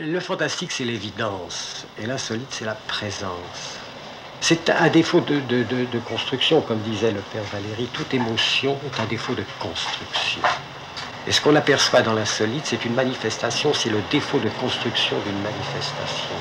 Le 0.00 0.20
fantastique, 0.20 0.72
c'est 0.72 0.84
l'évidence, 0.84 1.84
et 1.98 2.06
l'insolite, 2.06 2.48
c'est 2.48 2.64
la 2.64 2.74
présence. 2.74 3.76
C'est 4.40 4.70
un 4.70 4.88
défaut 4.88 5.20
de, 5.20 5.98
construction, 6.08 6.62
comme 6.62 6.78
disait 6.78 7.10
le 7.10 7.20
père 7.20 7.42
Valéry. 7.52 7.86
Toute 7.92 8.14
émotion 8.14 8.78
est 8.86 9.00
un 9.02 9.04
défaut 9.04 9.34
de 9.34 9.44
construction. 9.60 10.40
Et 11.28 11.32
ce 11.32 11.42
qu'on 11.42 11.54
aperçoit 11.56 12.00
dans 12.00 12.14
l'insolite, 12.14 12.64
c'est 12.64 12.86
une 12.86 12.94
manifestation, 12.94 13.74
c'est 13.74 13.90
le 13.90 14.00
défaut 14.10 14.38
de 14.38 14.48
construction 14.48 15.18
d'une 15.26 15.42
manifestation. 15.42 16.36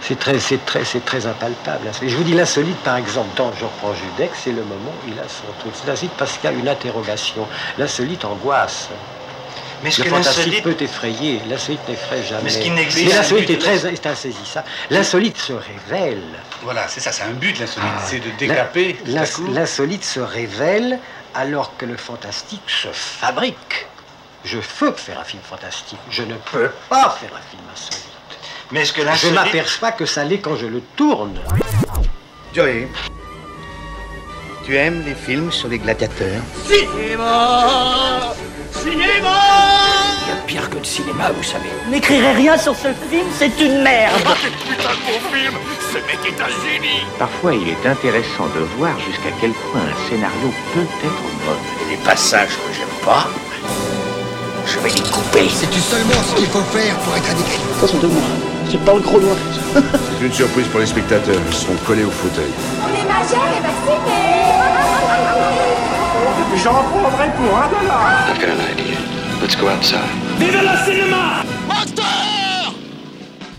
C'est 0.00 0.18
très, 0.18 0.40
c'est 0.40 0.64
très, 0.64 0.84
c'est 0.84 1.04
très 1.04 1.26
impalpable. 1.26 1.92
Et 2.02 2.08
je 2.08 2.16
vous 2.16 2.24
dis 2.24 2.34
l'insolite, 2.34 2.78
par 2.78 2.96
exemple, 2.96 3.36
dans 3.36 3.52
Je 3.52 3.66
reprends 3.66 3.94
Judex, 3.94 4.36
c'est 4.42 4.52
le 4.52 4.64
moment 4.64 4.92
où 5.04 5.08
il 5.08 5.18
a 5.20 5.28
son 5.28 5.46
truc. 5.60 5.74
C'est 5.76 5.86
l'insolite 5.86 6.14
parce 6.16 6.36
qu'il 6.36 6.50
y 6.50 6.52
a 6.52 6.56
une 6.56 6.68
interrogation. 6.68 7.46
L'insolite 7.78 8.24
angoisse. 8.24 8.88
Mais 9.82 9.90
est-ce 9.90 9.98
Le 9.98 10.04
que 10.04 10.10
fantastique 10.10 10.46
l'insolite. 10.46 10.64
peut 10.64 10.84
effrayer. 10.84 11.40
L'insolite 11.48 11.88
n'effraie 11.88 12.22
jamais. 12.24 12.42
Mais 12.44 12.50
ce 12.50 12.58
qui 12.58 12.70
n'existe, 12.70 13.14
l'insolite 13.14 13.50
est 13.50 13.58
très 13.58 13.86
est 13.86 14.06
insaisissable. 14.06 14.66
L'insolite 14.90 15.38
se 15.38 15.52
révèle. 15.52 16.22
Voilà, 16.62 16.88
c'est 16.88 17.00
ça, 17.00 17.12
c'est 17.12 17.22
un 17.22 17.30
but 17.30 17.58
l'insolite, 17.60 17.88
Ah. 17.96 18.02
c'est 18.06 18.18
de 18.18 18.30
décaper 18.38 18.94
tout 18.94 19.10
à 19.10 19.14
L'ins- 19.14 19.24
coup. 19.26 19.46
L'insolite 19.52 20.04
se 20.04 20.20
révèle 20.20 20.98
alors 21.34 21.76
que 21.76 21.86
le 21.86 21.96
fantastique 21.96 22.62
se 22.66 22.88
fabrique. 22.88 23.86
Je 24.44 24.58
peux 24.78 24.92
faire 24.92 25.20
un 25.20 25.24
film 25.24 25.42
fantastique. 25.48 25.98
Je 26.10 26.22
ne 26.22 26.34
peux 26.52 26.70
pas 26.88 27.16
faire 27.20 27.30
un 27.36 27.50
film 27.50 27.62
insolite. 27.72 28.04
Mais 28.72 28.80
est-ce 28.82 28.92
que 28.92 29.02
Je 29.02 29.06
l'insolite. 29.06 29.34
m'aperçois 29.36 29.92
que 29.92 30.06
ça 30.06 30.24
l'est 30.24 30.38
quand 30.38 30.56
je 30.56 30.66
le 30.66 30.80
tourne. 30.96 31.38
Joey, 32.54 32.88
tu 34.64 34.76
aimes 34.76 35.04
les 35.06 35.14
films 35.14 35.52
sur 35.52 35.68
les 35.68 35.78
gladiateurs? 35.78 36.42
Il 38.84 38.98
y 38.98 40.32
a 40.32 40.36
pire 40.46 40.68
que 40.70 40.78
le 40.78 40.84
cinéma, 40.84 41.30
vous 41.34 41.42
savez. 41.42 41.68
N'écrirez 41.90 42.32
rien 42.32 42.56
sur 42.56 42.74
ce 42.74 42.88
film, 43.10 43.26
c'est 43.38 43.60
une 43.60 43.82
merde. 43.82 44.14
Parfois, 47.18 47.54
il 47.54 47.68
est 47.68 47.86
intéressant 47.86 48.46
de 48.54 48.60
voir 48.76 48.98
jusqu'à 49.00 49.30
quel 49.40 49.50
point 49.52 49.80
un 49.80 50.08
scénario 50.08 50.52
peut 50.74 50.86
être 51.04 51.22
mauvais. 51.46 51.90
Les 51.90 51.96
passages 51.98 52.48
que 52.50 52.74
j'aime 52.74 53.04
pas, 53.04 53.26
je 54.66 54.78
vais 54.80 54.90
les 54.90 55.10
couper. 55.10 55.48
Sais-tu 55.48 55.80
seulement 55.80 56.22
ce 56.30 56.36
qu'il 56.36 56.46
faut 56.46 56.60
faire 56.60 56.94
pour 56.98 57.16
être 57.16 57.30
écrivain 57.30 57.64
Attention 57.78 57.98
de 57.98 58.06
moi, 58.08 58.22
c'est 58.70 58.84
pas 58.84 59.00
trop 59.00 59.18
loin. 59.18 59.36
C'est 59.74 60.26
une 60.26 60.32
surprise 60.32 60.66
pour 60.68 60.80
les 60.80 60.86
spectateurs. 60.86 61.40
Ils 61.48 61.54
seront 61.54 61.76
collés 61.86 62.04
au 62.04 62.10
fauteuil. 62.10 62.50
On 62.82 62.88
est 62.88 63.06
majeur 63.08 63.46
et 63.56 64.67
vacciné 66.68 67.48
I've 68.28 68.40
got 68.40 68.48
an 68.50 68.60
idea. 68.60 68.98
Let's 69.40 69.56
go 69.56 69.68
outside. 69.68 70.28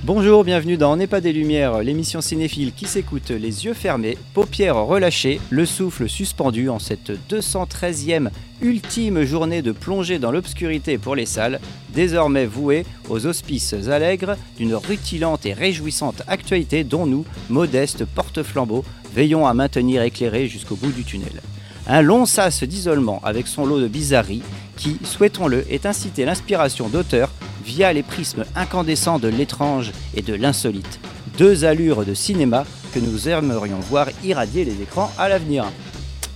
Bonjour, 0.04 0.44
bienvenue 0.44 0.78
dans 0.78 0.94
On 0.94 0.96
n'est 0.96 1.08
pas 1.08 1.22
des 1.22 1.34
lumières, 1.34 1.80
l'émission 1.80 2.20
cinéphile 2.20 2.74
qui 2.74 2.86
s'écoute 2.86 3.30
les 3.30 3.66
yeux 3.66 3.74
fermés, 3.74 4.18
paupières 4.34 4.76
relâchées, 4.76 5.40
le 5.50 5.66
souffle 5.66 6.10
suspendu 6.10 6.70
en 6.70 6.80
cette 6.80 7.12
213e 7.30 8.30
ultime 8.62 9.24
journée 9.24 9.62
de 9.62 9.72
plongée 9.72 10.18
dans 10.18 10.32
l'obscurité 10.32 10.98
pour 10.98 11.16
les 11.16 11.28
salles, 11.28 11.60
désormais 11.94 12.48
vouée 12.48 12.86
aux 13.08 13.28
auspices 13.28 13.76
allègres 13.88 14.36
d'une 14.58 14.76
rutilante 14.76 15.46
et 15.46 15.54
réjouissante 15.54 16.24
actualité 16.28 16.84
dont 16.84 17.06
nous, 17.06 17.26
modestes 17.50 18.06
porte-flambeaux, 18.06 18.86
veillons 19.14 19.46
à 19.46 19.54
maintenir 19.54 20.02
éclairé 20.02 20.48
jusqu'au 20.48 20.76
bout 20.76 20.92
du 20.92 21.04
tunnel. 21.04 21.42
Un 21.88 22.02
long 22.02 22.26
sas 22.26 22.64
d'isolement 22.64 23.22
avec 23.24 23.48
son 23.48 23.66
lot 23.66 23.80
de 23.80 23.88
bizarreries 23.88 24.44
qui, 24.78 24.98
souhaitons-le, 25.04 25.66
est 25.72 25.86
incité 25.86 26.26
l'inspiration 26.26 26.88
d'auteurs 26.88 27.32
via 27.66 27.92
les 27.94 28.04
prismes 28.04 28.46
incandescents 28.56 29.20
de 29.20 29.28
l'étrange 29.28 29.92
et 30.16 30.22
de 30.22 30.34
l'insolite. 30.34 31.00
Deux 31.38 31.66
allures 31.66 32.06
de 32.06 32.14
cinéma 32.14 32.66
que 32.94 33.00
nous 33.00 33.30
aimerions 33.30 33.80
voir 33.80 34.08
irradier 34.24 34.66
les 34.66 34.82
écrans 34.82 35.12
à 35.18 35.30
l'avenir. 35.30 35.66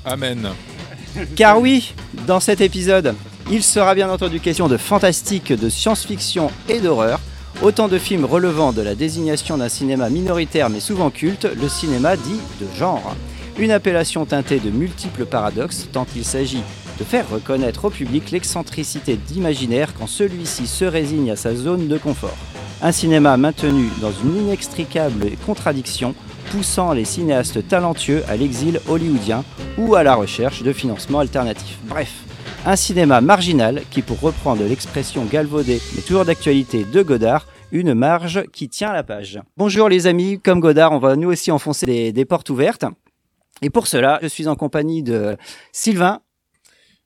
Amen. 0.05 0.49
Car 1.35 1.59
oui, 1.59 1.93
dans 2.27 2.39
cet 2.39 2.61
épisode, 2.61 3.15
il 3.51 3.63
sera 3.63 3.95
bien 3.95 4.09
entendu 4.09 4.39
question 4.39 4.67
de 4.67 4.77
fantastique, 4.77 5.51
de 5.51 5.69
science-fiction 5.69 6.49
et 6.69 6.79
d'horreur. 6.79 7.19
Autant 7.61 7.87
de 7.87 7.99
films 7.99 8.25
relevant 8.25 8.73
de 8.73 8.81
la 8.81 8.95
désignation 8.95 9.57
d'un 9.57 9.69
cinéma 9.69 10.09
minoritaire 10.09 10.69
mais 10.69 10.79
souvent 10.79 11.11
culte, 11.11 11.47
le 11.55 11.69
cinéma 11.69 12.17
dit 12.17 12.39
de 12.59 12.67
genre. 12.77 13.15
Une 13.59 13.69
appellation 13.69 14.25
teintée 14.25 14.59
de 14.59 14.71
multiples 14.71 15.25
paradoxes, 15.25 15.87
tant 15.91 16.07
il 16.15 16.25
s'agit 16.25 16.63
de 16.99 17.03
faire 17.03 17.29
reconnaître 17.29 17.85
au 17.85 17.89
public 17.91 18.31
l'excentricité 18.31 19.15
d'imaginaire 19.15 19.93
quand 19.93 20.07
celui-ci 20.07 20.65
se 20.65 20.85
résigne 20.85 21.29
à 21.29 21.35
sa 21.35 21.53
zone 21.55 21.87
de 21.87 21.97
confort. 21.99 22.37
Un 22.81 22.91
cinéma 22.91 23.37
maintenu 23.37 23.89
dans 24.01 24.11
une 24.11 24.47
inextricable 24.47 25.31
contradiction, 25.45 26.15
poussant 26.51 26.93
les 26.93 27.05
cinéastes 27.05 27.67
talentueux 27.67 28.23
à 28.27 28.35
l'exil 28.35 28.79
hollywoodien 28.87 29.43
ou 29.77 29.93
à 29.93 30.03
la 30.03 30.15
recherche 30.15 30.63
de 30.63 30.73
financements 30.73 31.19
alternatifs. 31.19 31.77
Bref, 31.83 32.11
un 32.65 32.75
cinéma 32.75 33.21
marginal 33.21 33.83
qui, 33.91 34.01
pour 34.01 34.19
reprendre 34.19 34.63
l'expression 34.63 35.25
galvaudée 35.25 35.79
mais 35.95 36.01
toujours 36.01 36.25
d'actualité 36.25 36.85
de 36.91 37.03
Godard, 37.03 37.45
une 37.71 37.93
marge 37.93 38.43
qui 38.51 38.67
tient 38.67 38.93
la 38.93 39.03
page. 39.03 39.39
Bonjour 39.57 39.89
les 39.89 40.07
amis, 40.07 40.39
comme 40.39 40.59
Godard, 40.59 40.91
on 40.91 40.99
va 40.99 41.15
nous 41.15 41.29
aussi 41.29 41.51
enfoncer 41.51 41.85
des, 41.85 42.11
des 42.11 42.25
portes 42.25 42.49
ouvertes. 42.49 42.85
Et 43.63 43.69
pour 43.69 43.87
cela, 43.87 44.19
je 44.21 44.27
suis 44.27 44.47
en 44.49 44.55
compagnie 44.55 45.03
de 45.03 45.37
Sylvain. 45.71 46.19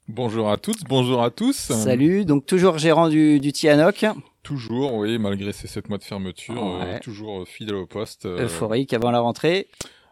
Bonjour 0.07 0.50
à 0.50 0.57
toutes, 0.57 0.84
bonjour 0.90 1.22
à 1.23 1.29
tous. 1.29 1.56
Salut, 1.56 2.25
donc 2.25 2.47
toujours 2.47 2.79
gérant 2.79 3.09
du, 3.09 3.40
du 3.40 3.51
Tianoc, 3.53 4.06
Toujours, 4.41 4.94
oui, 4.96 5.19
malgré 5.19 5.51
ces 5.53 5.67
7 5.67 5.88
mois 5.90 5.97
de 6.00 6.03
fermeture, 6.03 6.56
Ouais. 6.63 6.96
euh, 6.96 7.00
toujours 7.00 7.41
euh, 7.41 7.46
fidèle 7.46 7.75
au 7.75 7.85
poste. 7.85 8.25
euh, 8.25 8.46
euphorique 8.46 8.94
avant 8.94 9.12
la 9.12 9.19
rentrée. 9.19 9.67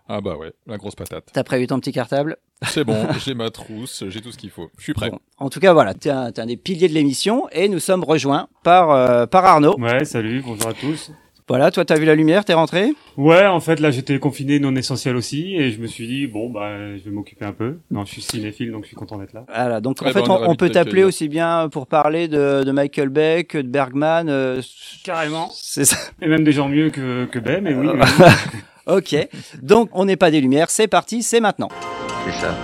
Ah 0.08 0.22
bah 0.22 0.36
ouais, 0.38 0.52
la 0.68 0.78
grosse 0.78 0.94
patate. 0.94 1.30
T'as 1.34 1.44
prévu 1.46 1.66
ton 1.68 1.80
petit 1.80 1.94
cartable? 1.94 2.38
C'est 2.62 2.84
bon, 2.84 3.08
j'ai 3.26 3.34
ma 3.34 3.50
trousse, 3.50 4.04
j'ai 4.10 4.22
tout 4.22 4.32
ce 4.34 4.38
qu'il 4.38 4.52
faut. 4.52 4.70
Je 4.78 4.84
suis 4.84 4.94
prêt. 4.94 5.10
Bon. 5.10 5.20
En 5.38 5.50
tout 5.50 5.60
cas, 5.62 5.74
voilà, 5.74 5.94
t'es 5.96 6.10
un, 6.12 6.32
un 6.38 6.46
des 6.46 6.58
piliers 6.58 6.90
de 6.90 6.94
l'émission 6.94 7.48
et 7.54 7.70
nous 7.70 7.80
sommes 7.80 8.04
rejoints 8.04 8.50
par, 8.62 8.92
euh, 8.92 9.26
par 9.26 9.46
Arnaud. 9.46 9.80
Ouais, 9.80 10.04
salut, 10.06 10.44
bonjour 10.46 10.68
à 10.68 10.74
tous. 10.74 11.12
Voilà, 11.48 11.70
toi 11.70 11.86
t'as 11.86 11.96
vu 11.96 12.06
la 12.06 12.16
lumière, 12.16 12.44
t'es 12.44 12.54
rentré? 12.56 12.94
Ouais, 13.18 13.46
en 13.46 13.60
fait, 13.60 13.80
là, 13.80 13.92
j'étais 13.92 14.18
confiné 14.18 14.60
non 14.60 14.76
essentiel 14.76 15.16
aussi, 15.16 15.56
et 15.56 15.72
je 15.72 15.80
me 15.80 15.86
suis 15.86 16.08
dit, 16.08 16.26
bon, 16.26 16.50
bah, 16.50 16.98
je 16.98 17.04
vais 17.04 17.12
m'occuper 17.12 17.46
un 17.46 17.52
peu. 17.54 17.78
Non, 17.92 18.04
je 18.04 18.12
suis 18.14 18.22
cinéphile, 18.24 18.72
donc 18.72 18.84
je 18.84 18.88
suis 18.88 18.96
content 18.96 19.20
d'être 19.20 19.34
là. 19.34 19.46
Voilà, 19.48 19.80
donc 19.80 20.02
en 20.02 20.06
fait 20.06 20.14
ben, 20.24 20.26
on 20.48 20.56
peut 20.56 20.70
t'appeler 20.72 21.04
aussi 21.04 21.30
bien 21.30 21.70
pour 21.70 21.86
parler 21.86 22.28
de, 22.28 22.64
de 22.64 22.72
Michael 22.72 23.10
Bay 23.10 23.44
que 23.44 23.60
de 23.60 23.68
Bergman. 23.68 24.28
euh, 24.28 24.60
Carrément. 25.04 25.50
c'est 25.54 25.86
ça. 25.86 25.98
Et 26.22 26.28
même 26.28 26.44
des 26.44 26.52
gens 26.52 26.68
mieux 26.68 26.90
que, 26.90 27.26
que 27.26 27.38
Ben, 27.38 27.64
mais 27.64 27.74
oui. 27.76 27.88
Oui. 27.94 28.00
Ok, 28.88 29.16
donc 29.64 29.90
on 29.94 30.06
n'est 30.06 30.16
pas 30.16 30.30
des 30.30 30.40
lumières, 30.42 30.70
c'est 30.70 30.88
parti, 30.88 31.24
c'est 31.24 31.40
maintenant. 31.40 31.70
C'est 32.26 32.34
ça. 32.40 32.56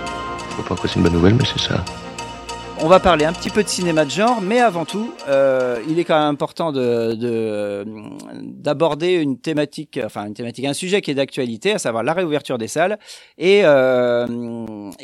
Je 0.56 0.62
crois 0.62 0.76
pas 0.76 0.82
que 0.82 0.86
c'est 0.88 0.94
une 0.96 1.02
bonne 1.02 1.14
nouvelle, 1.14 1.34
mais 1.34 1.44
c'est 1.44 1.58
ça. 1.58 1.84
On 2.84 2.88
va 2.88 2.98
parler 2.98 3.24
un 3.24 3.32
petit 3.32 3.48
peu 3.48 3.62
de 3.62 3.68
cinéma 3.68 4.04
de 4.04 4.10
genre, 4.10 4.40
mais 4.42 4.58
avant 4.58 4.84
tout, 4.84 5.14
euh, 5.28 5.80
il 5.88 6.00
est 6.00 6.04
quand 6.04 6.18
même 6.18 6.28
important 6.34 6.72
de 6.72 7.14
de- 7.14 7.84
d'aborder 8.42 9.12
une 9.14 9.38
thématique, 9.38 10.00
enfin 10.04 10.26
une 10.26 10.34
thématique, 10.34 10.64
un 10.64 10.72
sujet 10.74 11.00
qui 11.00 11.12
est 11.12 11.14
d'actualité, 11.14 11.72
à 11.72 11.78
savoir 11.78 12.02
la 12.02 12.12
réouverture 12.12 12.58
des 12.58 12.66
salles 12.66 12.98
et 13.38 13.64
euh, 13.64 14.26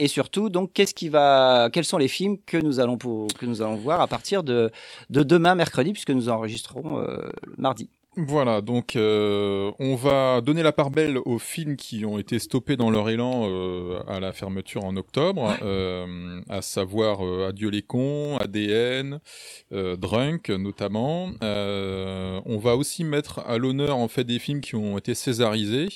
surtout 0.09 0.49
donc 0.49 0.73
qu'est-ce 0.73 0.93
qui 0.95 1.09
va, 1.09 1.69
quels 1.73 1.85
sont 1.85 1.99
les 1.99 2.09
films 2.09 2.39
que 2.47 2.57
nous 2.57 2.81
allons 2.81 3.77
voir 3.77 4.01
à 4.01 4.09
partir 4.09 4.43
de 4.43 4.71
de 5.11 5.23
demain 5.23 5.55
mercredi 5.55 5.93
puisque 5.93 6.11
nous 6.11 6.29
enregistrons 6.29 6.99
euh, 6.99 7.29
mardi. 7.59 7.91
Voilà, 8.21 8.63
donc 8.63 8.97
euh, 8.97 9.71
on 9.79 9.95
va 9.95 10.41
donner 10.41 10.65
la 10.65 10.73
part 10.73 10.91
belle 10.91 11.19
aux 11.25 11.39
films 11.39 11.77
qui 11.77 12.05
ont 12.05 12.19
été 12.19 12.41
stoppés 12.41 12.77
dans 12.77 12.91
leur 12.91 13.09
élan 13.11 13.45
euh, 13.49 14.01
à 14.09 14.19
la 14.19 14.33
fermeture 14.33 14.85
en 14.85 14.97
octobre, 14.97 15.57
euh, 15.63 16.41
à 16.49 16.61
savoir 16.61 17.25
euh, 17.25 17.47
Adieu 17.49 17.69
les 17.69 17.83
cons, 17.83 18.37
ADN, 18.39 19.21
euh, 19.71 19.95
Drunk 19.95 20.49
notamment. 20.51 21.31
Euh, 21.45 22.41
on 22.45 22.59
va 22.59 22.75
aussi 22.75 23.05
mettre 23.05 23.39
à 23.47 23.57
l'honneur 23.57 23.97
en 23.97 24.09
fait 24.09 24.25
des 24.25 24.41
films 24.41 24.63
qui 24.63 24.75
ont 24.75 24.99
été 24.99 25.15
césarisés. 25.15 25.87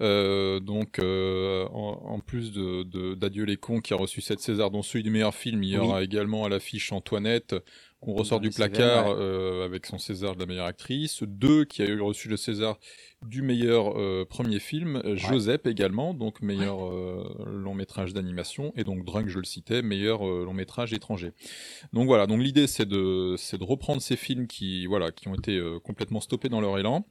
Euh, 0.00 0.60
donc 0.60 0.98
euh, 0.98 1.66
en, 1.74 2.00
en 2.06 2.20
plus 2.20 2.52
de, 2.52 2.84
de- 2.84 3.14
d'Adieu 3.14 3.44
les 3.44 3.58
cons 3.58 3.80
qui 3.80 3.92
a 3.92 3.96
reçu 3.98 4.22
cette 4.22 4.40
César 4.40 4.70
dont 4.70 4.82
celui 4.82 5.02
du 5.04 5.10
meilleur 5.10 5.34
film, 5.34 5.62
il 5.62 5.68
y 5.74 5.76
Oui. 5.78 5.84
aura 5.84 6.02
également 6.02 6.46
à 6.46 6.48
l'affiche 6.48 6.90
Antoinette 6.90 7.54
qu'on 8.00 8.12
ressort 8.12 8.40
du 8.40 8.50
placard 8.50 9.08
euh, 9.08 9.64
avec 9.64 9.86
son 9.86 9.98
César 9.98 10.34
de 10.34 10.40
la 10.40 10.46
meilleure 10.46 10.66
actrice, 10.66 11.22
deux 11.22 11.64
qui 11.64 11.82
a 11.82 11.86
eu 11.86 12.00
reçu 12.00 12.28
le 12.28 12.36
César 12.36 12.78
du 13.28 13.42
meilleur 13.42 13.98
euh, 13.98 14.24
premier 14.28 14.58
film, 14.58 14.96
euh, 15.04 15.16
Joseph 15.16 15.66
également, 15.66 16.14
donc 16.14 16.40
meilleur 16.42 16.86
euh, 16.86 17.24
long 17.46 17.74
métrage 17.74 18.12
d'animation, 18.14 18.72
et 18.76 18.84
donc 18.84 19.04
Drunk, 19.04 19.28
je 19.28 19.38
le 19.38 19.44
citais, 19.44 19.82
meilleur 19.82 20.26
euh, 20.26 20.44
long 20.44 20.54
métrage 20.54 20.92
étranger. 20.92 21.32
Donc 21.92 22.06
voilà, 22.06 22.26
donc 22.26 22.40
l'idée 22.40 22.66
c'est 22.66 22.86
de 22.86 23.34
c'est 23.38 23.58
de 23.58 23.64
reprendre 23.64 24.00
ces 24.00 24.16
films 24.16 24.46
qui 24.46 24.86
voilà 24.86 25.10
qui 25.12 25.28
ont 25.28 25.34
été 25.34 25.60
complètement 25.84 26.20
stoppés 26.20 26.48
dans 26.48 26.60
leur 26.60 26.78
élan 26.78 27.06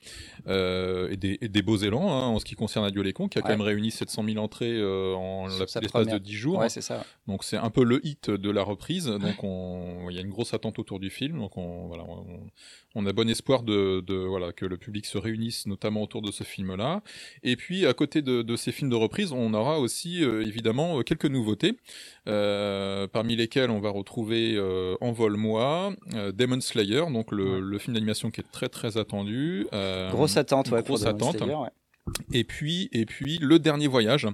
et, 0.47 1.17
des, 1.17 1.37
et 1.41 1.47
des 1.49 1.61
beaux 1.61 1.77
élans 1.77 2.09
hein, 2.11 2.27
en 2.27 2.39
ce 2.39 2.45
qui 2.45 2.55
concerne 2.55 2.85
Adieu 2.85 3.01
les 3.01 3.13
cons, 3.13 3.27
qui 3.27 3.37
a 3.37 3.41
quand 3.41 3.49
même 3.49 3.61
réuni 3.61 3.91
700 3.91 4.23
000 4.23 4.37
entrées 4.37 4.81
en 4.83 5.47
l'espace 5.47 5.73
de 5.81 5.87
première. 6.05 6.19
10 6.19 6.33
jours. 6.33 6.57
Ouais, 6.59 6.69
c'est 6.69 6.81
ça. 6.81 7.05
Donc 7.27 7.43
c'est 7.43 7.57
un 7.57 7.69
peu 7.69 7.83
le 7.83 8.05
hit 8.05 8.29
de 8.29 8.49
la 8.49 8.63
reprise. 8.63 9.05
Donc 9.07 9.43
on- 9.43 10.09
il 10.09 10.15
y 10.15 10.19
a 10.19 10.21
une 10.21 10.29
grosse 10.29 10.53
attente 10.53 10.79
autour 10.79 10.99
du 10.99 11.09
film. 11.09 11.39
Donc 11.39 11.57
on, 11.57 11.87
voilà, 11.87 12.03
on, 12.03 12.25
on 12.95 13.05
a 13.05 13.13
bon 13.13 13.29
espoir 13.29 13.63
de, 13.63 14.01
de, 14.01 14.15
voilà 14.15 14.51
que 14.53 14.65
le 14.65 14.77
public 14.77 15.05
se 15.05 15.17
réunisse 15.17 15.65
notamment 15.67 16.01
autour 16.05 16.21
de 16.21 16.31
ce 16.31 16.43
film-là. 16.43 17.01
Et 17.43 17.55
puis 17.55 17.85
à 17.85 17.93
côté 17.93 18.21
de, 18.21 18.41
de, 18.41 18.55
ces 18.55 18.71
films 18.71 18.89
de 18.89 18.95
reprise, 18.95 19.31
on 19.31 19.53
aura 19.53 19.79
aussi 19.79 20.23
euh, 20.23 20.45
évidemment 20.45 21.01
quelques 21.01 21.25
nouveautés, 21.25 21.77
euh, 22.27 23.07
parmi 23.07 23.35
lesquelles 23.35 23.69
on 23.69 23.79
va 23.79 23.89
retrouver 23.89 24.55
euh, 24.55 24.95
Envol-moi, 25.01 25.93
euh, 26.13 26.31
Demon 26.31 26.61
Slayer, 26.61 27.03
donc 27.11 27.31
le, 27.31 27.59
le 27.59 27.77
film 27.79 27.93
d'animation 27.95 28.31
qui 28.31 28.41
est 28.41 28.51
très 28.51 28.69
très 28.69 28.97
attendu. 28.97 29.67
Euh, 29.73 30.09
grosse 30.11 30.37
attente, 30.37 30.71
ouais, 30.71 30.83
grosse 30.83 31.03
pour 31.03 31.13
Demon 31.13 31.29
attente. 31.29 31.37
Slayer, 31.37 31.55
ouais. 31.55 31.69
Et 32.31 32.43
puis, 32.43 32.87
et 32.91 33.05
puis, 33.05 33.39
le 33.41 33.57
dernier 33.57 33.87
voyage, 33.87 34.27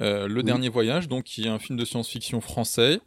euh, 0.00 0.26
le 0.26 0.36
Oui. 0.36 0.44
dernier 0.44 0.68
voyage, 0.70 1.06
donc 1.08 1.24
qui 1.24 1.44
est 1.44 1.48
un 1.48 1.58
film 1.58 1.78
de 1.78 1.84
science-fiction 1.84 2.40
français, 2.40 2.98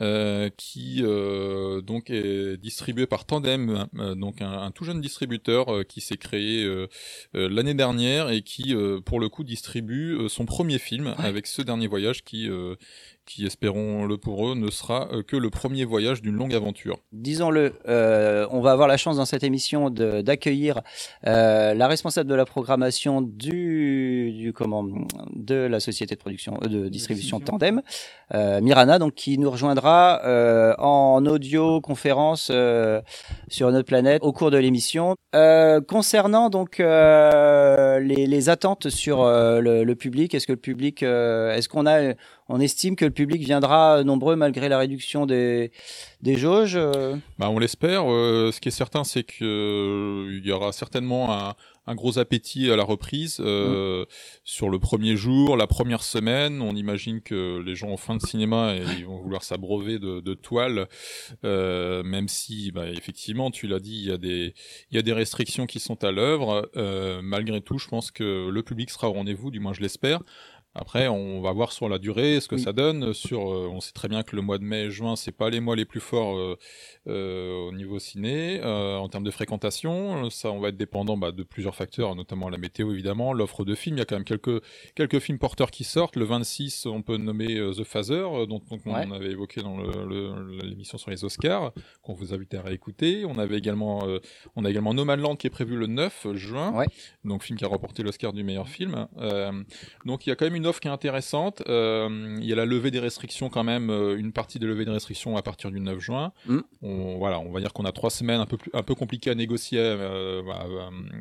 euh, 0.00 0.50
qui 0.56 1.02
euh, 1.02 1.80
donc 1.80 2.10
est 2.10 2.56
distribué 2.56 3.06
par 3.06 3.24
Tandem, 3.26 3.86
euh, 3.98 4.14
donc 4.16 4.42
un, 4.42 4.50
un 4.50 4.70
tout 4.72 4.84
jeune 4.84 5.00
distributeur 5.00 5.72
euh, 5.72 5.82
qui 5.84 6.00
s'est 6.00 6.16
créé 6.16 6.64
euh, 6.64 6.88
euh, 7.36 7.48
l'année 7.48 7.74
dernière 7.74 8.28
et 8.30 8.42
qui, 8.42 8.74
euh, 8.74 9.00
pour 9.00 9.20
le 9.20 9.28
coup, 9.28 9.44
distribue 9.44 10.14
euh, 10.16 10.28
son 10.28 10.46
premier 10.46 10.78
film 10.78 11.14
avec 11.18 11.46
ce 11.46 11.62
dernier 11.62 11.86
voyage 11.86 12.24
qui, 12.24 12.48
euh, 12.48 12.74
qui 13.26 13.46
espérons-le 13.46 14.16
pour 14.18 14.46
eux, 14.48 14.54
ne 14.54 14.70
sera 14.70 15.08
euh, 15.12 15.22
que 15.22 15.36
le 15.36 15.50
premier 15.50 15.84
voyage 15.84 16.20
d'une 16.22 16.34
longue 16.36 16.54
aventure. 16.54 16.98
Disons-le, 17.12 17.72
euh, 17.88 18.46
on 18.50 18.60
va 18.60 18.72
avoir 18.72 18.86
la 18.88 18.96
chance 18.96 19.16
dans 19.16 19.24
cette 19.24 19.44
émission 19.44 19.88
de- 19.90 20.20
d'accueillir 20.20 20.82
euh, 21.26 21.74
la 21.74 21.86
responsable 21.88 22.28
de 22.28 22.34
la 22.34 22.44
programmation 22.44 23.22
du, 23.22 24.32
du 24.32 24.52
comment 24.52 24.84
de 25.34 25.54
la 25.54 25.80
société 25.80 26.14
de 26.14 26.20
production 26.20 26.58
euh, 26.62 26.68
de 26.68 26.88
distribution 26.88 27.40
Tandem, 27.40 27.80
euh, 28.34 28.60
Mirana, 28.60 28.98
donc 28.98 29.14
qui 29.14 29.38
nous 29.38 29.50
rejoindra 29.50 30.20
euh, 30.24 30.74
en 30.78 31.24
audio 31.26 31.80
conférence 31.80 32.48
euh, 32.52 33.00
sur 33.48 33.70
notre 33.72 33.86
planète 33.86 34.22
au 34.22 34.32
cours 34.32 34.50
de 34.50 34.58
l'émission. 34.58 35.14
Euh, 35.34 35.80
concernant 35.80 36.50
donc 36.50 36.78
euh, 36.78 37.98
les, 38.00 38.26
les 38.26 38.48
attentes 38.48 38.88
sur 38.90 39.22
euh, 39.22 39.60
le, 39.60 39.84
le 39.84 39.94
public, 39.94 40.34
est-ce 40.34 40.46
que 40.46 40.52
le 40.52 40.58
public, 40.58 41.02
euh, 41.02 41.54
est-ce 41.54 41.68
qu'on 41.68 41.86
a, 41.86 42.12
on 42.48 42.60
estime 42.60 42.96
que 42.96 43.04
le 43.04 43.10
public 43.10 43.42
viendra 43.42 44.04
nombreux 44.04 44.36
malgré 44.36 44.68
la 44.68 44.78
réduction 44.78 45.26
des 45.26 45.72
des 46.20 46.36
jauges 46.36 46.76
euh 46.76 47.16
Bah, 47.38 47.50
on 47.50 47.58
l'espère. 47.58 48.10
Euh, 48.10 48.50
ce 48.52 48.60
qui 48.60 48.68
est 48.68 48.72
certain, 48.72 49.04
c'est 49.04 49.24
que 49.24 49.44
euh, 49.44 50.40
y 50.44 50.52
aura 50.52 50.72
certainement 50.72 51.32
un, 51.32 51.54
un 51.86 51.94
gros 51.94 52.18
appétit 52.18 52.70
à 52.70 52.76
la 52.76 52.84
reprise 52.84 53.38
euh, 53.40 54.04
sur 54.42 54.70
le 54.70 54.78
premier 54.78 55.16
jour, 55.16 55.56
la 55.56 55.66
première 55.66 56.02
semaine. 56.02 56.62
On 56.62 56.74
imagine 56.74 57.20
que 57.20 57.60
les 57.60 57.74
gens 57.74 57.88
ont 57.88 57.96
faim 57.96 58.16
de 58.16 58.22
cinéma 58.22 58.74
et 58.74 58.82
ils 58.98 59.06
vont 59.06 59.18
vouloir 59.18 59.42
s'abreuver 59.42 59.98
de, 59.98 60.20
de 60.20 60.34
toiles, 60.34 60.88
euh, 61.44 62.02
même 62.02 62.28
si, 62.28 62.72
bah, 62.72 62.88
effectivement, 62.88 63.50
tu 63.50 63.66
l'as 63.66 63.80
dit, 63.80 63.96
il 63.96 64.08
y 64.08 64.12
a 64.12 64.18
des 64.18 64.54
il 64.90 64.96
y 64.96 64.98
a 64.98 65.02
des 65.02 65.12
restrictions 65.12 65.66
qui 65.66 65.80
sont 65.80 66.02
à 66.04 66.10
l'œuvre. 66.10 66.70
Euh, 66.76 67.20
malgré 67.22 67.60
tout, 67.60 67.78
je 67.78 67.88
pense 67.88 68.10
que 68.10 68.48
le 68.48 68.62
public 68.62 68.90
sera 68.90 69.08
au 69.08 69.12
rendez-vous, 69.12 69.50
du 69.50 69.60
moins 69.60 69.74
je 69.74 69.80
l'espère. 69.80 70.20
Après, 70.76 71.06
on 71.06 71.40
va 71.40 71.52
voir 71.52 71.70
sur 71.70 71.88
la 71.88 71.98
durée 71.98 72.40
ce 72.40 72.48
que 72.48 72.56
ça 72.56 72.72
donne. 72.72 73.14
Sur, 73.14 73.52
euh, 73.54 73.68
on 73.70 73.80
sait 73.80 73.92
très 73.92 74.08
bien 74.08 74.24
que 74.24 74.34
le 74.34 74.42
mois 74.42 74.58
de 74.58 74.64
mai, 74.64 74.90
juin, 74.90 75.14
c'est 75.14 75.30
pas 75.30 75.48
les 75.48 75.60
mois 75.60 75.76
les 75.76 75.84
plus 75.84 76.00
forts 76.00 76.36
euh, 76.36 76.58
euh, 77.06 77.68
au 77.68 77.72
niveau 77.72 78.00
ciné 78.00 78.60
en 78.64 79.08
termes 79.08 79.22
de 79.24 79.30
fréquentation. 79.30 80.28
Ça, 80.30 80.50
on 80.50 80.58
va 80.58 80.68
être 80.70 80.76
dépendant 80.76 81.16
bah, 81.16 81.30
de 81.30 81.44
plusieurs 81.44 81.76
facteurs, 81.76 82.16
notamment 82.16 82.48
la 82.48 82.58
météo 82.58 82.90
évidemment, 82.92 83.32
l'offre 83.32 83.64
de 83.64 83.74
films. 83.76 83.96
Il 83.96 83.98
y 84.00 84.02
a 84.02 84.04
quand 84.04 84.16
même 84.16 84.24
quelques 84.24 84.62
quelques 84.96 85.20
films 85.20 85.38
porteurs 85.38 85.70
qui 85.70 85.84
sortent. 85.84 86.16
Le 86.16 86.24
26, 86.24 86.86
on 86.86 87.02
peut 87.02 87.18
nommer 87.18 87.54
The 87.76 87.84
Phaser, 87.84 88.22
dont, 88.22 88.46
dont 88.46 88.60
Ouais. 88.86 89.06
on 89.08 89.12
avait 89.12 89.30
évoqué 89.30 89.62
dans 89.62 89.76
l'émission 90.62 90.98
sur 90.98 91.10
les 91.10 91.24
Oscars, 91.24 91.72
qu'on 92.02 92.14
vous 92.14 92.34
invite 92.34 92.52
à 92.54 92.62
réécouter. 92.62 93.24
On 93.24 93.38
avait 93.38 93.56
également, 93.58 94.04
on 94.56 94.64
a 94.64 94.70
également 94.70 94.92
No 94.92 95.04
Man 95.04 95.20
Land 95.20 95.36
qui 95.36 95.46
est 95.46 95.50
prévu 95.50 95.76
le 95.76 95.86
9 95.86 96.34
juin, 96.34 96.84
donc 97.24 97.44
film 97.44 97.56
qui 97.58 97.64
a 97.64 97.68
remporté 97.68 98.02
l'Oscar 98.02 98.32
du 98.32 98.42
meilleur 98.42 98.68
film. 98.68 99.06
Donc 100.04 100.26
il 100.26 100.30
y 100.30 100.32
a 100.32 100.36
quand 100.36 100.44
même 100.46 100.56
une 100.56 100.63
offre 100.66 100.80
qui 100.80 100.88
est 100.88 100.90
intéressante. 100.90 101.62
Euh, 101.68 102.36
il 102.40 102.46
y 102.46 102.52
a 102.52 102.56
la 102.56 102.64
levée 102.64 102.90
des 102.90 103.00
restrictions 103.00 103.48
quand 103.48 103.64
même, 103.64 103.90
euh, 103.90 104.16
une 104.18 104.32
partie 104.32 104.58
des 104.58 104.66
levées 104.66 104.84
des 104.84 104.90
restrictions 104.90 105.36
à 105.36 105.42
partir 105.42 105.70
du 105.70 105.80
9 105.80 105.98
juin. 106.00 106.32
Mm. 106.46 106.58
On, 106.82 107.18
voilà, 107.18 107.38
on 107.40 107.50
va 107.50 107.60
dire 107.60 107.72
qu'on 107.72 107.84
a 107.84 107.92
trois 107.92 108.10
semaines 108.10 108.40
un 108.40 108.46
peu 108.46 108.56
plus, 108.56 108.70
un 108.74 108.82
peu 108.82 108.94
compliquées 108.94 109.30
à 109.30 109.34
négocier, 109.34 109.78
euh, 109.80 110.42
bah, 110.46 110.66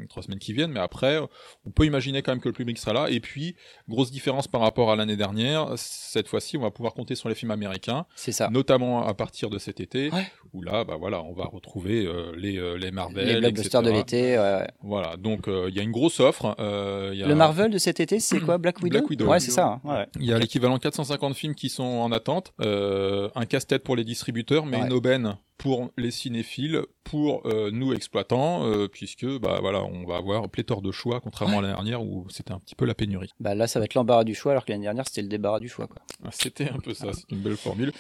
trois 0.10 0.24
semaines 0.24 0.40
qui 0.40 0.54
viennent, 0.54 0.72
mais 0.72 0.80
après, 0.80 1.20
on 1.66 1.72
peut 1.72 1.86
imaginer 1.86 2.22
quand 2.22 2.32
même 2.32 2.42
que 2.42 2.50
le 2.50 2.54
public 2.54 2.78
sera 2.78 2.94
là. 2.94 3.10
Et 3.10 3.20
puis, 3.20 3.56
grosse 3.88 4.12
différence 4.12 4.48
par 4.48 4.62
rapport 4.62 4.92
à 4.92 4.96
l'année 4.96 5.18
dernière, 5.18 5.68
cette 5.78 6.28
fois-ci, 6.28 6.58
on 6.58 6.62
va 6.62 6.72
pouvoir 6.72 6.94
compter 6.94 7.16
sur 7.16 7.30
les 7.30 7.36
films 7.36 7.52
américains. 7.52 8.06
C'est 8.16 8.32
ça. 8.32 8.50
Notamment 8.50 9.06
à 9.06 9.14
partir 9.14 9.50
de 9.50 9.58
cet 9.58 9.80
été, 9.80 10.10
où 10.54 10.62
là, 10.62 10.84
bah 10.84 10.96
voilà, 11.00 11.22
on 11.24 11.34
va 11.34 11.46
retrouver 11.46 12.06
euh, 12.06 12.32
les, 12.38 12.60
les 12.78 12.92
Marvel, 12.92 13.28
Les 13.28 13.40
blockbusters 13.40 13.82
de 13.82 13.92
l'été. 13.92 14.36
Voilà, 14.82 15.18
donc 15.18 15.46
il 15.48 15.74
y 15.76 15.80
a 15.80 15.84
une 15.84 15.92
grosse 15.92 16.20
offre. 16.20 16.56
il 16.60 17.18
y 17.20 17.24
a- 17.24 17.28
Le 17.28 17.36
Marvel 17.36 17.72
de 17.72 17.78
cet 17.78 18.00
été, 18.00 18.20
c'est 18.20 18.40
quoi? 18.40 18.58
Black 18.58 18.82
Widow? 18.82 19.00
Black 19.00 19.10
Widow. 19.10 19.26
Ouais, 19.34 19.40
c'est 19.40 19.52
ça. 19.52 19.68
hein, 19.68 19.82
ouais. 19.84 20.08
Il 20.20 20.26
y 20.26 20.34
a 20.34 20.40
l'équivalent 20.40 20.76
de 20.76 20.82
450 20.82 21.36
films 21.36 21.56
qui 21.56 21.70
sont 21.70 21.84
en 21.84 22.12
attente, 22.12 22.54
euh, 22.62 23.30
un 23.36 23.46
casse-tête 23.46 23.84
pour 23.84 23.96
les 23.96 24.04
distributeurs, 24.04 24.66
mais 24.66 24.78
Ouais. 24.78 24.88
une 24.88 24.94
aubaine 24.94 25.38
pour 25.58 25.92
les 25.98 26.12
cinéphiles, 26.12 26.82
pour 27.04 27.42
euh, 27.46 27.70
nous 27.72 27.94
exploitants, 27.94 28.66
euh, 28.66 28.88
puisque 28.88 29.26
bah 29.40 29.60
voilà, 29.62 29.84
on 29.84 30.06
va 30.06 30.18
avoir 30.18 30.50
pléthore 30.50 30.82
de 30.82 30.92
choix, 30.92 31.20
contrairement 31.22 31.60
à 31.60 31.62
l'année 31.62 31.74
dernière 31.74 32.04
où 32.04 32.26
c'était 32.30 32.52
un 32.52 32.60
petit 32.60 32.76
peu 32.76 32.86
la 32.86 32.94
pénurie. 32.96 33.30
Bah 33.40 33.56
là, 33.56 33.68
ça 33.68 33.80
va 33.80 33.86
être 33.86 33.94
l'embarras 33.94 34.24
du 34.24 34.36
choix, 34.36 34.52
alors 34.54 34.66
que 34.66 34.72
l'année 34.72 34.84
dernière, 34.84 35.06
c'était 35.08 35.22
le 35.22 35.28
débarras 35.30 35.60
du 35.60 35.70
choix. 35.70 35.88
Quoi. 35.88 35.98
Ah, 36.26 36.30
C'était 36.32 36.70
un 36.70 36.80
peu 36.80 36.94
ça, 36.94 37.08
c'est 37.14 37.32
une 37.32 37.40
belle 37.42 37.56
formule. 37.58 37.92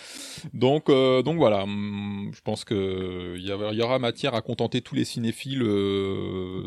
Donc, 0.54 0.90
euh, 0.90 1.22
donc 1.22 1.38
voilà, 1.38 1.64
hum, 1.64 2.32
je 2.34 2.42
pense 2.42 2.64
que 2.66 3.36
il 3.38 3.46
y, 3.46 3.52
aura- 3.52 3.72
il 3.72 3.78
y 3.78 3.82
aura 3.82 4.00
matière 4.00 4.34
à 4.36 4.42
contenter 4.42 4.82
tous 4.82 4.96
les 4.96 5.06
cinéphiles 5.06 5.62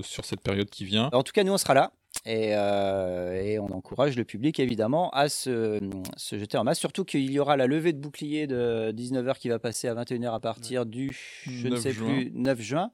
sur 0.02 0.24
cette 0.24 0.40
période 0.40 0.70
qui 0.70 0.84
vient. 0.84 1.10
En 1.12 1.22
tout 1.22 1.32
cas, 1.32 1.44
nous, 1.44 1.52
on 1.52 1.58
sera 1.58 1.74
là. 1.74 1.92
Et, 2.24 2.52
euh, 2.54 3.40
et 3.42 3.58
on 3.58 3.66
encourage 3.66 4.16
le 4.16 4.24
public 4.24 4.58
évidemment 4.58 5.10
à 5.10 5.28
se, 5.28 5.78
se 6.16 6.38
jeter 6.38 6.56
en 6.56 6.64
masse. 6.64 6.78
Surtout 6.78 7.04
qu'il 7.04 7.30
y 7.30 7.38
aura 7.38 7.56
la 7.56 7.66
levée 7.66 7.92
de 7.92 7.98
bouclier 8.00 8.46
de 8.46 8.90
19h 8.90 9.38
qui 9.38 9.48
va 9.48 9.58
passer 9.58 9.86
à 9.86 9.94
21h 9.94 10.32
à 10.34 10.40
partir 10.40 10.75
du, 10.84 11.16
je 11.46 11.66
ne 11.68 11.72
9 11.74 11.80
sais 11.80 11.92
juin. 11.92 12.08
plus, 12.08 12.30
9 12.34 12.60
juin. 12.60 12.90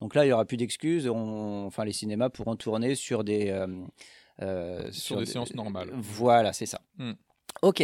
Donc 0.00 0.14
là, 0.14 0.24
il 0.24 0.28
y 0.28 0.32
aura 0.32 0.44
plus 0.44 0.56
d'excuses. 0.56 1.08
On- 1.08 1.64
Enfin, 1.66 1.84
les 1.84 1.92
cinémas 1.92 2.28
pourront 2.28 2.56
tourner 2.56 2.94
sur 2.94 3.24
des, 3.24 3.48
euh, 3.50 3.66
euh, 4.42 4.86
Sur 4.92 5.16
des 5.18 5.26
séances 5.26 5.54
normales. 5.54 5.88
Voilà, 5.94 6.52
c'est 6.52 6.66
ça. 6.66 6.80
Hmm. 6.98 7.12
Ok. 7.62 7.82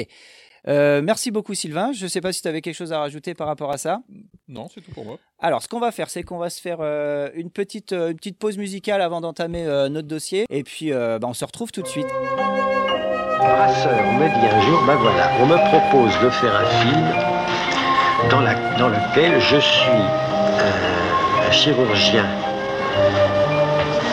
Euh, 0.69 1.01
merci 1.01 1.31
beaucoup 1.31 1.55
Sylvain. 1.55 1.93
Je 1.93 2.05
ne 2.05 2.09
sais 2.09 2.21
pas 2.21 2.35
si 2.35 2.43
tu 2.43 2.49
avais 2.49 2.61
quelque 2.61 2.75
chose 2.75 2.93
à 2.93 2.99
rajouter 2.99 3.33
par 3.33 3.47
rapport 3.47 3.71
à 3.73 3.79
ça. 3.79 4.03
Non, 4.47 4.69
c'est 4.69 4.83
tout 4.83 4.91
pour 4.93 5.07
moi. 5.07 5.19
Alors, 5.39 5.63
ce 5.63 5.69
qu'on 5.69 5.81
va 5.81 5.91
faire, 5.91 6.11
c'est 6.11 6.23
qu'on 6.23 6.37
va 6.37 6.51
se 6.51 6.61
faire 6.61 6.79
euh, 6.81 7.31
une, 7.35 7.51
petite, 7.51 7.93
euh, 7.95 8.11
une 8.11 8.17
petite 8.17 8.39
pause 8.39 8.59
musicale 8.59 9.01
avant 9.01 9.23
d'entamer 9.23 9.65
euh, 9.65 9.89
notre 9.89 10.09
dossier. 10.09 10.45
Et 10.51 10.63
puis, 10.63 10.93
euh, 10.93 11.19
bah, 11.19 11.29
on 11.31 11.35
se 11.35 11.47
retrouve 11.47 11.73
tout 11.73 11.81
de 11.81 11.87
suite. 11.89 12.09
Brasseur 13.39 14.13
me 14.19 14.29
dit 14.29 14.47
un 14.55 14.61
jour, 14.61 14.83
ben 14.87 14.97
voilà, 14.97 15.31
on 15.41 15.47
me 15.47 15.57
propose 15.71 16.13
de 16.23 16.29
faire 16.29 16.55
un 16.55 16.67
film 16.67 17.30
dans, 18.29 18.41
lequel 18.41 19.41
je 19.41 19.57
suis 19.57 19.89
euh, 19.89 21.49
un 21.49 21.53
chirurgien 21.53 22.27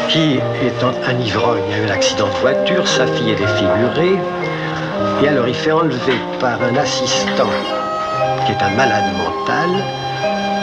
qui 0.07 0.39
est 0.61 0.83
un 0.83 1.19
ivrogne, 1.19 1.61
il 1.69 1.73
a 1.73 1.77
eu 1.79 1.89
un 1.89 1.93
accident 1.93 2.27
de 2.27 2.39
voiture, 2.39 2.87
sa 2.87 3.05
fille 3.07 3.31
est 3.31 3.35
défigurée, 3.35 4.17
et 5.21 5.27
alors 5.27 5.47
il 5.47 5.53
fait 5.53 5.71
enlever 5.71 6.17
par 6.39 6.61
un 6.63 6.75
assistant 6.77 7.49
qui 8.45 8.53
est 8.53 8.63
un 8.63 8.69
malade 8.71 9.03
mental 9.17 9.69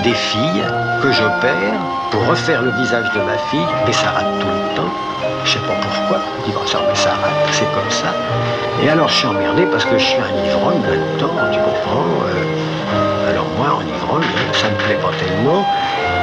des 0.02 0.14
filles 0.14 0.64
que 1.02 1.12
j'opère 1.12 1.74
pour 2.10 2.26
refaire 2.26 2.62
le 2.62 2.70
visage 2.70 3.10
de 3.12 3.20
ma 3.20 3.36
fille, 3.50 3.66
mais 3.86 3.92
ça 3.92 4.10
rate 4.10 4.38
tout 4.40 4.46
le 4.46 4.76
temps. 4.76 5.13
Je 5.44 5.52
sais 5.52 5.58
pas 5.58 5.74
pourquoi. 5.74 6.18
Dit, 6.44 6.52
bon, 6.52 6.66
ça, 6.66 6.78
mais 6.88 6.94
ça 6.94 7.10
rate, 7.10 7.48
c'est 7.52 7.70
comme 7.72 7.90
ça. 7.90 8.14
Et 8.82 8.88
alors 8.88 9.08
je 9.08 9.14
suis 9.14 9.26
emmerdé 9.26 9.66
parce 9.66 9.84
que 9.84 9.98
je 9.98 10.04
suis 10.04 10.18
un 10.20 10.46
ivrogne 10.46 10.82
là-dedans, 10.82 11.34
tu 11.52 11.58
comprends 11.60 12.06
euh, 12.26 13.30
Alors 13.30 13.46
moi, 13.56 13.78
en 13.78 13.82
ivrogne, 13.82 14.24
ça 14.52 14.68
me 14.68 14.76
plaît 14.76 14.96
pas 14.96 15.12
tellement. 15.18 15.64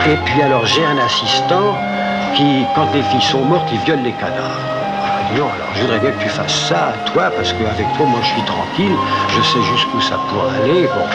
Et 0.08 0.18
puis 0.26 0.42
alors 0.42 0.66
j'ai 0.66 0.84
un 0.86 0.98
assistant 0.98 1.76
qui, 2.36 2.66
quand 2.76 2.88
les 2.94 3.04
filles 3.04 3.22
sont 3.22 3.46
mortes, 3.46 3.68
il 3.72 3.80
viole 3.80 4.02
les 4.02 4.14
cadavres. 4.14 4.60
Alors, 5.06 5.32
dit, 5.32 5.40
non, 5.40 5.46
alors 5.46 5.70
je 5.76 5.82
voudrais 5.82 6.00
bien 6.00 6.12
que 6.12 6.22
tu 6.24 6.30
fasses 6.30 6.68
ça, 6.68 6.94
toi, 7.14 7.32
parce 7.36 7.54
qu'avec 7.54 7.88
toi, 7.96 8.06
moi, 8.08 8.20
je 8.24 8.28
suis 8.28 8.44
tranquille, 8.44 8.96
je 9.30 9.42
sais 9.44 9.62
jusqu'où 9.64 10.02
ça 10.02 10.18
pourrait 10.30 10.56
aller. 10.64 10.84
Bon. 10.88 11.06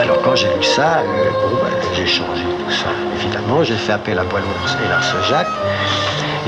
Alors 0.00 0.22
quand 0.22 0.36
j'ai 0.36 0.48
lu 0.48 0.62
ça, 0.62 0.98
euh, 0.98 1.30
ben, 1.62 1.76
j'ai 1.94 2.06
changé 2.06 2.44
tout 2.44 2.72
ça. 2.72 2.88
Évidemment, 3.16 3.62
j'ai 3.62 3.76
fait 3.76 3.92
appel 3.92 4.18
à 4.18 4.24
Paul 4.24 4.40
et 4.40 4.88
Lars 4.88 5.24
Jacques. 5.28 5.48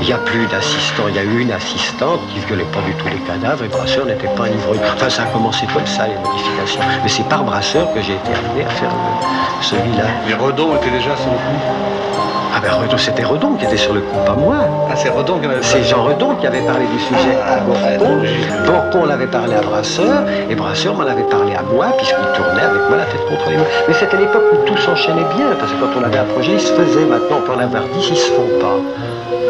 Il 0.01 0.07
n'y 0.07 0.13
a 0.13 0.17
plus 0.17 0.47
d'assistant, 0.47 1.03
il 1.09 1.15
y 1.15 1.19
a 1.19 1.23
eu 1.23 1.39
une 1.41 1.51
assistante 1.51 2.19
qui 2.33 2.39
violait 2.39 2.65
pas 2.65 2.81
du 2.81 2.93
tout 2.95 3.05
les 3.13 3.19
cadavres 3.19 3.63
et 3.63 3.67
Brasseur 3.67 4.05
n'était 4.05 4.27
pas 4.35 4.45
un. 4.45 4.57
Enfin, 4.95 5.09
ça 5.09 5.23
a 5.23 5.25
commencé 5.27 5.65
comme 5.67 5.85
ça, 5.85 6.07
les 6.07 6.15
modifications. 6.15 6.81
Mais 7.03 7.09
c'est 7.09 7.23
par 7.29 7.43
Brasseur 7.43 7.93
que 7.93 8.01
j'ai 8.01 8.15
été 8.15 8.33
amené 8.33 8.65
à 8.65 8.69
faire 8.69 8.89
le- 8.89 9.63
celui-là. 9.63 10.05
Les 10.27 10.33
Redon 10.33 10.75
étaient 10.75 10.89
déjà 10.89 11.11
le 11.11 11.15
coup 11.15 12.40
Ah 12.53 12.59
ben 12.61 12.71
Redon, 12.73 12.97
c'était 12.97 13.23
Redon 13.23 13.55
qui 13.55 13.65
était 13.65 13.77
sur 13.77 13.93
le 13.93 14.01
coup, 14.01 14.17
pas 14.25 14.33
moi. 14.33 14.55
Ah, 14.89 14.95
c'est 14.95 15.09
Redon 15.09 15.39
qui 15.39 15.47
C'est 15.61 15.83
Jean 15.83 16.03
Redon 16.03 16.35
qui 16.35 16.45
avait 16.47 16.61
parlé 16.61 16.85
du 16.85 16.99
sujet 16.99 17.37
Ah, 17.47 17.53
à 17.53 17.63
ouais, 17.63 17.97
logique. 17.97 18.47
Borpon 18.65 19.05
l'avait 19.05 19.27
parlé 19.27 19.55
à 19.55 19.61
Brasseur, 19.61 20.23
et 20.49 20.55
Brasseur 20.55 20.93
m'en 20.95 21.05
avait 21.07 21.23
parlé 21.23 21.55
à 21.55 21.61
moi, 21.61 21.87
puisqu'il 21.97 22.27
tournait 22.35 22.61
avec 22.61 22.81
moi 22.89 22.97
la 22.97 23.05
tête 23.05 23.25
contre 23.29 23.49
les 23.49 23.55
murs. 23.55 23.65
Mais 23.87 23.93
c'était 23.93 24.17
l'époque 24.17 24.43
où 24.53 24.57
tout 24.65 24.77
s'enchaînait 24.77 25.23
bien, 25.37 25.47
parce 25.59 25.71
que 25.71 25.77
quand 25.79 25.99
on 25.99 26.03
avait 26.03 26.19
un 26.19 26.25
projet, 26.25 26.51
il 26.53 26.59
se 26.59 26.73
faisait. 26.73 27.05
Maintenant, 27.05 27.37
on 27.39 27.41
peut 27.41 27.53
en 27.53 27.59
avoir 27.59 27.83
dix, 27.95 28.09
ils 28.09 28.17
se 28.17 28.31
font 28.31 28.49
pas. 28.59 28.75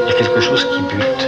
Il 0.06 0.12
y 0.12 0.16
a 0.16 0.18
quelque 0.18 0.40
chose 0.40 0.66
qui 0.72 0.82
bute. 0.84 1.28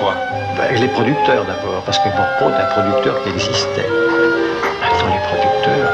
Quoi? 0.00 0.12
Ben, 0.58 0.80
les 0.80 0.88
producteurs 0.88 1.44
d'abord, 1.48 1.80
parce 1.86 1.98
que 1.98 2.08
Borpon 2.10 2.50
est 2.54 2.60
un 2.62 2.66
producteur 2.66 3.22
qui 3.22 3.30
existait. 3.30 3.88
Maintenant, 3.88 5.14
les 5.16 5.22
producteurs 5.32 5.90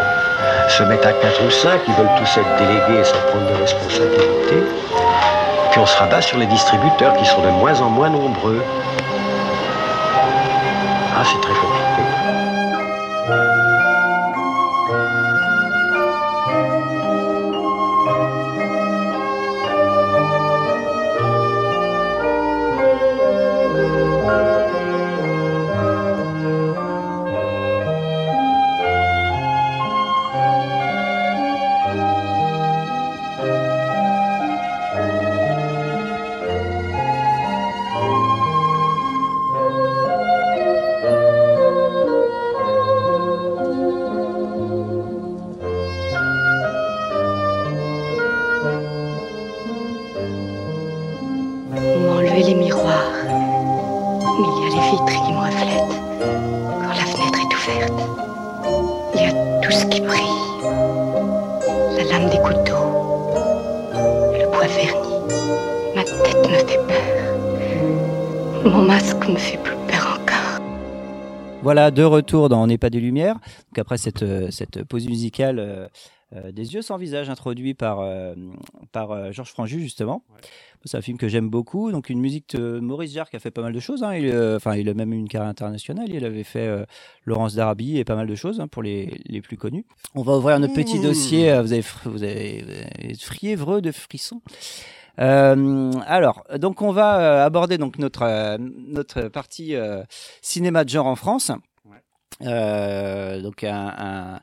se 0.71 0.83
mettent 0.85 1.07
à 1.07 1.13
4 1.13 1.45
ou 1.45 1.51
5, 1.51 1.81
ils 1.89 1.95
veulent 1.95 2.15
tous 2.17 2.39
être 2.39 2.57
délégués 2.57 3.05
sans 3.05 3.19
prendre 3.31 3.47
de 3.53 3.61
responsabilité. 3.61 4.63
Puis 5.71 5.81
on 5.81 5.87
se 5.87 5.97
rabat 5.97 6.23
sur 6.23 6.39
les 6.39 6.47
distributeurs 6.47 7.15
qui 7.17 7.25
sont 7.27 7.43
de 7.43 7.49
moins 7.49 7.81
en 7.81 7.91
moins 7.91 8.09
nombreux. 8.09 8.63
Ah, 11.17 11.23
c'est 11.25 11.41
très 11.41 11.55
compliqué. 11.55 11.80
Voilà, 71.91 72.09
de 72.09 72.15
retour 72.15 72.49
dans 72.49 72.63
On 72.63 72.67
n'est 72.67 72.79
pas 72.79 72.91
des 72.91 73.01
lumières. 73.01 73.35
Donc 73.35 73.79
après 73.79 73.99
cette, 73.99 74.23
euh, 74.23 74.51
cette 74.51 74.85
pause 74.85 75.07
musicale, 75.09 75.59
euh, 75.59 75.87
euh, 76.35 76.53
Des 76.53 76.75
yeux 76.75 76.83
sans 76.83 76.97
visage, 76.97 77.29
introduit 77.29 77.75
par, 77.75 77.99
euh, 78.01 78.35
par 78.93 79.11
euh, 79.11 79.33
Georges 79.33 79.51
Franju, 79.51 79.81
justement. 79.81 80.23
C'est 80.85 80.97
un 80.97 81.03
film 81.03 81.19
que 81.19 81.27
j'aime 81.29 81.51
beaucoup. 81.51 81.91
Donc, 81.91 82.09
une 82.09 82.21
musique 82.21 82.55
de 82.57 82.79
Maurice 82.79 83.13
Jarre 83.13 83.29
qui 83.29 83.37
a 83.37 83.41
fait 83.41 83.51
pas 83.51 83.63
mal 83.63 83.73
de 83.73 83.81
choses. 83.81 84.03
hein. 84.05 84.15
Il, 84.15 84.33
enfin, 84.57 84.77
il 84.77 84.89
a 84.89 84.95
même 84.95 85.13
eu 85.13 85.17
une 85.19 85.29
carrière 85.29 85.51
internationale. 85.51 86.07
Il 86.09 86.25
avait 86.25 86.45
fait 86.45 86.87
Laurence 87.27 87.55
Darby 87.55 87.99
et 87.99 88.05
pas 88.05 88.15
mal 88.15 88.27
de 88.29 88.35
choses 88.37 88.61
hein, 88.61 88.69
pour 88.69 88.83
les, 88.83 89.21
les 89.27 89.43
plus 89.43 89.57
connus. 89.59 89.85
On 90.15 90.23
va 90.23 90.37
ouvrir 90.39 90.59
notre 90.61 90.73
petit 90.75 90.99
Mmh. 90.99 91.03
dossier. 91.03 91.61
Vous 91.61 91.73
avez, 91.73 91.85
vous 92.05 92.23
avez, 92.23 92.63
vous 92.65 92.71
avez 93.05 93.15
friévreux 93.19 93.83
de 93.83 93.91
frissons. 93.93 94.41
Euh, 95.19 95.91
alors, 96.07 96.45
donc 96.59 96.81
on 96.81 96.93
va 96.93 97.45
aborder 97.45 97.77
donc 97.77 97.99
notre 97.99 98.23
euh, 98.23 98.57
notre 98.59 99.23
partie 99.29 99.75
euh, 99.75 100.03
cinéma 100.41 100.85
de 100.85 100.89
genre 100.89 101.07
en 101.07 101.17
France. 101.17 101.51
Euh, 102.43 103.41
donc 103.43 103.65
un, 103.65 103.95
un- 103.99 104.41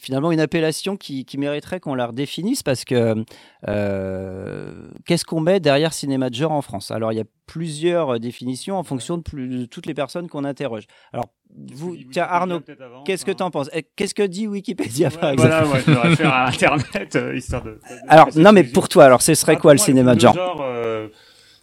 finalement 0.00 0.30
une 0.30 0.38
appellation 0.40 0.96
qui, 0.96 1.24
qui 1.24 1.38
mériterait 1.38 1.80
qu'on 1.80 1.94
la 1.96 2.06
redéfinisse 2.06 2.62
parce 2.62 2.84
que 2.84 3.24
euh, 3.66 4.88
qu'est-ce 5.06 5.24
qu'on 5.24 5.40
met 5.40 5.60
derrière 5.60 5.92
cinéma 5.92 6.30
de 6.30 6.34
genre 6.34 6.52
en 6.52 6.62
France? 6.62 6.90
Alors 6.90 7.12
il 7.12 7.16
y 7.16 7.20
a 7.20 7.24
plusieurs 7.46 8.20
définitions 8.20 8.76
en 8.78 8.84
fonction 8.84 9.16
de, 9.18 9.22
plus- 9.22 9.48
de 9.48 9.64
toutes 9.64 9.86
les 9.86 9.94
personnes 9.94 10.28
qu'on 10.28 10.44
interroge. 10.44 10.84
Alors 11.12 11.26
vous, 11.72 11.96
tiens 12.12 12.26
Arnaud, 12.28 12.60
qu'est-ce 13.06 13.24
que 13.24 13.32
tu 13.32 13.42
en 13.42 13.50
penses? 13.50 13.70
Eh, 13.72 13.82
Qu'est-ce 13.96 14.14
que 14.14 14.22
dit 14.22 14.46
Wikipédia 14.46 15.10
par 15.10 15.30
exemple? 15.30 15.48
Voilà, 15.48 15.66
ouais, 15.72 15.80
je 15.84 15.90
me 15.90 15.96
réfère 15.98 16.32
à 16.32 16.46
Internet, 16.48 17.16
euh, 17.16 17.34
histoire 17.36 17.62
de. 17.64 17.70
de- 17.70 17.80
Alors 18.08 18.28
non 18.36 18.52
mais 18.52 18.64
pour 18.64 18.88
toi, 18.88 19.06
alors 19.06 19.22
ce 19.22 19.34
serait 19.34 19.54
Ah, 19.56 19.60
quoi 19.60 19.72
le 19.72 19.78
moi, 19.78 19.84
cinéma 19.86 20.14
de 20.14 20.20
genre, 20.20 20.60
euh, 20.60 21.08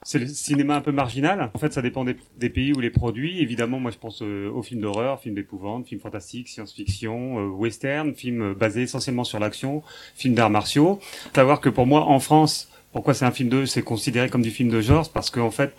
C'est 0.08 0.20
le 0.20 0.28
cinéma 0.28 0.76
un 0.76 0.82
peu 0.82 0.92
marginal. 0.92 1.50
En 1.56 1.58
fait, 1.58 1.74
ça 1.74 1.82
dépend 1.82 2.06
des, 2.06 2.50
pays 2.52 2.74
où 2.74 2.80
les 2.80 2.92
produits. 2.92 3.42
Évidemment, 3.42 3.80
moi, 3.80 3.90
je 3.90 3.98
pense 3.98 4.22
euh, 4.22 4.52
aux 4.52 4.62
films 4.62 4.82
d'horreur, 4.82 5.20
films 5.20 5.34
d'épouvante, 5.34 5.88
films 5.88 6.00
fantastiques, 6.00 6.48
science-fiction, 6.48 7.40
euh, 7.40 7.48
western, 7.48 8.14
films 8.14 8.52
euh, 8.52 8.54
basés 8.54 8.84
essentiellement 8.84 9.24
sur 9.24 9.40
l'action, 9.40 9.82
films 10.16 10.36
d'arts 10.36 10.52
martiaux. 10.52 11.00
Savoir 11.34 11.60
que 11.60 11.70
pour 11.70 11.88
moi, 11.88 12.02
en 12.04 12.20
France, 12.20 12.70
pourquoi 12.94 13.16
c'est 13.16 13.26
un 13.26 13.32
film 13.32 13.50
de, 13.50 13.66
c'est 13.66 13.82
considéré 13.82 14.30
comme 14.30 14.44
du 14.44 14.52
film 14.52 14.70
de 14.70 14.80
genre, 14.80 15.10
parce 15.10 15.32
qu'en 15.32 15.50
fait, 15.50 15.74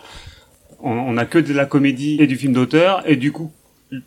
on, 0.81 0.91
on 0.91 1.15
a 1.15 1.25
que 1.25 1.39
de 1.39 1.53
la 1.53 1.65
comédie 1.65 2.17
et 2.19 2.27
du 2.27 2.35
film 2.35 2.51
d'auteur, 2.51 3.09
et 3.09 3.15
du 3.15 3.31
coup, 3.31 3.53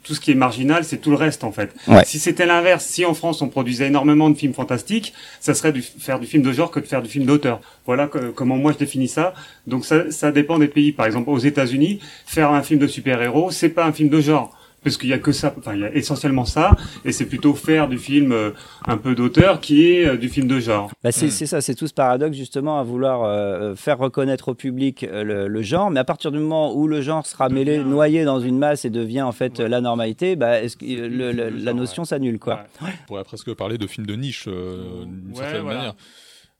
tout 0.02 0.14
ce 0.14 0.20
qui 0.20 0.30
est 0.30 0.34
marginal, 0.34 0.84
c'est 0.84 0.98
tout 0.98 1.10
le 1.10 1.16
reste 1.16 1.42
en 1.42 1.52
fait. 1.52 1.74
Ouais. 1.88 2.04
Si 2.04 2.18
c'était 2.18 2.44
l'inverse, 2.44 2.84
si 2.84 3.04
en 3.06 3.14
France 3.14 3.40
on 3.40 3.48
produisait 3.48 3.86
énormément 3.86 4.28
de 4.28 4.36
films 4.36 4.52
fantastiques, 4.52 5.14
ça 5.40 5.54
serait 5.54 5.72
du, 5.72 5.80
faire 5.82 6.20
du 6.20 6.26
film 6.26 6.42
de 6.42 6.52
genre 6.52 6.70
que 6.70 6.80
de 6.80 6.86
faire 6.86 7.00
du 7.02 7.08
film 7.08 7.24
d'auteur. 7.24 7.60
Voilà 7.86 8.06
que- 8.06 8.30
comment 8.30 8.56
moi 8.56 8.72
je 8.72 8.78
définis 8.78 9.08
ça. 9.08 9.32
Donc 9.66 9.86
ça, 9.86 10.10
ça 10.10 10.32
dépend 10.32 10.58
des 10.58 10.68
pays. 10.68 10.92
Par 10.92 11.06
exemple, 11.06 11.30
aux 11.30 11.38
États-Unis, 11.38 12.00
faire 12.26 12.50
un 12.52 12.62
film 12.62 12.78
de 12.78 12.86
super-héros, 12.86 13.50
c'est 13.50 13.70
pas 13.70 13.86
un 13.86 13.92
film 13.92 14.10
de 14.10 14.20
genre. 14.20 14.54
Parce 14.82 14.96
qu'il 14.96 15.10
y 15.10 15.12
a 15.12 15.18
que 15.18 15.30
ça, 15.32 15.54
enfin 15.58 15.74
il 15.74 15.80
y 15.80 15.84
a 15.84 15.94
essentiellement 15.94 16.46
ça, 16.46 16.74
et 17.04 17.12
c'est 17.12 17.26
plutôt 17.26 17.52
faire 17.54 17.86
du 17.86 17.98
film 17.98 18.32
euh, 18.32 18.50
un 18.86 18.96
peu 18.96 19.14
d'auteur 19.14 19.60
qui 19.60 19.86
est 19.92 20.06
euh, 20.06 20.16
du 20.16 20.28
film 20.30 20.46
de 20.48 20.58
genre. 20.58 20.90
Bah, 21.04 21.12
c'est 21.12 21.28
c'est 21.28 21.44
ça, 21.46 21.60
c'est 21.60 21.74
tout 21.74 21.86
ce 21.86 21.92
paradoxe 21.92 22.36
justement 22.36 22.78
à 22.80 22.82
vouloir 22.82 23.22
euh, 23.24 23.74
faire 23.74 23.98
reconnaître 23.98 24.48
au 24.48 24.54
public 24.54 25.04
euh, 25.04 25.22
le, 25.22 25.48
le 25.48 25.62
genre, 25.62 25.90
mais 25.90 26.00
à 26.00 26.04
partir 26.04 26.32
du 26.32 26.38
moment 26.38 26.74
où 26.74 26.86
le 26.86 27.02
genre 27.02 27.26
sera 27.26 27.48
mêlé, 27.50 27.78
noyé 27.84 28.24
dans 28.24 28.40
une 28.40 28.56
masse 28.58 28.84
et 28.86 28.90
devient 28.90 29.22
en 29.22 29.32
fait 29.32 29.60
euh, 29.60 29.68
la 29.68 29.82
normalité, 29.82 30.34
bah, 30.34 30.62
est-ce 30.62 30.78
que, 30.78 30.86
euh, 30.86 31.08
le- 31.08 31.32
le- 31.32 31.50
la 31.50 31.72
notion 31.74 32.04
s'annule 32.06 32.38
quoi. 32.38 32.60
On 32.80 32.86
pourrait 33.06 33.24
presque 33.24 33.52
parler 33.54 33.76
de 33.76 33.86
film 33.86 34.06
de 34.06 34.14
niche 34.14 34.46
euh, 34.48 35.04
d'une 35.04 35.30
Ouais, 35.32 35.36
certaine 35.42 35.60
voilà. 35.62 35.76
manière. 35.78 35.94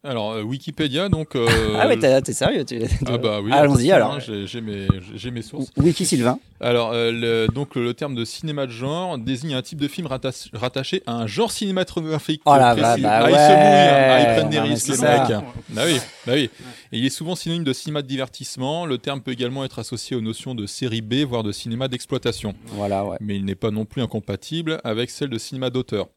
Alors 0.02 0.32
euh, 0.32 0.42
Wikipédia 0.42 1.10
donc. 1.10 1.36
euh, 1.36 1.46
Ah 1.78 1.86
ouais, 1.86 1.98
t'es 1.98 2.22
t'es 2.22 2.32
sérieux 2.32 2.64
tu- 2.64 2.80
Ah 3.06 3.18
bah 3.18 3.40
oui. 3.42 3.52
Allons-y 3.52 3.92
alors. 3.92 4.18
j'ai- 4.18 4.46
J'ai 4.46 4.60
mes, 4.62 4.86
j'ai 5.14 5.30
mes 5.30 5.42
sources. 5.42 5.68
Wiki 5.76 6.06
Sylvain. 6.06 6.38
Alors, 6.62 6.92
euh, 6.92 7.10
le, 7.12 7.46
donc 7.52 7.74
le 7.74 7.92
terme 7.94 8.14
de 8.14 8.24
cinéma 8.24 8.66
de 8.66 8.70
genre 8.70 9.18
désigne 9.18 9.54
un 9.54 9.62
type 9.62 9.78
de 9.80 9.88
film 9.88 10.06
rattache- 10.06 10.48
rattaché 10.54 11.02
à 11.06 11.12
un 11.12 11.26
genre 11.26 11.52
cinématographique. 11.52 12.40
Oh 12.46 12.50
précis. 12.54 12.80
va- 12.80 12.96
bah 12.96 13.20
ah, 13.24 13.30
ils 13.30 13.34
se 13.34 13.36
mouillent, 13.36 13.36
hein. 13.36 14.08
ah, 14.10 14.20
ils 14.20 14.34
prennent 14.36 14.48
des 14.50 14.60
risques, 14.60 14.88
les 14.88 14.98
mecs. 14.98 15.42
Bah 15.70 15.82
oui, 15.86 16.00
bah 16.30 16.36
oui. 16.36 16.50
Et 16.92 16.98
il 16.98 17.06
est 17.06 17.10
souvent 17.10 17.34
synonyme 17.34 17.64
de 17.64 17.72
cinéma 17.72 18.02
de 18.02 18.06
divertissement. 18.06 18.86
Le 18.86 18.98
terme 18.98 19.20
peut 19.20 19.32
également 19.32 19.64
être 19.64 19.78
associé 19.78 20.16
aux 20.16 20.20
notions 20.20 20.54
de 20.54 20.66
série 20.66 21.00
B, 21.00 21.24
voire 21.26 21.42
de 21.42 21.52
cinéma 21.52 21.88
d'exploitation. 21.88 22.54
Voilà, 22.66 23.04
ouais. 23.04 23.16
Mais 23.20 23.36
il 23.36 23.44
n'est 23.44 23.54
pas 23.54 23.70
non 23.70 23.84
plus 23.84 24.02
incompatible 24.02 24.80
avec 24.84 25.10
celle 25.10 25.28
de 25.28 25.38
cinéma 25.38 25.70
d'auteur, 25.70 26.08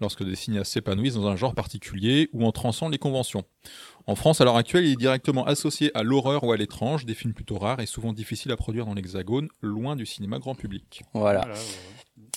lorsque 0.00 0.24
des 0.24 0.36
cinéastes 0.36 0.72
s'épanouissent 0.72 1.14
dans 1.14 1.26
un 1.26 1.36
genre 1.36 1.54
particulier 1.54 2.28
ou 2.32 2.44
en 2.44 2.52
transcendent 2.52 2.92
les 2.92 2.98
conventions. 2.98 3.44
En 4.06 4.16
France, 4.16 4.40
à 4.40 4.44
l'heure 4.44 4.56
actuelle, 4.56 4.84
il 4.84 4.92
est 4.92 4.96
directement 4.96 5.44
associé 5.46 5.96
à 5.96 6.02
l'horreur 6.02 6.44
ou 6.44 6.52
à 6.52 6.56
l'étrange, 6.56 7.06
des 7.06 7.14
films 7.14 7.34
plutôt 7.34 7.58
rares 7.58 7.80
et 7.80 7.86
souvent 7.86 8.12
difficiles 8.12 8.50
à 8.50 8.56
produire 8.56 8.84
dans 8.84 8.94
l'hexagone, 8.94 9.48
loin 9.60 9.94
du 9.94 10.06
cinéma 10.06 10.38
grand 10.38 10.56
public. 10.56 11.02
Voilà. 11.14 11.46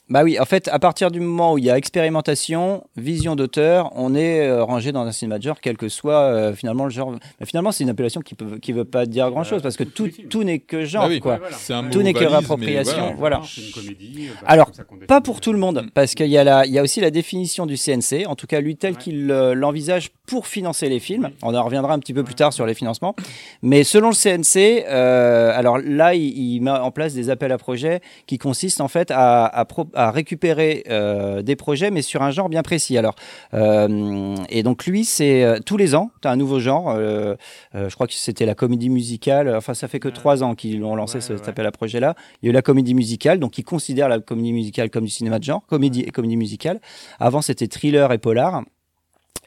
Bah 0.08 0.24
oui, 0.24 0.40
en 0.40 0.46
fait, 0.46 0.68
à 0.68 0.78
partir 0.78 1.10
du 1.10 1.20
moment 1.20 1.54
où 1.54 1.58
il 1.58 1.64
y 1.66 1.70
a 1.72 1.78
expérimentation, 1.78 2.84
vision 2.96 3.36
d'auteur, 3.36 3.92
on 3.96 4.14
est 4.14 4.48
euh, 4.48 4.64
rangé 4.64 4.92
dans 4.92 5.02
un 5.04 5.12
cinéma 5.12 5.40
de 5.40 5.44
genre, 5.44 5.60
quel 5.60 5.78
que 5.78 5.90
soit 5.90 6.22
euh, 6.22 6.54
finalement 6.54 6.84
le 6.86 6.92
genre. 6.92 7.12
Mais 7.40 7.46
finalement, 7.48 7.72
c'est 7.72 7.84
une 7.84 7.90
appellation 7.90 8.22
qui 8.22 8.36
peut, 8.36 8.60
qui 8.60 8.72
veut 8.72 8.86
pas 8.86 9.08
dire 9.08 9.32
grand 9.32 9.44
chose 9.44 9.64
parce 9.64 9.76
que 9.76 9.84
tout, 9.84 10.08
tout 10.30 10.44
n'est 10.44 10.60
que 10.60 10.86
genre, 10.86 11.06
Ah 11.06 11.08
oui, 11.10 11.20
quoi. 11.20 11.34
ouais, 11.34 11.40
voilà. 11.40 11.56
C'est 11.58 11.74
un 11.74 11.86
Tout 11.86 12.04
n'est 12.04 12.14
que 12.14 12.24
réappropriation, 12.24 13.16
voilà. 13.18 13.38
voilà. 13.38 13.42
C'est 13.48 13.62
une 13.62 13.72
comédie. 13.72 14.28
euh, 14.30 14.34
bah, 14.42 14.48
Alors, 14.48 14.72
pas 15.08 15.22
pour 15.22 15.42
tout 15.42 15.52
le 15.52 15.58
monde, 15.60 15.88
parce 15.96 16.14
qu'il 16.14 16.28
y, 16.28 16.38
a 16.38 16.44
la- 16.44 16.66
il 16.68 16.72
y 16.72 16.78
a 16.78 16.84
aussi 16.84 17.02
la 17.02 17.10
définition 17.10 17.66
du 17.66 17.76
CNC, 17.76 18.28
en 18.28 18.36
tout 18.36 18.46
cas 18.48 18.60
lui 18.62 18.76
tel 18.76 18.98
qu'il 18.98 19.32
euh, 19.32 19.56
l'envisage 19.56 20.12
pour 20.26 20.48
financer 20.48 20.90
les 20.90 21.00
films. 21.00 21.30
On 21.44 21.54
en 21.56 21.64
reviendra 21.64 21.94
un 21.94 22.00
petit 22.00 22.14
peu 22.14 22.24
plus 22.24 22.36
tard 22.36 22.52
sur 22.54 22.66
les 22.66 22.74
financements. 22.74 23.16
Mais 23.62 23.84
selon 23.84 24.10
le 24.10 24.16
CNC, 24.16 24.86
euh, 24.88 25.52
alors 25.56 25.78
là, 25.78 26.14
il, 26.16 26.38
il 26.56 26.62
met 26.62 26.72
en 26.72 26.92
place 26.92 27.14
des 27.14 27.30
appels 27.30 27.52
à 27.52 27.58
projets 27.58 28.02
qui 28.28 28.38
consistent 28.38 28.82
en 28.82 28.88
fait 28.88 29.12
à, 29.12 29.46
à 29.46 29.66
pro- 29.66 29.90
à 29.94 30.12
récupérer 30.12 30.84
euh, 30.90 31.42
des 31.42 31.56
projets, 31.56 31.92
mais 31.92 32.02
sur 32.02 32.22
un 32.24 32.32
genre 32.32 32.50
bien 32.50 32.64
précis. 32.64 32.98
Alors, 32.98 33.16
euh, 33.54 34.36
et 34.50 34.64
donc 34.64 34.86
lui, 34.86 35.06
c'est 35.06 35.44
euh, 35.44 35.60
tous 35.66 35.78
les 35.78 35.96
ans, 35.96 36.12
tu 36.22 36.28
as 36.28 36.32
un 36.32 36.36
nouveau 36.36 36.60
genre. 36.60 36.90
euh, 36.90 37.36
euh, 37.76 37.90
je 37.90 37.96
crois 37.96 38.08
que 38.08 38.14
c'était 38.14 38.46
la 38.46 38.56
comédie 38.56 38.90
musicale. 38.90 39.54
Enfin, 39.56 39.74
ça 39.74 39.88
fait 39.88 40.00
que 40.00 40.10
trois 40.10 40.44
ans 40.44 40.56
qu'ils 40.56 40.84
ont 40.84 40.96
lancé 40.96 41.22
cet 41.22 41.48
appel 41.48 41.66
à 41.66 41.72
projet-là. 41.72 42.16
Il 42.42 42.46
y 42.46 42.50
a 42.50 42.52
eu 42.52 42.54
la 42.54 42.62
comédie 42.62 42.94
musicale, 42.94 43.40
donc 43.40 43.58
ils 43.58 43.64
considèrent 43.64 44.10
la 44.10 44.20
comédie 44.20 44.54
musicale 44.54 44.90
comme 44.90 45.06
du 45.06 45.12
cinéma 45.12 45.40
de 45.40 45.44
genre, 45.44 45.64
comédie 45.68 46.02
et 46.02 46.12
comédie 46.12 46.38
musicale. 46.38 46.80
Avant, 47.20 47.42
c'était 47.42 47.68
thriller 47.68 48.12
et 48.12 48.18
polar. 48.18 48.64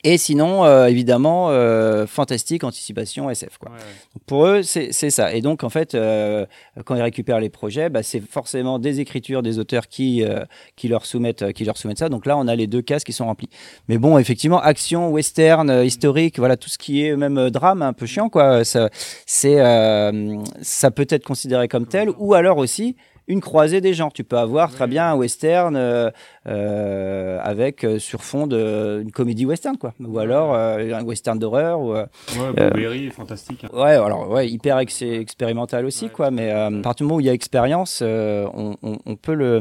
Et 0.05 0.17
sinon, 0.17 0.65
euh, 0.65 0.87
évidemment, 0.87 1.51
euh, 1.51 2.07
fantastique, 2.07 2.63
anticipation, 2.63 3.29
SF. 3.31 3.59
Quoi. 3.59 3.71
Ouais, 3.71 3.79
ouais. 3.79 3.83
Donc, 4.15 4.23
Pour 4.27 4.47
eux, 4.47 4.63
c'est 4.63 4.93
ça. 4.93 5.35
Et 5.35 5.41
donc, 5.41 5.65
en 5.65 5.71
fait, 5.71 5.95
euh, 5.95 6.47
quand 6.85 6.95
ils 6.95 7.03
récupèrent 7.03 7.41
les 7.41 7.49
projets, 7.49 7.89
bah, 7.89 8.03
c'est 8.03 8.21
forcément 8.21 8.79
des 8.79 9.01
écritures 9.01 9.43
des 9.43 9.59
auteurs 9.59 9.89
qui, 9.89 10.23
euh, 10.23 10.45
qui, 10.77 10.87
leur 10.89 11.05
soumettent, 11.05 11.43
euh, 11.43 11.53
qui 11.53 11.65
leur 11.65 11.77
soumettent 11.77 11.99
ça. 11.99 12.09
Donc 12.09 12.27
là, 12.27 12.37
on 12.37 12.47
a 12.47 12.55
les 12.55 12.69
deux 12.69 12.83
cases 12.83 13.03
qui 13.03 13.13
sont 13.13 13.27
remplies. 13.27 13.51
Mais 13.89 13.99
bon, 13.99 14.19
effectivement, 14.19 14.61
action, 14.61 15.11
western, 15.11 15.69
euh, 15.69 15.85
historique, 15.85 16.39
voilà, 16.39 16.57
tout 16.57 16.69
ce 16.69 16.79
qui 16.79 17.05
est 17.05 17.17
même 17.17 17.51
drame, 17.51 17.83
un 17.83 17.93
peu 17.93 18.07
chiant, 18.07 18.29
quoi. 18.29 18.65
Ça, 18.65 18.91
c'est, 19.27 19.61
euh, 19.61 20.37
ça 20.63 20.93
peut 20.93 21.07
être 21.09 21.25
considéré 21.25 21.67
comme 21.67 21.87
tel, 21.87 22.11
ou 22.19 22.35
alors 22.35 22.59
aussi 22.59 22.95
une 23.29 23.41
croisée 23.41 23.81
des 23.81 23.95
genres. 23.95 24.13
Tu 24.13 24.25
peux 24.25 24.39
avoir 24.39 24.71
très 24.73 24.87
bien 24.89 25.11
un 25.13 25.15
western 25.15 25.77
euh, 25.77 26.11
euh, 26.49 27.39
avec 27.43 27.85
euh, 27.85 27.99
sur 27.99 28.23
fond 28.25 28.47
de 28.47 29.01
une 29.03 29.13
comédie 29.13 29.47
western, 29.47 29.77
quoi. 29.77 29.95
Ou 30.01 30.19
alors 30.19 30.55
euh, 30.55 30.93
un 30.95 31.05
western 31.05 31.39
d'horreur. 31.39 31.81
Ou, 31.81 31.93
euh, 31.95 32.07
Ouais, 32.39 33.11
fantastique. 33.11 33.65
hein. 33.65 33.69
Ouais, 33.73 33.93
alors 33.93 34.29
ouais, 34.31 34.49
hyper 34.49 34.79
ex- 34.81 35.03
expérimental 35.03 35.85
aussi, 35.87 36.09
quoi. 36.09 36.31
Mais 36.31 36.51
euh, 36.51 36.67
à 36.69 36.83
partir 36.83 37.05
du 37.05 37.09
moment 37.09 37.17
où 37.17 37.21
il 37.21 37.27
y 37.27 37.31
a 37.31 37.33
expérience, 37.35 38.01
euh, 38.03 38.47
on, 38.55 38.77
on- 38.83 38.99
on 39.07 39.17
peut 39.17 39.35
le, 39.35 39.61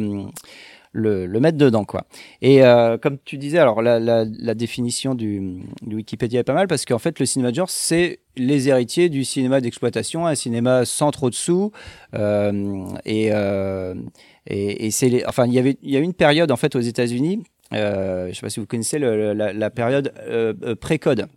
le, 0.98 1.26
le 1.28 1.40
mettre 1.40 1.58
dedans, 1.58 1.86
quoi. 1.86 2.06
Et 2.42 2.64
euh, 2.64 2.98
comme 2.98 3.18
tu 3.24 3.38
disais, 3.38 3.60
alors 3.60 3.82
la, 3.82 4.00
la, 4.00 4.26
la 4.26 4.54
définition 4.56 5.14
du, 5.16 5.62
du 5.84 5.96
Wikipédia 5.98 6.40
est 6.40 6.44
pas 6.44 6.54
mal 6.54 6.68
parce 6.68 6.86
qu'en 6.86 6.98
fait, 7.00 7.20
le 7.20 7.26
cinéma 7.26 7.52
de 7.52 7.56
genre, 7.56 7.70
c'est 7.70 8.20
les 8.36 8.68
héritiers 8.68 9.08
du 9.10 9.24
cinéma 9.24 9.62
d'exploitation, 9.62 10.26
un 10.26 10.36
cinéma 10.36 10.86
sans 10.86 11.12
trop 11.12 11.30
de 11.30 11.36
sous. 11.36 11.72
euh, 12.16 12.86
et 13.06 13.30
euh, 13.32 13.94
et, 14.48 14.86
et 14.88 14.92
c'est 14.92 15.10
les, 15.10 15.24
enfin, 15.26 15.46
il 15.46 15.54
y 15.54 15.60
avait, 15.60 15.78
il 15.84 15.92
y 15.92 15.98
a 15.98 16.00
une 16.00 16.14
période 16.14 16.52
en 16.52 16.58
fait 16.58 16.76
aux 16.76 16.80
États-Unis. 16.82 17.44
Euh, 17.74 18.30
je 18.30 18.34
sais 18.34 18.42
pas 18.42 18.50
si 18.50 18.60
vous 18.60 18.66
connaissez 18.66 18.98
le- 18.98 19.34
la, 19.34 19.52
la 19.54 19.70
période 19.70 20.12
pré-code. 20.82 21.28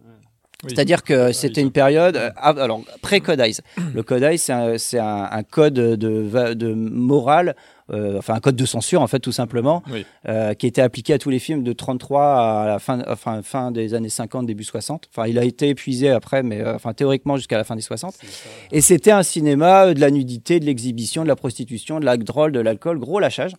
C'est-à-dire 0.68 1.02
que 1.02 1.32
c'était 1.32 1.62
une 1.62 1.72
période, 1.72 2.20
alors 2.36 2.82
pré-codize. 3.00 3.62
Le 3.94 4.02
codize, 4.02 4.42
c'est 4.42 4.52
un, 4.52 4.74
un- 5.02 5.28
un 5.32 5.42
code 5.42 5.72
de, 5.72 5.96
de 6.54 6.74
morale, 6.74 7.56
euh, 7.92 8.18
enfin 8.18 8.34
un 8.34 8.40
code 8.40 8.56
de 8.56 8.64
censure 8.66 9.02
en 9.02 9.06
fait 9.06 9.18
tout 9.20 9.32
simplement, 9.32 9.82
Oui. 9.92 10.04
euh, 10.28 10.54
qui 10.54 10.66
était 10.66 10.82
appliqué 10.82 11.12
à 11.12 11.18
tous 11.18 11.30
les 11.30 11.38
films 11.38 11.62
de 11.62 11.72
33 11.72 12.22
à 12.62 12.66
la 12.66 12.78
fin, 12.78 13.02
enfin, 13.08 13.42
fin 13.42 13.70
des 13.70 13.94
années 13.94 14.08
50, 14.08 14.46
début 14.46 14.64
60. 14.64 15.08
Enfin, 15.14 15.26
il 15.28 15.38
a 15.38 15.44
été 15.44 15.68
épuisé 15.68 16.10
après, 16.10 16.42
mais 16.42 16.60
euh, 16.60 16.74
enfin 16.74 16.92
théoriquement 16.92 17.36
jusqu'à 17.36 17.56
la 17.56 17.64
fin 17.64 17.76
des 17.76 17.82
60. 17.82 18.14
Et 18.72 18.80
c'était 18.80 19.10
un 19.10 19.22
cinéma 19.22 19.92
de 19.94 20.00
la 20.00 20.10
nudité, 20.10 20.60
de 20.60 20.64
l'exhibition, 20.66 21.22
de 21.22 21.28
la 21.28 21.36
prostitution, 21.36 22.00
de 22.00 22.04
la 22.04 22.16
drogue, 22.16 22.52
de 22.52 22.60
l'alcool, 22.60 22.98
gros 22.98 23.20
lâchage 23.20 23.52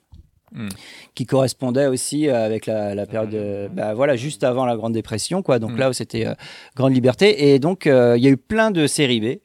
Hmm. 0.53 0.67
qui 1.15 1.25
correspondait 1.25 1.87
aussi 1.87 2.27
avec 2.27 2.65
la, 2.65 2.93
la 2.93 3.05
période, 3.05 3.71
bah, 3.73 3.93
voilà, 3.93 4.17
juste 4.17 4.43
avant 4.43 4.65
la 4.65 4.75
Grande 4.75 4.91
Dépression, 4.91 5.41
quoi. 5.41 5.59
Donc 5.59 5.71
Mm. 5.71 5.77
là 5.77 5.89
où 5.89 5.93
c'était 5.93 6.27
euh, 6.27 6.33
grande 6.75 6.93
liberté. 6.93 7.53
Et 7.53 7.59
donc 7.59 7.87
euh, 7.87 8.17
il 8.17 8.23
y 8.25 8.27
a 8.27 8.31
eu 8.31 8.35
plein 8.35 8.69
de 8.69 8.85
séries 8.85 9.21
B. 9.21 9.39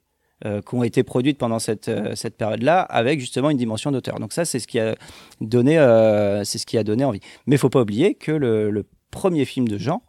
euh, 0.45 0.61
qui 0.61 0.75
ont 0.75 0.83
été 0.83 1.03
produites 1.03 1.39
pendant 1.39 1.59
cette, 1.59 1.89
euh, 1.89 2.15
cette 2.15 2.37
période-là 2.37 2.83
avec 2.83 3.21
justement 3.21 3.49
une 3.51 3.57
dimension 3.57 3.91
d'auteur. 3.91 4.19
Donc 4.21 4.33
ça, 4.33 4.45
c'est 4.45 4.59
ce 4.59 4.67
qui 4.67 4.79
a 4.79 4.95
donné, 5.41 5.79
euh, 5.79 6.45
c'est 6.45 6.59
ce 6.59 6.67
qui 6.67 6.77
a 6.77 6.85
donné 6.85 7.05
envie. 7.05 7.21
Mais 7.47 7.57
il 7.57 7.59
faut 7.59 7.71
pas 7.71 7.81
oublier 7.81 8.15
que 8.15 8.33
le, 8.33 8.71
le 8.71 8.85
premier 9.11 9.45
film 9.47 9.67
de 9.67 9.79
genre, 9.79 10.03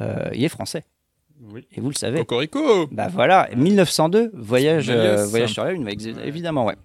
euh, 0.00 0.30
il 0.32 0.44
est 0.44 0.48
français. 0.48 0.84
Oui. 1.52 1.66
Et 1.72 1.80
vous 1.80 1.88
le 1.88 1.94
savez. 1.94 2.18
Cocorico 2.18 2.86
Bah 2.90 3.08
voilà, 3.08 3.48
1902, 3.56 4.30
voyage, 4.34 4.90
euh, 4.90 5.26
voyage 5.26 5.52
sur 5.52 5.64
la 5.64 5.72
lune, 5.72 5.88
évidemment, 6.24 6.64
ouais. 6.64 6.76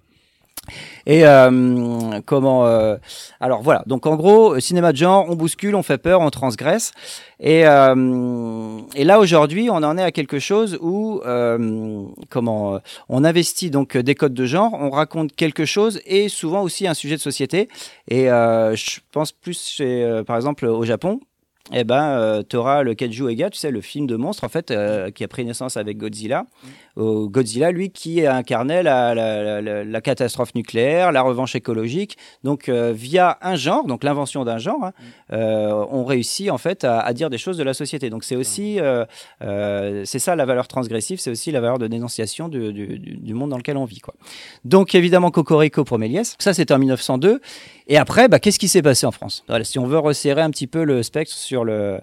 Et 1.06 1.26
euh, 1.26 2.20
comment 2.24 2.66
euh, 2.66 2.96
Alors 3.40 3.62
voilà, 3.62 3.82
donc 3.86 4.06
en 4.06 4.16
gros, 4.16 4.58
cinéma 4.60 4.92
de 4.92 4.96
genre, 4.96 5.26
on 5.28 5.34
bouscule, 5.34 5.74
on 5.74 5.82
fait 5.82 5.98
peur, 5.98 6.20
on 6.20 6.30
transgresse. 6.30 6.92
Et, 7.40 7.66
euh, 7.66 8.80
et 8.94 9.04
là 9.04 9.18
aujourd'hui, 9.18 9.68
on 9.70 9.76
en 9.76 9.98
est 9.98 10.02
à 10.02 10.12
quelque 10.12 10.38
chose 10.38 10.78
où 10.80 11.20
euh, 11.26 12.04
comment 12.30 12.76
euh, 12.76 12.78
on 13.08 13.24
investit 13.24 13.70
donc 13.70 13.96
des 13.96 14.14
codes 14.14 14.34
de 14.34 14.46
genre, 14.46 14.72
on 14.74 14.90
raconte 14.90 15.34
quelque 15.34 15.64
chose 15.64 16.00
et 16.06 16.28
souvent 16.28 16.62
aussi 16.62 16.86
un 16.86 16.94
sujet 16.94 17.16
de 17.16 17.20
société. 17.20 17.68
Et 18.08 18.30
euh, 18.30 18.74
je 18.76 19.00
pense 19.12 19.32
plus 19.32 19.68
chez, 19.68 20.04
euh, 20.04 20.22
par 20.24 20.36
exemple 20.36 20.66
au 20.66 20.84
Japon. 20.84 21.20
Eh 21.72 21.82
ben, 21.82 22.42
tu 22.46 22.56
auras 22.56 22.82
le 22.82 22.92
Kaiju 22.92 23.30
Ega, 23.30 23.48
tu 23.48 23.58
sais, 23.58 23.70
le 23.70 23.80
film 23.80 24.06
de 24.06 24.16
monstre, 24.16 24.44
en 24.44 24.50
fait, 24.50 24.70
euh, 24.70 25.10
qui 25.10 25.24
a 25.24 25.28
pris 25.28 25.46
naissance 25.46 25.78
avec 25.78 25.96
Godzilla. 25.96 26.44
Euh, 26.98 27.26
Godzilla, 27.26 27.70
lui, 27.70 27.88
qui 27.88 28.26
incarnait 28.26 28.82
la, 28.82 29.14
la, 29.14 29.62
la, 29.62 29.82
la 29.82 30.00
catastrophe 30.02 30.54
nucléaire, 30.54 31.10
la 31.10 31.22
revanche 31.22 31.54
écologique. 31.54 32.18
Donc, 32.42 32.68
euh, 32.68 32.92
via 32.94 33.38
un 33.40 33.56
genre, 33.56 33.86
donc 33.86 34.04
l'invention 34.04 34.44
d'un 34.44 34.58
genre, 34.58 34.84
hein, 34.84 34.92
euh, 35.32 35.86
on 35.90 36.04
réussit, 36.04 36.50
en 36.50 36.58
fait, 36.58 36.84
à, 36.84 37.00
à 37.00 37.14
dire 37.14 37.30
des 37.30 37.38
choses 37.38 37.56
de 37.56 37.64
la 37.64 37.72
société. 37.72 38.10
Donc, 38.10 38.24
c'est 38.24 38.36
aussi, 38.36 38.78
euh, 38.78 39.06
euh, 39.40 40.02
c'est 40.04 40.18
ça 40.18 40.36
la 40.36 40.44
valeur 40.44 40.68
transgressive, 40.68 41.18
c'est 41.18 41.30
aussi 41.30 41.50
la 41.50 41.62
valeur 41.62 41.78
de 41.78 41.86
dénonciation 41.86 42.48
du, 42.48 42.74
du, 42.74 42.98
du, 42.98 43.16
du 43.16 43.34
monde 43.34 43.48
dans 43.48 43.56
lequel 43.56 43.78
on 43.78 43.86
vit, 43.86 44.00
quoi. 44.00 44.12
Donc, 44.66 44.94
évidemment, 44.94 45.30
Cocorico 45.30 45.82
pour 45.84 45.98
Méliès. 45.98 46.36
Ça, 46.38 46.52
c'était 46.52 46.74
en 46.74 46.78
1902. 46.78 47.40
Et 47.86 47.96
après, 47.98 48.28
bah, 48.28 48.38
qu'est-ce 48.38 48.58
qui 48.58 48.68
s'est 48.68 48.82
passé 48.82 49.06
en 49.06 49.12
France? 49.12 49.44
Voilà, 49.48 49.64
Si 49.64 49.78
on 49.78 49.86
veut 49.86 49.98
resserrer 49.98 50.40
un 50.42 50.50
petit 50.50 50.66
peu 50.66 50.84
le 50.84 51.02
spectre 51.02 51.32
sur 51.34 51.64
le, 51.64 52.00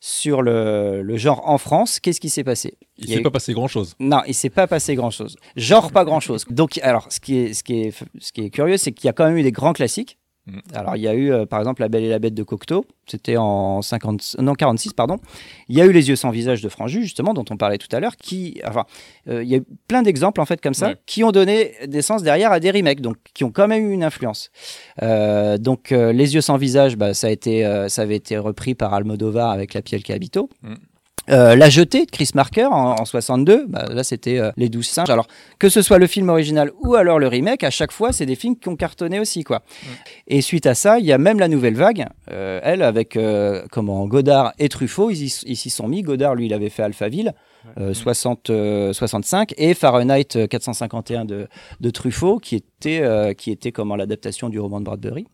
sur 0.00 0.42
le, 0.42 1.02
le 1.02 1.16
genre 1.16 1.42
en 1.48 1.58
France, 1.58 1.98
qu'est-ce 2.00 2.20
qui 2.20 2.30
s'est 2.30 2.44
passé? 2.44 2.74
Il 2.98 3.08
s'est 3.08 3.20
pas 3.22 3.30
passé 3.30 3.52
grand-chose. 3.52 3.94
Non, 3.98 4.22
il 4.26 4.34
s'est 4.34 4.50
pas 4.50 4.66
passé 4.66 4.94
grand-chose. 4.94 5.36
Genre 5.56 5.90
pas 5.90 6.04
grand-chose. 6.04 6.44
Donc, 6.50 6.78
alors, 6.82 7.10
ce 7.10 7.18
qui 7.20 7.36
est, 7.38 7.54
ce 7.54 7.64
qui 7.64 7.80
est, 7.82 7.94
ce 8.20 8.32
qui 8.32 8.44
est 8.44 8.50
curieux, 8.50 8.76
c'est 8.76 8.92
qu'il 8.92 9.06
y 9.06 9.08
a 9.08 9.12
quand 9.12 9.24
même 9.26 9.36
eu 9.36 9.42
des 9.42 9.52
grands 9.52 9.72
classiques. 9.72 10.18
Mm. 10.48 10.58
Alors, 10.74 10.96
il 10.96 11.02
y 11.02 11.08
a 11.08 11.14
eu, 11.14 11.30
euh, 11.30 11.46
par 11.46 11.58
exemple, 11.58 11.82
La 11.82 11.88
Belle 11.88 12.04
et 12.04 12.08
la 12.08 12.18
Bête 12.18 12.34
de 12.34 12.42
Cocteau. 12.42 12.84
C'était 13.06 13.36
en 13.36 13.82
50, 13.82 14.36
non, 14.40 14.54
46, 14.54 14.92
pardon. 14.94 15.18
Il 15.68 15.76
y 15.76 15.80
a 15.80 15.86
eu 15.86 15.92
Les 15.92 16.08
Yeux 16.08 16.16
sans 16.16 16.30
visage 16.30 16.62
de 16.62 16.68
Franju, 16.68 17.02
justement, 17.02 17.34
dont 17.34 17.44
on 17.50 17.56
parlait 17.56 17.78
tout 17.78 17.94
à 17.94 18.00
l'heure, 18.00 18.16
qui, 18.16 18.60
enfin, 18.66 18.84
euh, 19.28 19.42
il 19.42 19.48
y 19.48 19.54
a 19.54 19.58
eu 19.58 19.64
plein 19.86 20.02
d'exemples, 20.02 20.40
en 20.40 20.46
fait, 20.46 20.60
comme 20.60 20.74
ça, 20.74 20.88
Ouais. 20.88 20.96
qui 21.06 21.22
ont 21.24 21.32
donné 21.32 21.72
naissance 21.88 22.22
derrière 22.22 22.50
à 22.52 22.60
des 22.60 22.70
remakes, 22.70 23.00
donc, 23.00 23.16
qui 23.34 23.44
ont 23.44 23.50
quand 23.50 23.68
même 23.68 23.90
eu 23.90 23.92
une 23.92 24.04
influence. 24.04 24.50
Euh, 25.02 25.58
donc, 25.58 25.92
euh, 25.92 26.12
Les 26.12 26.34
Yeux 26.34 26.40
sans 26.40 26.56
visage, 26.56 26.96
bah, 26.96 27.14
ça 27.14 27.26
a 27.26 27.30
été, 27.30 27.64
euh, 27.66 27.88
ça 27.88 28.02
avait 28.02 28.16
été 28.16 28.38
repris 28.38 28.74
par 28.74 28.94
Almodovar 28.94 29.50
avec 29.50 29.74
La 29.74 29.82
Piel 29.82 30.02
Habito. 30.08 30.48
Mm. 30.62 30.74
Euh, 31.30 31.56
la 31.56 31.68
jetée 31.70 32.06
de 32.06 32.10
Chris 32.10 32.30
Marker 32.34 32.64
en, 32.66 32.96
en 33.00 33.04
62, 33.04 33.66
bah, 33.68 33.86
là 33.90 34.02
c'était 34.04 34.38
euh, 34.38 34.50
Les 34.56 34.68
Douze 34.68 34.86
Singes. 34.86 35.10
Alors 35.10 35.26
que 35.58 35.68
ce 35.68 35.82
soit 35.82 35.98
le 35.98 36.06
film 36.06 36.28
original 36.28 36.70
ou 36.82 36.94
alors 36.94 37.18
le 37.18 37.26
remake, 37.28 37.64
à 37.64 37.70
chaque 37.70 37.92
fois 37.92 38.12
c'est 38.12 38.26
des 38.26 38.34
films 38.36 38.56
qui 38.56 38.68
ont 38.68 38.76
cartonné 38.76 39.20
aussi 39.20 39.44
quoi. 39.44 39.62
Et 40.26 40.40
suite 40.40 40.66
à 40.66 40.74
ça, 40.74 40.98
il 40.98 41.06
y 41.06 41.12
a 41.12 41.18
même 41.18 41.38
la 41.38 41.48
nouvelle 41.48 41.74
vague, 41.74 42.06
euh, 42.30 42.60
elle 42.62 42.82
avec 42.82 43.18
comment 43.70 44.06
Godard 44.06 44.52
et 44.58 44.68
Truffaut, 44.68 45.10
ils 45.10 45.28
s'y 45.28 45.70
sont 45.70 45.88
mis. 45.88 46.02
Godard 46.02 46.34
lui 46.34 46.46
il 46.46 46.54
avait 46.54 46.70
fait 46.70 46.82
Alphaville. 46.82 47.32
euh, 47.76 47.92
60, 47.92 48.50
euh, 48.50 48.92
65 48.92 49.52
et 49.58 49.74
Fahrenheit 49.74 50.36
euh, 50.36 50.46
451 50.46 51.24
de, 51.24 51.48
de 51.80 51.90
Truffaut 51.90 52.38
qui 52.38 52.54
était 52.54 53.34
qui 53.36 53.50
était 53.50 53.72
comment 53.72 53.96
l'adaptation 53.96 54.48
du 54.48 54.58
roman 54.60 54.80
de 54.80 54.84
Bradbury 54.84 55.26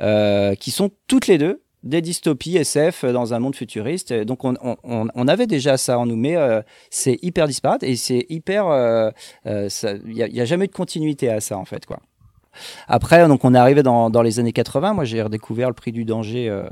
euh, 0.00 0.54
qui 0.54 0.70
sont 0.70 0.90
toutes 1.08 1.26
les 1.26 1.36
deux 1.38 1.62
des 1.88 2.00
dystopies 2.02 2.56
SF 2.58 3.04
dans 3.06 3.34
un 3.34 3.38
monde 3.38 3.56
futuriste. 3.56 4.10
Et 4.12 4.24
Donc 4.24 4.44
on, 4.44 4.54
on- 4.62 4.76
avait 5.28 5.46
déjà 5.46 5.76
ça 5.76 5.98
en 5.98 6.06
nous, 6.06 6.16
mais 6.16 6.36
euh, 6.36 6.62
c'est 6.90 7.18
hyper 7.22 7.46
disparate 7.48 7.82
et 7.82 7.96
c'est 7.96 8.26
hyper. 8.28 8.66
euh, 8.68 9.10
euh, 9.46 9.68
Il 10.06 10.12
n'y 10.12 10.22
a, 10.22 10.28
il 10.28 10.46
jamais 10.46 10.66
eu 10.66 10.68
de 10.68 10.72
continuité 10.72 11.28
à 11.30 11.40
ça 11.40 11.56
en 11.58 11.64
fait 11.64 11.86
quoi. 11.86 12.00
Après, 12.88 13.26
donc 13.28 13.44
on 13.44 13.54
est 13.54 13.58
arrivé 13.58 13.82
dans, 13.82 14.10
dans 14.10 14.22
les 14.22 14.38
années 14.40 14.52
80. 14.52 14.94
Moi, 14.94 15.04
j'ai 15.04 15.22
redécouvert 15.22 15.68
le 15.68 15.74
prix 15.74 15.92
du 15.92 16.04
danger. 16.04 16.48
euh, 16.48 16.64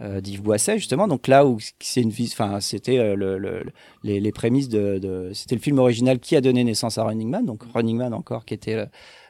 euh, 0.00 0.20
d'Yves 0.20 0.42
Boisset 0.42 0.78
justement 0.78 1.08
donc 1.08 1.26
là 1.26 1.44
où 1.44 1.58
c'est 1.80 2.02
une 2.02 2.12
c'était 2.60 2.98
euh, 2.98 3.16
le, 3.16 3.36
le- 3.36 3.64
les, 4.04 4.20
prémices 4.30 4.68
de- 4.68 5.30
c'était 5.34 5.56
le 5.56 5.60
film 5.60 5.80
original 5.80 6.20
qui 6.20 6.36
a 6.36 6.40
donné 6.40 6.62
naissance 6.62 6.98
à 6.98 7.02
Running 7.02 7.28
Man 7.28 7.44
donc 7.44 7.62
Running 7.74 7.96
Man 7.96 8.14
encore 8.14 8.44
qui 8.44 8.54
était 8.54 8.86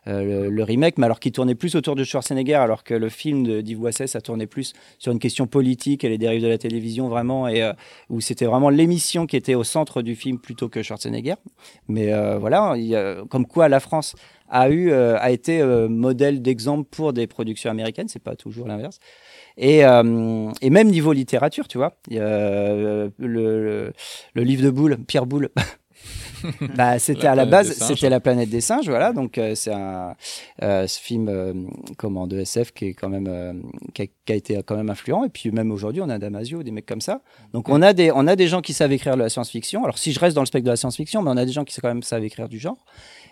le, 0.09 0.15
euh, 0.15 0.51
le, 0.51 0.63
remake 0.63 0.99
mais 0.99 1.07
alors 1.07 1.21
qui 1.21 1.33
tournait 1.33 1.55
plus 1.55 1.77
autour 1.77 1.95
de 1.95 2.05
Schwarzenegger 2.05 2.55
alors 2.55 2.83
que 2.83 2.95
le 2.95 3.09
film 3.09 3.63
d'Yves 3.63 3.79
Boisset 3.79 4.07
ça 4.07 4.21
tournait 4.21 4.47
plus 4.47 4.73
sur 4.99 5.13
une 5.13 5.19
question 5.19 5.47
politique 5.47 6.05
et 6.05 6.09
les 6.09 6.19
dérives 6.19 6.43
de 6.43 6.49
la 6.49 6.59
télévision 6.59 7.09
vraiment 7.09 7.49
et 7.49 7.63
euh, 7.63 7.73
où 8.09 8.21
c'était 8.21 8.47
vraiment 8.47 8.71
l'émission 8.71 9.27
qui 9.27 9.37
était 9.37 9.55
au 9.55 9.65
centre 9.65 10.03
du 10.03 10.15
film 10.15 10.39
plutôt 10.39 10.69
que 10.69 10.83
Schwarzenegger. 10.83 11.35
Mais 11.89 12.13
euh, 12.13 12.39
voilà 12.39 12.75
comme 13.29 13.47
quoi 13.47 13.69
la 13.69 13.81
France 13.81 14.15
a 14.49 14.71
eu 14.71 14.93
a 14.93 15.31
été 15.31 15.63
modèle 15.63 16.41
d'exemple 16.41 16.89
pour 16.91 17.13
des 17.13 17.27
productions 17.27 17.71
américaines 17.71 18.09
c'est 18.09 18.23
pas 18.23 18.35
toujours 18.35 18.67
l'inverse. 18.67 18.99
Et, 19.59 19.83
même 19.83 20.89
niveau 20.89 21.13
littérature, 21.13 21.69
tu 21.69 21.77
vois, 21.77 21.97
le, 22.09 23.13
le 23.19 23.93
livre 24.43 24.65
de 24.65 24.71
Boulle, 24.71 24.97
Pierre 25.07 25.27
Boulle, 25.27 25.51
bah, 26.77 26.99
c'était 26.99 27.27
à 27.27 27.35
la 27.35 27.45
base, 27.45 27.73
c'était 27.73 28.09
la 28.09 28.21
planète 28.21 28.51
des 28.51 28.61
singes, 28.61 28.89
voilà. 28.89 29.13
Donc 29.13 29.39
euh, 29.39 29.55
c'est 29.55 29.73
un 29.73 30.15
euh, 30.63 30.87
ce 30.87 30.99
film 31.01 31.29
euh, 31.29 31.53
comment 31.97 32.27
de 32.27 32.39
SF 32.39 32.73
qui 32.73 32.87
est 32.87 32.95
quand 32.95 33.09
même 33.09 33.27
euh, 33.29 33.53
qui, 33.95 34.03
a, 34.03 34.07
qui 34.07 34.33
a 34.33 34.35
été 34.35 34.61
quand 34.67 34.77
même 34.77 34.91
influent. 34.91 35.25
Et 35.25 35.29
puis 35.29 35.51
même 35.51 35.71
aujourd'hui, 35.71 36.03
on 36.03 36.09
a 36.09 36.19
Damasio, 36.19 36.63
des 36.63 36.71
mecs 36.71 36.87
comme 36.87 37.01
ça. 37.01 37.21
Donc 37.53 37.69
on 37.69 37.83
a 37.83 37.93
des 37.93 38.11
on 38.13 38.27
a 38.27 38.37
des 38.37 38.49
gens 38.49 38.61
qui 38.61 38.73
savent 38.73 38.93
écrire 38.93 39.15
de 39.17 39.23
la 39.23 39.29
science-fiction. 39.29 39.85
Alors 39.85 39.99
si 39.99 40.13
je 40.13 40.21
reste 40.21 40.35
dans 40.35 40.43
le 40.43 40.47
spectre 40.47 40.67
de 40.67 40.71
la 40.71 40.77
science-fiction, 40.77 41.23
mais 41.23 41.31
on 41.31 41.37
a 41.37 41.45
des 41.45 41.53
gens 41.53 41.65
qui 41.65 41.79
quand 41.81 41.89
même 41.89 42.03
savent 42.03 42.25
écrire 42.25 42.49
du 42.49 42.59
genre. 42.59 42.79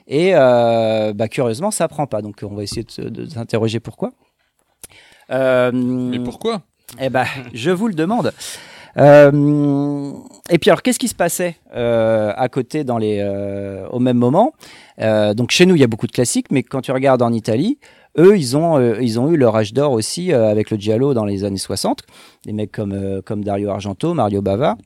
Et 0.07 0.33
bah, 0.33 1.29
curieusement, 1.29 1.71
ça 1.71 1.89
prend 1.89 2.07
pas. 2.07 2.23
Donc 2.23 2.37
on 2.43 2.55
va 2.55 2.63
essayer 2.63 2.85
de, 2.85 3.09
de 3.09 3.29
s'interroger 3.29 3.81
pourquoi. 3.81 4.13
Mais 5.31 6.21
pourquoi? 6.25 6.63
Eh 7.01 7.11
ben, 7.11 7.27
je 7.53 7.71
vous 7.71 7.89
le 7.89 7.95
demande. 7.95 8.33
Euh, 8.99 10.13
et 10.49 10.59
puis 10.59 10.71
alors, 10.71 10.83
qu'est-ce 10.83 10.99
qui 10.99 11.09
se 11.09 11.15
passait 11.15 11.57
euh, 11.75 12.33
à 12.37 12.49
côté 12.49 12.85
dans 12.85 12.99
les, 12.99 13.19
euh, 13.21 13.87
au 13.89 13.99
même 13.99 14.17
moment? 14.17 14.53
Donc 14.99 15.51
chez 15.51 15.67
nous, 15.67 15.75
il 15.75 15.81
y 15.81 15.85
a 15.85 15.89
beaucoup 15.89 16.07
de 16.07 16.13
classiques, 16.13 16.51
mais 16.51 16.63
quand 16.63 16.81
tu 16.81 16.93
regardes 16.93 17.23
en 17.23 17.33
Italie, 17.33 17.79
eux, 18.19 18.37
ils 18.37 18.57
ont, 18.57 18.81
ils 18.99 19.21
ont 19.21 19.31
eu 19.31 19.37
leur 19.37 19.55
âge 19.57 19.75
d'or 19.75 19.93
aussi 19.93 20.33
avec 20.33 20.71
le 20.71 20.79
giallo 20.79 21.13
dans 21.13 21.27
les 21.27 21.45
années 21.45 21.59
60. 21.59 22.03
Des 22.47 22.53
mecs 22.53 22.73
comme, 22.73 23.21
comme 23.23 23.45
Dario 23.45 23.69
Argento, 23.69 24.15
Mario 24.15 24.41
Bava. 24.41 24.77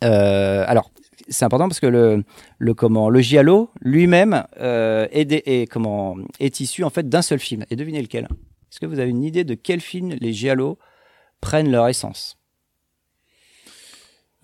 Alors, 0.00 0.90
c'est 1.28 1.44
important 1.44 1.68
parce 1.68 1.78
que 1.78 1.86
le, 1.86 2.24
le, 2.58 2.74
comment, 2.74 3.08
le 3.08 3.20
giallo 3.20 3.70
lui-même 3.80 4.42
est, 4.60 5.32
est, 5.46 5.70
comment, 5.70 6.16
est 6.40 6.58
issu 6.58 6.82
en 6.82 6.90
fait 6.90 7.08
d'un 7.08 7.22
seul 7.22 7.38
film. 7.38 7.64
Et 7.70 7.76
devinez 7.76 8.02
lequel? 8.02 8.24
Est-ce 8.24 8.80
que 8.80 8.86
vous 8.86 8.98
avez 8.98 9.10
une 9.10 9.22
idée 9.22 9.44
de 9.44 9.54
quel 9.54 9.80
film 9.80 10.16
les 10.20 10.32
giallo 10.32 10.76
prennent 11.40 11.70
leur 11.70 11.86
essence? 11.86 12.39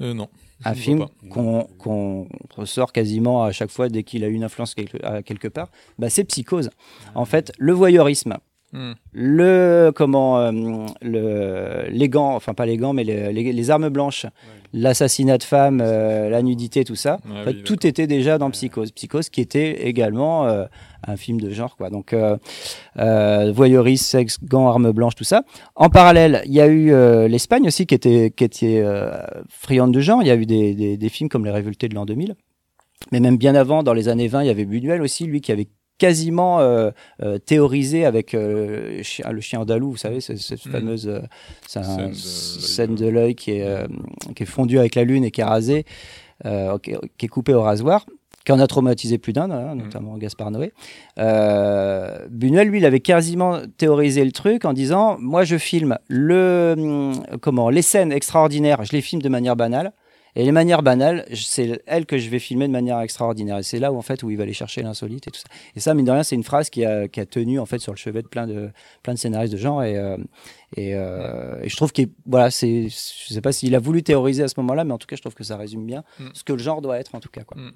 Euh, 0.02 0.12
non. 0.12 0.28
un 0.64 0.74
film 0.74 1.06
qu'on 1.30 2.28
ressort 2.54 2.92
quasiment 2.92 3.44
à 3.44 3.52
chaque 3.52 3.70
fois 3.70 3.88
dès 3.88 4.02
qu'il 4.02 4.24
a 4.24 4.28
une 4.28 4.44
influence 4.44 4.74
quelque, 4.74 4.98
à 5.04 5.22
quelque 5.22 5.48
part, 5.48 5.70
bah 5.98 6.11
c'est 6.11 6.24
Psychose. 6.24 6.70
En 7.14 7.24
fait, 7.24 7.52
le 7.59 7.72
voyeurisme, 7.72 8.37
Hmm. 8.78 8.92
le 9.12 9.90
comment, 9.94 10.38
euh, 10.38 10.52
le, 11.00 11.86
les 11.88 12.08
gants, 12.10 12.34
enfin 12.34 12.52
pas 12.52 12.66
les 12.66 12.76
gants, 12.76 12.92
mais 12.92 13.04
les, 13.04 13.32
les- 13.32 13.52
les 13.54 13.70
armes 13.70 13.88
blanches, 13.88 14.26
l'assassinat 14.74 15.38
de 15.38 15.44
femmes, 15.44 15.80
euh, 15.82 16.28
la 16.28 16.42
nudité, 16.42 16.84
tout 16.84 16.94
ça, 16.94 17.18
Ah 17.24 17.40
en 17.40 17.44
fait, 17.44 17.50
oui, 17.52 17.62
tout 17.64 17.86
était 17.86 18.06
déjà 18.06 18.36
dans 18.36 18.50
Psychose. 18.50 18.90
Psychose 18.92 19.30
qui 19.30 19.40
était 19.40 19.86
également 19.88 20.46
euh, 20.46 20.66
un 21.06 21.16
film 21.16 21.40
de 21.40 21.48
genre, 21.50 21.74
quoi. 21.78 21.88
Donc 21.88 22.12
euh, 22.12 22.36
euh, 22.98 23.50
voyeurisme, 23.50 24.04
sexe, 24.04 24.36
gants, 24.44 24.68
armes 24.68 24.92
blanches, 24.92 25.14
tout 25.14 25.24
ça. 25.24 25.42
En 25.74 25.88
parallèle, 25.88 26.42
il 26.44 26.52
y 26.52 26.60
a 26.60 26.66
eu 26.66 26.92
euh, 26.92 27.28
l'Espagne 27.28 27.66
aussi 27.68 27.86
qui 27.86 27.94
était, 27.94 28.30
qui 28.36 28.44
était 28.44 28.82
euh, 28.84 29.12
friande 29.48 29.94
de 29.94 30.00
genre. 30.00 30.22
Il 30.22 30.28
y 30.28 30.30
a 30.30 30.36
eu 30.36 30.44
des, 30.44 30.74
des, 30.74 30.96
des 30.98 31.08
films 31.08 31.30
comme 31.30 31.46
Les 31.46 31.50
Révoltés 31.50 31.88
de 31.88 31.94
l'an 31.94 32.04
2000. 32.04 32.34
Mais 33.12 33.20
même 33.20 33.38
bien 33.38 33.54
avant, 33.54 33.82
dans 33.82 33.94
les 33.94 34.08
années 34.08 34.28
20, 34.28 34.42
il 34.42 34.46
y 34.48 34.50
avait 34.50 34.64
Buñuel 34.66 35.00
aussi, 35.00 35.24
lui, 35.26 35.40
qui 35.40 35.52
avait 35.52 35.68
quasiment 35.98 36.61
euh, 36.61 36.90
euh, 37.22 37.38
théorisé 37.38 38.04
avec 38.04 38.35
euh, 38.35 38.98
le 38.98 39.02
chien- 39.02 39.30
le 39.30 39.40
chien 39.40 39.61
andalou, 39.61 39.92
vous 39.92 39.96
savez, 39.96 40.20
cette, 40.20 40.38
cette 40.38 40.64
Mhm. 40.66 40.72
fameuse 40.72 41.09
euh, 41.09 41.20
Scène 41.66 42.09
de 42.11 42.14
scène 42.14 42.94
de 42.94 43.06
l'œil 43.09 43.35
qui 43.35 43.52
est, 43.52 43.62
euh, 43.66 43.87
qui 44.35 44.42
est 44.42 44.46
fondue 44.46 44.78
avec 44.78 44.94
la 44.94 45.04
lune 45.04 45.24
et 45.24 45.30
qui 45.30 45.40
est 45.40 45.44
rasée, 45.44 45.85
euh, 46.44 46.78
qui, 46.78 46.92
qui 47.18 47.26
est 47.26 47.28
coupée 47.28 47.54
au 47.54 47.62
rasoir, 47.62 48.04
qui 48.44 48.52
en 48.52 48.61
a 48.61 48.66
traumatisé 48.66 49.18
plus 49.18 49.32
d'un, 49.32 49.50
hein, 49.50 49.74
notamment 49.74 50.16
Gaspard 50.18 50.50
Noé. 50.52 50.72
Euh, 51.18 52.18
Buñuel, 52.30 52.68
lui, 52.68 52.78
il 52.78 52.85
avait 52.85 53.00
quasiment 53.00 53.59
théorisé 53.76 54.24
le 54.24 54.32
truc 54.32 54.64
en 54.64 54.72
disant, 54.72 55.16
moi, 55.18 55.44
je 55.44 55.56
filme 55.56 55.98
le, 56.09 56.74
hum, 56.78 57.14
comment, 57.40 57.70
les 57.70 57.82
scènes 57.82 58.12
extraordinaires, 58.12 58.85
je 58.85 58.92
les 58.92 59.00
filme 59.00 59.22
de 59.22 59.28
manière 59.28 59.56
banale. 59.56 59.92
Et 60.37 60.44
les 60.44 60.53
manières 60.53 60.83
banales, 60.83 61.25
c'est 61.35 61.83
elles 61.87 62.05
que 62.07 62.18
je 62.18 62.29
vais 62.29 62.38
filmer 62.38 62.66
de 62.68 62.72
manière 62.72 63.01
extraordinaire. 63.01 63.59
Et 63.59 63.62
c'est 63.62 63.79
là 63.79 63.90
où, 63.90 63.96
en 63.96 64.03
fait, 64.03 64.22
où 64.22 64.31
il 64.31 64.37
va 64.37 64.42
aller 64.42 64.53
chercher 64.53 64.83
l'insolite 64.83 65.27
et 65.27 65.31
tout 65.31 65.40
ça. 65.40 65.49
Et 65.75 65.81
ça, 65.81 65.94
mine 65.94 66.05
de 66.05 66.11
rien, 66.12 66.22
c'est 66.22 66.35
une 66.37 66.44
phrase 66.44 66.68
qui 66.68 66.85
a, 66.85 67.09
qui 67.09 67.20
a 67.20 67.27
tenu, 67.27 67.59
en 67.59 67.64
fait, 67.66 67.79
sur 67.79 67.92
le 67.92 67.96
chevet 67.96 68.20
de 68.22 68.29
plein 68.29 68.46
de, 68.46 68.70
plein 69.03 69.14
de 69.14 69.18
scénaristes 69.18 69.55
de 69.55 69.59
genre. 69.59 69.83
Et, 69.83 69.96
euh, 69.96 70.18
et, 70.77 70.94
euh, 70.94 71.59
et 71.62 71.68
je 71.70 71.77
trouve 71.77 71.90
qu'il, 71.90 72.11
voilà, 72.27 72.51
c'est, 72.51 72.88
je 72.90 73.35
sais 73.35 73.40
pas 73.40 73.53
s'il 73.53 73.75
a 73.75 73.79
voulu 73.79 74.03
théoriser 74.03 74.42
à 74.42 74.49
ce 74.49 74.55
moment-là, 74.59 74.85
mais 74.85 74.92
en 74.92 74.99
tout 74.99 75.07
cas, 75.07 75.16
je 75.16 75.22
trouve 75.22 75.35
que 75.35 75.44
ça 75.44 75.57
résume 75.57 75.87
bien 75.87 76.05
Mm. 76.20 76.27
ce 76.35 76.44
que 76.44 76.53
le 76.53 76.59
genre 76.59 76.83
doit 76.83 76.99
être, 76.99 77.14
en 77.14 77.20
tout 77.20 77.31
cas, 77.31 77.44
quoi. 77.44 77.57
Mm. 77.61 77.72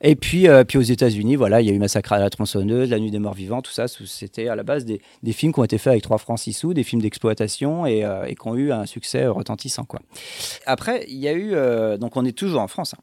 Et 0.00 0.14
puis, 0.14 0.48
euh, 0.48 0.64
puis 0.64 0.78
aux 0.78 0.82
États-Unis, 0.82 1.36
voilà, 1.36 1.60
il 1.60 1.66
y 1.66 1.70
a 1.70 1.72
eu 1.72 1.78
Massacre 1.78 2.12
à 2.12 2.18
la 2.18 2.30
tronçonneuse, 2.30 2.90
La 2.90 2.98
Nuit 2.98 3.10
des 3.10 3.18
Morts 3.18 3.34
Vivants, 3.34 3.62
tout 3.62 3.72
ça. 3.72 3.88
C'était 3.88 4.48
à 4.48 4.54
la 4.54 4.62
base 4.62 4.84
des, 4.84 5.00
films 5.32 5.52
qui 5.52 5.60
ont 5.60 5.64
été 5.64 5.78
faits 5.78 5.92
avec 5.92 6.02
3 6.02 6.18
francs 6.18 6.38
6 6.38 6.52
sous, 6.52 6.74
des 6.74 6.84
films 6.84 7.02
d'exploitation 7.02 7.84
et, 7.84 8.04
euh, 8.04 8.24
et 8.26 8.34
qui 8.34 8.46
ont 8.46 8.54
eu 8.54 8.70
un 8.70 8.86
succès 8.86 9.26
retentissant. 9.26 9.84
Quoi. 9.84 10.00
Après, 10.66 11.04
il 11.08 11.18
y 11.18 11.28
a 11.28 11.32
eu, 11.32 11.50
euh, 11.54 11.96
donc 11.96 12.16
on 12.16 12.24
est 12.24 12.36
toujours 12.36 12.60
en 12.60 12.68
France. 12.68 12.94
hein. 12.94 13.02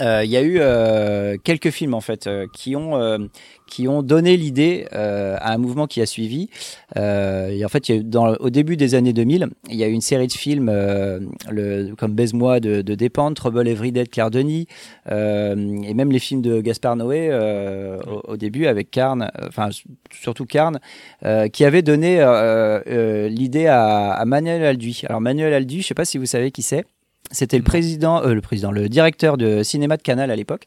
Euh, 0.00 0.22
Il 0.24 0.30
y 0.30 0.36
a 0.36 0.42
eu 0.42 0.56
euh, 0.58 1.36
quelques 1.42 1.70
films 1.70 1.94
en 1.94 2.00
fait 2.00 2.26
euh, 2.26 2.46
qui 2.52 2.76
ont 2.76 2.96
euh, 2.96 3.18
qui 3.66 3.88
ont 3.88 4.02
donné 4.02 4.36
l'idée 4.36 4.86
euh, 4.92 5.36
à 5.40 5.52
un 5.54 5.58
mouvement 5.58 5.86
qui 5.86 6.02
a 6.02 6.06
suivi. 6.06 6.50
Euh, 6.98 7.48
et 7.48 7.64
en 7.64 7.68
fait, 7.68 7.88
y 7.88 7.92
a 7.92 8.02
dans, 8.02 8.34
au 8.34 8.50
début 8.50 8.76
des 8.76 8.94
années 8.94 9.14
2000, 9.14 9.48
il 9.70 9.76
y 9.76 9.82
a 9.82 9.88
eu 9.88 9.92
une 9.92 10.02
série 10.02 10.26
de 10.26 10.32
films 10.32 10.68
euh, 10.70 11.20
le, 11.50 11.94
comme 11.96 12.12
Baise-moi 12.12 12.60
de, 12.60 12.82
de 12.82 12.94
Despentes, 12.94 13.36
Trouble 13.36 13.66
Everyday 13.66 14.04
de 14.04 14.08
Claire 14.10 14.30
Denis, 14.30 14.66
euh, 15.10 15.80
et 15.84 15.94
même 15.94 16.12
les 16.12 16.18
films 16.18 16.42
de 16.42 16.60
Gaspard 16.60 16.96
Noé 16.96 17.28
euh, 17.30 17.98
au, 18.06 18.32
au 18.32 18.36
début 18.36 18.66
avec 18.66 18.90
Carne, 18.90 19.30
euh, 19.40 19.46
enfin 19.48 19.70
surtout 20.10 20.44
Carne, 20.44 20.78
euh, 21.24 21.48
qui 21.48 21.64
avait 21.64 21.82
donné 21.82 22.20
euh, 22.20 22.80
euh, 22.86 23.28
l'idée 23.28 23.68
à, 23.68 24.12
à 24.12 24.24
Manuel 24.26 24.62
Alduy. 24.64 25.02
Alors 25.08 25.22
Manuel 25.22 25.54
Alduy, 25.54 25.80
je 25.80 25.86
sais 25.86 25.94
pas 25.94 26.04
si 26.04 26.18
vous 26.18 26.26
savez 26.26 26.50
qui 26.50 26.62
c'est. 26.62 26.84
C'était 27.32 27.58
le 27.58 27.64
président, 27.64 28.22
euh, 28.22 28.34
le 28.34 28.40
président, 28.40 28.70
le 28.70 28.88
directeur 28.88 29.36
de 29.36 29.62
cinéma 29.62 29.96
de 29.96 30.02
Canal 30.02 30.30
à 30.30 30.36
l'époque. 30.36 30.66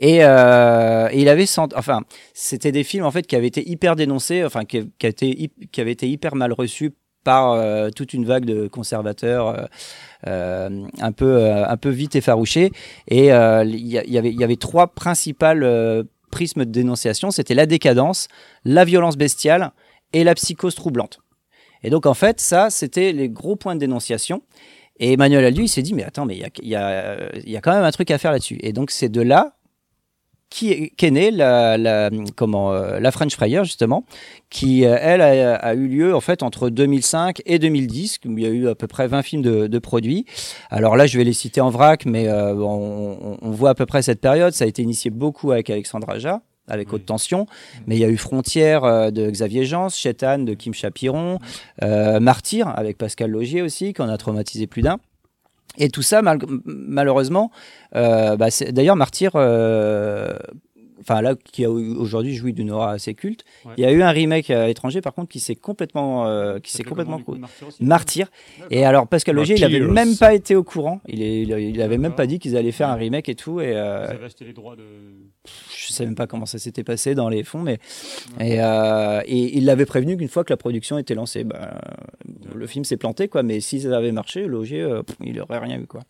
Et, 0.00 0.24
euh, 0.24 1.08
et 1.12 1.20
il 1.20 1.28
avait 1.28 1.44
sent- 1.46 1.74
enfin, 1.76 2.00
c'était 2.32 2.72
des 2.72 2.82
films 2.82 3.04
en 3.04 3.10
fait 3.10 3.26
qui 3.26 3.36
avaient 3.36 3.46
été 3.46 3.68
hyper 3.68 3.94
dénoncés, 3.94 4.42
enfin 4.44 4.64
qui, 4.64 4.90
qui, 4.98 5.06
a 5.06 5.10
été, 5.10 5.26
hy- 5.28 5.68
qui 5.70 5.80
avaient 5.80 5.92
été 5.92 6.08
hyper 6.08 6.34
mal 6.34 6.52
reçus 6.52 6.92
par 7.22 7.52
euh, 7.52 7.90
toute 7.90 8.14
une 8.14 8.24
vague 8.24 8.46
de 8.46 8.66
conservateurs 8.68 9.68
euh, 10.26 10.84
un 10.98 11.12
peu 11.12 11.46
un 11.46 11.76
peu 11.76 11.90
vite 11.90 12.16
effarouchés. 12.16 12.72
Et 13.08 13.26
il 13.26 13.86
y, 13.86 14.18
avait 14.18 14.30
il 14.32 14.40
y 14.40 14.44
avait 14.44 14.56
trois 14.56 14.88
principales 14.88 16.04
prismes 16.30 16.64
de 16.64 16.70
dénonciation. 16.70 17.30
C'était 17.30 17.54
la 17.54 17.66
décadence, 17.66 18.28
la 18.64 18.84
violence 18.86 19.16
bestiale 19.18 19.72
et 20.14 20.24
la 20.24 20.34
psychose 20.34 20.74
troublante. 20.74 21.20
Et 21.84 21.90
donc 21.90 22.06
en 22.06 22.14
fait, 22.14 22.40
ça, 22.40 22.70
c'était 22.70 23.12
les 23.12 23.28
gros 23.28 23.56
points 23.56 23.74
de 23.74 23.80
dénonciation. 23.80 24.42
Et 25.04 25.14
Emmanuel 25.14 25.44
Aldu, 25.44 25.62
il 25.62 25.68
s'est 25.68 25.82
dit, 25.82 25.94
mais 25.94 26.04
attends, 26.04 26.24
mais 26.26 26.36
il 26.36 26.40
y 26.40 26.44
a, 26.44 26.50
y, 26.62 26.74
a, 26.76 27.36
y 27.44 27.56
a 27.56 27.60
quand 27.60 27.72
même 27.74 27.82
un 27.82 27.90
truc 27.90 28.10
à 28.12 28.18
faire 28.18 28.30
là-dessus. 28.30 28.58
Et 28.62 28.72
donc 28.72 28.92
c'est 28.92 29.08
de 29.08 29.20
là 29.20 29.56
qui 30.48 30.70
est, 30.70 30.92
qu'est 30.96 31.10
née 31.10 31.30
la, 31.30 31.76
la, 31.78 32.10
comment, 32.36 32.72
euh, 32.72 33.00
la 33.00 33.10
French 33.10 33.34
Fryer, 33.34 33.64
justement, 33.64 34.04
qui, 34.50 34.84
euh, 34.84 34.96
elle, 35.00 35.22
a, 35.22 35.74
eu 35.74 35.88
lieu 35.88 36.14
en 36.14 36.20
fait 36.20 36.42
entre 36.42 36.68
2005 36.68 37.40
et 37.46 37.58
2010, 37.58 38.18
où 38.26 38.36
il 38.36 38.44
y 38.44 38.46
a 38.46 38.50
eu 38.50 38.68
à 38.68 38.74
peu 38.74 38.86
près 38.86 39.08
20 39.08 39.22
films 39.22 39.42
de, 39.42 39.66
de 39.66 39.78
produits. 39.78 40.26
Alors 40.70 40.94
là, 40.96 41.06
je 41.06 41.16
vais 41.16 41.24
les 41.24 41.32
citer 41.32 41.60
en 41.62 41.70
vrac, 41.70 42.04
mais 42.06 42.28
euh, 42.28 42.54
on- 42.54 43.38
on 43.40 43.50
voit 43.50 43.70
à 43.70 43.74
peu 43.74 43.86
près 43.86 44.02
cette 44.02 44.20
période. 44.20 44.52
Ça 44.52 44.64
a 44.64 44.68
été 44.68 44.82
initié 44.82 45.10
beaucoup 45.10 45.52
avec 45.52 45.70
Alexandre 45.70 46.08
Aja 46.10 46.42
avec 46.68 46.92
haute 46.92 47.04
tension, 47.06 47.46
mais 47.86 47.96
il 47.96 48.00
y 48.00 48.04
a 48.04 48.08
eu 48.08 48.16
Frontières 48.16 48.84
euh, 48.84 49.10
de 49.10 49.28
Xavier 49.30 49.64
Jans, 49.64 49.88
Chétan 49.88 50.38
de 50.38 50.54
Kim 50.54 50.72
Chapiron, 50.74 51.38
euh, 51.82 52.20
Martyr 52.20 52.68
avec 52.76 52.98
Pascal 52.98 53.30
Logier 53.30 53.62
aussi, 53.62 53.92
qu'on 53.92 54.08
a 54.08 54.16
traumatisé 54.16 54.66
plus 54.66 54.82
d'un. 54.82 54.98
Et 55.78 55.88
tout 55.88 56.02
ça, 56.02 56.20
mal- 56.22 56.38
malheureusement, 56.64 57.50
euh, 57.96 58.36
bah, 58.36 58.50
c'est- 58.50 58.72
d'ailleurs, 58.72 58.96
Martyr, 58.96 59.32
euh, 59.34 60.34
enfin 61.02 61.20
là, 61.20 61.34
qui 61.52 61.64
a 61.64 61.70
aujourd'hui 61.70 62.34
jouit 62.34 62.52
d'une 62.52 62.70
aura 62.70 62.92
assez 62.92 63.14
culte, 63.14 63.44
Ouais. 63.64 63.72
il 63.76 63.82
y 63.82 63.86
a 63.86 63.92
eu 63.92 64.02
un 64.02 64.10
remake 64.10 64.50
à 64.50 64.66
l'étranger, 64.66 65.00
par 65.00 65.12
contre, 65.14 65.28
qui 65.30 65.40
s'est 65.40 65.54
complètement, 65.54 66.26
euh, 66.26 66.58
qui 66.58 66.72
s'est 66.72 66.82
complètement 66.84 67.18
coup, 67.20 67.34
Martyr 67.36 67.68
aussi 67.68 67.84
Martyr. 67.84 68.26
D'accord. 68.58 68.72
Et 68.72 68.84
alors, 68.84 69.06
Pascal 69.06 69.36
Logier, 69.36 69.56
il 69.56 69.64
avait 69.64 69.80
même 69.80 70.16
pas 70.16 70.34
été 70.34 70.56
au 70.56 70.64
courant. 70.64 71.00
Il, 71.08 71.22
est, 71.22 71.42
il, 71.42 71.50
il 71.50 71.82
avait 71.82 71.98
même 71.98 72.14
pas 72.14 72.26
dit 72.26 72.38
qu'ils 72.38 72.56
allaient 72.56 72.72
faire 72.72 72.88
un 72.88 72.94
remake 72.96 73.28
et 73.28 73.34
tout. 73.34 73.60
Et 73.60 73.76
euh, 73.76 74.06
Vous 74.06 74.12
avez 74.12 74.24
acheté 74.26 74.44
les 74.44 74.52
droits 74.52 74.76
de. 74.76 74.82
je 75.44 75.92
sais 75.92 76.04
même 76.04 76.14
pas 76.14 76.26
comment 76.26 76.46
ça 76.46 76.58
s'était 76.58 76.84
passé 76.84 77.14
dans 77.14 77.28
les 77.28 77.44
fonds, 77.44 77.60
mais 77.62 77.78
et, 78.40 78.60
euh, 78.60 79.20
et 79.26 79.56
il 79.58 79.64
l'avait 79.66 79.86
prévenu 79.86 80.16
qu'une 80.16 80.28
fois 80.28 80.44
que 80.44 80.52
la 80.52 80.56
production 80.56 80.98
était 80.98 81.14
lancée, 81.14 81.44
ben, 81.44 81.58
le 82.54 82.66
film 82.66 82.84
s'est 82.84 82.96
planté 82.96 83.28
quoi. 83.28 83.42
Mais 83.42 83.60
si 83.60 83.80
ça 83.80 83.96
avait 83.96 84.12
marché, 84.12 84.46
Logier, 84.46 84.82
euh, 84.82 85.02
pff, 85.02 85.16
il 85.24 85.40
aurait 85.40 85.58
rien 85.58 85.78
eu 85.80 85.86
quoi. 85.86 86.00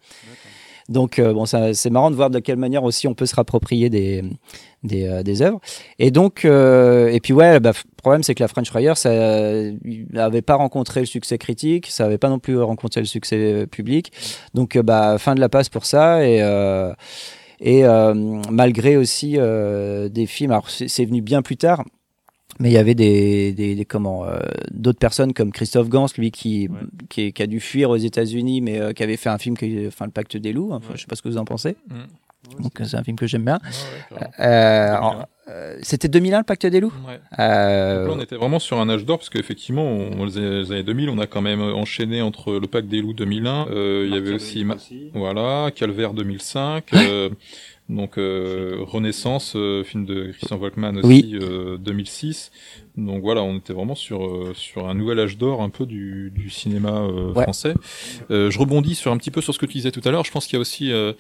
Donc 0.89 1.19
euh, 1.19 1.33
bon, 1.33 1.47
c'est 1.47 1.91
marrant 1.91 2.11
de 2.11 2.17
voir 2.17 2.31
de 2.31 2.39
quelle 2.39 2.57
manière 2.57 2.85
aussi 2.85 3.07
on 3.09 3.15
peut 3.15 3.27
se 3.27 3.35
rapproprier 3.35 3.91
des 3.91 4.23
euh, 4.93 5.23
œuvres. 5.41 5.61
Et 5.99 6.11
donc 6.11 6.45
euh, 6.45 7.09
et 7.09 7.21
puis 7.21 7.33
ouais, 7.33 7.61
bah, 7.61 7.73
le 7.75 7.97
problème 7.97 8.23
c'est 8.23 8.35
que 8.35 8.43
la 8.43 8.49
French 8.49 8.69
Fryer, 8.69 8.95
ça 8.97 9.11
n'avait 10.11 10.43
pas 10.43 10.57
rencontré 10.57 11.01
le 11.01 11.07
succès 11.07 11.39
critique, 11.39 11.87
ça 11.89 12.05
n'avait 12.05 12.19
pas 12.19 12.29
non 12.29 12.39
plus 12.39 12.61
rencontré 12.61 13.01
le 13.01 13.07
succès 13.07 13.67
public. 13.67 14.13
Donc 14.55 14.77
bah 14.79 15.19
fin 15.19 15.35
de 15.35 15.41
la 15.41 15.49
passe 15.49 15.69
pour 15.69 15.85
ça 15.85 16.27
et 16.27 16.43
malgré 18.51 18.97
aussi 18.97 19.39
des 19.39 20.27
films, 20.27 20.51
alors 20.51 20.69
c'est 20.71 21.05
venu 21.05 21.23
bien 21.23 21.43
plus 21.43 21.57
tard, 21.57 21.85
mais 22.61 22.71
il 22.71 22.73
y 22.73 22.79
avait 22.79 22.95
des, 22.95 23.53
des, 23.53 23.75
des- 23.75 23.85
comment 23.85 24.25
euh, 24.27 24.39
d'autres 24.71 24.99
personnes 24.99 25.33
comme 25.33 25.53
Christophe 25.53 25.89
Gans, 25.89 26.07
lui 26.19 26.31
qui, 26.31 26.69
qui, 27.09 27.33
a 27.41 27.47
dû 27.47 27.61
fuir 27.61 27.91
aux 27.91 27.97
États-Unis, 27.97 28.61
mais 28.61 28.81
euh, 28.81 28.93
qui 28.93 29.03
avait 29.03 29.17
fait 29.17 29.31
un 29.31 29.39
film, 29.39 29.57
qui, 29.57 29.85
enfin 29.87 30.05
le 30.07 30.11
Pacte 30.13 30.37
des 30.37 30.53
loups. 30.53 30.73
Enfin, 30.73 30.93
Je 30.95 31.01
sais 31.01 31.07
pas 31.07 31.17
ce 31.17 31.23
que 31.23 31.29
vous 31.29 31.39
en 31.39 31.45
pensez. 31.45 31.77
Mm. 31.89 32.61
Donc 32.63 32.73
c'est 32.85 32.97
un 32.97 33.05
film 33.05 33.17
que 33.17 33.27
j'aime 33.29 33.45
bien. 33.45 33.61
Euh, 34.41 35.77
C'était 35.83 36.09
2001 36.09 36.39
le 36.39 36.45
Pacte 36.45 36.67
des 36.67 36.81
loups? 36.81 36.93
Ouais. 37.07 37.21
Euh, 37.39 37.99
Donc 38.07 38.09
là, 38.09 38.15
on 38.19 38.23
était 38.23 38.37
vraiment 38.37 38.59
sur 38.59 38.81
un 38.81 38.89
âge 38.89 39.05
d'or 39.05 39.19
parce 39.19 39.31
qu'effectivement, 39.31 39.85
on, 39.85 40.25
les 40.25 40.71
années 40.73 40.83
2000, 40.83 41.09
on 41.11 41.19
a 41.19 41.27
quand 41.27 41.41
même 41.43 41.61
enchaîné 41.61 42.23
entre 42.23 42.55
le 42.55 42.67
Pacte 42.67 42.89
des 42.89 43.01
loups 43.01 43.13
2001, 43.15 43.69
euh, 43.71 44.05
il 44.09 44.15
y 44.15 44.17
avait 44.19 44.33
aussi, 44.33 44.65
Ma- 44.65 44.77
voilà, 45.15 45.71
Calvaire 45.75 46.15
2005, 46.15 46.85
euh, 46.95 47.31
Donc 47.89 48.17
euh, 48.17 48.77
Renaissance, 48.81 49.53
euh, 49.57 49.83
film 49.85 50.07
de 50.07 50.31
Christian 50.33 50.57
Volkmann 50.57 50.99
aussi, 50.99 51.07
Oui. 51.07 51.39
euh, 51.43 51.77
2006. 51.79 52.51
Donc 52.97 53.23
voilà, 53.23 53.43
on 53.43 53.57
était 53.59 53.73
vraiment 53.73 53.95
sur 53.95 54.25
euh, 54.25 54.53
sur 54.55 54.89
un 54.89 54.95
nouvel 54.95 55.19
âge 55.19 55.37
d'or 55.37 55.63
un 55.63 55.69
peu 55.69 55.85
du, 55.85 56.31
du 56.35 56.49
cinéma 56.49 56.91
euh, 56.91 57.33
Ouais. 57.33 57.43
français. 57.43 57.75
Euh, 58.31 58.51
je 58.51 58.59
rebondis 58.59 58.95
sur 58.95 59.13
un 59.13 59.17
petit 59.17 59.31
peu 59.31 59.41
sur 59.41 59.53
ce 59.53 59.59
que 59.59 59.67
tu 59.67 59.75
disais 59.75 59.91
tout 59.91 60.01
à 60.05 60.11
l'heure. 60.11 60.25
Je 60.25 60.31
pense 60.31 60.47
qu'il 60.47 60.55
y 60.55 60.57
a 60.59 60.61
aussi 60.61 60.93
euh, 60.93 61.13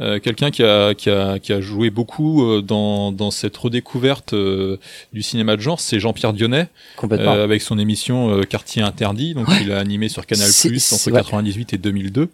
euh, 0.00 0.18
quelqu'un 0.20 0.50
qui 0.50 0.62
a, 0.62 0.94
qui 0.94 1.08
a 1.10 1.38
qui 1.38 1.52
a 1.52 1.60
joué 1.60 1.90
beaucoup 1.90 2.44
euh, 2.44 2.60
dans 2.62 3.12
dans 3.12 3.30
cette 3.30 3.56
redécouverte 3.56 4.32
euh, 4.34 4.76
du 5.12 5.22
cinéma 5.22 5.56
de 5.56 5.62
genre, 5.62 5.80
c'est 5.80 5.98
Jean-Pierre 6.00 6.32
Dionnet 6.34 6.68
euh, 7.02 7.42
avec 7.44 7.62
son 7.62 7.78
émission 7.78 8.30
euh, 8.30 8.42
Quartier 8.42 8.82
interdit. 8.82 9.34
Donc 9.34 9.48
il 9.62 9.72
a 9.72 9.78
animé 9.78 10.08
sur 10.08 10.26
Canal 10.26 10.50
Plus 10.64 10.92
entre 10.92 11.06
ouais. 11.10 11.16
98 11.18 11.72
et 11.72 11.78
2002. 11.78 12.28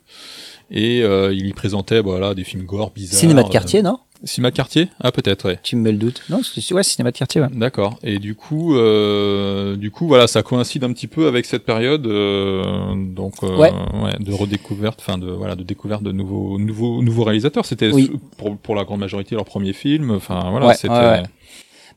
Et 0.70 1.02
euh, 1.02 1.32
il 1.32 1.46
y 1.46 1.52
présentait 1.52 2.00
voilà 2.00 2.34
des 2.34 2.44
films 2.44 2.64
gore 2.64 2.90
bizarres. 2.90 3.20
Cinéma 3.20 3.42
de 3.44 3.48
quartier, 3.48 3.80
euh, 3.80 3.84
non? 3.84 3.98
Cinéma 4.24 4.50
de 4.50 4.56
quartier? 4.56 4.88
Ah 5.00 5.12
peut-être, 5.12 5.46
ouais. 5.46 5.58
Tu 5.62 5.76
me 5.76 5.82
mets 5.82 5.92
le 5.92 5.98
doute. 5.98 6.22
Non, 6.30 6.40
c'est 6.42 6.74
ouais, 6.74 6.82
cinéma 6.82 7.10
de 7.10 7.16
quartier, 7.18 7.40
ouais. 7.40 7.48
D'accord. 7.52 7.98
Et 8.02 8.18
du 8.18 8.34
coup, 8.34 8.74
euh, 8.74 9.76
du 9.76 9.90
coup, 9.90 10.06
voilà, 10.08 10.26
ça 10.26 10.42
coïncide 10.42 10.84
un 10.84 10.92
petit 10.92 11.06
peu 11.06 11.26
avec 11.28 11.44
cette 11.44 11.64
période, 11.64 12.06
euh, 12.06 12.94
donc 12.96 13.34
euh, 13.42 13.56
Ouais. 13.56 13.72
de 14.18 14.32
redécouverte, 14.32 15.00
enfin 15.06 15.18
de 15.18 15.30
voilà, 15.30 15.54
de 15.54 15.62
découverte 15.62 16.02
de 16.02 16.12
nouveaux, 16.12 16.58
nouveaux, 16.58 17.02
nouveaux 17.02 17.24
réalisateurs. 17.24 17.66
C'était 17.66 17.92
Oui. 17.92 18.10
pour 18.38 18.56
pour 18.56 18.74
la 18.74 18.84
grande 18.84 19.00
majorité 19.00 19.34
leur 19.34 19.44
premier 19.44 19.72
film. 19.74 20.10
Enfin 20.10 20.50
voilà, 20.50 20.68
Ouais, 20.68 20.74
c'était. 20.74 21.22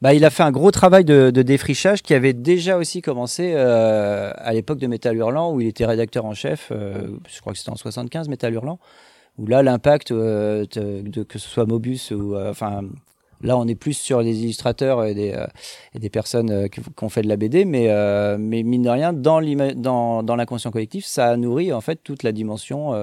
Bah, 0.02 0.14
il 0.14 0.24
a 0.24 0.30
fait 0.30 0.44
un 0.44 0.52
gros 0.52 0.72
travail 0.72 1.04
de, 1.04 1.30
de 1.30 1.42
défrichage 1.42 2.02
qui 2.02 2.14
avait 2.14 2.32
déjà 2.34 2.78
aussi 2.78 3.02
commencé 3.02 3.52
euh, 3.56 4.32
à 4.38 4.54
l'époque 4.54 4.80
de 4.80 4.88
Métal 4.88 5.18
Hurlant, 5.18 5.52
où 5.54 5.60
il 5.60 5.68
était 5.68 5.86
rédacteur 5.86 6.24
en 6.26 6.34
chef, 6.34 6.70
euh, 6.72 7.08
je 7.28 7.42
crois 7.42 7.52
que 7.52 7.60
c'était 7.60 7.72
en 7.72 7.76
75, 7.76 8.30
Métal 8.30 8.54
Hurlant, 8.54 8.80
où 9.38 9.46
là, 9.46 9.62
l'impact, 9.62 10.12
euh, 10.12 10.66
de, 10.74 11.24
que 11.24 11.38
ce 11.38 11.50
soit 11.50 11.66
Mobus 11.66 12.12
ou. 12.12 12.36
euh, 12.36 12.50
Enfin, 12.50 12.82
là, 13.42 13.58
on 13.58 13.68
est 13.68 13.76
plus 13.76 13.94
sur 13.94 14.24
des 14.24 14.42
illustrateurs 14.44 15.04
et 15.04 15.14
des, 15.14 15.34
euh, 15.34 15.48
et 15.96 16.00
des 16.00 16.10
personnes 16.10 16.50
euh, 16.52 16.68
qui, 16.70 16.80
qui 16.82 17.04
ont 17.04 17.10
fait 17.10 17.22
de 17.22 17.28
la 17.30 17.36
BD, 17.38 17.66
mais, 17.66 17.88
mais 18.38 18.64
mine 18.64 18.84
de 18.84 18.90
rien, 18.90 19.12
dans 19.12 19.40
l'ima- 19.40 19.74
dans, 19.74 20.24
dans 20.24 20.38
l'inconscient 20.38 20.72
collectif, 20.72 21.06
ça 21.06 21.28
a 21.28 21.36
nourri 21.38 21.74
en 21.74 21.82
fait 21.82 21.98
toute 22.04 22.24
la 22.24 22.32
dimension. 22.32 22.94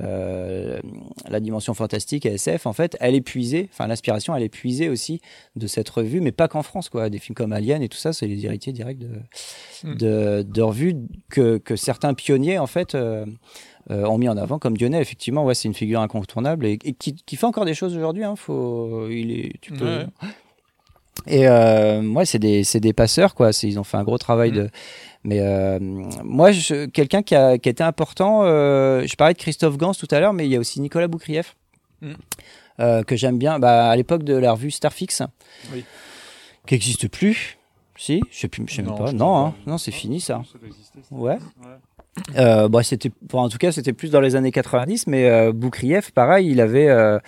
Euh, 0.00 0.80
la 1.28 1.40
dimension 1.40 1.72
fantastique 1.74 2.26
SF, 2.26 2.66
en 2.66 2.72
fait, 2.72 2.96
elle 3.00 3.14
est 3.14 3.20
puisée, 3.20 3.68
enfin 3.72 3.86
l'inspiration, 3.86 4.34
elle 4.34 4.42
est 4.42 4.48
puisée 4.48 4.88
aussi 4.88 5.20
de 5.54 5.66
cette 5.66 5.88
revue, 5.88 6.20
mais 6.20 6.32
pas 6.32 6.48
qu'en 6.48 6.62
France, 6.62 6.88
quoi. 6.88 7.08
Des 7.08 7.18
films 7.18 7.34
comme 7.36 7.52
Alien 7.52 7.82
et 7.82 7.88
tout 7.88 7.96
ça, 7.98 8.12
c'est 8.12 8.26
les 8.26 8.44
héritiers 8.44 8.72
directs 8.72 8.98
de, 8.98 9.10
Mm. 9.84 9.94
de, 9.96 10.46
de 10.48 10.62
revues 10.62 10.96
que, 11.28 11.58
que 11.58 11.76
certains 11.76 12.14
pionniers, 12.14 12.58
en 12.58 12.66
fait, 12.66 12.94
euh, 12.94 13.26
euh, 13.90 14.04
ont 14.06 14.18
mis 14.18 14.28
en 14.28 14.36
avant, 14.36 14.58
comme 14.58 14.76
Dionnet, 14.76 15.00
effectivement, 15.00 15.44
ouais, 15.44 15.54
c'est 15.54 15.68
une 15.68 15.74
figure 15.74 16.00
incontournable 16.00 16.66
et, 16.66 16.78
et 16.84 16.92
qui, 16.92 17.14
qui 17.14 17.36
fait 17.36 17.46
encore 17.46 17.64
des 17.66 17.74
choses 17.74 17.94
aujourd'hui. 17.96 18.24
Hein, 18.24 18.34
faut, 18.36 19.08
il 19.08 19.30
est, 19.30 19.52
tu 19.60 19.72
peux. 19.72 19.84
Ouais. 19.84 20.06
Et 21.28 21.48
euh, 21.48 22.02
ouais, 22.02 22.24
c'est 22.26 22.38
des, 22.38 22.92
passeurs, 22.92 23.34
quoi. 23.34 23.50
Ils 23.62 23.78
ont 23.78 23.84
fait 23.84 23.96
un 23.96 24.04
gros 24.04 24.18
travail 24.18 24.50
Mm. 24.50 24.54
de. 24.54 24.70
Mais 25.26 25.40
euh, 25.40 25.78
moi, 25.80 26.52
je- 26.52 26.86
quelqu'un 26.86 27.22
qui 27.22 27.34
a, 27.34 27.58
qui 27.58 27.68
a 27.68 27.72
été 27.72 27.82
important, 27.82 28.42
euh, 28.44 29.04
je 29.06 29.16
parlais 29.16 29.34
de 29.34 29.38
Christophe 29.38 29.76
Gans 29.76 29.92
tout 29.92 30.06
à 30.12 30.20
l'heure, 30.20 30.32
mais 30.32 30.46
il 30.46 30.52
y 30.52 30.56
a 30.56 30.60
aussi 30.60 30.80
Nicolas 30.80 31.08
Boukrieff, 31.08 31.56
Mm. 32.00 32.12
euh, 32.80 33.02
que 33.02 33.16
j'aime 33.16 33.36
bien. 33.38 33.58
Bah, 33.58 33.88
à 33.90 33.96
l'époque 33.96 34.22
de 34.22 34.34
la 34.34 34.52
revue 34.52 34.70
Starfix, 34.70 35.22
Oui. 35.72 35.84
qui 36.66 36.74
n'existe 36.74 37.08
plus. 37.08 37.58
Si, 37.98 38.20
je 38.30 38.38
sais 38.38 38.48
plus, 38.48 38.62
je 38.68 38.74
sais 38.76 38.82
même 38.82 38.90
Non, 38.92 38.98
pas. 39.04 39.12
Non, 39.12 39.46
hein. 39.46 39.54
non, 39.66 39.78
c'est 39.78 39.90
fini 39.90 40.20
ça. 40.20 40.42
Ça 40.52 40.58
exister. 40.66 40.98
Ouais. 41.10 41.32
Ouais. 41.32 42.36
Euh, 42.36 42.68
bah, 42.68 42.82
c'était, 42.82 43.10
bon, 43.22 43.40
en 43.40 43.48
tout 43.48 43.58
cas, 43.58 43.72
c'était 43.72 43.92
plus 43.94 44.10
dans 44.10 44.20
les 44.20 44.36
années 44.36 44.52
90, 44.52 45.06
mais 45.06 45.28
euh, 45.28 45.52
Boukrieff, 45.52 46.12
pareil, 46.12 46.48
il 46.50 46.60
avait, 46.60 46.88
euh, 46.88 47.18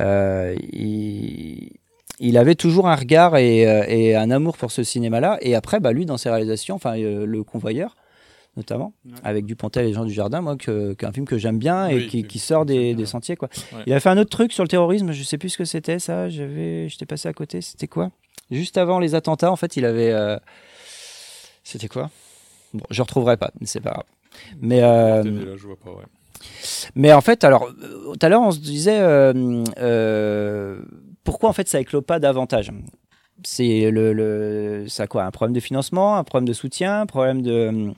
euh, 0.00 0.56
il, 0.72 1.70
il 2.20 2.36
avait 2.38 2.54
toujours 2.54 2.88
un 2.88 2.94
regard 2.94 3.36
et, 3.36 3.66
euh, 3.68 3.84
et 3.88 4.14
un 4.14 4.30
amour 4.30 4.56
pour 4.56 4.70
ce 4.70 4.82
cinéma-là. 4.82 5.38
Et 5.40 5.54
après, 5.54 5.80
bah, 5.80 5.92
lui, 5.92 6.06
dans 6.06 6.16
ses 6.16 6.30
réalisations, 6.30 6.76
enfin, 6.76 6.98
euh, 6.98 7.26
Le 7.26 7.42
Convoyeur, 7.42 7.96
notamment, 8.56 8.92
Ouais. 9.04 9.12
avec 9.24 9.46
Dupontel 9.46 9.84
et 9.84 9.88
les 9.88 9.94
gens 9.94 10.04
du 10.04 10.12
jardin, 10.12 10.40
moi, 10.40 10.56
qu'un 10.56 11.12
film 11.12 11.26
que 11.26 11.38
j'aime 11.38 11.58
bien 11.58 11.88
et 11.88 11.94
Oui, 12.12 12.24
qui, 12.24 12.38
sort 12.38 12.64
des, 12.64 12.94
sentiers, 13.06 13.34
quoi. 13.36 13.48
Ouais. 13.72 13.82
Il 13.86 13.92
a 13.92 13.98
fait 14.00 14.10
un 14.10 14.18
autre 14.18 14.30
truc 14.30 14.52
sur 14.52 14.62
le 14.62 14.68
terrorisme, 14.68 15.10
je 15.12 15.22
sais 15.24 15.38
plus 15.38 15.48
ce 15.50 15.58
que 15.58 15.64
c'était, 15.64 15.98
ça. 15.98 16.28
J'étais 16.28 17.06
passé 17.06 17.28
à 17.28 17.32
côté. 17.32 17.60
C'était 17.60 17.88
quoi? 17.88 18.10
Juste 18.50 18.78
avant 18.78 19.00
les 19.00 19.14
attentats, 19.16 19.50
en 19.50 19.56
fait, 19.56 19.76
il 19.76 19.84
avait. 19.84 20.12
euh, 20.12 20.38
C'était 21.64 21.88
quoi? 21.88 22.10
Bon, 22.74 22.84
je 22.90 23.02
retrouverai 23.02 23.36
pas, 23.36 23.50
mais 23.60 23.66
c'est 23.66 23.80
pas 23.80 23.90
grave. 23.90 24.04
Mais, 24.60 24.82
euh, 24.82 25.22
Peut-être, 25.22 25.44
là, 25.46 25.56
je 25.56 25.66
vois 25.66 25.76
pas, 25.76 25.90
ouais. 25.90 26.04
mais 26.94 27.12
en 27.12 27.20
fait, 27.20 27.42
alors, 27.44 27.68
tout 28.12 28.18
à 28.20 28.28
l'heure, 28.28 28.42
on 28.42 28.50
se 28.50 28.58
disait 28.58 28.98
euh, 29.00 29.64
euh, 29.78 30.78
pourquoi 31.24 31.48
en 31.50 31.52
fait 31.52 31.68
ça 31.68 31.80
éclot 31.80 32.02
pas 32.02 32.18
davantage? 32.20 32.70
C'est 33.42 33.90
le, 33.90 34.12
le, 34.12 34.84
ça 34.88 35.06
quoi? 35.08 35.24
Un 35.24 35.30
problème 35.32 35.54
de 35.54 35.60
financement, 35.60 36.16
un 36.16 36.24
problème 36.24 36.46
de 36.46 36.52
soutien, 36.52 37.00
un 37.00 37.06
problème 37.06 37.42
de. 37.42 37.92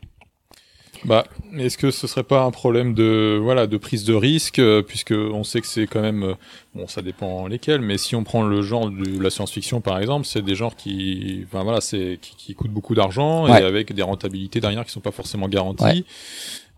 Bah, 1.04 1.26
est-ce 1.58 1.76
que 1.76 1.90
ce 1.90 2.06
serait 2.06 2.22
pas 2.22 2.42
un 2.44 2.50
problème 2.50 2.94
de 2.94 3.38
voilà 3.40 3.66
de 3.66 3.76
prise 3.76 4.04
de 4.04 4.14
risque 4.14 4.58
euh, 4.58 4.80
puisque 4.80 5.12
on 5.12 5.44
sait 5.44 5.60
que 5.60 5.66
c'est 5.66 5.86
quand 5.86 6.00
même 6.00 6.22
euh, 6.22 6.34
bon 6.74 6.86
ça 6.88 7.02
dépend 7.02 7.46
lesquels 7.48 7.82
mais 7.82 7.98
si 7.98 8.16
on 8.16 8.24
prend 8.24 8.42
le 8.42 8.62
genre 8.62 8.88
de 8.90 9.22
la 9.22 9.28
science-fiction 9.28 9.82
par 9.82 9.98
exemple 9.98 10.24
c'est 10.24 10.40
des 10.40 10.54
genres 10.54 10.74
qui 10.74 11.44
enfin 11.46 11.64
voilà 11.64 11.82
c'est 11.82 12.18
qui, 12.22 12.34
qui 12.36 12.54
coûtent 12.54 12.70
beaucoup 12.70 12.94
d'argent 12.94 13.44
Ouais. 13.44 13.60
et 13.60 13.64
avec 13.64 13.92
des 13.92 14.00
rentabilités 14.02 14.58
derrière 14.60 14.86
qui 14.86 14.90
sont 14.90 15.00
pas 15.00 15.10
forcément 15.12 15.48
garanties. 15.48 15.84
Ouais. 15.84 16.04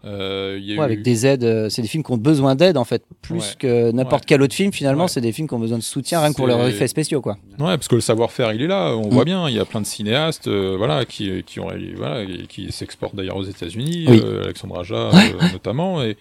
Euh, 0.09 0.57
il 0.59 0.65
y 0.67 0.73
a 0.73 0.77
Ouais, 0.77 0.81
eu- 0.81 0.85
avec 0.85 1.03
des 1.03 1.27
aides, 1.27 1.45
euh, 1.45 1.69
c'est 1.69 1.83
des 1.83 1.89
films 1.89 2.03
qui 2.03 2.11
ont 2.13 2.17
besoin 2.17 2.55
d'aide 2.55 2.77
en 2.79 2.85
fait, 2.85 3.03
plus 3.21 3.35
Ouais. 3.41 3.45
que 3.59 3.91
n'importe 3.93 4.23
Ouais. 4.23 4.27
quel 4.29 4.43
autre 4.43 4.55
film 4.55 4.73
finalement, 4.73 5.03
Ouais. 5.05 5.09
c'est 5.09 5.21
des 5.21 5.33
films 5.33 5.47
qui 5.49 5.55
ont 5.55 5.59
besoin 5.59 5.77
de 5.79 5.83
soutien 5.83 6.21
rien 6.21 6.31
que 6.31 6.37
pour 6.37 6.47
leurs 6.47 6.67
effets 6.67 6.89
spéciaux 6.89 7.21
quoi. 7.21 7.35
Ouais, 7.59 7.77
parce 7.77 7.89
que 7.89 7.95
le 7.97 8.01
savoir-faire, 8.01 8.53
il 8.53 8.63
est 8.63 8.67
là. 8.67 8.95
On 8.97 9.07
Mm. 9.09 9.11
voit 9.11 9.25
bien, 9.25 9.49
il 9.49 9.55
y 9.55 9.59
a 9.61 9.65
plein 9.65 9.81
de 9.81 9.87
cinéastes, 9.87 10.49
euh, 10.49 10.75
voilà, 10.79 11.05
qui 11.05 11.43
qui 11.45 11.61
ont, 11.61 11.69
voilà, 11.97 12.25
qui 12.49 12.73
s'exportent 12.73 13.15
d'ailleurs 13.17 13.37
aux 13.37 13.45
États-Unis, 13.45 14.07
Oui. 14.09 14.21
euh, 14.25 14.45
Alexandre 14.45 14.79
Aja 14.81 14.95
euh, 14.97 15.11
notamment. 15.53 16.03
Et 16.03 16.17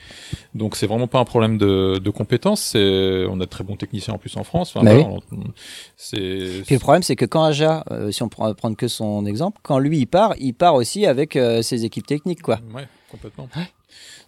donc 0.53 0.75
c'est 0.75 0.87
vraiment 0.87 1.07
pas 1.07 1.19
un 1.19 1.25
problème 1.25 1.57
de, 1.57 1.97
de 2.03 2.09
compétences. 2.09 2.61
C'est, 2.61 3.25
on 3.29 3.35
a 3.39 3.45
de 3.45 3.45
très 3.45 3.63
bons 3.63 3.75
techniciens 3.77 4.15
en 4.15 4.17
plus 4.17 4.35
en 4.37 4.43
France. 4.43 4.73
Enfin, 4.75 4.83
Bah 4.85 4.95
on-. 4.97 5.19
Puis 6.11 6.19
le 6.75 6.79
problème, 6.79 7.03
c'est 7.03 7.15
que 7.15 7.25
quand 7.25 7.43
Aja, 7.43 7.83
euh, 7.91 8.11
si 8.11 8.23
on 8.23 8.29
prend 8.29 8.53
prendre 8.53 8.75
que 8.75 8.87
son 8.87 9.25
exemple, 9.25 9.59
quand 9.63 9.79
lui 9.79 9.99
il 9.99 10.05
part, 10.07 10.33
il 10.39 10.53
part 10.53 10.75
aussi 10.75 11.05
avec 11.05 11.35
euh, 11.35 11.61
ses 11.61 11.85
équipes 11.85 12.05
techniques 12.07 12.41
quoi. 12.41 12.59
Ouais, 12.75 12.87
complètement. 13.11 13.47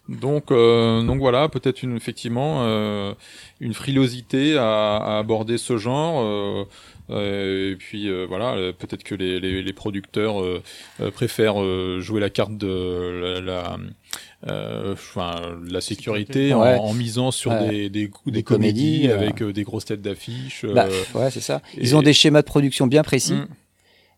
Donc, 0.08 0.52
euh, 0.52 1.04
donc 1.04 1.20
voilà, 1.20 1.50
peut-être 1.50 1.84
une 1.84 1.96
effectivement 1.96 2.64
euh, 2.64 3.14
une 3.60 3.74
frilosité 3.76 4.58
à, 4.58 4.98
à 4.98 5.20
aborder 5.20 5.58
ce 5.60 5.78
genre. 5.78 6.22
euh, 6.24 6.64
euh, 7.12 7.72
et 7.72 7.76
puis 7.76 8.08
euh, 8.08 8.26
voilà, 8.28 8.56
peut-être 8.74 9.04
que 9.04 9.14
les, 9.16 9.40
les, 9.40 9.62
les 9.64 9.74
producteurs 9.74 10.42
euh, 10.44 10.62
préfèrent 11.14 11.62
euh, 11.62 12.00
jouer 12.02 12.20
la 12.20 12.30
carte 12.30 12.56
de 12.58 13.22
la, 13.22 13.42
la, 13.42 13.78
euh, 14.48 14.94
enfin, 14.94 15.36
la 15.70 15.82
sécurité 15.82 16.54
en, 16.54 16.62
Ouais. 16.62 16.76
en 16.80 16.94
misant 16.94 17.30
sur 17.32 17.52
des, 17.60 17.90
des, 17.90 18.08
des, 18.08 18.12
Des 18.32 18.44
comédies, 18.44 19.02
comédies, 19.04 19.08
avec 19.12 19.44
des 19.44 19.64
grosses 19.64 19.86
têtes 19.86 20.02
d'affiche. 20.02 20.66
Bah, 20.66 20.88
ouais, 21.16 21.30
c'est 21.32 21.40
ça. 21.42 21.62
Ils 21.78 21.90
et- 21.90 21.94
ont 21.96 22.02
des 22.04 22.14
schémas 22.14 22.42
de 22.42 22.48
production 22.48 22.86
bien 22.88 23.04
précis. 23.04 23.34
Mm. 23.34 23.48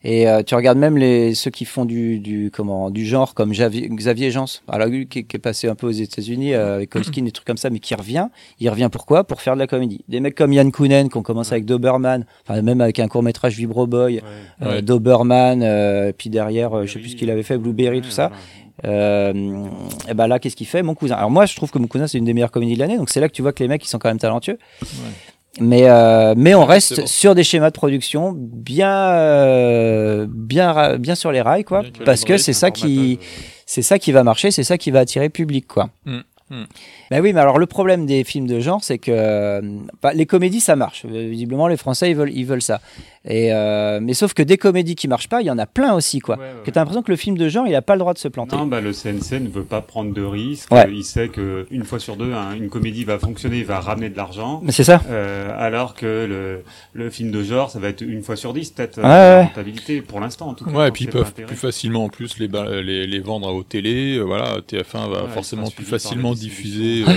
Et 0.03 0.27
euh, 0.27 0.41
tu 0.41 0.55
regardes 0.55 0.79
même 0.79 0.97
les 0.97 1.35
ceux 1.35 1.51
qui 1.51 1.63
font 1.63 1.85
du, 1.85 2.17
du 2.19 2.49
comment 2.51 2.89
du 2.89 3.05
genre 3.05 3.35
comme 3.35 3.53
Javi- 3.53 3.87
Xavier 3.87 4.31
Jans, 4.31 4.45
alors 4.67 4.87
qui, 4.89 5.25
qui 5.25 5.35
est 5.35 5.39
passé 5.39 5.67
un 5.67 5.75
peu 5.75 5.85
aux 5.87 5.91
États-Unis 5.91 6.53
euh, 6.55 6.75
avec 6.77 6.89
Colskin 6.89 7.21
des 7.23 7.31
trucs 7.31 7.45
comme 7.45 7.57
ça, 7.57 7.69
mais 7.69 7.77
qui 7.79 7.93
revient. 7.93 8.27
Il 8.59 8.67
revient 8.69 8.89
pourquoi 8.91 9.23
Pour 9.25 9.41
faire 9.43 9.53
de 9.53 9.59
la 9.59 9.67
comédie. 9.67 10.03
Des 10.07 10.19
mecs 10.19 10.33
comme 10.33 10.53
Yann 10.53 10.71
Kounen 10.71 11.07
qui 11.09 11.17
ont 11.17 11.21
commencé 11.21 11.53
avec 11.53 11.65
Doberman, 11.65 12.25
enfin 12.47 12.61
même 12.63 12.81
avec 12.81 12.97
un 12.99 13.07
court 13.07 13.21
métrage 13.21 13.55
Vibro 13.57 13.85
Boy, 13.85 14.15
Ouais. 14.15 14.21
euh, 14.63 14.71
Ouais. 14.71 14.81
Doberman, 14.81 15.61
euh, 15.61 16.11
puis 16.17 16.31
derrière 16.31 16.75
euh, 16.75 16.85
je 16.87 16.93
sais 16.93 16.99
plus 16.99 17.09
ce 17.09 17.15
qu'il 17.15 17.29
avait 17.29 17.43
fait, 17.43 17.59
Blueberry, 17.59 17.97
Ouais, 17.97 18.01
tout 18.01 18.09
ça. 18.09 18.31
Euh, 18.85 19.67
et 20.09 20.15
ben 20.15 20.25
là, 20.25 20.39
qu'est-ce 20.39 20.55
qu'il 20.55 20.65
fait? 20.65 20.81
Mon 20.81 20.95
cousin. 20.95 21.13
Alors 21.15 21.29
moi, 21.29 21.45
je 21.45 21.55
trouve 21.55 21.69
que 21.69 21.77
Mon 21.77 21.85
cousin, 21.85 22.07
c'est 22.07 22.17
une 22.17 22.25
des 22.25 22.33
meilleures 22.33 22.49
comédies 22.49 22.73
de 22.73 22.79
l'année. 22.79 22.97
Donc 22.97 23.11
c'est 23.11 23.19
là 23.19 23.27
que 23.29 23.33
tu 23.33 23.43
vois 23.43 23.53
que 23.53 23.61
les 23.61 23.67
mecs, 23.69 23.85
ils 23.85 23.87
sont 23.89 23.99
quand 23.99 24.09
même 24.09 24.17
talentueux. 24.17 24.57
Mais, 25.59 25.89
euh, 25.89 26.33
mais 26.37 26.55
on 26.55 26.65
reste 26.65 27.05
sur 27.07 27.35
des 27.35 27.43
schémas 27.43 27.69
de 27.69 27.75
production 27.75 28.33
bien, 28.35 29.11
euh, 29.11 30.25
bien, 30.29 30.97
bien 30.97 31.15
sur 31.15 31.31
les 31.31 31.41
rails, 31.41 31.65
quoi. 31.65 31.81
Bien 31.81 31.91
Parce 32.05 32.23
que 32.23 32.37
c'est 32.37 32.53
ça 32.53 32.71
qui, 32.71 33.19
c'est 33.65 33.81
ça 33.81 33.99
qui 33.99 34.13
va 34.13 34.23
marcher, 34.23 34.51
c'est 34.51 34.63
ça 34.63 34.77
qui 34.77 34.91
va 34.91 34.99
attirer 34.99 35.25
le 35.25 35.31
public, 35.31 35.67
quoi. 35.67 35.89
Mm, 36.05 36.19
mm. 36.51 36.65
Ben 37.09 37.21
oui, 37.21 37.33
mais 37.33 37.39
alors 37.41 37.57
le 37.59 37.65
problème 37.65 38.05
des 38.05 38.23
films 38.23 38.47
de 38.47 38.59
genre, 38.59 38.83
c'est 38.83 38.97
que 38.99 39.11
euh, 39.11 39.61
bah, 40.01 40.13
les 40.13 40.25
comédies, 40.25 40.61
ça 40.61 40.75
marche. 40.75 41.05
Euh, 41.09 41.29
Visiblement, 41.29 41.67
les 41.67 41.77
Français, 41.77 42.09
ils 42.11 42.15
veulent, 42.15 42.31
ils 42.33 42.45
veulent 42.45 42.61
ça. 42.61 42.79
Et 43.23 43.53
euh, 43.53 43.99
mais 44.01 44.13
sauf 44.15 44.33
que 44.33 44.41
des 44.41 44.57
comédies 44.57 44.95
qui 44.95 45.07
marchent 45.07 45.29
pas, 45.29 45.41
il 45.41 45.45
y 45.47 45.51
en 45.51 45.57
a 45.59 45.67
plein 45.67 45.93
aussi, 45.93 46.19
quoi. 46.19 46.37
Ouais, 46.37 46.41
ouais, 46.43 46.49
Que 46.63 46.65
ouais. 46.67 46.71
t'as 46.71 46.79
l'impression 46.81 47.03
que 47.03 47.11
le 47.11 47.17
film 47.17 47.37
de 47.37 47.49
genre, 47.49 47.67
il 47.67 47.75
a 47.75 47.81
pas 47.83 47.93
le 47.93 47.99
droit 47.99 48.13
de 48.13 48.17
se 48.17 48.27
planter. 48.27 48.55
Non, 48.55 48.65
bah, 48.65 48.81
le 48.81 48.93
CNC 48.93 49.39
ne 49.41 49.47
veut 49.49 49.63
pas 49.63 49.81
prendre 49.81 50.11
de 50.13 50.23
risques. 50.23 50.71
Ouais. 50.73 50.87
Il 50.91 51.03
sait 51.03 51.27
que 51.29 51.67
une 51.69 51.83
fois 51.83 51.99
sur 51.99 52.15
deux, 52.15 52.33
hein, 52.33 52.53
une 52.55 52.69
comédie 52.69 53.03
va 53.03 53.19
fonctionner, 53.19 53.61
va 53.63 53.79
ramener 53.79 54.09
de 54.09 54.17
l'argent. 54.17 54.59
Mais 54.63 54.71
c'est 54.71 54.83
ça. 54.83 55.01
Euh, 55.09 55.51
alors 55.55 55.93
que 55.93 56.05
le, 56.27 56.63
le 56.93 57.09
film 57.11 57.29
de 57.31 57.43
genre, 57.43 57.69
ça 57.69 57.77
va 57.79 57.89
être 57.89 58.01
une 58.01 58.23
fois 58.23 58.35
sur 58.35 58.53
dix, 58.53 58.71
peut-être, 58.71 58.97
euh, 58.97 59.03
Ouais, 59.03 59.07
la 59.09 59.37
ouais. 59.37 59.43
rentabilité, 59.43 60.01
pour 60.01 60.19
l'instant, 60.19 60.47
en 60.49 60.53
tout 60.55 60.65
cas. 60.65 60.71
Ouais, 60.71 60.87
et 60.87 60.91
puis 60.91 61.05
ils 61.05 61.11
peuvent 61.11 61.33
plus 61.33 61.55
facilement 61.55 62.05
en 62.05 62.09
plus 62.09 62.39
les, 62.39 62.47
les, 62.81 63.05
les 63.05 63.19
vendre 63.19 63.53
aux 63.53 63.63
télé. 63.63 64.17
euh, 64.17 64.23
voilà, 64.23 64.59
TF1 64.67 65.09
va 65.11 65.27
forcément 65.27 65.69
plus 65.69 65.85
facilement 65.85 66.33
diffuser 66.41 67.04
euh, 67.08 67.13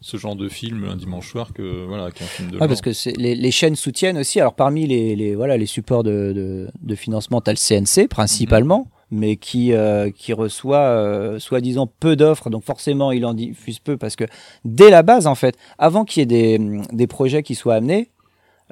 ce 0.00 0.16
genre 0.16 0.36
de 0.36 0.48
film 0.48 0.84
un 0.84 0.96
dimanche 0.96 1.30
soir 1.30 1.52
que 1.52 1.84
voilà 1.86 2.10
qu'un 2.10 2.26
film 2.26 2.50
de 2.50 2.58
Ouais, 2.58 2.68
parce 2.68 2.80
que 2.82 2.90
les, 3.18 3.34
les 3.34 3.50
chaînes 3.50 3.76
soutiennent 3.76 4.18
aussi. 4.18 4.38
Alors 4.40 4.54
parmi 4.54 4.86
les, 4.86 5.16
les 5.16 5.34
voilà 5.34 5.56
les 5.56 5.66
supports 5.66 6.02
de, 6.02 6.32
de, 6.34 6.68
de 6.80 6.94
financement, 6.94 7.40
t'as 7.40 7.52
le 7.52 7.56
CNC 7.56 8.08
principalement, 8.08 8.88
mais 9.10 9.36
qui 9.36 9.72
euh, 9.72 10.10
qui 10.10 10.32
reçoit 10.32 10.86
euh, 10.88 11.38
soi-disant 11.38 11.86
peu 11.86 12.16
d'offres, 12.16 12.50
donc 12.50 12.64
forcément 12.64 13.12
il 13.12 13.24
en 13.24 13.32
diffuse 13.34 13.78
peu 13.78 13.96
parce 13.96 14.14
que 14.16 14.24
dès 14.64 14.90
la 14.90 15.02
base 15.02 15.26
en 15.26 15.34
fait, 15.34 15.56
avant 15.78 16.04
qu'il 16.04 16.20
y 16.20 16.22
ait 16.22 16.26
des, 16.58 16.80
des 16.92 17.06
projets 17.06 17.42
qui 17.42 17.54
soient 17.54 17.76
amenés, 17.76 18.10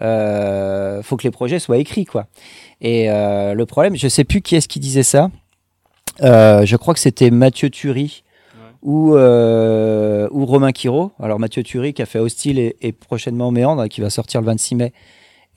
euh, 0.02 1.02
faut 1.02 1.16
que 1.16 1.24
les 1.24 1.30
projets 1.30 1.58
soient 1.58 1.78
écrits 1.78 2.04
quoi. 2.04 2.26
Et 2.80 3.06
le 3.08 3.64
problème, 3.64 3.96
je 3.96 4.08
sais 4.08 4.24
plus 4.24 4.42
qui 4.42 4.56
est-ce 4.56 4.68
qui 4.68 4.80
disait 4.80 5.02
ça. 5.02 5.30
Je 6.20 6.76
crois 6.76 6.94
que 6.94 7.00
c'était 7.00 7.30
Mathieu 7.30 7.70
Turi 7.70 8.22
ou, 8.82 9.14
euh, 9.14 10.28
ou 10.30 10.44
Romain 10.44 10.72
Quiro. 10.72 11.12
Alors 11.20 11.38
Mathieu 11.38 11.62
Turi 11.62 11.94
qui 11.94 12.02
a 12.02 12.06
fait 12.06 12.18
Hostile 12.18 12.58
et, 12.58 12.76
et 12.82 12.92
prochainement 12.92 13.50
Méandre 13.50 13.88
qui 13.88 14.00
va 14.00 14.10
sortir 14.10 14.40
le 14.40 14.46
26 14.46 14.74
mai. 14.74 14.92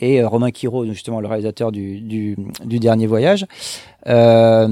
Et 0.02 0.22
euh, 0.22 0.28
Romain 0.28 0.52
Quiro, 0.52 0.86
justement 0.86 1.22
le 1.22 1.28
réalisateur 1.28 1.72
du, 1.72 2.02
du, 2.02 2.36
du 2.66 2.80
dernier 2.80 3.08
voyage. 3.08 3.46
Euh, 4.08 4.68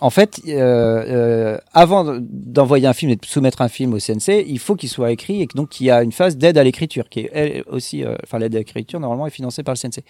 en 0.00 0.10
fait, 0.10 0.40
euh, 0.48 1.04
euh, 1.06 1.58
avant 1.74 2.18
d'envoyer 2.20 2.86
un 2.86 2.94
film 2.94 3.12
et 3.12 3.16
de 3.16 3.26
soumettre 3.26 3.60
un 3.60 3.68
film 3.68 3.92
au 3.92 3.98
CNC, 3.98 4.44
il 4.46 4.58
faut 4.58 4.74
qu'il 4.74 4.88
soit 4.88 5.12
écrit 5.12 5.42
et 5.42 5.48
donc 5.54 5.80
il 5.80 5.84
y 5.84 5.90
a 5.90 6.02
une 6.02 6.12
phase 6.12 6.38
d'aide 6.38 6.56
à 6.56 6.64
l'écriture 6.64 7.08
qui 7.10 7.20
est 7.20 7.30
elle 7.32 7.64
aussi, 7.66 8.04
enfin 8.24 8.38
l'aide 8.38 8.54
à 8.54 8.58
l'écriture 8.58 9.00
normalement 9.00 9.26
est 9.26 9.30
financée 9.30 9.62
par 9.62 9.74
le 9.74 9.78
CNC. 9.78 10.02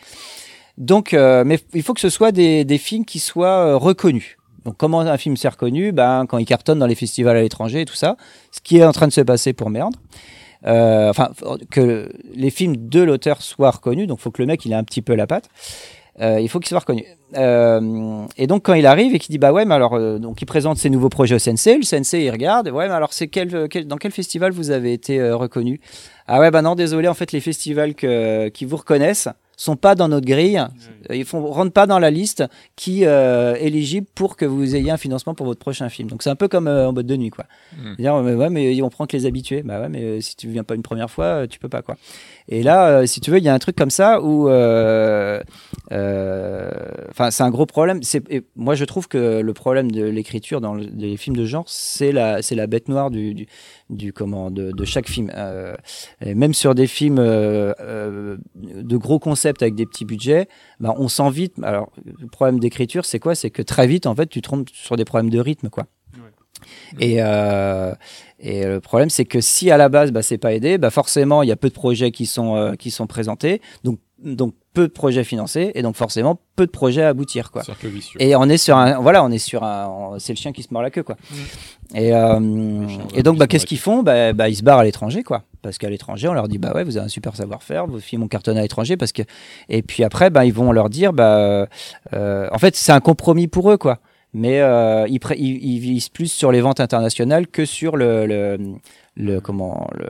Donc, 0.78 1.12
mais 1.12 1.58
il 1.74 1.82
faut 1.82 1.94
que 1.94 2.00
ce 2.00 2.10
soit 2.10 2.32
des, 2.32 2.64
des 2.64 2.78
films 2.78 3.04
qui 3.04 3.18
soient 3.18 3.76
reconnus. 3.76 4.36
Donc, 4.66 4.76
comment 4.76 5.00
un 5.00 5.16
film 5.16 5.36
s'est 5.36 5.48
reconnu? 5.48 5.92
Ben, 5.92 6.26
quand 6.26 6.38
il 6.38 6.44
cartonne 6.44 6.80
dans 6.80 6.88
les 6.88 6.96
festivals 6.96 7.36
à 7.36 7.40
l'étranger 7.40 7.82
et 7.82 7.84
tout 7.84 7.94
ça, 7.94 8.16
ce 8.50 8.60
qui 8.60 8.78
est 8.78 8.84
en 8.84 8.90
train 8.90 9.06
de 9.06 9.12
se 9.12 9.20
passer 9.20 9.52
pour 9.52 9.70
Méandre. 9.70 9.98
Euh, 10.66 11.08
enfin, 11.08 11.30
que 11.70 12.10
les 12.34 12.50
films 12.50 12.76
de 12.76 13.00
l'auteur 13.00 13.42
soient 13.42 13.70
reconnus. 13.70 14.08
Donc, 14.08 14.18
il 14.18 14.22
faut 14.22 14.32
que 14.32 14.42
le 14.42 14.46
mec 14.46 14.64
il 14.64 14.72
ait 14.72 14.76
un 14.76 14.82
petit 14.82 15.02
peu 15.02 15.14
la 15.14 15.28
patte. 15.28 15.48
Euh, 16.20 16.40
il 16.40 16.48
faut 16.48 16.58
qu'il 16.58 16.70
soit 16.70 16.80
reconnu. 16.80 17.04
Euh, 17.36 18.24
et 18.36 18.46
donc 18.46 18.62
quand 18.62 18.72
il 18.72 18.86
arrive 18.86 19.14
et 19.14 19.18
qu'il 19.18 19.32
dit 19.32 19.38
bah 19.38 19.52
ouais 19.52 19.66
mais 19.66 19.74
alors 19.74 19.98
donc 20.18 20.40
il 20.40 20.46
présente 20.46 20.78
ses 20.78 20.88
nouveaux 20.88 21.10
projets 21.10 21.34
au 21.34 21.38
CNC, 21.38 21.76
le 21.78 21.84
CNC 21.84 22.22
il 22.22 22.30
regarde 22.30 22.68
ouais 22.68 22.88
mais 22.88 22.94
alors 22.94 23.12
c'est 23.12 23.28
dans 23.84 23.96
quel 23.98 24.12
festival 24.12 24.52
vous 24.52 24.70
avez 24.70 24.94
été 24.94 25.30
reconnu? 25.32 25.78
Ah 26.26 26.40
ouais 26.40 26.50
bah 26.50 26.62
non 26.62 26.74
désolé 26.74 27.08
en 27.08 27.14
fait 27.14 27.32
les 27.32 27.40
festivals 27.40 27.94
qui 27.94 28.64
vous 28.64 28.76
reconnaissent 28.76 29.28
sont 29.56 29.76
pas 29.76 29.94
dans 29.94 30.08
notre 30.08 30.26
grille, 30.26 30.62
ils 31.10 31.24
font 31.24 31.44
rentrent 31.46 31.72
pas 31.72 31.86
dans 31.86 31.98
la 31.98 32.10
liste 32.10 32.44
qui 32.76 33.04
euh, 33.04 33.54
est 33.54 33.66
éligible 33.66 34.06
pour 34.14 34.36
que 34.36 34.44
vous 34.44 34.76
ayez 34.76 34.90
un 34.90 34.96
financement 34.96 35.34
pour 35.34 35.46
votre 35.46 35.58
prochain 35.58 35.88
film. 35.88 36.08
Donc 36.08 36.22
c'est 36.22 36.30
un 36.30 36.36
peu 36.36 36.48
comme 36.48 36.68
euh, 36.68 36.88
en 36.88 36.92
boîte 36.92 37.06
de 37.06 37.16
nuit 37.16 37.30
quoi. 37.30 37.46
Mm. 37.76 37.94
Dire 37.96 38.16
mais 38.22 38.34
ouais 38.34 38.50
mais 38.50 38.82
on 38.82 38.90
prend 38.90 39.06
que 39.06 39.16
les 39.16 39.26
habitués. 39.26 39.62
Bah 39.62 39.80
ouais 39.80 39.88
mais 39.88 40.02
euh, 40.02 40.20
si 40.20 40.36
tu 40.36 40.48
viens 40.48 40.64
pas 40.64 40.74
une 40.74 40.82
première 40.82 41.10
fois 41.10 41.24
euh, 41.24 41.46
tu 41.46 41.58
peux 41.58 41.68
pas 41.68 41.82
quoi. 41.82 41.96
Et 42.48 42.62
là 42.62 42.88
euh, 42.88 43.06
si 43.06 43.20
tu 43.20 43.30
veux 43.30 43.38
il 43.38 43.44
y 43.44 43.48
a 43.48 43.54
un 43.54 43.58
truc 43.58 43.74
comme 43.76 43.90
ça 43.90 44.20
où 44.22 44.48
euh, 44.48 45.42
euh, 45.92 46.70
enfin 47.10 47.30
c'est 47.30 47.42
un 47.42 47.50
gros 47.50 47.66
problème. 47.66 48.00
Et 48.30 48.42
moi 48.54 48.74
je 48.74 48.84
trouve 48.84 49.08
que 49.08 49.40
le 49.40 49.52
problème 49.52 49.90
de 49.90 50.04
l'écriture 50.04 50.60
dans 50.60 50.74
le- 50.74 50.88
les 50.96 51.16
films 51.16 51.36
de 51.36 51.44
genre 51.44 51.64
c'est 51.66 52.12
la 52.12 52.42
c'est 52.42 52.54
la 52.54 52.66
bête 52.66 52.88
noire 52.88 53.10
du, 53.10 53.34
du 53.34 53.46
du 53.90 54.12
comment 54.12 54.50
de, 54.50 54.72
de 54.72 54.84
chaque 54.84 55.08
film. 55.08 55.30
Et 56.24 56.34
même 56.34 56.54
sur 56.54 56.74
des 56.74 56.86
films 56.86 57.16
de 57.18 58.96
gros 58.96 59.18
concepts 59.18 59.62
avec 59.62 59.74
des 59.74 59.86
petits 59.86 60.04
budgets, 60.04 60.48
bah, 60.80 60.94
on 60.98 61.08
sent 61.08 61.30
vite. 61.30 61.54
Alors 61.62 61.90
le 62.04 62.26
problème 62.26 62.58
d'écriture, 62.58 63.04
c'est 63.04 63.18
quoi? 63.18 63.34
C'est 63.34 63.50
que 63.50 63.62
très 63.62 63.86
vite, 63.86 64.06
en 64.06 64.14
fait, 64.14 64.26
tu 64.26 64.42
tombes 64.42 64.66
sur 64.72 64.96
des 64.96 65.04
problèmes 65.04 65.30
de 65.30 65.40
rythme, 65.40 65.68
quoi. 65.68 65.86
Et, 66.98 67.16
euh, 67.20 67.92
et 68.38 68.64
le 68.64 68.80
problème, 68.80 69.10
c'est 69.10 69.24
que 69.24 69.40
si 69.40 69.70
à 69.70 69.76
la 69.76 69.88
base, 69.88 70.12
bah, 70.12 70.22
c'est 70.22 70.38
pas 70.38 70.52
aidé, 70.52 70.78
bah, 70.78 70.90
forcément, 70.90 71.42
il 71.42 71.48
y 71.48 71.52
a 71.52 71.56
peu 71.56 71.68
de 71.68 71.74
projets 71.74 72.10
qui 72.10 72.26
sont 72.26 72.56
euh, 72.56 72.74
qui 72.74 72.90
sont 72.90 73.06
présentés, 73.06 73.60
donc 73.82 73.98
donc 74.22 74.54
peu 74.72 74.88
de 74.88 74.92
projets 74.92 75.24
financés, 75.24 75.72
et 75.74 75.82
donc 75.82 75.96
forcément 75.96 76.38
peu 76.54 76.66
de 76.66 76.70
projets 76.70 77.02
à 77.02 77.08
aboutir, 77.08 77.50
quoi. 77.50 77.62
Et 78.18 78.36
on 78.36 78.44
est 78.44 78.58
sur 78.58 78.76
un, 78.76 78.98
voilà, 78.98 79.24
on 79.24 79.30
est 79.30 79.38
sur 79.38 79.62
un, 79.62 80.16
c'est 80.18 80.32
le 80.32 80.38
chien 80.38 80.52
qui 80.52 80.62
se 80.62 80.68
mord 80.70 80.82
la 80.82 80.90
queue, 80.90 81.02
quoi. 81.02 81.16
Et, 81.94 82.14
euh, 82.14 82.86
et 83.14 83.22
donc, 83.22 83.38
bah, 83.38 83.46
qu'est-ce 83.46 83.66
qu'ils 83.66 83.78
font? 83.78 84.02
Bah, 84.02 84.32
bah, 84.32 84.48
Ils 84.48 84.56
se 84.56 84.62
barrent 84.62 84.80
à 84.80 84.84
l'étranger, 84.84 85.22
quoi. 85.22 85.44
Parce 85.62 85.78
qu'à 85.78 85.88
l'étranger, 85.88 86.28
on 86.28 86.34
leur 86.34 86.48
dit, 86.48 86.58
bah 86.58 86.72
ouais, 86.74 86.84
vous 86.84 86.96
avez 86.96 87.06
un 87.06 87.08
super 87.08 87.36
savoir-faire, 87.36 87.86
vos 87.86 87.98
films 87.98 88.22
ont 88.24 88.28
cartonné 88.28 88.58
à 88.58 88.62
l'étranger, 88.62 88.96
parce 88.96 89.12
que. 89.12 89.22
Et 89.68 89.82
puis 89.82 90.04
après, 90.04 90.30
bah, 90.30 90.44
ils 90.44 90.52
vont 90.52 90.72
leur 90.72 90.90
dire, 90.90 91.12
bah, 91.12 91.66
euh, 92.14 92.48
en 92.52 92.58
fait, 92.58 92.76
c'est 92.76 92.92
un 92.92 93.00
compromis 93.00 93.48
pour 93.48 93.70
eux, 93.70 93.78
quoi. 93.78 93.98
Mais 94.38 94.60
euh, 94.60 95.06
ils, 95.08 95.18
ils, 95.38 95.64
ils 95.64 95.78
visent 95.78 96.10
plus 96.10 96.30
sur 96.30 96.52
les 96.52 96.60
ventes 96.60 96.80
internationales 96.80 97.46
que 97.46 97.64
sur 97.64 97.96
le, 97.96 98.26
le, 98.26 98.58
le 99.16 99.40
comment, 99.40 99.88
le, 99.94 100.08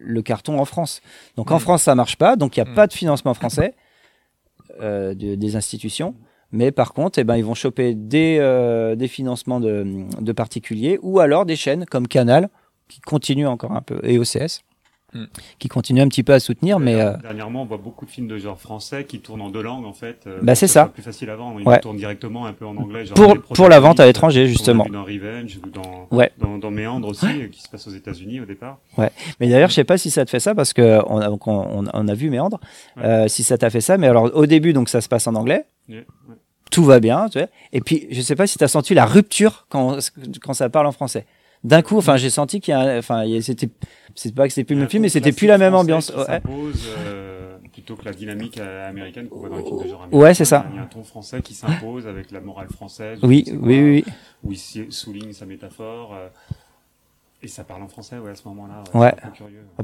le, 0.00 0.22
carton 0.22 0.58
en 0.58 0.64
France. 0.64 1.00
Donc 1.36 1.52
en 1.52 1.56
Mm. 1.56 1.60
France, 1.60 1.82
ça 1.84 1.94
marche 1.94 2.16
pas, 2.16 2.34
donc 2.34 2.56
il 2.56 2.62
n'y 2.62 2.68
a 2.68 2.72
Mm. 2.72 2.74
pas 2.74 2.86
de 2.88 2.92
financement 2.92 3.34
français 3.34 3.74
euh, 4.80 5.14
de- 5.14 5.36
des 5.36 5.54
institutions. 5.54 6.14
Mais 6.50 6.72
par 6.72 6.92
contre, 6.92 7.18
eh 7.20 7.24
ben, 7.24 7.36
ils 7.36 7.44
vont 7.44 7.54
choper 7.54 7.94
des, 7.94 8.38
euh, 8.40 8.94
des 8.96 9.08
financements 9.08 9.60
de, 9.60 9.84
de 10.20 10.32
particuliers 10.32 10.98
ou 11.02 11.20
alors 11.20 11.44
des 11.46 11.56
chaînes 11.56 11.84
comme 11.86 12.08
Canal 12.08 12.48
qui 12.88 13.00
continuent 13.00 13.48
encore 13.48 13.72
un 13.72 13.82
peu 13.82 14.00
et 14.02 14.18
OCS. 14.18 14.60
Qui 15.58 15.68
continuent 15.68 16.00
un 16.02 16.08
petit 16.08 16.22
peu 16.22 16.32
à 16.32 16.40
soutenir. 16.40 16.78
Mais 16.78 16.94
euh, 17.00 17.16
Dernièrement, 17.22 17.62
on 17.62 17.64
voit 17.66 17.76
beaucoup 17.76 18.04
de 18.06 18.10
films 18.10 18.28
de 18.28 18.38
genre 18.38 18.58
français 18.60 19.04
qui 19.04 19.20
tournent 19.20 19.40
en 19.42 19.50
deux 19.50 19.62
langues 19.62 19.84
en 19.86 19.92
fait. 19.92 20.20
euh, 20.26 20.38
Bah, 20.42 20.54
c'est 20.54 20.66
ça. 20.68 20.86
plus 20.86 21.02
facile 21.02 21.30
à 21.30 21.36
vendre. 21.36 21.60
Ils 21.60 21.66
Ouais. 21.68 21.80
tournent 21.80 21.96
directement 21.96 22.46
un 22.46 22.52
peu 22.52 22.66
en 22.66 22.76
anglais. 22.76 23.06
genre 23.06 23.14
Pour- 23.16 23.38
pour 23.54 23.68
la 23.68 23.80
vente 23.80 24.00
à 24.00 24.06
l'étranger, 24.06 24.46
justement. 24.46 24.86
dans 24.90 25.04
Revenge 25.04 25.58
ou 25.64 25.68
dans, 25.70 26.08
Ouais. 26.10 26.30
dans, 26.38 26.58
dans 26.58 26.70
Méandre 26.70 27.08
aussi, 27.08 27.26
qui 27.50 27.60
se 27.62 27.68
passe 27.68 27.86
aux 27.86 27.92
États-Unis 27.92 28.40
au 28.40 28.44
départ. 28.46 28.78
Ouais, 28.98 29.10
mais 29.40 29.48
d'ailleurs, 29.48 29.68
je 29.70 29.74
sais 29.74 29.84
pas 29.84 29.98
si 29.98 30.10
ça 30.10 30.24
te 30.24 30.30
fait 30.30 30.40
ça 30.40 30.54
parce 30.54 30.72
que 30.72 31.00
on 31.06 31.18
a, 31.18 31.28
donc, 31.28 31.46
on, 31.46 31.84
on 31.92 32.08
a 32.08 32.14
vu 32.14 32.30
Méandre. 32.30 32.60
Euh, 33.02 33.28
si 33.28 33.42
ça 33.42 33.58
t'a 33.58 33.70
fait 33.70 33.80
ça, 33.80 33.98
mais 33.98 34.06
alors 34.08 34.30
au 34.34 34.46
début, 34.46 34.72
donc 34.72 34.88
ça 34.88 35.00
se 35.00 35.08
passe 35.08 35.26
en 35.26 35.34
anglais. 35.34 35.66
Tout 36.70 36.84
va 36.84 36.98
bien, 36.98 37.28
tu 37.28 37.38
vois. 37.38 37.48
Et 37.72 37.80
puis, 37.80 38.08
je 38.10 38.20
sais 38.20 38.34
pas 38.34 38.46
si 38.48 38.58
tu 38.58 38.64
as 38.64 38.68
senti 38.68 38.92
la 38.92 39.06
rupture 39.06 39.66
quand, 39.68 39.98
quand 40.42 40.52
ça 40.52 40.68
parle 40.68 40.86
en 40.86 40.92
français. 40.92 41.24
D'un 41.64 41.82
coup, 41.82 41.96
enfin, 41.98 42.16
j'ai 42.16 42.30
senti 42.30 42.60
qu'il 42.60 42.72
y 42.72 42.74
a, 42.74 42.98
enfin, 42.98 43.24
c'était, 43.40 43.68
c'est 44.14 44.34
pas 44.34 44.46
que 44.46 44.52
c'était 44.52 44.64
plus 44.64 44.74
le 44.74 44.80
même 44.82 44.90
film, 44.90 45.02
mais 45.02 45.08
c'était 45.08 45.32
plus 45.32 45.46
la 45.46 45.58
même 45.58 45.74
ambiance. 45.74 46.12
Ouais. 46.14 46.40
euh, 47.06 47.56
plutôt 47.72 47.96
que 47.96 48.04
la 48.04 48.12
dynamique 48.12 48.58
euh, 48.58 48.88
américaine 48.88 49.28
qu'on 49.28 49.38
voit 49.40 49.48
dans 49.48 49.56
les 49.56 49.64
films 49.64 49.82
de 49.82 49.88
genre 49.88 50.02
américains. 50.02 50.18
Ouais, 50.18 50.34
c'est 50.34 50.44
ça. 50.44 50.66
Il 50.70 50.76
y 50.76 50.78
a 50.78 50.82
un 50.82 50.86
ton 50.86 51.02
français 51.04 51.42
qui 51.42 51.54
s'impose 51.54 52.06
avec 52.06 52.30
la 52.30 52.40
morale 52.40 52.68
française. 52.68 53.18
Oui, 53.22 53.44
oui, 53.48 53.80
oui, 53.82 53.90
oui. 53.90 54.04
Où 54.44 54.52
il 54.52 54.92
souligne 54.92 55.32
sa 55.32 55.44
métaphore. 55.46 56.14
euh, 56.14 56.28
et 57.46 57.48
ça 57.48 57.64
parle 57.64 57.82
en 57.82 57.88
français, 57.88 58.18
ouais, 58.18 58.30
à 58.30 58.34
ce 58.34 58.46
moment-là. 58.48 58.84
Ouais. 58.94 59.12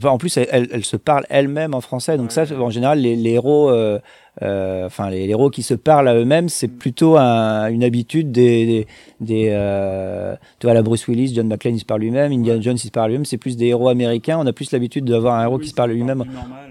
en 0.09 0.19
plus, 0.19 0.37
elle, 0.37 0.49
elle- 0.51 0.69
elle 0.73 0.85
se 0.85 0.97
parle 0.97 1.25
elle-même 1.31 1.75
en 1.75 1.81
français. 1.81 2.17
Donc 2.17 2.31
ça, 2.33 2.45
en 2.61 2.71
général, 2.71 2.99
les, 3.01 3.17
les 3.17 3.31
héros, 3.31 3.71
euh, 3.71 3.99
euh, 4.43 4.87
enfin 4.87 5.11
les, 5.11 5.27
les 5.27 5.31
héros 5.33 5.51
qui 5.51 5.63
se 5.63 5.75
parlent 5.75 6.09
à 6.09 6.15
eux-mêmes, 6.15 6.49
c'est 6.49 6.69
plutôt 6.69 7.17
un- 7.17 7.69
une 7.69 7.85
habitude 7.85 8.33
des, 8.33 8.67
des, 8.67 8.87
des, 9.21 9.49
euh, 9.53 10.35
tu 10.59 10.67
vois, 10.67 10.75
la 10.75 10.83
Bruce 10.83 11.07
Willis, 11.09 11.35
John 11.35 11.47
McClane, 11.49 11.77
il 11.77 11.81
se 11.81 11.85
parle 11.85 12.01
lui-même, 12.03 12.33
Indiana 12.33 12.61
Jones, 12.61 12.77
il 12.77 12.87
se 12.87 12.91
parle 12.91 13.11
lui-même. 13.11 13.25
C'est 13.25 13.39
plus 13.39 13.57
des 13.57 13.67
héros 13.67 13.89
américains. 13.89 14.39
On 14.39 14.47
a 14.47 14.53
plus 14.53 14.71
l'habitude 14.73 15.05
d'avoir 15.05 15.35
un 15.37 15.45
héros 15.45 15.59
qui 15.59 15.69
se 15.69 15.75
parle 15.75 15.91
lui-même 15.93 16.25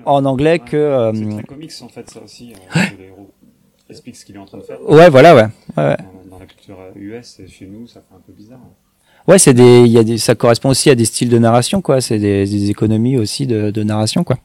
en 0.06 0.25
anglais 0.25 0.60
que. 0.60 1.12
C'est 1.13 1.30
très 1.30 1.43
comics 1.43 1.71
en 1.82 1.88
fait, 1.89 2.10
ça 2.10 2.21
aussi. 2.23 2.54
euh, 2.54 2.80
que 2.95 2.97
le 3.01 3.08
héros 3.08 3.30
explique 3.89 4.15
ce 4.15 4.25
qu'il 4.25 4.36
est 4.36 4.39
en 4.39 4.45
train 4.45 4.58
de 4.58 4.63
faire. 4.63 4.77
Ouais, 4.89 5.10
voilà, 5.10 5.36
ouais. 5.36 5.47
Dans, 5.75 5.84
dans 6.32 6.39
la 6.39 6.45
culture 6.45 6.77
US 6.95 7.39
et 7.39 7.47
chez 7.47 7.65
nous, 7.67 7.88
ça 7.88 7.99
fait 8.01 8.15
un 8.15 8.21
peu 8.25 8.32
bizarre. 8.34 8.60
Ouais, 9.27 9.38
c'est 9.39 9.53
des, 9.53 9.86
y 9.88 9.97
a 9.97 10.03
des, 10.03 10.17
ça 10.17 10.36
correspond 10.36 10.69
aussi 10.69 10.89
à 10.89 10.95
des 10.95 11.05
styles 11.05 11.29
de 11.29 11.38
narration, 11.38 11.81
quoi. 11.81 12.01
C'est 12.01 12.19
des, 12.19 12.45
des 12.45 12.69
économies 12.69 13.17
aussi 13.17 13.47
de, 13.47 13.71
de 13.71 13.84
narration, 13.84 14.23
quoi. 14.23 14.38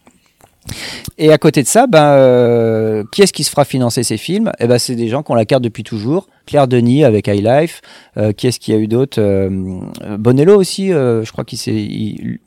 Et 1.18 1.32
à 1.32 1.38
côté 1.38 1.62
de 1.62 1.68
ça, 1.68 1.86
ben, 1.86 2.02
euh, 2.04 3.04
qui 3.12 3.22
est-ce 3.22 3.32
qui 3.32 3.44
se 3.44 3.50
fera 3.50 3.64
financer 3.64 4.02
ces 4.02 4.16
films? 4.16 4.52
Eh 4.58 4.66
ben, 4.66 4.78
c'est 4.78 4.94
des 4.96 5.08
gens 5.08 5.22
qui 5.22 5.32
ont 5.32 5.34
la 5.36 5.44
carte 5.46 5.62
depuis 5.62 5.82
toujours. 5.84 6.26
Claire 6.46 6.68
Denis 6.68 7.02
avec 7.04 7.26
High 7.28 7.44
Life. 7.44 7.80
Euh, 8.16 8.32
qui 8.32 8.46
est-ce 8.46 8.60
qu'il 8.60 8.74
y 8.74 8.76
a 8.76 8.80
eu 8.80 8.86
d'autres 8.86 9.20
euh, 9.20 10.16
Bonello 10.18 10.54
aussi, 10.56 10.92
euh, 10.92 11.24
je 11.24 11.32
crois 11.32 11.44
qu'il 11.44 11.58
s'est 11.58 11.74
il- 11.74 12.38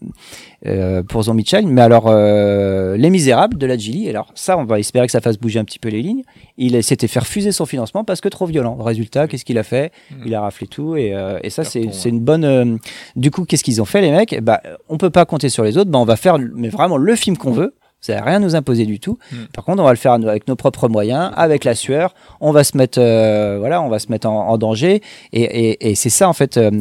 euh, 0.66 1.04
pour 1.04 1.24
Zombie 1.24 1.46
Child. 1.46 1.68
Mais 1.68 1.82
alors, 1.82 2.06
euh, 2.08 2.98
Les 2.98 3.10
Misérables 3.10 3.58
de 3.58 3.66
la 3.66 3.78
Gilly. 3.78 4.10
Alors, 4.10 4.32
ça, 4.36 4.58
on 4.58 4.66
va 4.66 4.80
espérer 4.80 5.06
que 5.06 5.12
ça 5.12 5.22
fasse 5.22 5.38
bouger 5.38 5.60
un 5.60 5.64
petit 5.64 5.80
peu 5.80 5.90
les 5.90 6.02
lignes. 6.02 6.24
Il 6.58 6.82
s'était 6.84 7.08
fait 7.08 7.20
refuser 7.20 7.52
son 7.52 7.66
financement 7.66 8.04
parce 8.04 8.20
que 8.22 8.28
trop 8.30 8.46
violent. 8.46 8.76
Résultat, 8.76 9.28
qu'est-ce 9.28 9.46
qu'il 9.46 9.58
a 9.58 9.64
fait? 9.64 9.92
Il 10.26 10.36
a 10.36 10.42
raflé 10.42 10.68
tout. 10.68 10.96
Et, 10.96 11.14
euh, 11.16 11.40
et 11.44 11.50
ça, 11.50 11.64
c'est 11.64 11.88
c'est 11.92 12.10
une 12.10 12.20
bonne. 12.20 12.44
euh, 12.46 12.76
du 13.16 13.32
coup, 13.32 13.46
qu'est-ce 13.46 13.64
qu'ils 13.64 13.82
ont 13.82 13.86
fait, 13.86 14.02
les 14.02 14.12
mecs? 14.12 14.34
Eh 14.34 14.42
ben, 14.42 14.60
On 14.90 14.98
peut 14.98 15.10
pas 15.10 15.26
compter 15.26 15.50
sur 15.50 15.64
les 15.64 15.78
autres. 15.78 15.90
Ben, 15.90 16.00
on 16.00 16.06
va 16.06 16.16
faire 16.18 16.38
mais 16.56 16.70
vraiment 16.70 16.98
le 16.98 17.16
film 17.16 17.38
qu'on 17.38 17.52
veut. 17.52 17.74
Ça 18.02 18.16
n'a 18.16 18.24
rien 18.24 18.36
à 18.38 18.40
nous 18.40 18.56
imposer 18.56 18.86
du 18.86 19.00
tout. 19.00 19.18
Mm. 19.32 19.36
Par 19.54 19.66
contre, 19.66 19.82
on 19.82 19.86
va 19.86 19.92
le 19.92 19.98
faire 19.98 20.14
avec 20.14 20.48
nos 20.48 20.56
propres 20.56 20.88
moyens, 20.88 21.32
avec 21.36 21.64
la 21.66 21.76
sueur. 21.76 22.14
On 22.40 22.52
va 22.52 22.64
se 22.64 22.78
mettre, 22.78 23.00
euh, 23.02 23.58
voilà, 23.60 23.82
on 23.82 23.90
va 23.90 24.00
se 24.00 24.10
mettre 24.10 24.28
en, 24.30 24.48
en 24.50 24.58
danger. 24.58 25.02
Et, 25.34 25.42
et, 25.42 25.90
et 25.90 25.96
c'est 25.96 26.10
ça, 26.10 26.30
en 26.30 26.34
fait, 26.34 26.58
euh, 26.58 26.72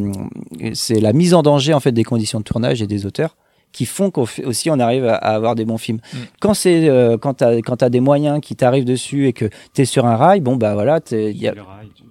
c'est 0.75 1.01
la 1.01 1.13
mise 1.13 1.35
en 1.35 1.43
danger 1.43 1.75
en 1.75 1.81
fait 1.81 1.93
des 1.93 2.05
conditions 2.05 2.39
de 2.39 2.45
tournage 2.45 2.83
et 2.83 2.87
des 2.87 3.05
auteurs 3.07 3.37
qui 3.71 3.85
font 3.85 4.11
qu'aussi 4.11 4.71
on 4.71 4.79
arrive 4.81 5.05
à, 5.07 5.17
à 5.17 5.35
avoir 5.35 5.55
des 5.55 5.65
bons 5.67 5.77
films. 5.77 5.99
Mm. 6.13 6.17
Quand 6.41 6.55
c'est 6.55 6.89
euh, 6.89 7.19
quand 7.19 7.35
t'as 7.35 7.57
quand 7.59 7.77
t'as 7.77 7.91
des 7.91 8.01
moyens 8.01 8.41
qui 8.41 8.57
t'arrivent 8.57 8.87
dessus 8.87 9.27
et 9.27 9.33
que 9.35 9.51
t'es 9.75 9.85
sur 9.85 10.07
un 10.07 10.17
rail, 10.17 10.41
bon 10.41 10.57
bah 10.57 10.73
voilà, 10.75 11.01
il 11.11 11.37
y 11.37 11.47
a 11.49 11.53
Le 11.53 11.63
rail, 11.63 11.89
tu- 11.95 12.03
tu- 12.03 12.08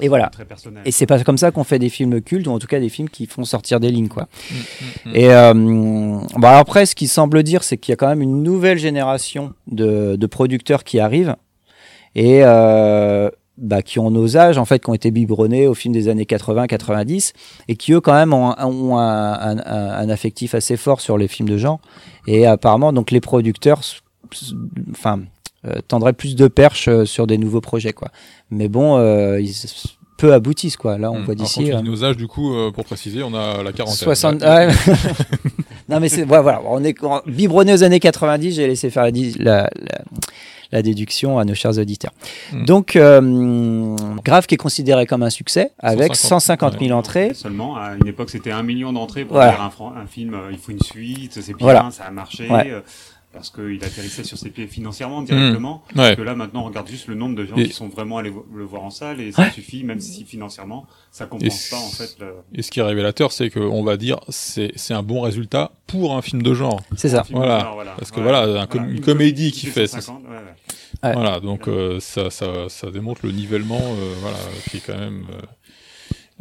Et 0.00 0.08
voilà. 0.08 0.26
Très 0.28 0.44
personnel. 0.44 0.82
Et 0.84 0.90
c'est 0.90 1.06
pas 1.06 1.22
comme 1.24 1.38
ça 1.38 1.50
qu'on 1.50 1.64
fait 1.64 1.78
des 1.78 1.88
films 1.88 2.20
cultes, 2.20 2.46
ou 2.46 2.50
en 2.50 2.58
tout 2.58 2.66
cas 2.66 2.80
des 2.80 2.88
films 2.90 3.08
qui 3.08 3.26
font 3.26 3.44
sortir 3.44 3.80
des 3.80 3.90
lignes, 3.90 4.08
quoi. 4.08 4.24
Mm, 4.24 4.54
mm, 4.54 5.10
mm. 5.10 5.16
Et 5.16 5.30
euh, 5.32 5.54
bon, 5.54 6.26
alors 6.42 6.58
après, 6.58 6.84
ce 6.86 6.94
qui 6.94 7.08
semble 7.08 7.42
dire, 7.42 7.62
c'est 7.64 7.78
qu'il 7.78 7.92
y 7.92 7.94
a 7.94 7.96
quand 7.96 8.08
même 8.08 8.22
une 8.22 8.42
nouvelle 8.42 8.78
génération 8.78 9.54
de, 9.66 10.16
de 10.16 10.26
producteurs 10.26 10.84
qui 10.84 11.00
arrivent 11.00 11.36
et 12.14 12.40
euh, 12.42 13.30
bah, 13.58 13.80
qui 13.80 13.98
ont 13.98 14.10
nos 14.10 14.36
âges, 14.36 14.58
en 14.58 14.66
fait, 14.66 14.82
qui 14.84 14.90
ont 14.90 14.94
été 14.94 15.10
biberonnés 15.10 15.66
au 15.66 15.72
film 15.74 15.94
des 15.94 16.08
années 16.08 16.24
80-90 16.24 17.32
et 17.68 17.76
qui 17.76 17.92
eux, 17.94 18.00
quand 18.02 18.12
même, 18.12 18.34
ont, 18.34 18.50
un- 18.56 18.66
ont 18.66 18.98
un, 18.98 19.32
un- 19.56 19.58
un- 19.64 20.08
affectif 20.10 20.54
assez 20.54 20.76
fort 20.76 21.00
sur 21.00 21.16
les 21.16 21.26
films 21.28 21.48
de 21.48 21.56
genre. 21.56 21.80
Et 22.26 22.46
apparemment, 22.46 22.92
donc 22.92 23.10
les 23.10 23.20
producteurs, 23.20 23.80
enfin, 24.90 25.20
tendraient 25.88 26.12
plus 26.12 26.36
de 26.36 26.48
perches 26.48 26.88
euh, 26.88 27.04
sur 27.04 27.26
des 27.26 27.38
nouveaux 27.38 27.60
projets, 27.60 27.92
quoi. 27.92 28.08
Mais 28.50 28.68
bon, 28.68 28.96
euh, 28.98 29.40
ils 29.40 29.52
peu 30.18 30.32
aboutissent, 30.32 30.76
quoi. 30.78 30.96
Là, 30.96 31.10
on 31.10 31.18
Mm. 31.20 31.24
voit 31.24 31.34
d'ici. 31.34 31.72
euh, 31.72 31.80
nos 31.82 32.02
âges, 32.04 32.16
du 32.16 32.26
coup, 32.26 32.54
euh, 32.54 32.70
pour 32.70 32.84
préciser, 32.84 33.22
on 33.22 33.34
a 33.34 33.62
la 33.62 33.72
quarantaine. 33.72 33.98
60 33.98 34.42
Ouais. 34.42 34.66
ouais. 34.68 34.72
non 35.88 36.00
mais 36.00 36.08
c'est 36.08 36.24
ouais, 36.24 36.40
voilà 36.42 36.60
on 36.66 36.82
est 36.82 36.96
biberonné 37.28 37.72
aux 37.72 37.84
années 37.84 38.00
90 38.00 38.52
j'ai 38.56 38.66
laissé 38.66 38.90
faire 38.90 39.04
la, 39.04 39.10
la, 39.38 39.62
la, 39.62 39.98
la 40.72 40.82
déduction 40.82 41.38
à 41.38 41.44
nos 41.44 41.54
chers 41.54 41.78
auditeurs 41.78 42.10
Mm. 42.52 42.64
donc 42.64 42.96
euh, 42.96 43.96
Grave 44.24 44.46
qui 44.46 44.54
est 44.54 44.58
considéré 44.58 45.06
comme 45.06 45.22
un 45.22 45.30
succès 45.30 45.70
avec 45.78 46.16
150 46.16 46.80
000 46.80 46.90
entrées 46.90 47.32
Seulement, 47.34 47.76
à 47.76 47.94
une 48.00 48.08
époque, 48.08 48.30
c'était 48.30 48.50
un 48.50 48.62
million 48.64 48.92
d'entrées 48.92 49.24
pour 49.24 49.36
Voilà. 49.36 49.52
faire 49.52 49.60
un, 49.96 50.06
film. 50.06 50.34
euh, 50.34 50.48
il 50.50 50.58
faut 50.58 50.72
une 50.72 50.80
suite, 50.82 51.34
c'est 51.40 51.46
bien, 51.54 51.56
Voilà. 51.60 51.88
ça 51.92 52.04
a 52.04 52.10
marché. 52.10 52.48
Ouais. 52.50 52.72
Parce 53.36 53.50
qu'il 53.50 53.84
atterrissait 53.84 54.24
sur 54.24 54.38
ses 54.38 54.48
pieds 54.50 54.66
financièrement 54.66 55.20
directement. 55.20 55.82
Mmh. 55.94 56.00
Ouais. 56.00 56.16
Que 56.16 56.22
là, 56.22 56.34
maintenant, 56.34 56.62
on 56.62 56.64
regarde 56.64 56.88
juste 56.88 57.06
le 57.06 57.14
nombre 57.14 57.34
de 57.36 57.44
gens 57.44 57.54
Et- 57.56 57.66
qui 57.68 57.72
sont 57.74 57.88
vraiment 57.88 58.16
allés 58.16 58.30
vo- 58.30 58.46
le 58.54 58.64
voir 58.64 58.82
en 58.82 58.90
salle 58.90 59.20
et 59.20 59.30
ça 59.30 59.42
Ouais. 59.42 59.50
suffit, 59.50 59.84
même 59.84 60.00
si 60.00 60.24
financièrement, 60.24 60.86
ça 61.10 61.24
Et 61.24 61.28
compense 61.28 61.68
pas, 61.70 61.76
en 61.76 61.90
fait. 61.90 62.16
le- 62.18 62.34
Et 62.54 62.62
ce 62.62 62.70
qui 62.70 62.80
est 62.80 62.82
révélateur, 62.82 63.32
c'est 63.32 63.50
qu'on 63.50 63.84
va 63.84 63.96
dire 63.98 64.20
c'est 64.30 64.72
c'est 64.76 64.94
un 64.94 65.02
bon 65.02 65.20
résultat 65.20 65.72
pour 65.86 66.16
un 66.16 66.22
film 66.22 66.42
de 66.42 66.54
genre. 66.54 66.80
C'est 66.96 67.10
ça. 67.10 67.24
Voilà. 67.30 67.60
genre, 67.60 67.74
voilà. 67.74 67.92
Parce 67.98 68.10
que 68.10 68.16
Ouais. 68.16 68.22
voilà, 68.22 68.40
un 68.62 68.66
Voilà, 68.66 68.86
une 68.88 68.96
une 68.96 69.00
comédie 69.02 69.52
qui 69.52 69.66
fait 69.66 69.86
ça. 69.86 70.00
150, 70.00 70.24
ouais, 70.24 70.30
ouais. 70.30 70.36
Ouais. 71.08 71.12
Voilà, 71.12 71.40
donc 71.40 71.68
euh, 71.68 72.00
ça, 72.00 72.30
ça, 72.30 72.68
ça 72.70 72.90
démontre 72.90 73.20
le 73.24 73.32
nivellement, 73.32 73.78
euh, 73.82 74.14
voilà, 74.22 74.36
qui 74.70 74.78
est 74.78 74.80
quand 74.80 74.96
même 74.98 75.26
euh, 75.30 75.42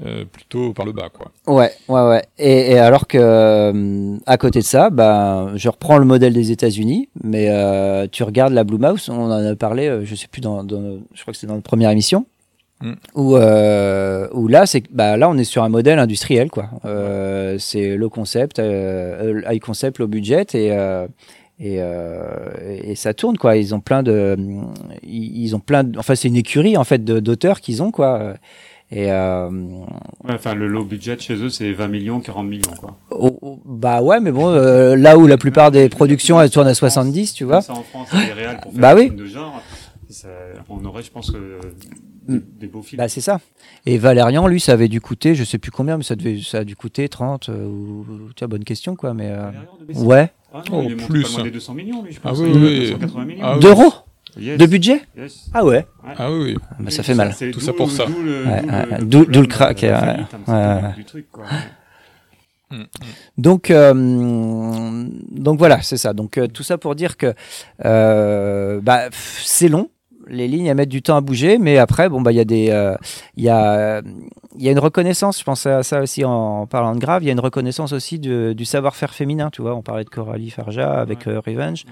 euh, 0.03 0.25
plutôt 0.25 0.73
par 0.73 0.85
le 0.85 0.91
bas, 0.91 1.09
quoi. 1.13 1.31
Ouais, 1.47 1.71
ouais, 1.87 2.01
ouais. 2.09 2.23
Et, 2.37 2.71
et 2.71 2.77
alors 2.79 3.07
que 3.07 3.17
euh, 3.19 4.17
à 4.25 4.37
côté 4.37 4.59
de 4.59 4.65
ça, 4.65 4.89
bah, 4.89 5.51
je 5.55 5.69
reprends 5.69 5.97
le 5.97 6.05
modèle 6.05 6.33
des 6.33 6.51
États-Unis, 6.51 7.07
mais 7.23 7.47
euh, 7.49 8.07
tu 8.11 8.23
regardes 8.23 8.53
la 8.53 8.63
Blue 8.63 8.77
Mouse, 8.77 9.09
on 9.09 9.31
en 9.31 9.31
a 9.31 9.55
parlé, 9.55 10.01
je 10.03 10.15
sais 10.15 10.27
plus 10.27 10.41
dans, 10.41 10.63
dans- 10.63 10.97
je 11.13 11.21
crois 11.21 11.31
que 11.33 11.37
c'est 11.39 11.47
dans 11.47 11.55
notre 11.55 11.67
première 11.67 11.89
émission, 11.91 12.25
Mm. 12.81 12.91
où, 13.15 13.37
où 13.37 14.47
là, 14.49 14.65
c'est, 14.65 14.83
bah, 14.91 15.15
là, 15.15 15.29
on 15.29 15.37
est 15.37 15.45
sur 15.45 15.63
un 15.63 15.69
modèle 15.69 15.97
industriel, 15.97 16.51
quoi. 16.51 16.69
C'est 17.57 17.95
low 17.95 18.09
concept, 18.09 18.59
high 18.59 19.61
concept, 19.61 19.99
low 19.99 20.07
budget, 20.07 20.45
et 20.55 20.67
et, 21.57 21.77
euh, 21.79 22.49
et 22.83 22.95
ça 22.95 23.13
tourne 23.13 23.37
quoi. 23.37 23.55
Ils 23.55 23.73
ont 23.73 23.79
plein 23.79 24.03
de, 24.03 24.35
ils, 25.03 25.55
ont 25.55 25.61
plein, 25.61 25.85
de, 25.85 25.97
enfin 25.97 26.13
c'est 26.13 26.27
une 26.27 26.35
écurie 26.35 26.75
en 26.75 26.83
fait 26.83 27.05
d'auteurs 27.05 27.61
qu'ils 27.61 27.81
ont 27.81 27.91
quoi. 27.91 28.33
Et 28.91 29.11
euh, 29.11 29.49
Ouais, 29.49 30.33
enfin, 30.35 30.53
le 30.53 30.67
low 30.67 30.83
budget 30.85 31.17
chez 31.19 31.35
eux, 31.35 31.49
c'est 31.49 31.71
20 31.71 31.87
millions, 31.87 32.19
40 32.19 32.45
millions, 32.47 32.71
quoi. 32.79 32.97
Oh, 33.11 33.37
oh, 33.41 33.59
bah 33.65 34.01
ouais, 34.03 34.19
mais 34.19 34.31
bon, 34.31 34.47
euh, 34.49 34.95
là 34.95 35.17
où 35.17 35.25
la 35.27 35.37
plupart 35.37 35.71
des 35.71 35.89
productions 35.89 36.39
elles 36.39 36.51
tournent 36.51 36.67
à 36.67 36.73
70, 36.75 37.33
tu 37.33 37.43
vois. 37.45 37.61
Ça 37.61 37.73
en 37.73 37.81
France, 37.83 38.09
il 38.13 38.19
y 38.19 38.21
a 38.23 38.25
des 38.27 38.33
réals 38.41 38.59
pour 38.61 38.71
faire 38.71 38.81
Bah 38.81 38.95
oui. 38.95 39.09
de 39.09 39.25
genre. 39.25 39.61
Ça- 40.09 40.27
on 40.69 40.85
aurait, 40.85 41.01
je 41.03 41.11
pense, 41.11 41.31
que 41.31 41.59
des, 42.27 42.39
des 42.59 42.67
beaux 42.67 42.81
films. 42.83 42.99
Bah 42.99 43.09
c'est 43.09 43.21
ça. 43.21 43.39
Et 43.87 43.97
Valérian, 43.97 44.47
lui, 44.47 44.59
ça 44.59 44.73
avait 44.73 44.87
dû 44.87 45.01
coûter, 45.01 45.33
je 45.35 45.43
sais 45.43 45.57
plus 45.57 45.71
combien, 45.71 45.97
mais 45.97 46.03
ça 46.03 46.15
devait, 46.15 46.39
ça 46.41 46.59
a 46.59 46.63
dû 46.63 46.75
coûter 46.75 47.09
30 47.09 47.49
euh, 47.49 47.65
ou 47.65 48.05
tu 48.35 48.43
as 48.43 48.47
bonne 48.47 48.63
question 48.63 48.95
quoi, 48.95 49.13
mais 49.15 49.29
euh, 49.31 49.49
ouais. 49.95 50.31
Ah 50.53 50.61
non, 50.71 50.83
il 50.83 50.91
est 50.91 50.95
monté 50.95 51.07
plus. 51.07 51.23
pas 51.23 51.29
loin 51.37 51.43
des 51.43 51.51
200 51.51 51.73
millions, 51.73 52.01
lui, 52.03 52.13
je 52.13 52.19
Ah 52.23 52.29
pense. 52.29 52.39
est 52.39 52.43
oui. 52.43 52.89
280 52.91 53.25
millions. 53.25 53.41
Ah 53.43 53.55
oui. 53.55 53.61
D'euros? 53.63 53.93
Yes. 54.37 54.57
De 54.57 54.65
budget 54.65 55.01
Yes. 55.17 55.49
Ah 55.53 55.63
ouais. 55.63 55.85
Ah 56.17 56.31
oui, 56.31 56.39
oui. 56.43 56.57
Bah, 56.79 56.91
ça 56.91 57.03
fait 57.03 57.13
mal. 57.15 57.33
Tout 57.53 57.59
ça 57.59 57.73
pour 57.73 57.89
ça. 57.89 58.05
D'où 58.05 58.21
le, 58.21 58.45
Ouais, 58.45 58.61
le- 58.61 59.45
crack, 59.47 59.85
du 60.97 61.05
truc, 61.05 61.27
quoi. 61.31 61.45
Donc, 63.37 63.69
euh, 63.69 63.93
donc 65.31 65.57
voilà, 65.59 65.81
c'est 65.81 65.97
ça. 65.97 66.13
Donc 66.13 66.37
euh, 66.37 66.47
tout 66.47 66.63
ça 66.63 66.77
pour 66.77 66.95
dire 66.95 67.15
que 67.15 67.33
euh, 67.85 68.81
bah, 68.81 69.03
c'est 69.11 69.69
long. 69.69 69.89
Les 70.27 70.47
lignes 70.47 70.65
elles 70.65 70.75
mettent 70.75 70.89
du 70.89 71.03
temps 71.03 71.15
à 71.17 71.21
bouger, 71.21 71.59
mais 71.59 71.77
après 71.77 72.09
bon 72.09 72.19
bah 72.19 72.31
il 72.31 72.35
y 72.35 72.39
a 72.39 72.45
des 72.45 72.71
euh, 72.71 72.95
il 73.37 73.43
y 73.43 73.49
a 73.49 74.01
il 74.57 74.63
y 74.63 74.67
a 74.67 74.71
une 74.71 74.79
reconnaissance. 74.79 75.37
Je 75.39 75.43
pensais 75.43 75.69
à 75.69 75.83
ça 75.83 76.01
aussi 76.01 76.25
en, 76.25 76.65
parlant 76.65 76.95
de 76.95 76.99
grave. 76.99 77.21
Il 77.21 77.27
y 77.27 77.29
a 77.29 77.33
une 77.33 77.39
reconnaissance 77.39 77.93
aussi 77.93 78.17
de- 78.17 78.53
du 78.53 78.65
savoir-faire 78.65 79.13
féminin. 79.13 79.51
Tu 79.51 79.61
vois, 79.61 79.75
on 79.75 79.83
parlait 79.83 80.03
de 80.03 80.09
Coralie 80.09 80.49
Farja 80.49 80.99
avec 80.99 81.27
euh, 81.27 81.39
Revenge. 81.45 81.85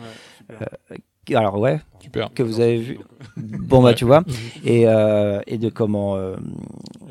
Alors 1.32 1.58
ouais, 1.60 1.80
Super. 2.02 2.34
que 2.34 2.44
vous 2.44 2.60
avez 2.60 2.78
vu. 2.78 3.00
Bon 3.38 3.82
bah 3.82 3.94
tu 3.94 4.06
vois, 4.06 4.24
et 4.66 4.88
euh, 4.88 5.40
et 5.48 5.58
de 5.58 5.70
comment 5.70 6.16
euh, 6.16 6.36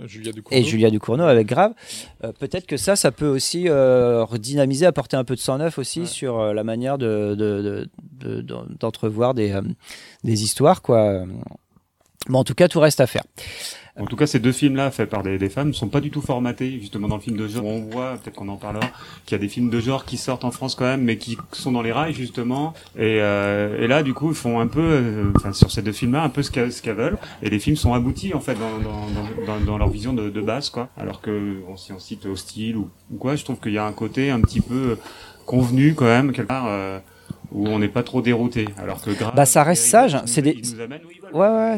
Julia 0.06 0.32
et 0.50 0.62
Julia 0.62 0.90
Ducournau 0.90 1.24
avec 1.24 1.46
Grave. 1.46 1.72
Euh, 2.24 2.32
Peut-être 2.38 2.66
que 2.66 2.76
ça, 2.76 2.94
ça 2.96 3.10
peut 3.10 3.26
aussi 3.28 3.68
euh, 3.68 4.24
redynamiser, 4.24 4.84
apporter 4.86 5.16
un 5.16 5.24
peu 5.24 5.34
de 5.34 5.40
sang 5.40 5.58
neuf 5.58 5.78
aussi 5.78 6.06
sur 6.06 6.52
la 6.52 6.64
manière 6.64 6.98
de, 6.98 7.34
de- 7.34 7.62
de- 7.62 7.88
de- 8.26 8.40
de- 8.42 8.76
d'entrevoir 8.78 9.34
des, 9.34 9.58
des 10.24 10.42
histoires, 10.42 10.82
quoi. 10.82 11.24
Bon, 12.28 12.38
en 12.40 12.44
tout 12.44 12.54
cas, 12.54 12.68
tout 12.68 12.78
reste 12.80 13.00
à 13.00 13.06
faire. 13.06 13.24
En 14.00 14.06
tout 14.06 14.16
cas, 14.16 14.26
ces 14.26 14.38
deux 14.38 14.52
films-là, 14.52 14.90
faits 14.90 15.10
par 15.10 15.22
des, 15.22 15.36
des 15.36 15.50
femmes, 15.50 15.68
ne 15.68 15.72
sont 15.74 15.88
pas 15.88 16.00
du 16.00 16.10
tout 16.10 16.22
formatés, 16.22 16.78
justement, 16.80 17.08
dans 17.08 17.16
le 17.16 17.20
film 17.20 17.36
de 17.36 17.46
genre. 17.46 17.66
On 17.66 17.80
voit, 17.80 18.12
peut-être 18.16 18.36
qu'on 18.36 18.48
en 18.48 18.56
parlera, 18.56 18.86
qu'il 19.26 19.36
y 19.36 19.38
a 19.38 19.38
des 19.38 19.48
films 19.48 19.68
de 19.68 19.80
genre 19.80 20.06
qui 20.06 20.16
sortent 20.16 20.44
en 20.44 20.50
France 20.50 20.74
quand 20.74 20.86
même, 20.86 21.02
mais 21.02 21.18
qui 21.18 21.36
sont 21.52 21.72
dans 21.72 21.82
les 21.82 21.92
rails, 21.92 22.14
justement. 22.14 22.72
Et, 22.96 23.18
euh, 23.20 23.82
et 23.82 23.86
là, 23.86 24.02
du 24.02 24.14
coup, 24.14 24.30
ils 24.30 24.34
font 24.34 24.60
un 24.60 24.66
peu, 24.66 24.80
euh, 24.80 25.32
enfin, 25.36 25.52
sur 25.52 25.70
ces 25.70 25.82
deux 25.82 25.92
films-là, 25.92 26.22
un 26.22 26.30
peu 26.30 26.42
ce 26.42 26.50
qu'elles, 26.50 26.72
ce 26.72 26.80
qu'elles 26.80 26.96
veulent. 26.96 27.18
Et 27.42 27.50
les 27.50 27.58
films 27.58 27.76
sont 27.76 27.92
aboutis, 27.92 28.32
en 28.32 28.40
fait, 28.40 28.54
dans, 28.54 28.78
dans, 28.78 29.44
dans, 29.46 29.60
dans, 29.60 29.76
leur 29.78 29.90
vision 29.90 30.14
de, 30.14 30.30
de 30.30 30.40
base, 30.40 30.70
quoi. 30.70 30.88
Alors 30.96 31.20
que, 31.20 31.60
on, 31.68 31.76
si 31.76 31.92
on 31.92 31.98
cite 31.98 32.24
Hostile 32.24 32.78
ou, 32.78 32.88
ou 33.12 33.16
quoi, 33.18 33.36
je 33.36 33.44
trouve 33.44 33.60
qu'il 33.60 33.72
y 33.72 33.78
a 33.78 33.84
un 33.84 33.92
côté 33.92 34.30
un 34.30 34.40
petit 34.40 34.62
peu 34.62 34.96
convenu, 35.44 35.94
quand 35.94 36.06
même, 36.06 36.32
quelque 36.32 36.48
part, 36.48 36.64
euh, 36.66 36.98
où 37.50 37.68
on 37.68 37.78
n'est 37.78 37.88
pas 37.88 38.02
trop 38.02 38.22
dérouté. 38.22 38.66
Alors 38.78 39.02
que 39.02 39.10
Grave, 39.10 39.34
Bah, 39.36 39.44
ça 39.44 39.62
reste 39.62 39.84
sage. 39.84 40.16
C'est 40.24 40.40
des. 40.40 40.52
ils 40.58 40.74
nous 40.76 40.80
amènent 40.80 41.02
où 41.06 41.10
ils 41.14 41.20
veulent. 41.20 41.34
Ouais, 41.34 41.48
ouais. 41.48 41.76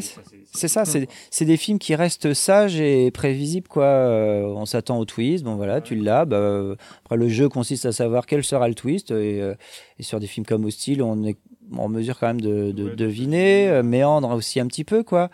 C'est- 0.55 0.67
ça, 0.67 0.85
c'est- 0.85 1.07
C'est 1.29 1.45
des 1.45 1.57
films 1.57 1.79
qui 1.79 1.93
restent 1.95 2.33
sages 2.33 2.79
et 2.79 3.11
prévisibles, 3.11 3.67
quoi. 3.67 3.85
Euh, 3.85 4.43
on 4.43 4.65
s'attend 4.65 4.97
au 4.99 5.05
twist, 5.05 5.43
bon 5.43 5.55
voilà, 5.55 5.81
tu 5.81 5.95
l'as. 5.95 6.25
Bah, 6.25 6.37
euh, 6.37 6.75
après, 7.03 7.17
le 7.17 7.27
jeu 7.29 7.49
consiste 7.49 7.85
à 7.85 7.91
savoir 7.91 8.25
quel 8.25 8.43
sera 8.43 8.67
le 8.67 8.75
twist. 8.75 9.11
Et, 9.11 9.41
euh, 9.41 9.53
et 9.99 10.03
sur 10.03 10.19
des 10.19 10.27
films 10.27 10.45
comme 10.45 10.65
Hostile, 10.65 11.01
on 11.03 11.23
est 11.23 11.37
en 11.75 11.87
mesure 11.89 12.17
quand 12.19 12.27
même 12.27 12.41
de, 12.41 12.71
de 12.71 12.83
Ouais, 12.89 12.95
deviner, 12.95 13.67
euh, 13.69 13.83
méandre 13.83 14.29
aussi 14.31 14.59
un 14.59 14.67
petit 14.67 14.83
peu, 14.83 15.03
quoi. 15.03 15.29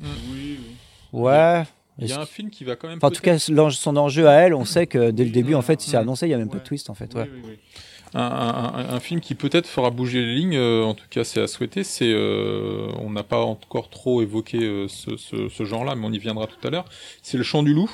Oui, 0.00 0.06
oui. 0.30 0.58
Ouais. 1.12 1.62
Il 2.00 2.06
y 2.08 2.12
a 2.12 2.20
un 2.20 2.26
film 2.26 2.48
qui 2.50 2.62
va 2.62 2.76
quand 2.76 2.86
même. 2.86 2.98
Enfin, 2.98 3.08
en 3.08 3.10
tout 3.10 3.22
cas, 3.22 3.38
son 3.38 3.96
enjeu 3.96 4.28
à 4.28 4.34
elle, 4.34 4.54
on 4.54 4.64
sait 4.64 4.86
que 4.86 5.10
dès 5.10 5.24
le 5.24 5.30
début, 5.30 5.54
en 5.54 5.62
fait, 5.62 5.84
il 5.84 5.90
s'est 5.90 5.96
annoncé, 5.96 6.26
il 6.26 6.28
n'y 6.28 6.34
a 6.34 6.38
même 6.38 6.48
pas 6.48 6.58
de 6.58 6.62
twist, 6.62 6.90
en 6.90 6.94
fait. 6.94 7.12
Ouais. 7.14 7.22
Oui, 7.24 7.40
oui, 7.42 7.50
oui. 7.50 7.58
Un, 8.14 8.20
un- 8.22 8.74
un- 8.74 8.94
un 8.94 9.00
film 9.00 9.20
qui 9.20 9.34
peut-être 9.34 9.66
fera 9.66 9.90
bouger 9.90 10.20
les 10.24 10.34
lignes, 10.34 10.56
euh, 10.56 10.82
en 10.82 10.94
tout 10.94 11.04
cas 11.10 11.24
c'est 11.24 11.40
à 11.42 11.46
souhaiter, 11.46 11.84
c'est 11.84 12.10
euh, 12.10 12.88
on 13.00 13.10
n'a 13.10 13.22
pas 13.22 13.40
encore 13.40 13.90
trop 13.90 14.22
évoqué 14.22 14.58
euh, 14.62 14.88
ce, 14.88 15.16
ce- 15.18 15.48
ce 15.50 15.64
genre-là, 15.64 15.94
mais 15.94 16.06
on 16.06 16.12
y 16.12 16.18
viendra 16.18 16.46
tout 16.46 16.66
à 16.66 16.70
l'heure. 16.70 16.86
C'est 17.22 17.36
Le 17.36 17.42
Chant 17.44 17.62
du 17.62 17.74
Loup, 17.74 17.90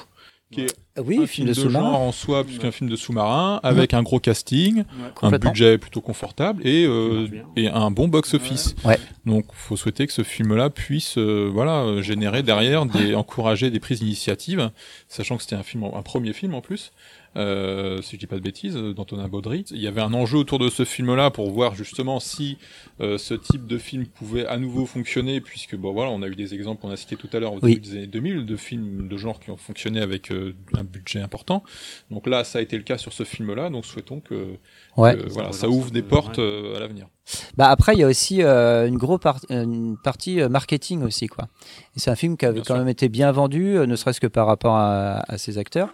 qui 0.53 0.61
est 0.61 0.75
Oui, 0.99 1.17
un 1.21 1.27
film 1.27 1.27
film 1.27 1.49
de 1.49 1.55
de, 1.55 1.69
genre 1.69 2.01
en 2.01 2.13
soi, 2.13 2.45
puisqu'un 2.45 2.71
film 2.71 2.89
de 2.89 2.95
sous-marin, 2.95 3.59
avec 3.65 3.93
un 3.93 4.05
gros 4.05 4.21
casting, 4.21 4.85
un 5.23 5.31
budget 5.49 5.79
plutôt 5.79 6.01
confortable 6.01 6.65
et, 6.65 6.85
euh, 6.87 7.27
et 7.57 7.67
un 7.67 7.91
bon 7.91 8.07
box-office. 8.07 8.77
Ouais. 8.85 9.01
Donc 9.27 9.47
faut 9.53 9.77
souhaiter 9.77 10.07
que 10.07 10.13
ce 10.13 10.23
film-là 10.23 10.71
puisse 10.71 11.19
euh, 11.19 11.51
voilà 11.53 12.01
générer 12.03 12.45
derrière 12.45 12.87
des 12.87 13.17
encourager 13.17 13.71
des 13.73 13.81
prises 13.81 13.99
d'initiative, 13.99 14.71
sachant 15.09 15.37
que 15.39 15.43
c'était 15.43 15.57
un 15.57 15.65
film 15.65 15.83
un 15.93 16.03
premier 16.03 16.33
film 16.33 16.55
en 16.55 16.61
plus. 16.61 16.93
Euh, 17.37 18.01
si 18.03 18.15
je 18.15 18.21
dis 18.21 18.27
pas 18.29 18.37
de 18.37 18.43
bêtises, 18.43 18.77
euh, 18.77 18.95
d'Antonin 18.95 19.27
Baudry. 19.29 19.65
Il 19.71 19.81
y 19.81 19.89
avait 19.89 20.01
un 20.01 20.15
enjeu 20.15 20.39
autour 20.39 20.59
de 20.61 20.69
ce 20.69 20.85
film-là 20.85 21.31
pour 21.31 21.51
voir 21.51 21.75
justement 21.75 22.21
si 22.21 22.59
euh, 23.01 23.19
ce 23.19 23.35
type 23.35 23.67
de 23.67 23.77
film 23.77 24.07
pouvait 24.07 24.47
à 24.47 24.57
nouveau 24.57 24.87
fonctionner, 24.87 25.41
puisque 25.41 25.75
bon 25.75 25.93
voilà, 25.93 26.11
on 26.13 26.23
a 26.23 26.29
eu 26.29 26.37
des 26.37 26.55
exemples, 26.55 26.83
on 26.87 26.91
a 26.91 26.97
cité 26.97 27.17
tout 27.17 27.29
à 27.33 27.41
l'heure 27.41 27.55
au 27.55 27.59
Oui. 27.61 27.75
début 27.75 27.81
des 27.89 27.97
années 27.97 28.07
2000 28.07 28.47
de 28.47 28.57
films 28.57 29.09
de 29.09 29.17
genre 29.17 29.41
qui 29.41 29.51
ont 29.51 29.57
fonctionné 29.57 30.01
avec 30.01 30.31
euh, 30.31 30.55
un 30.77 30.85
budget 30.85 31.21
important. 31.21 31.65
Donc 32.11 32.27
là, 32.29 32.45
ça 32.45 32.61
a 32.61 32.63
été 32.63 32.77
le 32.77 32.85
cas 32.85 32.99
sur 32.99 33.13
ce 33.13 33.25
film-là. 33.25 33.69
Donc 33.71 33.85
souhaitons 33.85 34.21
que, 34.21 34.55
Ouais. 34.97 35.17
que, 35.17 35.29
voilà, 35.29 35.51
Ça 35.53 35.69
ouvre 35.69 35.91
des 35.91 36.03
portes 36.03 36.39
euh, 36.39 36.77
à 36.77 36.81
l'avenir. 36.81 37.09
Bah 37.57 37.69
après, 37.71 37.95
il 37.95 38.01
y 38.01 38.03
a 38.03 38.07
aussi 38.07 38.43
euh, 38.43 38.87
une 38.87 38.99
grosse 38.99 39.19
par- 39.21 39.41
une 39.49 39.97
partie 40.05 40.43
euh, 40.43 40.51
marketing 40.51 41.03
aussi, 41.03 41.27
quoi. 41.27 41.49
C'est 41.97 42.11
un 42.11 42.17
film 42.17 42.37
qui 42.37 42.45
avait 42.45 42.57
Bien 42.57 42.63
quand 42.63 42.75
sûr. 42.75 42.79
même 42.79 42.89
été 42.89 43.09
bien 43.09 43.33
vendu, 43.33 43.79
euh, 43.79 43.87
ne 43.87 43.97
serait-ce 43.97 44.21
que 44.21 44.27
par 44.27 44.47
rapport 44.47 44.75
à, 44.77 45.25
à 45.27 45.39
ses 45.39 45.57
acteurs. 45.57 45.91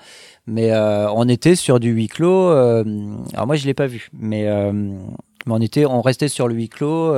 Mais 0.50 0.72
euh, 0.72 1.08
on 1.12 1.28
était 1.28 1.54
sur 1.54 1.78
du 1.78 1.90
huis 1.90 2.08
clos. 2.08 2.50
euh, 2.50 2.82
alors 3.34 3.46
moi, 3.46 3.54
je 3.56 3.64
l'ai 3.66 3.74
pas 3.74 3.86
vu, 3.86 4.10
mais 4.12 4.48
euh, 4.48 4.72
Mais 4.72 5.52
on 5.54 5.60
était, 5.60 5.86
on 5.86 6.02
restait 6.02 6.28
sur 6.28 6.48
le 6.48 6.54
huis 6.54 6.68
clos 6.68 7.14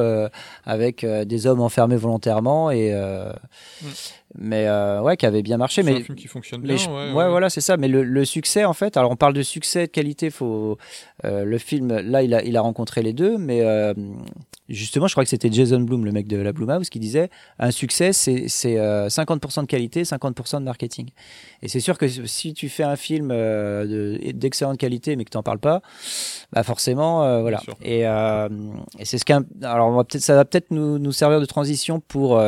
avec 0.65 1.05
des 1.05 1.47
hommes 1.47 1.61
enfermés 1.61 1.97
volontairement 1.97 2.71
et 2.71 2.93
Mm. 3.83 3.87
Mais 4.39 4.67
euh, 4.67 5.01
ouais, 5.03 5.17
qui 5.17 5.27
avait 5.27 5.43
bien 5.43 5.57
marché. 5.57 5.83
Mais 5.83 5.97
un 5.97 6.01
film 6.03 6.17
qui 6.17 6.27
fonctionne 6.29 6.63
bien, 6.63 6.75
ouais, 6.77 6.87
ouais, 6.87 7.13
ouais. 7.13 7.29
voilà, 7.29 7.51
c'est 7.51 7.61
ça. 7.61 7.77
Mais 7.77 7.89
le, 7.89 8.03
le 8.03 8.25
succès, 8.25 8.65
en 8.65 8.73
fait, 8.73 8.97
alors 8.97 9.11
on 9.11 9.17
parle 9.17 9.35
de 9.35 9.43
succès, 9.43 9.87
de 9.87 9.91
qualité. 9.93 10.31
Faut 10.31 10.79
euh, 11.25 11.45
le 11.45 11.59
film 11.59 11.89
là, 11.99 12.23
il 12.23 12.35
a, 12.35 12.43
il 12.43 12.57
a 12.57 12.61
rencontré 12.61 13.03
les 13.03 13.13
deux, 13.13 13.37
mais 13.39 13.61
euh, 13.63 13.93
justement, 14.69 15.07
je 15.07 15.13
crois 15.15 15.25
que 15.25 15.31
c'était 15.31 15.51
Jason 15.53 15.81
Blum, 15.81 16.05
le 16.05 16.13
mec 16.13 16.27
de 16.29 16.37
la 16.39 16.53
Blumhouse, 16.53 16.89
qui 16.89 16.99
disait 16.99 17.29
un 17.59 17.71
succès, 17.71 18.13
c'est 18.13 18.49
c'est, 18.49 18.79
euh, 18.79 19.09
50% 19.09 19.63
de 19.63 19.67
qualité, 19.67 20.03
50% 20.05 20.61
de 20.61 20.65
marketing. 20.65 21.11
Et 21.63 21.69
c'est 21.69 21.81
sûr 21.81 21.99
que 21.99 22.09
si 22.09 22.55
tu 22.55 22.69
fais 22.69 22.83
un 22.85 22.97
film 22.97 23.31
euh, 23.33 23.87
de- 23.87 24.33
d'excellente 24.33 24.79
qualité, 24.79 25.17
mais 25.17 25.25
que 25.25 25.31
t'en 25.31 25.43
parles 25.43 25.59
pas, 25.59 25.83
bah 26.53 26.63
forcément, 26.63 27.23
euh, 27.25 27.41
voilà. 27.41 27.61
Et, 27.83 28.07
euh, 28.07 28.49
et 28.99 29.05
c'est 29.05 29.19
ce 29.19 29.25
qu'un. 29.25 29.45
Alors, 29.63 29.89
on 29.89 29.97
va 29.97 30.05
peut-être, 30.05 30.23
ça 30.23 30.35
va 30.35 30.45
peut-être 30.45 30.71
nous, 30.71 30.99
nous 30.99 31.13
servir 31.13 31.41
de 31.41 31.45
transition 31.47 32.01
pour. 32.01 32.41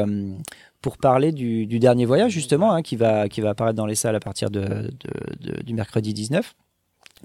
Pour 0.84 0.98
parler 0.98 1.32
du, 1.32 1.64
du 1.66 1.78
dernier 1.78 2.04
voyage 2.04 2.30
justement 2.32 2.72
hein, 2.74 2.82
qui 2.82 2.96
va 2.96 3.28
qui 3.30 3.40
va 3.40 3.50
apparaître 3.50 3.76
dans 3.76 3.86
les 3.86 3.94
salles 3.94 4.16
à 4.16 4.20
partir 4.20 4.50
de, 4.50 4.60
de- 4.60 5.52
de- 5.52 5.62
du 5.62 5.72
mercredi 5.72 6.12
19 6.12 6.54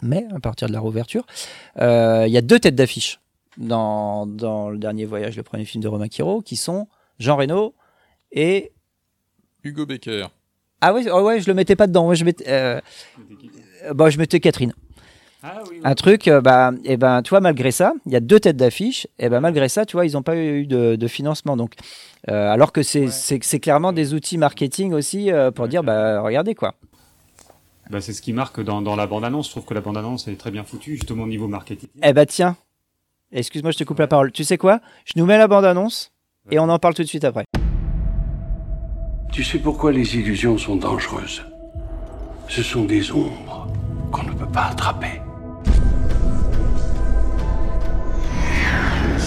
mai 0.01 0.25
à 0.33 0.39
partir 0.39 0.69
de 0.69 0.73
la 0.73 0.79
réouverture 0.79 1.25
Euh, 1.77 2.23
il 2.25 2.31
y 2.31 2.37
a 2.37 2.41
deux 2.41 2.59
têtes 2.59 2.75
d'affiche 2.75 3.19
dans, 3.57 4.25
dans 4.25 4.69
le 4.69 4.77
dernier 4.77 5.03
voyage 5.03 5.35
le 5.35 5.43
premier 5.43 5.65
film 5.65 5.83
de 5.83 5.89
Romain 5.89 6.07
Quiro 6.07 6.41
qui 6.41 6.55
sont 6.55 6.87
Jean 7.19 7.35
Reno 7.35 7.75
et 8.31 8.71
Hugo 9.65 9.85
Becker. 9.85 10.27
ah 10.79 10.93
ouais 10.93 11.03
oh 11.11 11.21
ouais 11.27 11.41
je 11.41 11.47
le 11.47 11.53
mettais 11.53 11.75
pas 11.75 11.87
dedans 11.87 12.05
moi 12.05 12.15
je 12.15 12.23
mettais 12.23 12.45
euh, 12.47 12.79
euh, 13.85 13.93
bah, 13.93 14.09
je 14.09 14.17
mettais 14.17 14.39
Catherine 14.39 14.73
Ah 15.41 15.59
oui, 15.63 15.77
oui. 15.77 15.81
un 15.85 15.95
truc, 15.95 16.27
euh, 16.27 16.41
bah, 16.41 16.71
et 16.83 16.97
ben, 16.97 17.21
tu 17.21 17.29
vois, 17.29 17.39
malgré 17.39 17.71
ça, 17.71 17.93
il 18.05 18.11
y 18.11 18.15
a 18.17 18.19
deux 18.19 18.41
têtes 18.41 18.57
d'affiche, 18.57 19.07
et 19.19 19.29
ben, 19.29 19.39
malgré 19.39 19.69
ça, 19.69 19.85
tu 19.85 19.95
vois, 19.95 20.05
ils 20.05 20.13
n'ont 20.13 20.21
pas 20.21 20.35
eu 20.35 20.67
de, 20.67 20.97
de 20.97 21.07
financement. 21.07 21.55
Donc, 21.55 21.75
euh, 22.29 22.51
alors 22.51 22.73
que 22.73 22.83
c'est 22.83 23.59
clairement 23.61 23.93
des 23.93 24.13
outils 24.13 24.37
marketing 24.37 24.91
aussi 24.91 25.31
euh, 25.31 25.49
pour 25.49 25.69
dire, 25.69 25.81
bah, 25.81 26.19
regardez 26.21 26.55
quoi. 26.55 26.75
Bah, 27.89 28.01
c'est 28.01 28.11
ce 28.11 28.21
qui 28.21 28.33
marque 28.33 28.61
dans, 28.61 28.81
dans 28.81 28.97
la 28.97 29.07
bande-annonce. 29.07 29.47
Je 29.47 29.51
trouve 29.51 29.65
que 29.65 29.73
la 29.73 29.81
bande-annonce 29.81 30.27
est 30.27 30.35
très 30.35 30.51
bien 30.51 30.65
foutue, 30.65 30.95
justement 30.95 31.23
au 31.23 31.27
niveau 31.27 31.47
marketing. 31.47 31.87
Eh 32.03 32.11
ben, 32.11 32.25
tiens, 32.25 32.57
excuse-moi, 33.31 33.71
je 33.71 33.77
te 33.77 33.85
coupe 33.85 33.99
la 33.99 34.07
parole. 34.07 34.33
Tu 34.33 34.43
sais 34.43 34.57
quoi? 34.57 34.81
Je 35.05 35.13
nous 35.15 35.25
mets 35.25 35.37
la 35.37 35.47
bande-annonce 35.47 36.11
et 36.51 36.59
on 36.59 36.67
en 36.67 36.79
parle 36.79 36.95
tout 36.95 37.03
de 37.03 37.07
suite 37.07 37.23
après. 37.23 37.45
Tu 39.31 39.43
sais 39.45 39.59
pourquoi 39.59 39.93
les 39.93 40.17
illusions 40.17 40.57
sont 40.57 40.75
dangereuses? 40.75 41.43
Ce 42.49 42.61
sont 42.61 42.83
des 42.83 43.11
ombres 43.11 43.67
qu'on 44.11 44.23
ne 44.23 44.33
peut 44.33 44.51
pas 44.51 44.65
attraper. 44.71 45.21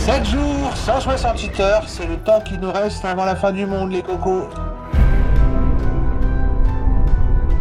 7 0.04 0.24
jours, 0.24 0.72
168 0.74 1.60
heures, 1.60 1.84
c'est 1.86 2.08
le 2.08 2.16
temps 2.16 2.40
qui 2.40 2.58
nous 2.58 2.72
reste 2.72 3.04
avant 3.04 3.24
la 3.24 3.36
fin 3.36 3.52
du 3.52 3.66
monde, 3.66 3.92
les 3.92 4.02
cocos. 4.02 4.48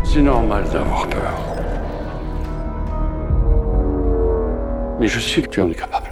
C'est 0.03 0.23
normal 0.23 0.63
d'avoir 0.73 1.07
peur. 1.07 1.39
Mais 4.99 5.07
je 5.07 5.19
sais 5.19 5.43
que 5.43 5.49
tu 5.49 5.61
en 5.61 5.69
es 5.69 5.75
capable. 5.75 6.09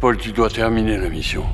Paul, 0.00 0.16
tu 0.16 0.32
dois 0.32 0.48
terminer 0.48 0.96
la 0.96 1.10
mission. 1.10 1.44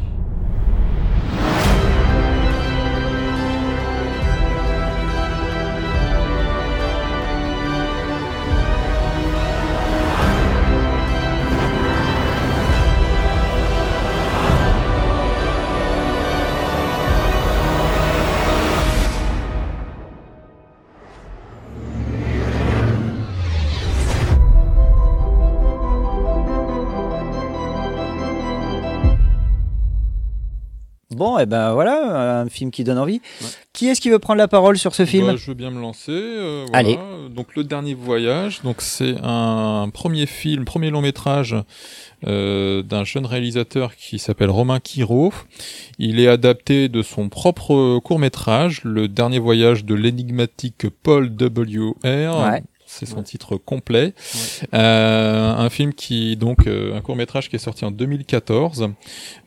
Bon, 31.20 31.38
et 31.38 31.44
ben 31.44 31.74
voilà, 31.74 32.40
un 32.40 32.48
film 32.48 32.70
qui 32.70 32.82
donne 32.82 32.96
envie. 32.96 33.20
Qui 33.74 33.88
est-ce 33.88 34.00
qui 34.00 34.08
veut 34.08 34.18
prendre 34.18 34.38
la 34.38 34.48
parole 34.48 34.78
sur 34.78 34.94
ce 34.94 35.04
film? 35.04 35.26
Bah, 35.26 35.36
je 35.36 35.48
veux 35.48 35.54
bien 35.54 35.70
me 35.70 35.78
lancer. 35.78 36.12
euh, 36.12 36.64
voilà. 36.66 36.78
Allez. 36.78 36.98
Donc 37.28 37.54
le 37.56 37.62
dernier 37.62 37.92
voyage. 37.92 38.62
Donc 38.64 38.80
c'est 38.80 39.16
un 39.22 39.90
premier 39.92 40.24
film, 40.24 40.64
premier 40.64 40.88
long 40.88 41.02
métrage 41.02 41.54
euh, 42.26 42.82
d'un 42.82 43.04
jeune 43.04 43.26
réalisateur 43.26 43.96
qui 43.96 44.18
s'appelle 44.18 44.48
Romain 44.48 44.80
Quiro. 44.80 45.30
Il 45.98 46.20
est 46.20 46.26
adapté 46.26 46.88
de 46.88 47.02
son 47.02 47.28
propre 47.28 47.98
court 47.98 48.18
métrage, 48.18 48.80
le 48.84 49.06
dernier 49.06 49.40
voyage 49.40 49.84
de 49.84 49.94
l'énigmatique 49.94 50.86
Paul 51.02 51.36
W. 51.36 51.80
R. 52.02 52.50
Ouais. 52.50 52.62
C'est 52.92 53.06
son 53.06 53.22
titre 53.22 53.56
complet. 53.56 54.14
Euh, 54.74 55.54
un 55.54 55.70
film 55.70 55.94
qui 55.94 56.36
donc 56.36 56.66
euh, 56.66 56.96
un 56.96 57.00
court 57.00 57.14
métrage 57.14 57.48
qui 57.48 57.54
est 57.54 57.60
sorti 57.60 57.84
en 57.84 57.92
2014, 57.92 58.88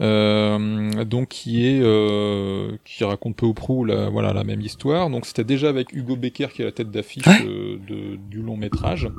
euh, 0.02 1.04
donc 1.04 1.28
qui 1.28 1.68
est 1.68 1.82
euh, 1.82 2.72
qui 2.86 3.04
raconte 3.04 3.36
peu 3.36 3.46
ou 3.46 3.54
prou 3.54 3.84
la 3.84 4.10
voilà 4.10 4.32
la 4.34 4.46
même 4.46 4.62
histoire. 4.62 5.10
Donc 5.10 5.26
c'était 5.26 5.44
déjà 5.44 5.68
avec 5.68 5.91
Hugo 5.91 6.16
Becker 6.16 6.48
qui 6.54 6.62
est 6.62 6.66
la 6.66 6.72
tête 6.72 6.89
d'affiche 6.89 7.26
euh, 7.28 7.78
de, 7.88 8.16
du 8.30 8.41
long 8.41 8.56
métrage. 8.56 9.10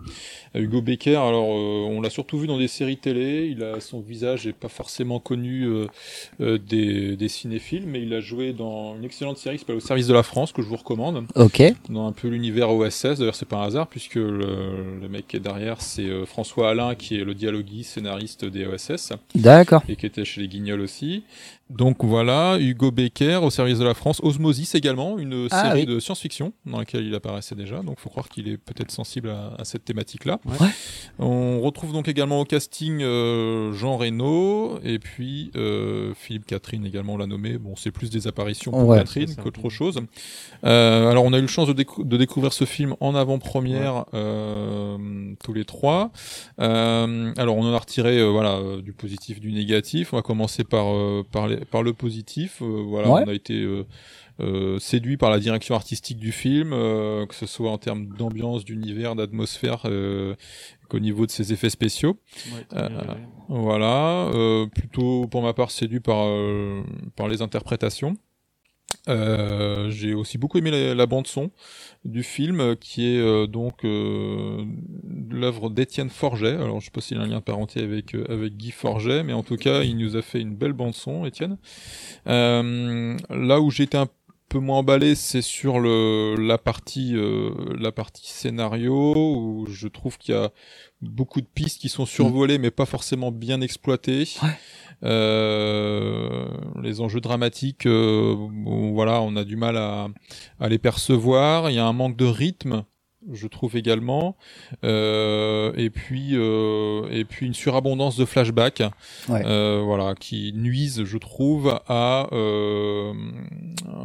Euh, 0.56 0.60
Hugo 0.60 0.80
Becker, 0.80 1.16
alors 1.16 1.50
euh, 1.50 1.86
on 1.86 2.00
l'a 2.00 2.10
surtout 2.10 2.38
vu 2.38 2.46
dans 2.46 2.58
des 2.58 2.68
séries 2.68 2.96
télé. 2.96 3.46
Il 3.46 3.62
a 3.62 3.78
son 3.80 4.00
visage 4.00 4.46
est 4.46 4.52
pas 4.52 4.68
forcément 4.68 5.20
connu 5.20 5.64
euh, 5.64 5.86
euh, 6.40 6.58
des, 6.58 7.16
des 7.16 7.28
cinéphiles, 7.28 7.84
mais 7.86 8.00
il 8.00 8.12
a 8.14 8.20
joué 8.20 8.52
dans 8.54 8.96
une 8.96 9.04
excellente 9.04 9.36
série 9.36 9.56
qui 9.56 9.60
s'appelle 9.60 9.76
Au 9.76 9.80
service 9.80 10.06
de 10.06 10.14
la 10.14 10.22
France 10.22 10.52
que 10.52 10.62
je 10.62 10.66
vous 10.68 10.76
recommande. 10.76 11.26
Ok. 11.36 11.62
Dans 11.90 12.06
un 12.06 12.12
peu 12.12 12.28
l'univers 12.28 12.70
OSS. 12.70 13.18
D'ailleurs 13.18 13.34
c'est 13.34 13.48
pas 13.48 13.58
un 13.58 13.66
hasard 13.66 13.86
puisque 13.88 14.13
le, 14.18 15.00
le 15.00 15.08
mec 15.08 15.28
qui 15.28 15.36
est 15.36 15.40
derrière 15.40 15.80
c'est 15.80 16.08
euh, 16.08 16.26
François 16.26 16.70
Alain 16.70 16.94
qui 16.94 17.16
est 17.20 17.24
le 17.24 17.34
dialoguiste 17.34 17.94
scénariste 17.94 18.44
des 18.44 18.66
OSS. 18.66 19.12
D'accord. 19.34 19.82
Et 19.88 19.96
qui 19.96 20.06
était 20.06 20.24
chez 20.24 20.40
les 20.40 20.48
Guignols 20.48 20.80
aussi. 20.80 21.24
Donc 21.70 22.04
voilà, 22.04 22.58
Hugo 22.60 22.90
Becker 22.90 23.36
au 23.42 23.48
service 23.48 23.78
de 23.78 23.84
la 23.84 23.94
France, 23.94 24.20
Osmosis 24.22 24.74
également, 24.74 25.18
une 25.18 25.48
Ah, 25.50 25.62
série 25.62 25.80
oui. 25.80 25.86
de 25.86 25.98
science-fiction 25.98 26.52
dans 26.66 26.78
laquelle 26.78 27.04
il 27.06 27.14
apparaissait 27.14 27.54
déjà, 27.54 27.80
donc 27.82 27.98
faut 27.98 28.10
croire 28.10 28.28
qu'il 28.28 28.48
est 28.48 28.58
peut-être 28.58 28.90
sensible 28.90 29.30
à, 29.30 29.54
à 29.58 29.64
cette 29.64 29.82
thématique-là. 29.84 30.40
Ouais. 30.44 30.68
On 31.18 31.60
retrouve 31.62 31.92
donc 31.94 32.06
également 32.06 32.38
au 32.40 32.44
casting 32.44 33.00
euh, 33.02 33.72
Jean 33.72 33.96
Reno 33.96 34.78
et 34.84 34.98
puis 34.98 35.50
euh, 35.56 36.12
Philippe 36.14 36.44
Catherine 36.44 36.84
également 36.84 37.14
on 37.14 37.18
l'a 37.18 37.26
nommé. 37.26 37.56
Bon, 37.56 37.74
c'est 37.76 37.90
plus 37.90 38.10
des 38.10 38.26
apparitions 38.26 38.70
pour 38.70 38.86
Ouais. 38.86 38.98
Catherine 38.98 39.34
qu'autre 39.34 39.70
chose. 39.70 39.98
Euh, 40.64 41.10
alors 41.10 41.24
on 41.24 41.32
a 41.32 41.38
eu 41.38 41.42
le 41.42 41.46
chance 41.46 41.66
de, 41.68 41.72
décou- 41.72 42.04
de 42.06 42.16
découvrir 42.18 42.52
ce 42.52 42.66
film 42.66 42.94
en 43.00 43.14
avant-première 43.14 44.04
euh, 44.12 44.98
tous 45.44 45.52
les 45.52 45.64
trois. 45.64 46.10
Euh, 46.60 47.32
alors 47.36 47.56
on 47.56 47.62
en 47.64 47.72
a 47.74 47.78
retiré 47.78 48.18
euh, 48.18 48.28
voilà 48.30 48.54
euh, 48.56 48.80
du 48.82 48.92
positif, 48.92 49.38
du 49.40 49.52
négatif. 49.52 50.12
On 50.12 50.16
va 50.16 50.22
commencer 50.22 50.64
par 50.64 50.86
euh, 50.88 51.22
par, 51.30 51.46
les- 51.46 51.64
par 51.64 51.82
le 51.82 51.92
positif. 51.92 52.60
Euh, 52.62 52.82
voilà, 52.86 53.10
Ouais. 53.10 53.22
on 53.26 53.28
a 53.28 53.34
été 53.34 53.54
euh, 53.62 53.84
euh, 54.40 54.78
séduit 54.80 55.16
par 55.16 55.30
la 55.30 55.38
direction 55.38 55.74
artistique 55.76 56.18
du 56.18 56.32
film, 56.32 56.72
euh, 56.72 57.26
que 57.26 57.34
ce 57.34 57.46
soit 57.46 57.70
en 57.70 57.78
termes 57.78 58.06
d'ambiance, 58.18 58.64
d'univers, 58.64 59.14
d'atmosphère, 59.14 59.82
euh, 59.84 60.34
qu'au 60.88 60.98
niveau 60.98 61.26
de 61.26 61.30
ses 61.30 61.52
effets 61.52 61.70
spéciaux. 61.70 62.16
Ouais, 62.52 62.64
très 62.68 62.88
bien, 62.88 62.98
Euh, 62.98 63.02
ouais. 63.12 63.20
Voilà, 63.48 64.30
euh, 64.34 64.66
plutôt 64.66 65.26
pour 65.28 65.42
ma 65.42 65.52
part 65.52 65.70
séduit 65.70 66.00
par 66.00 66.24
euh, 66.26 66.82
par 67.14 67.28
les 67.28 67.42
interprétations. 67.42 68.16
Euh, 69.08 69.90
j'ai 69.90 70.14
aussi 70.14 70.38
beaucoup 70.38 70.58
aimé 70.58 70.70
la, 70.70 70.94
la 70.94 71.06
bande 71.06 71.26
son 71.26 71.50
du 72.04 72.22
film 72.22 72.60
euh, 72.60 72.74
qui 72.74 73.06
est 73.06 73.18
euh, 73.18 73.46
donc 73.46 73.84
euh, 73.84 74.64
l'œuvre 75.30 75.70
d'Étienne 75.70 76.10
Forget. 76.10 76.54
Alors 76.54 76.80
je 76.80 76.86
sais 76.86 76.90
pas 76.90 77.00
s'il 77.00 77.16
y 77.16 77.20
a 77.20 77.22
un 77.22 77.26
lien 77.26 77.38
de 77.38 77.42
parenté 77.44 77.80
avec 77.80 78.14
euh, 78.14 78.24
avec 78.28 78.56
Guy 78.56 78.70
Forget, 78.70 79.22
mais 79.22 79.32
en 79.32 79.42
tout 79.42 79.56
cas 79.56 79.82
il 79.82 79.96
nous 79.96 80.16
a 80.16 80.22
fait 80.22 80.40
une 80.40 80.54
belle 80.54 80.72
bande 80.72 80.94
son, 80.94 81.24
Étienne. 81.24 81.58
Euh, 82.28 83.16
là 83.30 83.60
où 83.60 83.70
j'étais 83.70 83.98
un 83.98 84.08
peu 84.48 84.58
moins 84.58 84.78
emballé, 84.78 85.14
c'est 85.14 85.42
sur 85.42 85.80
le 85.80 86.36
la 86.36 86.58
partie 86.58 87.16
euh, 87.16 87.50
la 87.78 87.92
partie 87.92 88.30
scénario 88.30 89.14
où 89.16 89.66
je 89.68 89.88
trouve 89.88 90.16
qu'il 90.18 90.34
y 90.34 90.38
a 90.38 90.50
beaucoup 91.00 91.40
de 91.40 91.46
pistes 91.46 91.80
qui 91.80 91.88
sont 91.88 92.06
survolées 92.06 92.58
mais 92.58 92.70
pas 92.70 92.86
forcément 92.86 93.32
bien 93.32 93.60
exploitées. 93.60 94.28
Euh, 94.42 94.48
les 95.02 97.00
enjeux 97.00 97.20
dramatiques, 97.20 97.86
euh, 97.86 98.34
bon, 98.36 98.92
voilà, 98.92 99.20
on 99.22 99.36
a 99.36 99.44
du 99.44 99.56
mal 99.56 99.76
à, 99.76 100.08
à 100.60 100.68
les 100.68 100.78
percevoir. 100.78 101.70
Il 101.70 101.74
y 101.74 101.78
a 101.78 101.86
un 101.86 101.92
manque 101.92 102.16
de 102.16 102.24
rythme, 102.26 102.84
je 103.32 103.46
trouve 103.46 103.76
également, 103.76 104.36
Euh, 104.84 105.72
et 105.76 105.88
puis 105.90 106.30
euh, 106.32 107.08
et 107.10 107.24
puis 107.24 107.46
une 107.46 107.54
surabondance 107.54 108.16
de 108.16 108.24
flashbacks, 108.26 108.82
Ouais. 109.28 109.42
euh, 109.46 109.80
voilà, 109.84 110.14
qui 110.14 110.52
nuisent, 110.54 111.04
je 111.04 111.18
trouve, 111.18 111.80
à 111.88 112.28
euh, 112.32 113.12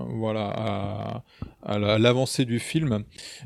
voilà 0.09 0.47
à, 0.55 1.23
à 1.63 1.77
la- 1.79 1.93
à 1.93 1.97
l'avancée 1.97 2.45
du 2.45 2.59
film. 2.59 3.03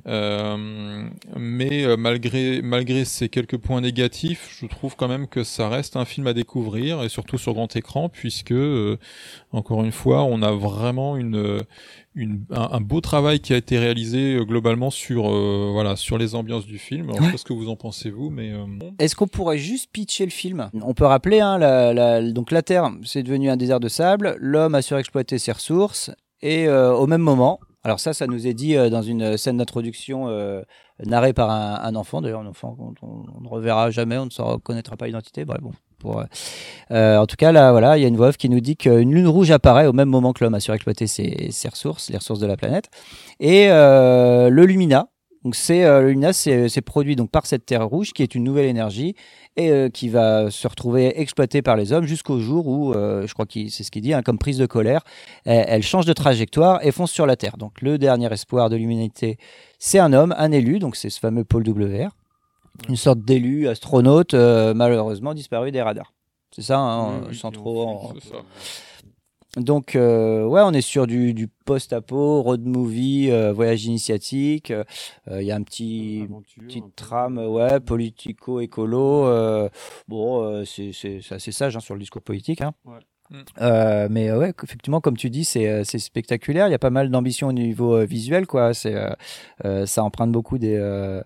Euh, 0.07 1.07
mais 1.37 1.83
euh, 1.85 1.97
malgré, 1.97 2.61
malgré 2.61 3.05
ces 3.05 3.29
quelques 3.29 3.57
points 3.57 3.81
négatifs, 3.81 4.55
je 4.59 4.65
trouve 4.67 4.95
quand 4.95 5.07
même 5.07 5.27
que 5.27 5.43
ça 5.43 5.69
reste 5.69 5.95
un 5.95 6.05
film 6.05 6.27
à 6.27 6.33
découvrir, 6.33 7.03
et 7.03 7.09
surtout 7.09 7.37
sur 7.37 7.53
grand 7.53 7.75
écran, 7.75 8.09
puisque, 8.09 8.51
euh, 8.51 8.97
encore 9.51 9.83
une 9.83 9.91
fois, 9.91 10.23
on 10.23 10.41
a 10.41 10.51
vraiment 10.51 11.17
une, 11.17 11.61
une, 12.15 12.41
un, 12.51 12.69
un 12.73 12.81
beau 12.81 13.01
travail 13.01 13.39
qui 13.39 13.53
a 13.53 13.57
été 13.57 13.79
réalisé 13.79 14.37
globalement 14.45 14.89
sur, 14.91 15.29
euh, 15.33 15.69
voilà, 15.71 15.95
sur 15.95 16.17
les 16.17 16.35
ambiances 16.35 16.65
du 16.65 16.77
film. 16.77 17.09
Alors, 17.09 17.21
Je 17.21 17.25
sais 17.25 17.31
pas 17.31 17.37
ce 17.37 17.43
que 17.45 17.53
vous 17.53 17.69
en 17.69 17.75
pensez, 17.75 18.11
vous, 18.11 18.29
mais... 18.29 18.51
euh, 18.51 18.65
Est-ce 18.99 19.15
qu'on 19.15 19.27
pourrait 19.27 19.57
juste 19.57 19.89
pitcher 19.91 20.25
le 20.25 20.31
film? 20.31 20.69
On 20.81 20.93
peut 20.93 21.05
rappeler, 21.05 21.39
hein, 21.39 21.57
la, 21.57 21.93
la- 21.93 22.21
donc 22.31 22.51
la 22.51 22.61
Terre, 22.61 22.91
c'est 23.03 23.23
devenu 23.23 23.49
un 23.49 23.57
désert 23.57 23.79
de 23.79 23.87
sable, 23.89 24.35
l'homme 24.39 24.75
a 24.75 24.81
surexploité 24.81 25.37
ses 25.39 25.51
ressources, 25.51 26.11
et 26.41 26.67
euh, 26.67 26.93
au 26.93 27.07
même 27.07 27.21
moment, 27.21 27.59
alors 27.83 27.99
ça, 27.99 28.13
ça 28.13 28.27
nous 28.27 28.47
est 28.47 28.53
dit 28.53 28.75
euh, 28.75 28.89
dans 28.89 29.01
une 29.01 29.37
scène 29.37 29.57
d'introduction 29.57 30.27
euh, 30.29 30.61
narrée 31.05 31.33
par 31.33 31.49
un, 31.49 31.79
un 31.83 31.95
enfant, 31.95 32.21
d'ailleurs 32.21 32.41
un 32.41 32.47
enfant 32.47 32.75
qu'on 32.75 32.93
on, 33.01 33.25
on 33.37 33.41
ne 33.41 33.47
reverra 33.47 33.89
jamais, 33.91 34.17
on 34.17 34.25
ne 34.25 34.31
s'en 34.31 34.45
reconnaîtra 34.45 34.95
pas 34.95 35.07
l'identité, 35.07 35.45
bon. 35.45 35.57
Pour, 35.99 36.19
euh, 36.19 36.25
euh, 36.91 37.17
en 37.17 37.25
tout 37.25 37.37
cas, 37.37 37.53
là, 37.53 37.71
voilà, 37.71 37.97
il 37.97 38.01
y 38.01 38.05
a 38.05 38.09
une 38.09 38.17
voix 38.17 38.27
off 38.27 38.37
qui 38.37 38.49
nous 38.49 38.59
dit 38.59 38.75
qu'une 38.75 39.13
lune 39.13 39.27
rouge 39.27 39.51
apparaît 39.51 39.87
au 39.87 39.93
même 39.93 40.09
moment 40.09 40.33
que 40.33 40.43
l'homme 40.43 40.53
a 40.53 40.59
surexploité 40.59 41.07
ses, 41.07 41.49
ses 41.51 41.69
ressources, 41.69 42.09
les 42.09 42.17
ressources 42.17 42.41
de 42.41 42.45
la 42.45 42.57
planète, 42.57 42.89
et 43.39 43.71
euh, 43.71 44.49
le 44.49 44.65
Lumina, 44.65 45.07
donc 45.43 45.55
c'est 45.55 45.83
euh, 45.83 46.01
le 46.01 46.09
Lumina, 46.09 46.33
c'est 46.33 46.81
produit 46.81 47.15
donc 47.15 47.29
par 47.31 47.45
cette 47.45 47.65
Terre 47.65 47.85
rouge 47.87 48.13
qui 48.13 48.23
est 48.23 48.33
une 48.35 48.43
nouvelle 48.43 48.65
énergie 48.65 49.15
et 49.57 49.69
euh, 49.71 49.89
qui 49.89 50.09
va 50.09 50.49
se 50.49 50.67
retrouver 50.67 51.19
exploitée 51.19 51.61
par 51.61 51.75
les 51.75 51.91
hommes 51.93 52.05
jusqu'au 52.05 52.39
jour 52.39 52.67
où, 52.67 52.93
euh, 52.93 53.27
je 53.27 53.33
crois 53.33 53.45
que 53.45 53.67
c'est 53.69 53.83
ce 53.83 53.91
qu'il 53.91 54.01
dit, 54.01 54.13
hein, 54.13 54.21
comme 54.23 54.37
prise 54.37 54.57
de 54.57 54.65
colère, 54.65 55.01
elle, 55.45 55.65
elle 55.67 55.83
change 55.83 56.05
de 56.05 56.13
trajectoire 56.13 56.83
et 56.85 56.91
fonce 56.91 57.11
sur 57.11 57.25
la 57.25 57.35
Terre. 57.35 57.57
Donc 57.57 57.81
le 57.81 57.97
dernier 57.97 58.31
espoir 58.33 58.69
de 58.69 58.75
l'humanité, 58.77 59.37
c'est 59.79 59.99
un 59.99 60.13
homme, 60.13 60.33
un 60.37 60.51
élu, 60.51 60.79
donc 60.79 60.95
c'est 60.95 61.09
ce 61.09 61.19
fameux 61.19 61.43
Paul 61.43 61.63
WR, 61.67 62.09
une 62.89 62.95
sorte 62.95 63.19
d'élu 63.19 63.67
astronaute 63.67 64.33
euh, 64.33 64.73
malheureusement 64.73 65.33
disparu 65.33 65.71
des 65.71 65.81
radars. 65.81 66.13
C'est 66.55 66.61
ça, 66.63 66.79
hein, 66.79 67.21
sans 67.33 67.51
trop. 67.51 67.83
en- 67.87 68.13
donc, 69.57 69.95
euh, 69.95 70.45
ouais, 70.45 70.61
on 70.63 70.71
est 70.71 70.81
sur 70.81 71.05
du, 71.05 71.33
du 71.33 71.47
post-apo, 71.47 72.41
road 72.41 72.65
movie, 72.65 73.29
euh, 73.31 73.53
voyage 73.53 73.85
initiatique. 73.85 74.71
euh, 74.71 74.83
Il 75.29 75.43
y 75.43 75.51
a 75.51 75.55
un 75.55 75.61
petit 75.63 76.25
petite 76.65 76.95
trame, 76.95 77.37
ouais, 77.37 77.79
politico-écolo. 77.79 79.25
euh, 79.25 79.69
bon, 80.07 80.41
euh, 80.43 80.65
c'est 80.65 80.91
c'est- 80.91 81.19
c'est 81.21 81.35
assez 81.35 81.51
sage 81.51 81.75
hein, 81.77 81.79
sur 81.79 81.93
le 81.93 81.99
discours 81.99 82.21
politique. 82.23 82.61
Hein. 82.61 82.73
Euh, 83.61 84.07
mais 84.11 84.29
euh, 84.29 84.39
ouais, 84.39 84.53
effectivement, 84.63 85.01
comme 85.01 85.17
tu 85.17 85.29
dis, 85.29 85.45
c'est 85.45 85.67
euh, 85.69 85.83
c'est 85.83 85.99
spectaculaire. 85.99 86.67
Il 86.67 86.71
y 86.71 86.75
a 86.75 86.79
pas 86.79 86.89
mal 86.89 87.09
d'ambition 87.09 87.47
au 87.47 87.53
niveau 87.53 88.03
visuel, 88.05 88.47
quoi. 88.47 88.73
C'est 88.73 88.95
ça 89.85 90.03
emprunte 90.03 90.31
beaucoup 90.31 90.57
des 90.57 90.75
euh, 90.75 91.21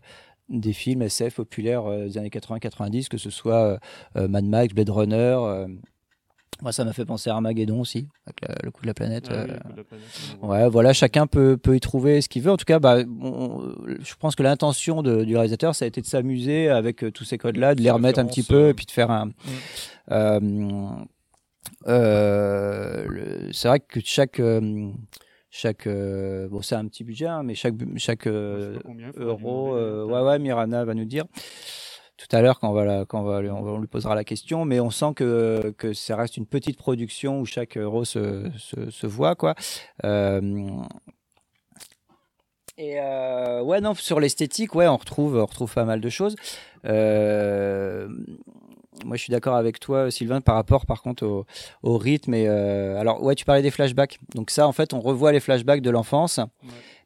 des 0.50 0.74
films 0.74 1.02
SF 1.02 1.36
populaires 1.36 1.84
des 1.90 2.18
années 2.18 2.30
80-90, 2.30 3.08
que 3.10 3.18
ce 3.18 3.30
soit 3.30 3.80
Mad 4.16 4.46
Max, 4.46 4.74
Blade 4.74 4.90
Runner. 4.90 5.66
Euh, 6.60 6.64
moi, 6.64 6.72
ça 6.72 6.84
m'a 6.86 6.94
fait 6.94 7.06
penser 7.06 7.30
à 7.30 7.36
Armageddon 7.36 7.80
aussi, 7.82 8.08
avec 8.26 8.64
le 8.64 8.72
coup 8.72 8.82
de 8.82 8.88
la 8.88 8.94
planète. 8.94 9.28
Ah 9.30 9.34
euh, 9.34 9.46
le 9.48 9.60
coup 9.60 9.68
de 9.72 9.78
la 9.78 9.84
planète, 9.84 10.08
Ouais, 10.42 10.70
voilà, 10.70 10.92
chacun 10.94 11.28
peut, 11.28 11.56
peut 11.58 11.76
y 11.76 11.80
trouver 11.80 12.22
ce 12.22 12.30
qu'il 12.30 12.42
veut. 12.42 12.52
En 12.52 12.58
tout 12.58 12.66
cas, 12.66 12.80
bah, 12.80 12.98
on- 13.22 13.76
je 14.00 14.16
pense 14.20 14.36
que 14.36 14.42
l'intention 14.44 15.04
du 15.04 15.36
réalisateur, 15.36 15.76
ça 15.76 15.86
a 15.86 15.88
été 15.88 16.02
de 16.02 16.06
s'amuser 16.08 16.70
avec 16.70 17.04
euh, 17.04 17.12
tous 17.12 17.24
ces 17.26 17.38
codes-là, 17.38 17.76
de 17.76 17.82
les 17.82 17.90
remettre 17.92 18.20
un 18.20 18.26
petit 18.26 18.42
peu, 18.44 18.70
et 18.70 18.74
puis 18.74 18.86
de 18.86 18.92
faire 18.92 19.12
un. 19.12 19.30
Euh, 20.12 20.40
euh, 21.88 23.06
le- 23.08 23.54
c'est 23.54 23.68
vrai 23.68 23.80
que 23.80 24.00
chaque. 24.04 24.40
euh, 24.40 24.90
chaque 25.50 25.88
euh, 25.88 26.50
bon 26.50 26.62
c'est 26.62 26.76
un 26.76 26.86
petit 26.88 27.06
budget 27.06 27.26
hein, 27.26 27.42
mais 27.42 27.56
chaque 27.56 27.74
chaque 27.96 28.28
euh, 28.28 28.78
euro 29.16 29.74
euh, 29.76 30.06
ouais 30.06 30.22
ouais 30.22 30.40
Mirana 30.40 30.84
va 30.84 30.94
nous 30.94 31.06
dire 31.06 31.24
tout 32.18 32.36
à 32.36 32.42
l'heure 32.42 32.60
quand 32.60 32.70
on 32.70 33.24
va 33.24 33.42
lui- 33.42 33.88
posera 33.88 34.16
la 34.16 34.24
question 34.24 34.66
mais 34.66 34.80
on 34.80 34.90
sent 34.90 35.14
que 35.16 35.74
ça 35.94 36.16
reste 36.16 36.38
une 36.38 36.46
petite 36.48 36.78
production 36.78 37.40
où 37.40 37.46
chaque 37.46 37.78
euro 37.78 38.04
se 38.06 39.06
voit 39.08 39.36
quoi 39.36 39.56
Euh, 40.04 40.82
et 42.80 43.00
euh, 43.00 43.64
ouais, 43.64 43.82
non, 43.82 43.96
sur 43.96 44.20
l'esthétique, 44.20 44.76
ouais, 44.76 44.88
on 44.88 44.98
retrouve, 44.98 45.36
on 45.38 45.46
retrouve 45.48 45.74
pas 45.74 45.84
mal 45.84 46.00
de 46.00 46.10
choses. 46.10 46.36
Euh, 46.86 48.08
moi, 49.06 49.16
je 49.18 49.22
suis 49.24 49.32
d'accord 49.32 49.56
avec 49.56 49.80
toi, 49.80 50.10
Sylvain, 50.12 50.42
par 50.42 50.56
rapport, 50.56 50.86
par 50.86 51.02
contre, 51.02 51.26
au, 51.26 51.46
au 51.84 51.98
rythme. 51.98 52.34
Et 52.34 52.48
euh, 52.48 53.00
alors, 53.00 53.24
ouais, 53.24 53.36
tu 53.36 53.46
parlais 53.46 53.62
des 53.62 53.72
flashbacks. 53.72 54.20
Donc 54.36 54.50
ça, 54.52 54.68
en 54.68 54.72
fait, 54.72 54.94
on 54.94 55.00
revoit 55.00 55.32
les 55.32 55.40
flashbacks 55.40 55.82
de 55.82 55.90
l'enfance. 55.90 56.40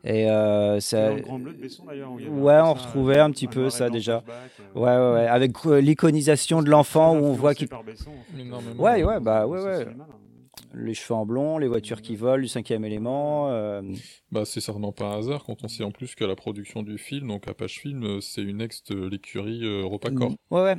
Et 0.03 0.29
euh, 0.31 0.79
ça, 0.79 1.09
Dans 1.09 1.15
le 1.15 1.21
Grand 1.21 1.39
Bleu 1.39 1.53
de 1.53 1.61
Besson, 1.61 1.87
avait 1.87 2.01
ouais, 2.03 2.59
on 2.61 2.75
ça, 2.75 2.81
retrouvait 2.81 3.17
euh, 3.19 3.25
un 3.25 3.31
petit 3.31 3.45
un 3.45 3.49
peu 3.49 3.69
ça 3.69 3.89
déjà. 3.91 4.21
flashback, 4.21 4.75
Ouais, 4.75 4.81
ouais, 4.97 5.13
ouais, 5.13 5.27
avec 5.27 5.51
euh, 5.67 5.79
l'iconisation 5.79 6.63
de 6.63 6.69
l'enfant 6.69 7.13
où 7.15 7.23
on 7.23 7.33
voit 7.33 7.53
qu'il. 7.53 7.67
par 7.67 7.83
Besson, 7.83 8.09
en 8.09 8.35
fait. 8.35 8.41
Énormément. 8.41 8.81
Ouais, 8.83 9.03
ouais, 9.03 9.19
bah 9.19 9.45
ouais, 9.45 9.61
ouais. 9.61 9.85
là. 9.85 9.91
Les 10.73 10.93
cheveux 10.93 11.15
en 11.15 11.25
blond, 11.25 11.57
les 11.57 11.67
voitures 11.67 12.01
qui 12.01 12.15
volent, 12.15 12.41
du 12.41 12.47
cinquième 12.47 12.85
élément. 12.85 13.49
euh, 13.49 13.81
Bah, 14.31 14.43
c'est 14.45 14.61
certainement 14.61 14.91
pas 14.93 15.05
un 15.05 15.19
hasard 15.19 15.43
quand 15.43 15.63
on 15.63 15.67
sait 15.67 15.83
en 15.83 15.91
plus 15.91 16.15
que 16.15 16.23
la 16.23 16.35
production 16.35 16.81
du 16.81 16.97
film, 16.97 17.27
donc 17.27 17.47
Apache 17.47 17.79
Film, 17.79 18.03
euh, 18.05 18.21
c'est 18.21 18.41
une 18.41 18.61
ex 18.61 18.83
de 18.85 19.07
l'écurie 19.07 19.61
euh, 19.65 19.81
Europacor. 19.83 20.31
Ouais, 20.49 20.61
ouais. 20.61 20.75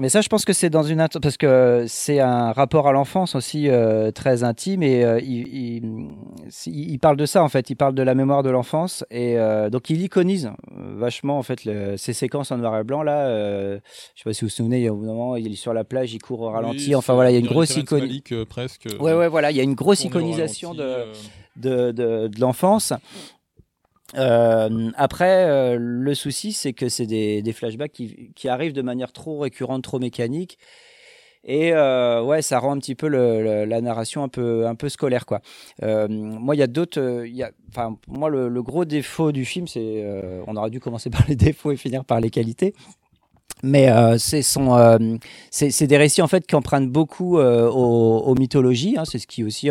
Mais 0.00 0.08
ça, 0.08 0.20
je 0.22 0.28
pense 0.28 0.44
que 0.44 0.52
c'est 0.52 0.70
dans 0.70 0.82
une 0.82 1.06
parce 1.22 1.36
que 1.36 1.84
c'est 1.86 2.18
un 2.18 2.50
rapport 2.50 2.88
à 2.88 2.92
l'enfance 2.92 3.36
aussi 3.36 3.68
euh, 3.68 4.10
très 4.10 4.42
intime 4.42 4.82
et 4.82 5.04
euh, 5.04 5.20
il, 5.20 5.86
il, 6.66 6.98
parle 6.98 7.16
de 7.16 7.26
ça 7.26 7.44
en 7.44 7.48
fait. 7.48 7.70
Il 7.70 7.76
parle 7.76 7.94
de 7.94 8.02
la 8.02 8.16
mémoire 8.16 8.42
de 8.42 8.50
l'enfance 8.50 9.04
et 9.12 9.38
euh, 9.38 9.70
donc 9.70 9.90
il 9.90 10.02
iconise 10.02 10.50
vachement 10.72 11.38
en 11.38 11.44
fait 11.44 11.64
le- 11.64 11.96
ces 11.96 12.12
séquences 12.12 12.50
en 12.50 12.58
noir 12.58 12.76
et 12.80 12.82
blanc 12.82 13.04
là. 13.04 13.28
je 13.76 13.78
sais 14.16 14.24
pas 14.24 14.32
si 14.32 14.40
vous 14.40 14.48
vous 14.48 14.50
souvenez, 14.50 14.78
il 14.78 14.84
y 14.84 14.88
a 14.88 14.90
un 14.90 14.96
moment, 14.96 15.36
il 15.36 15.52
est 15.52 15.56
sur 15.56 15.72
la 15.72 15.84
plage, 15.84 16.12
il 16.12 16.18
court 16.20 16.40
au 16.40 16.50
ralenti. 16.50 16.88
Oui, 16.88 16.94
enfin 16.96 17.14
voilà, 17.14 17.30
il 17.30 17.34
y 17.34 17.36
a 17.36 17.40
une 17.40 17.46
grosse 17.46 17.76
euh, 18.32 18.44
presque. 18.44 18.88
Ouais, 18.98 19.14
ouais, 19.14 19.28
voilà, 19.28 19.52
il 19.52 19.56
y 19.56 19.60
a 19.60 19.62
une 19.64 19.74
grosse 19.74 20.04
iconisation 20.04 20.74
de, 20.74 21.92
de, 21.92 22.26
de 22.26 22.40
l'enfance. 22.40 22.92
Euh, 24.16 24.90
après, 24.96 25.44
euh, 25.44 25.76
le 25.78 26.14
souci, 26.14 26.52
c'est 26.52 26.72
que 26.72 26.88
c'est 26.88 27.06
des, 27.06 27.52
flashbacks 27.52 27.92
qui, 27.92 28.30
qui 28.34 28.48
arrivent 28.48 28.72
de 28.72 28.82
manière 28.82 29.12
trop 29.12 29.38
récurrente, 29.38 29.82
trop 29.82 29.98
mécanique. 29.98 30.58
Et 31.46 31.74
euh, 31.74 32.22
ouais, 32.22 32.40
ça 32.40 32.58
rend 32.58 32.72
un 32.72 32.78
petit 32.78 32.94
peu 32.94 33.06
la 33.06 33.80
narration 33.82 34.22
un 34.22 34.28
peu, 34.28 34.66
un 34.66 34.74
peu 34.74 34.88
scolaire, 34.88 35.26
quoi. 35.26 35.40
Moi, 35.82 36.54
il 36.54 36.58
y 36.58 36.62
a 36.62 36.66
d'autres. 36.66 37.24
Enfin, 37.68 37.98
moi, 38.08 38.30
le, 38.30 38.62
gros 38.62 38.86
défaut 38.86 39.30
du 39.30 39.44
film, 39.44 39.66
c'est. 39.66 40.04
on 40.46 40.56
aurait 40.56 40.70
dû 40.70 40.80
commencer 40.80 41.10
par 41.10 41.24
les 41.28 41.36
défauts 41.36 41.72
et 41.72 41.76
finir 41.76 42.04
par 42.04 42.20
les 42.20 42.30
qualités. 42.30 42.74
Mais 43.62 43.88
c'est 44.18 44.42
c'est 45.50 45.86
des 45.86 45.96
récits 45.98 46.22
en 46.22 46.28
fait 46.28 46.46
qui 46.46 46.54
empruntent 46.54 46.90
beaucoup 46.90 47.38
aux, 47.38 48.34
mythologies. 48.38 48.96
hein. 48.96 49.04
c'est 49.04 49.18
ce 49.18 49.26
qui 49.26 49.44
aussi, 49.44 49.70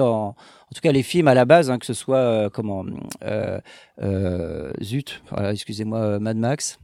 en 0.73 0.75
tout 0.75 0.81
cas, 0.81 0.91
les 0.91 1.03
films 1.03 1.27
à 1.27 1.35
la 1.35 1.45
base, 1.45 1.69
hein, 1.69 1.77
que 1.77 1.85
ce 1.85 1.93
soit 1.93 2.17
euh, 2.17 2.49
comment, 2.49 2.83
euh, 3.23 3.59
euh, 4.01 4.73
zut, 4.81 5.21
voilà, 5.29 5.51
excusez-moi, 5.51 6.17
Mad 6.17 6.35
Max. 6.35 6.79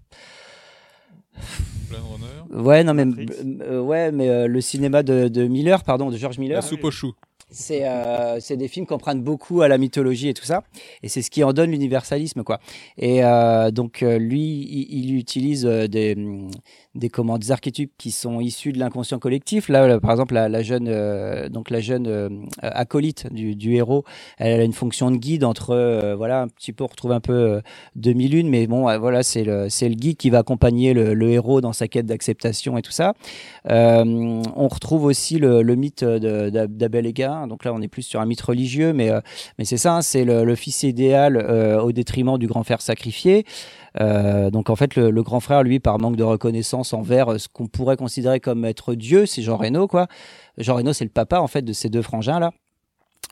Blade 1.90 2.02
Runner. 2.04 2.64
Ouais, 2.68 2.84
non 2.84 2.94
mais 2.94 3.06
ouais, 3.80 4.12
mais 4.12 4.48
le 4.48 4.62
cinéma 4.62 5.02
de, 5.02 5.28
de 5.28 5.48
Miller, 5.48 5.84
pardon, 5.84 6.12
de 6.12 6.18
George 6.18 6.38
Miller. 6.38 6.58
La 6.58 6.62
soupe 6.62 6.84
aux 6.84 6.92
choux. 6.92 7.16
C'est 7.52 7.82
euh, 7.84 8.40
des 8.50 8.68
films 8.68 8.86
qui 8.86 8.94
empruntent 8.94 9.24
beaucoup 9.24 9.62
à 9.62 9.68
la 9.68 9.78
mythologie 9.78 10.30
et 10.30 10.34
tout 10.34 10.46
ça, 10.46 10.64
et 11.04 11.10
c'est 11.10 11.22
ce 11.22 11.32
qui 11.32 11.44
en 11.44 11.54
donne 11.54 11.72
l'universalisme 11.72 12.44
quoi. 12.44 12.60
Et 12.98 13.24
euh, 13.24 13.72
donc 13.72 14.04
euh, 14.04 14.18
lui, 14.20 14.42
il, 14.70 15.10
il 15.10 15.16
utilise 15.16 15.66
euh, 15.66 15.88
des 15.88 16.16
des 16.96 17.10
comment 17.10 17.38
des 17.38 17.52
archétypes 17.52 17.94
qui 17.98 18.12
sont 18.12 18.40
issus 18.40 18.72
de 18.74 18.80
l'inconscient 18.80 19.20
collectif. 19.20 19.70
Là, 19.70 19.88
là, 19.88 20.00
par 20.00 20.12
exemple, 20.12 20.34
la, 20.34 20.62
jeune 20.64 20.88
euh, 20.88 21.50
donc 21.50 21.70
la 21.70 21.80
jeune 21.82 22.08
euh, 22.08 22.30
acolyte 22.62 23.32
du, 23.32 23.74
héros, 23.76 24.04
elle 24.38 24.60
a 24.60 24.64
une 24.64 24.74
fonction 24.74 25.12
de 25.12 25.18
guide 25.18 25.44
entre 25.44 25.72
euh, 25.72 26.16
voilà 26.16 26.42
un 26.44 26.48
petit 26.48 26.74
peu 26.74 26.84
on 26.84 26.88
retrouve 26.88 27.12
un 27.12 27.20
peu 27.20 27.34
euh, 27.34 27.62
demi-lune, 27.96 28.50
mais 28.50 28.68
bon 28.68 28.88
euh, 28.90 28.98
voilà 28.98 29.24
c'est 29.24 29.44
le 29.44 29.68
le 29.90 29.96
guide 29.96 30.18
qui 30.18 30.30
va 30.30 30.40
accompagner 30.40 30.94
le, 30.94 31.16
le 31.16 31.30
héros 31.32 31.62
dans 31.62 31.74
sa 31.74 31.88
quête 31.88 32.06
d'acceptation 32.06 32.78
et 32.78 32.84
tout 32.84 32.92
ça. 32.92 33.14
Euh, 33.70 34.04
on 34.56 34.68
retrouve 34.68 35.06
aussi 35.06 35.40
le, 35.40 35.64
le 35.64 35.76
mythe 35.76 36.04
d'Abel 36.04 37.08
et 37.08 37.14
Caïn. 37.40 37.48
Donc 37.48 37.66
là, 37.66 37.74
on 37.74 37.82
est 37.82 37.88
plus 37.88 38.04
sur 38.04 38.20
un 38.20 38.26
mythe 38.26 38.42
religieux, 38.42 38.94
mais, 38.94 39.10
euh, 39.10 39.22
mais 39.58 39.66
c'est 39.66 39.78
ça, 39.78 39.96
hein, 39.96 40.02
c'est 40.02 40.24
le, 40.26 40.56
fils 40.56 40.84
idéal 40.84 41.38
euh, 41.38 41.82
au 41.82 41.92
détriment 41.92 42.38
du 42.38 42.48
grand 42.48 42.64
frère 42.64 42.82
sacrifié. 42.82 43.46
Euh, 44.00 44.50
donc 44.50 44.70
en 44.70 44.76
fait, 44.76 44.96
le, 44.96 45.10
le 45.10 45.24
grand 45.24 45.40
frère, 45.40 45.64
lui, 45.64 45.80
par 45.80 46.00
manque 46.00 46.16
de 46.16 46.24
reconnaissance 46.24 46.94
envers 46.94 47.40
ce 47.40 47.48
qu'on 47.48 47.68
pourrait 47.68 47.98
considérer 47.98 48.40
comme 48.40 48.66
être 48.66 48.94
Dieu, 48.96 49.26
c'est 49.26 49.42
Jean 49.42 49.58
Reno, 49.58 49.88
quoi. 49.88 50.08
Jean 50.58 50.76
Reno, 50.76 50.94
c'est 50.94 51.06
le 51.06 51.10
papa 51.10 51.40
en 51.40 51.48
fait 51.48 51.62
de 51.62 51.74
ces 51.74 51.90
deux 51.90 52.02
frangins 52.02 52.40
là. 52.40 52.52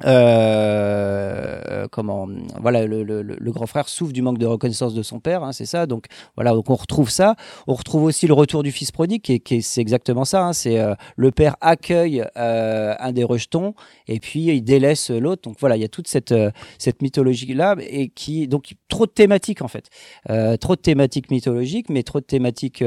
Euh, 0.06 1.88
comment 1.92 2.28
voilà 2.62 2.86
le, 2.86 3.52
grand 3.52 3.66
frère 3.66 3.90
souffre 3.90 4.14
du 4.14 4.22
manque 4.22 4.38
de 4.38 4.46
reconnaissance 4.46 4.94
de 4.94 5.02
son 5.02 5.20
père 5.20 5.44
hein, 5.44 5.52
c'est 5.54 5.66
ça 5.66 5.88
donc 5.88 6.06
voilà 6.36 6.52
donc 6.52 6.70
on 6.70 6.76
retrouve 6.76 7.10
ça. 7.10 7.36
On 7.66 7.74
retrouve 7.74 8.04
aussi 8.04 8.28
le 8.28 8.34
retour 8.34 8.62
du 8.62 8.72
fils 8.72 8.92
prodigue 8.92 9.24
qui, 9.24 9.40
qui 9.40 9.64
c'est 9.64 9.82
exactement 9.82 10.24
ça 10.24 10.46
hein, 10.46 10.54
c'est 10.54 10.80
euh, 10.80 10.94
le 11.16 11.32
père 11.32 11.56
accueille 11.62 12.24
euh, 12.38 12.94
un 13.00 13.12
des 13.12 13.24
rejetons 13.24 13.74
et 14.08 14.20
puis 14.20 14.46
il 14.46 14.62
délaisse 14.62 15.10
l'autre. 15.10 15.42
Donc 15.44 15.56
voilà 15.60 15.78
il 15.78 15.82
y 15.82 15.86
a 15.86 15.90
toute 15.90 16.08
cette 16.08 16.36
cette 16.78 17.02
mythologie 17.02 17.56
là 17.56 17.76
et 17.80 18.10
qui 18.10 18.48
donc 18.48 18.76
trop 18.90 19.08
de 19.08 19.12
thématiques 19.12 19.64
en 19.64 19.68
fait. 19.68 19.90
Trop 20.60 20.76
de 20.76 20.82
thématiques 20.82 21.32
mythologiques 21.32 21.90
mais 21.90 22.04
trop 22.04 22.20
de 22.20 22.26
thématiques 22.26 22.84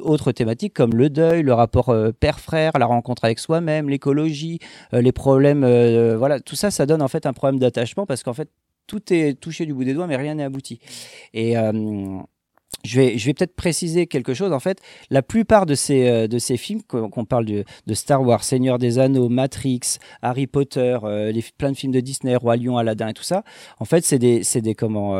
autres 0.00 0.32
thématiques 0.32 0.74
comme 0.74 0.94
le 0.94 1.10
deuil 1.10 1.42
le 1.42 1.52
rapport 1.52 1.94
père 2.18 2.40
frère 2.40 2.72
la 2.78 2.86
rencontre 2.86 3.24
avec 3.24 3.38
soi-même 3.38 3.88
l'écologie 3.88 4.58
les 4.92 5.12
problèmes 5.12 5.64
voilà, 6.16 6.40
tout 6.40 6.56
ça, 6.56 6.70
ça 6.70 6.86
donne 6.86 7.02
en 7.02 7.08
fait 7.08 7.26
un 7.26 7.32
problème 7.32 7.58
d'attachement 7.58 8.06
parce 8.06 8.22
qu'en 8.22 8.34
fait, 8.34 8.48
tout 8.86 9.12
est 9.12 9.38
touché 9.40 9.66
du 9.66 9.74
bout 9.74 9.84
des 9.84 9.94
doigts, 9.94 10.06
mais 10.06 10.16
rien 10.16 10.34
n'est 10.34 10.44
abouti. 10.44 10.78
Et 11.32 11.56
euh, 11.56 11.72
je 12.84 13.00
vais, 13.00 13.16
je 13.16 13.26
vais 13.26 13.34
peut-être 13.34 13.56
préciser 13.56 14.06
quelque 14.06 14.34
chose. 14.34 14.52
En 14.52 14.60
fait, 14.60 14.80
la 15.10 15.22
plupart 15.22 15.64
de 15.64 15.74
ces, 15.74 16.08
euh, 16.08 16.26
de 16.26 16.38
ces 16.38 16.56
films, 16.56 16.82
qu'on 16.82 17.24
parle 17.24 17.46
de, 17.46 17.64
de, 17.86 17.94
Star 17.94 18.22
Wars, 18.22 18.44
Seigneur 18.44 18.78
des 18.78 18.98
Anneaux, 18.98 19.28
Matrix, 19.28 19.98
Harry 20.20 20.46
Potter, 20.46 20.98
euh, 21.04 21.32
les, 21.32 21.42
plein 21.56 21.72
de 21.72 21.76
films 21.76 21.92
de 21.92 22.00
Disney, 22.00 22.36
Roi 22.36 22.56
Lion, 22.56 22.76
Aladdin 22.76 23.08
et 23.08 23.14
tout 23.14 23.22
ça, 23.22 23.42
en 23.78 23.84
fait, 23.84 24.04
c'est 24.04 24.18
des, 24.18 24.42
des 24.60 24.74
comment, 24.74 25.14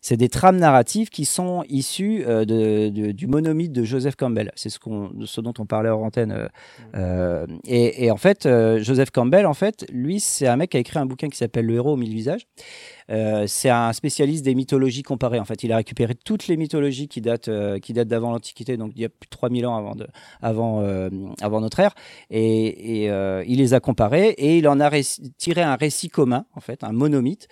c'est 0.00 0.16
des 0.16 0.28
trames 0.28 0.56
narratives 0.56 1.08
qui 1.08 1.24
sont 1.24 1.64
issues 1.68 2.24
euh, 2.26 2.44
de, 2.44 3.12
du 3.12 3.26
monomythe 3.26 3.72
de 3.72 3.84
Joseph 3.84 4.16
Campbell. 4.16 4.52
C'est 4.54 4.70
ce, 4.70 5.40
dont 5.40 5.54
on 5.58 5.66
parlait 5.66 5.88
hors 5.88 6.02
antenne. 6.02 6.32
Euh, 6.32 6.48
euh, 6.94 7.46
et, 7.64 8.04
et, 8.04 8.10
en 8.10 8.16
fait, 8.16 8.48
Joseph 8.78 9.10
Campbell, 9.10 9.46
en 9.46 9.54
fait, 9.54 9.86
lui, 9.92 10.20
c'est 10.20 10.46
un 10.46 10.56
mec 10.56 10.70
qui 10.70 10.76
a 10.76 10.80
écrit 10.80 10.98
un 10.98 11.06
bouquin 11.06 11.28
qui 11.28 11.36
s'appelle 11.36 11.66
Le 11.66 11.74
héros 11.74 11.92
aux 11.92 11.96
mille 11.96 12.12
visages. 12.12 12.46
C'est 13.46 13.70
un 13.70 13.92
spécialiste 13.94 14.44
des 14.44 14.54
mythologies 14.54 15.02
comparées. 15.02 15.40
En 15.40 15.46
fait, 15.46 15.62
il 15.62 15.72
a 15.72 15.76
récupéré 15.76 16.14
toutes 16.14 16.46
les 16.46 16.58
mythologies 16.58 17.08
qui 17.08 17.22
datent, 17.22 17.50
qui 17.80 17.94
datent 17.94 18.08
d'avant 18.08 18.32
l'Antiquité, 18.32 18.76
donc 18.76 18.92
il 18.96 19.00
y 19.00 19.04
a 19.06 19.08
plus 19.08 19.26
de 19.26 19.30
3000 19.30 19.66
ans 19.66 19.76
avant, 19.76 19.94
de, 19.94 20.06
avant, 20.42 20.84
avant 21.40 21.60
notre 21.62 21.80
ère, 21.80 21.94
et, 22.28 23.04
et 23.04 23.44
il 23.46 23.58
les 23.58 23.72
a 23.72 23.80
comparées 23.80 24.28
et 24.36 24.58
il 24.58 24.68
en 24.68 24.78
a 24.78 24.90
tiré 25.38 25.62
un 25.62 25.76
récit 25.76 26.10
commun, 26.10 26.44
en 26.54 26.60
fait, 26.60 26.84
un 26.84 26.92
monomythe, 26.92 27.48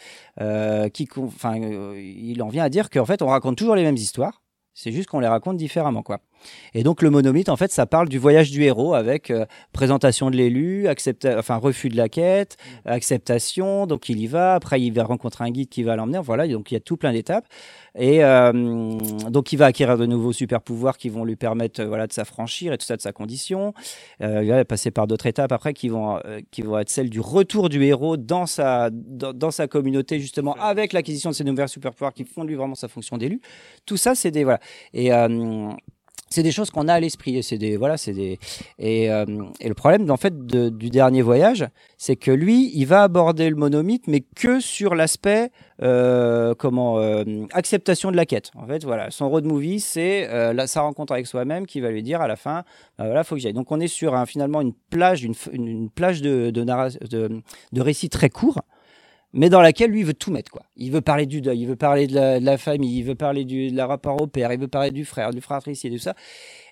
qui, 0.92 1.08
enfin, 1.16 1.56
il 1.56 2.36
il 2.36 2.42
en 2.46 2.48
vient 2.48 2.64
à 2.64 2.68
dire 2.68 2.90
qu'en 2.90 3.04
fait, 3.04 3.22
on 3.22 3.26
raconte 3.26 3.58
toujours 3.58 3.74
les 3.74 3.82
mêmes 3.82 3.96
histoires. 3.96 4.42
C'est 4.72 4.92
juste 4.92 5.08
qu'on 5.08 5.18
les 5.18 5.26
raconte 5.26 5.56
différemment, 5.56 6.02
quoi. 6.02 6.20
Et 6.74 6.82
donc 6.82 7.02
le 7.02 7.10
monomythe, 7.10 7.48
en 7.48 7.56
fait, 7.56 7.72
ça 7.72 7.86
parle 7.86 8.08
du 8.08 8.18
voyage 8.18 8.50
du 8.50 8.62
héros 8.62 8.94
avec 8.94 9.30
euh, 9.30 9.46
présentation 9.72 10.30
de 10.30 10.36
l'élu, 10.36 10.86
enfin 11.38 11.56
refus 11.56 11.88
de 11.88 11.96
la 11.96 12.08
quête, 12.08 12.56
mm. 12.84 12.88
acceptation. 12.88 13.86
Donc 13.86 14.08
il 14.08 14.20
y 14.20 14.26
va. 14.26 14.54
Après, 14.54 14.80
il 14.80 14.90
va 14.92 15.04
rencontrer 15.04 15.44
un 15.44 15.50
guide 15.50 15.68
qui 15.68 15.82
va 15.82 15.96
l'emmener. 15.96 16.20
Voilà. 16.22 16.46
Donc 16.48 16.70
il 16.70 16.74
y 16.74 16.76
a 16.76 16.80
tout 16.80 16.96
plein 16.96 17.12
d'étapes. 17.12 17.46
Et 17.98 18.22
euh, 18.22 18.52
donc 19.30 19.52
il 19.52 19.56
va 19.56 19.66
acquérir 19.66 19.96
de 19.96 20.04
nouveaux 20.04 20.32
super 20.32 20.60
pouvoirs 20.60 20.98
qui 20.98 21.08
vont 21.08 21.24
lui 21.24 21.36
permettre, 21.36 21.80
euh, 21.80 21.86
voilà, 21.86 22.06
de 22.06 22.12
s'affranchir 22.12 22.72
et 22.72 22.78
tout 22.78 22.84
ça 22.84 22.96
de 22.96 23.02
sa 23.02 23.12
condition. 23.12 23.72
il 24.20 24.48
va 24.48 24.64
passer 24.64 24.90
par 24.90 25.06
d'autres 25.06 25.26
étapes 25.26 25.52
après 25.52 25.72
qui 25.72 25.88
vont, 25.88 26.20
qui 26.50 26.62
vont 26.62 26.78
être 26.78 26.90
celles 26.90 27.10
du 27.10 27.20
retour 27.20 27.68
du 27.68 27.82
héros 27.84 28.16
dans 28.16 28.46
sa, 28.46 28.90
dans, 28.92 29.50
sa 29.50 29.66
communauté 29.66 30.20
justement 30.20 30.54
avec 30.54 30.92
l'acquisition 30.92 31.30
de 31.30 31.34
ces 31.34 31.44
nouveaux 31.44 31.66
super 31.66 31.92
pouvoirs 31.92 32.12
qui 32.12 32.24
font 32.24 32.44
de 32.44 32.48
lui 32.48 32.54
vraiment 32.54 32.74
sa 32.74 32.88
fonction 32.88 33.16
d'élu. 33.16 33.40
Tout 33.86 33.96
ça, 33.96 34.14
c'est 34.14 34.30
des 34.30 34.44
voilà. 34.44 34.60
Et 34.92 35.10
c'est 36.28 36.42
des 36.42 36.52
choses 36.52 36.70
qu'on 36.70 36.88
a 36.88 36.94
à 36.94 37.00
l'esprit. 37.00 37.42
C'est 37.42 37.58
des 37.58 37.76
voilà, 37.76 37.96
c'est 37.96 38.12
des 38.12 38.38
et, 38.78 39.10
euh, 39.10 39.24
et, 39.60 39.68
le 39.68 39.74
problème 39.74 40.10
en 40.10 40.16
fait 40.16 40.46
du 40.46 40.90
dernier 40.90 41.22
voyage, 41.22 41.66
c'est 41.98 42.16
que 42.16 42.30
lui, 42.30 42.70
il 42.74 42.86
va 42.86 43.02
aborder 43.02 43.48
le 43.48 43.56
monomythe, 43.56 44.06
mais 44.08 44.20
que 44.20 44.60
sur 44.60 44.94
l'aspect 44.94 45.50
euh, 45.82 46.54
comment 46.54 46.98
euh, 46.98 47.24
acceptation 47.52 48.10
de 48.10 48.16
la 48.16 48.24
quête. 48.24 48.50
En 48.54 48.66
fait, 48.66 48.82
voilà, 48.84 49.10
son 49.10 49.28
road 49.28 49.44
movie, 49.44 49.80
c'est 49.80 50.28
euh, 50.28 50.66
sa 50.66 50.80
rencontre 50.80 51.12
avec 51.12 51.26
soi-même 51.26 51.66
qui 51.66 51.80
va 51.80 51.90
lui 51.90 52.02
dire 52.02 52.20
à 52.20 52.28
la 52.28 52.36
fin, 52.36 52.64
bah, 52.98 53.04
voilà, 53.04 53.24
faut 53.24 53.34
que 53.34 53.40
j'aille. 53.40 53.52
Donc 53.52 53.70
on 53.70 53.80
est 53.80 53.86
sur 53.86 54.26
finalement 54.26 54.60
une 54.60 54.72
plage, 54.72 55.22
une, 55.22 55.34
une, 55.52 55.90
plage 55.90 56.22
de 56.22 56.50
de, 56.50 56.64
de, 56.64 57.42
de 57.72 57.80
récits 57.80 58.08
très 58.08 58.30
courts 58.30 58.60
mais 59.36 59.50
dans 59.50 59.60
laquelle 59.60 59.90
lui 59.90 60.00
il 60.00 60.06
veut 60.06 60.14
tout 60.14 60.32
mettre 60.32 60.50
quoi. 60.50 60.62
Il 60.76 60.90
veut 60.90 61.02
parler 61.02 61.26
du 61.26 61.42
deuil, 61.42 61.60
il 61.60 61.66
veut 61.66 61.76
parler 61.76 62.06
de 62.06 62.42
la, 62.42 62.58
famille, 62.58 62.98
il 62.98 63.04
veut 63.04 63.14
parler 63.14 63.44
du 63.44 63.78
rapport 63.78 64.20
au 64.20 64.26
père, 64.26 64.50
il 64.50 64.58
veut 64.58 64.66
parler 64.66 64.90
du 64.90 65.04
frère, 65.04 65.30
du 65.30 65.42
frère 65.42 65.60
et 65.66 65.90
tout 65.90 65.98
ça. 65.98 66.14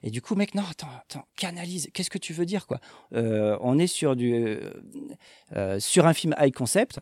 Et 0.03 0.11
du 0.11 0.23
coup, 0.23 0.35
mec, 0.35 0.55
non, 0.55 0.63
attends, 0.69 0.89
attends, 0.99 1.27
canalise. 1.37 1.91
Qu'est-ce 1.93 2.09
que 2.09 2.19
tu 2.19 2.33
veux 2.33 2.47
dire 2.47 2.67
quoi? 2.67 2.81
Euh, 3.13 3.59
On 3.61 3.79
est 3.79 3.87
sur 3.87 4.17
du 4.17 4.35
euh, 4.35 4.73
euh, 5.55 5.79
sur 5.79 6.07
un 6.07 6.15
film 6.15 6.35
high 6.41 6.55
concept. 6.55 6.99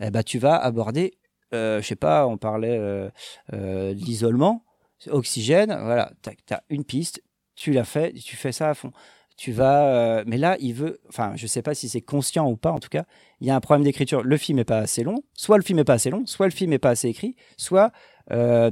Eh 0.00 0.10
ben, 0.10 0.24
tu 0.24 0.38
vas 0.38 0.56
aborder, 0.56 1.16
je 1.52 1.80
sais 1.82 1.96
pas, 1.96 2.26
on 2.26 2.36
parlait 2.36 2.76
de 2.76 3.92
l'isolement, 3.92 4.64
oxygène. 5.08 5.68
Voilà, 5.68 6.10
t'as 6.20 6.32
as 6.56 6.62
une 6.68 6.84
piste, 6.84 7.22
tu 7.54 7.72
l'as 7.72 7.84
fait, 7.84 8.12
tu 8.12 8.36
fais 8.36 8.52
ça 8.52 8.70
à 8.70 8.74
fond 8.74 8.90
tu 9.36 9.52
vas. 9.52 9.86
Euh, 9.88 10.24
mais 10.26 10.38
là, 10.38 10.56
il 10.60 10.74
veut. 10.74 11.00
Enfin, 11.08 11.32
je 11.36 11.46
sais 11.46 11.62
pas 11.62 11.74
si 11.74 11.88
c'est 11.88 12.00
conscient 12.00 12.48
ou 12.50 12.56
pas. 12.56 12.72
En 12.72 12.80
tout 12.80 12.88
cas, 12.88 13.04
il 13.40 13.46
y 13.46 13.50
a 13.50 13.56
un 13.56 13.60
problème 13.60 13.84
d'écriture. 13.84 14.22
Le 14.22 14.36
film 14.36 14.58
est 14.58 14.64
pas 14.64 14.78
assez 14.78 15.02
long. 15.02 15.22
Soit 15.34 15.58
le 15.58 15.62
film 15.62 15.78
est 15.78 15.84
pas 15.84 15.94
assez 15.94 16.10
long, 16.10 16.24
soit 16.26 16.46
le 16.46 16.52
film 16.52 16.72
est 16.72 16.78
pas 16.78 16.90
assez 16.90 17.08
écrit, 17.08 17.36
soit 17.56 17.92
euh, 18.32 18.70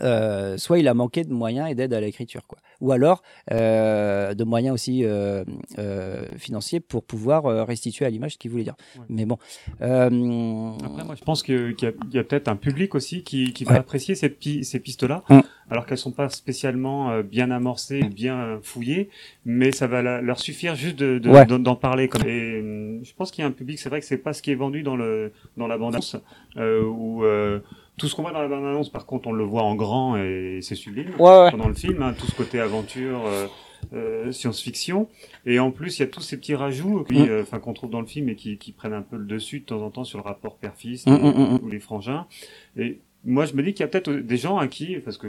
euh, 0.00 0.56
soit 0.56 0.78
il 0.78 0.88
a 0.88 0.94
manqué 0.94 1.24
de 1.24 1.32
moyens 1.32 1.70
et 1.70 1.74
d'aide 1.74 1.92
à 1.92 2.00
l'écriture, 2.00 2.46
quoi. 2.46 2.58
Ou 2.80 2.92
alors 2.92 3.22
euh, 3.52 4.34
de 4.34 4.44
moyens 4.44 4.74
aussi 4.74 5.04
euh, 5.04 5.44
euh 5.78 6.26
financiers 6.36 6.80
pour 6.80 7.04
pouvoir 7.04 7.46
euh, 7.46 7.64
restituer 7.64 8.04
à 8.04 8.10
l'image 8.10 8.32
ce 8.32 8.38
qu'il 8.38 8.50
voulait 8.50 8.64
dire. 8.64 8.76
Mais 9.08 9.24
bon. 9.24 9.38
Après, 9.80 10.10
moi, 11.04 11.14
je 11.14 11.24
pense 11.24 11.42
qu'il 11.42 11.76
y 11.80 11.86
a, 11.86 12.20
a 12.20 12.24
peut-être 12.24 12.48
un 12.48 12.56
public 12.56 12.94
aussi 12.94 13.22
qui, 13.22 13.52
qui 13.52 13.64
va 13.64 13.76
apprécier 13.76 14.14
ces, 14.14 14.36
ces 14.62 14.80
pistes-là, 14.80 15.22
mm. 15.28 15.40
alors 15.70 15.86
qu'elles 15.86 15.98
sont 15.98 16.12
pas 16.12 16.28
spécialement 16.28 17.20
bien 17.20 17.50
amorcées, 17.50 18.02
bien 18.02 18.58
fouillées, 18.62 19.10
mais 19.44 19.72
ça 19.72 19.86
va 19.86 20.02
leur 20.02 20.38
suffire 20.38 20.74
juste 20.74 20.96
de, 20.96 21.18
d'en 21.18 21.76
parler. 21.76 22.08
Comme. 22.08 22.26
Et 22.26 23.00
je 23.02 23.14
pense 23.14 23.30
qu'il 23.30 23.42
y 23.42 23.44
a 23.44 23.48
un 23.48 23.52
public. 23.52 23.78
C'est 23.78 23.88
vrai 23.88 24.00
que 24.00 24.06
c'est 24.06 24.18
pas 24.18 24.32
ce 24.32 24.42
qui 24.42 24.50
est 24.50 24.56
vendu 24.56 24.82
dans 24.82 24.96
le 24.96 25.32
dans 25.56 25.66
la 25.66 25.78
bande 25.78 25.96
ou 26.56 27.24
tout 27.96 28.08
ce 28.08 28.14
qu'on 28.14 28.22
voit 28.22 28.32
dans 28.32 28.42
la 28.42 28.48
bande-annonce, 28.48 28.90
par 28.90 29.06
contre, 29.06 29.28
on 29.28 29.32
le 29.32 29.44
voit 29.44 29.62
en 29.62 29.74
grand 29.74 30.16
et 30.16 30.58
c'est 30.62 30.74
sublime 30.74 31.10
ouais, 31.18 31.50
pendant 31.50 31.68
le 31.68 31.74
film. 31.74 32.02
Hein, 32.02 32.14
tout 32.18 32.26
ce 32.26 32.34
côté 32.34 32.60
aventure, 32.60 33.24
euh, 33.26 33.46
euh, 33.92 34.32
science-fiction. 34.32 35.08
Et 35.46 35.58
en 35.58 35.70
plus, 35.70 35.98
il 35.98 36.00
y 36.00 36.04
a 36.04 36.08
tous 36.08 36.20
ces 36.20 36.36
petits 36.36 36.54
rajouts 36.54 37.04
qui, 37.04 37.20
mm. 37.20 37.28
euh, 37.28 37.42
enfin, 37.42 37.60
qu'on 37.60 37.72
trouve 37.72 37.90
dans 37.90 38.00
le 38.00 38.06
film 38.06 38.28
et 38.28 38.34
qui, 38.34 38.58
qui, 38.58 38.72
prennent 38.72 38.94
un 38.94 39.02
peu 39.02 39.16
le 39.16 39.24
dessus 39.24 39.60
de 39.60 39.64
temps 39.64 39.82
en 39.82 39.90
temps 39.90 40.04
sur 40.04 40.18
le 40.18 40.24
rapport 40.24 40.56
père-fils 40.56 41.06
mm, 41.06 41.12
mm, 41.12 41.60
ou 41.62 41.68
les 41.68 41.80
frangins. 41.80 42.26
Et 42.76 42.98
moi, 43.24 43.46
je 43.46 43.54
me 43.54 43.62
dis 43.62 43.72
qu'il 43.72 43.80
y 43.80 43.84
a 43.84 43.88
peut-être 43.88 44.10
des 44.10 44.36
gens 44.36 44.58
à 44.58 44.66
qui, 44.66 44.96
parce 44.96 45.16
que 45.16 45.28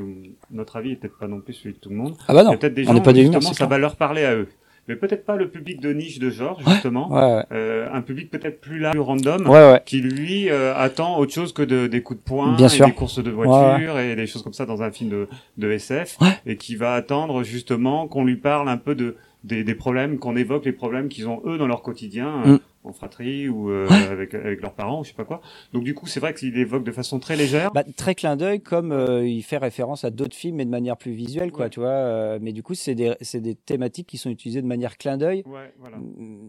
notre 0.51 0.75
avis 0.77 0.93
est 0.93 0.95
peut-être 0.95 1.17
pas 1.17 1.27
non 1.27 1.41
plus 1.41 1.53
celui 1.53 1.73
de 1.75 1.79
tout 1.79 1.89
le 1.89 1.95
monde, 1.95 2.15
ah 2.27 2.33
bah 2.33 2.43
non, 2.43 2.49
il 2.49 2.53
y 2.53 2.55
a 2.55 2.57
peut-être 2.57 2.73
des 2.73 2.83
gens 2.83 2.99
qui, 2.99 3.21
justement, 3.21 3.53
ça 3.53 3.67
va 3.67 3.77
leur 3.77 3.95
parler 3.95 4.23
à 4.23 4.35
eux 4.35 4.49
mais 4.87 4.95
peut-être 4.95 5.25
pas 5.25 5.35
le 5.35 5.49
public 5.49 5.81
de 5.81 5.93
niche 5.93 6.19
de 6.19 6.29
genre 6.29 6.59
justement, 6.65 7.09
euh, 7.51 7.87
un 7.91 8.01
public 8.01 8.29
peut-être 8.29 8.61
plus 8.61 8.79
là, 8.79 8.91
plus 8.91 8.99
random, 8.99 9.49
qui 9.85 10.01
lui 10.01 10.49
euh, 10.49 10.75
attend 10.75 11.17
autre 11.17 11.33
chose 11.33 11.53
que 11.53 11.63
de, 11.63 11.87
des 11.87 12.01
coups 12.01 12.19
de 12.19 12.25
poing, 12.25 12.55
Bien 12.55 12.67
et 12.67 12.69
sûr. 12.69 12.85
des 12.85 12.93
courses 12.93 13.23
de 13.23 13.31
voiture 13.31 13.99
et 13.99 14.15
des 14.15 14.27
choses 14.27 14.43
comme 14.43 14.53
ça 14.53 14.65
dans 14.65 14.83
un 14.83 14.91
film 14.91 15.09
de, 15.09 15.27
de 15.57 15.71
SF, 15.71 16.17
et 16.45 16.57
qui 16.57 16.75
va 16.75 16.93
attendre 16.93 17.43
justement 17.43 18.07
qu'on 18.07 18.23
lui 18.23 18.37
parle 18.37 18.69
un 18.69 18.77
peu 18.77 18.95
de 18.95 19.15
des, 19.43 19.63
des 19.63 19.75
problèmes, 19.75 20.17
qu'on 20.17 20.35
évoque 20.35 20.65
les 20.65 20.71
problèmes 20.71 21.07
qu'ils 21.07 21.27
ont 21.27 21.39
eux 21.45 21.59
dans 21.59 21.67
leur 21.67 21.83
quotidien. 21.83 22.41
Mm 22.45 22.59
en 22.85 22.93
fratrie 22.93 23.49
ou 23.49 23.69
euh, 23.69 23.87
avec, 24.11 24.33
avec 24.33 24.61
leurs 24.61 24.73
parents 24.73 25.01
ou 25.01 25.03
je 25.03 25.09
sais 25.09 25.15
pas 25.15 25.25
quoi. 25.25 25.41
Donc 25.73 25.83
du 25.83 25.93
coup, 25.93 26.07
c'est 26.07 26.19
vrai 26.19 26.33
qu'il 26.33 26.57
évoque 26.57 26.83
de 26.83 26.91
façon 26.91 27.19
très 27.19 27.35
légère. 27.35 27.71
Bah, 27.71 27.83
très 27.95 28.15
clin 28.15 28.35
d'œil, 28.35 28.61
comme 28.61 28.91
euh, 28.91 29.27
il 29.27 29.43
fait 29.43 29.57
référence 29.57 30.03
à 30.05 30.09
d'autres 30.09 30.35
films, 30.35 30.57
mais 30.57 30.65
de 30.65 30.69
manière 30.69 30.97
plus 30.97 31.13
visuelle, 31.13 31.51
quoi, 31.51 31.69
tu 31.69 31.79
vois. 31.79 31.89
Euh, 31.89 32.39
mais 32.41 32.51
du 32.51 32.63
coup, 32.63 32.73
c'est 32.73 32.95
des, 32.95 33.13
c'est 33.21 33.41
des 33.41 33.55
thématiques 33.55 34.07
qui 34.07 34.17
sont 34.17 34.29
utilisées 34.29 34.61
de 34.61 34.67
manière 34.67 34.97
clin 34.97 35.17
d'œil. 35.17 35.43
Ouais, 35.45 35.73
voilà. 35.79 35.97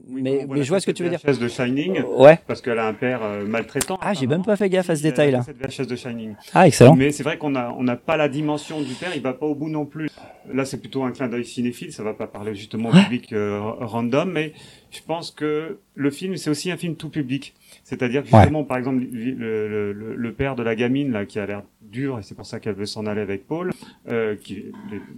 mais, 0.08 0.46
mais 0.48 0.62
je 0.62 0.68
vois 0.68 0.80
ce 0.80 0.86
que 0.86 0.92
tu 0.92 1.02
veux 1.02 1.10
dire. 1.10 1.20
VHS 1.24 1.38
de 1.38 1.48
Shining. 1.48 2.02
Ouais. 2.16 2.38
Parce 2.46 2.60
qu'elle 2.60 2.78
a 2.78 2.86
un 2.86 2.94
père 2.94 3.20
maltraitant. 3.46 3.98
Ah, 4.00 4.14
j'ai 4.14 4.26
même 4.26 4.44
pas 4.44 4.56
fait 4.56 4.68
gaffe 4.68 4.90
à 4.90 4.96
ce 4.96 5.02
détail-là. 5.02 5.42
Cette 5.42 5.58
VHS 5.58 5.86
de 5.86 5.96
Shining. 5.96 6.34
Ah, 6.54 6.66
excellent. 6.66 6.96
Mais 6.96 7.10
c'est 7.10 7.22
vrai 7.22 7.38
qu'on 7.38 7.54
a, 7.54 7.70
on 7.70 7.82
n'a 7.82 7.96
pas 7.96 8.16
la 8.16 8.28
dimension 8.28 8.80
du 8.80 8.94
père. 8.94 9.10
Il 9.14 9.22
va 9.22 9.32
pas 9.32 9.46
au 9.46 9.54
bout 9.54 9.68
non 9.68 9.86
plus. 9.86 10.08
Là, 10.52 10.64
c'est 10.64 10.78
plutôt 10.78 11.02
un 11.04 11.12
clin 11.12 11.28
d'œil 11.28 11.44
cinéphile. 11.44 11.92
Ça 11.92 12.02
va 12.02 12.14
pas 12.14 12.26
parler 12.26 12.54
justement 12.54 12.90
au 12.90 12.92
public 12.92 13.34
random, 13.80 14.30
mais 14.30 14.52
je 14.90 15.00
pense 15.02 15.30
que 15.30 15.78
le 15.94 16.10
film, 16.10 16.36
c'est 16.36 16.50
aussi 16.50 16.70
un 16.70 16.76
film 16.76 16.96
tout 16.96 17.10
public. 17.10 17.54
C'est-à-dire 17.84 18.22
que 18.22 18.28
justement, 18.28 18.64
par 18.64 18.78
exemple, 18.78 19.04
le, 19.10 19.92
le, 19.92 20.14
le, 20.14 20.32
père 20.32 20.54
de 20.56 20.62
la 20.62 20.74
gamine 20.74 21.12
là, 21.12 21.26
qui 21.26 21.38
a 21.38 21.46
l'air 21.46 21.62
dur, 21.82 22.18
et 22.18 22.22
c'est 22.22 22.34
pour 22.34 22.46
ça 22.46 22.60
qu'elle 22.60 22.74
veut 22.74 22.86
s'en 22.86 23.06
aller 23.06 23.20
avec 23.20 23.46
Paul, 23.46 23.72
euh, 24.08 24.36
qui 24.36 24.66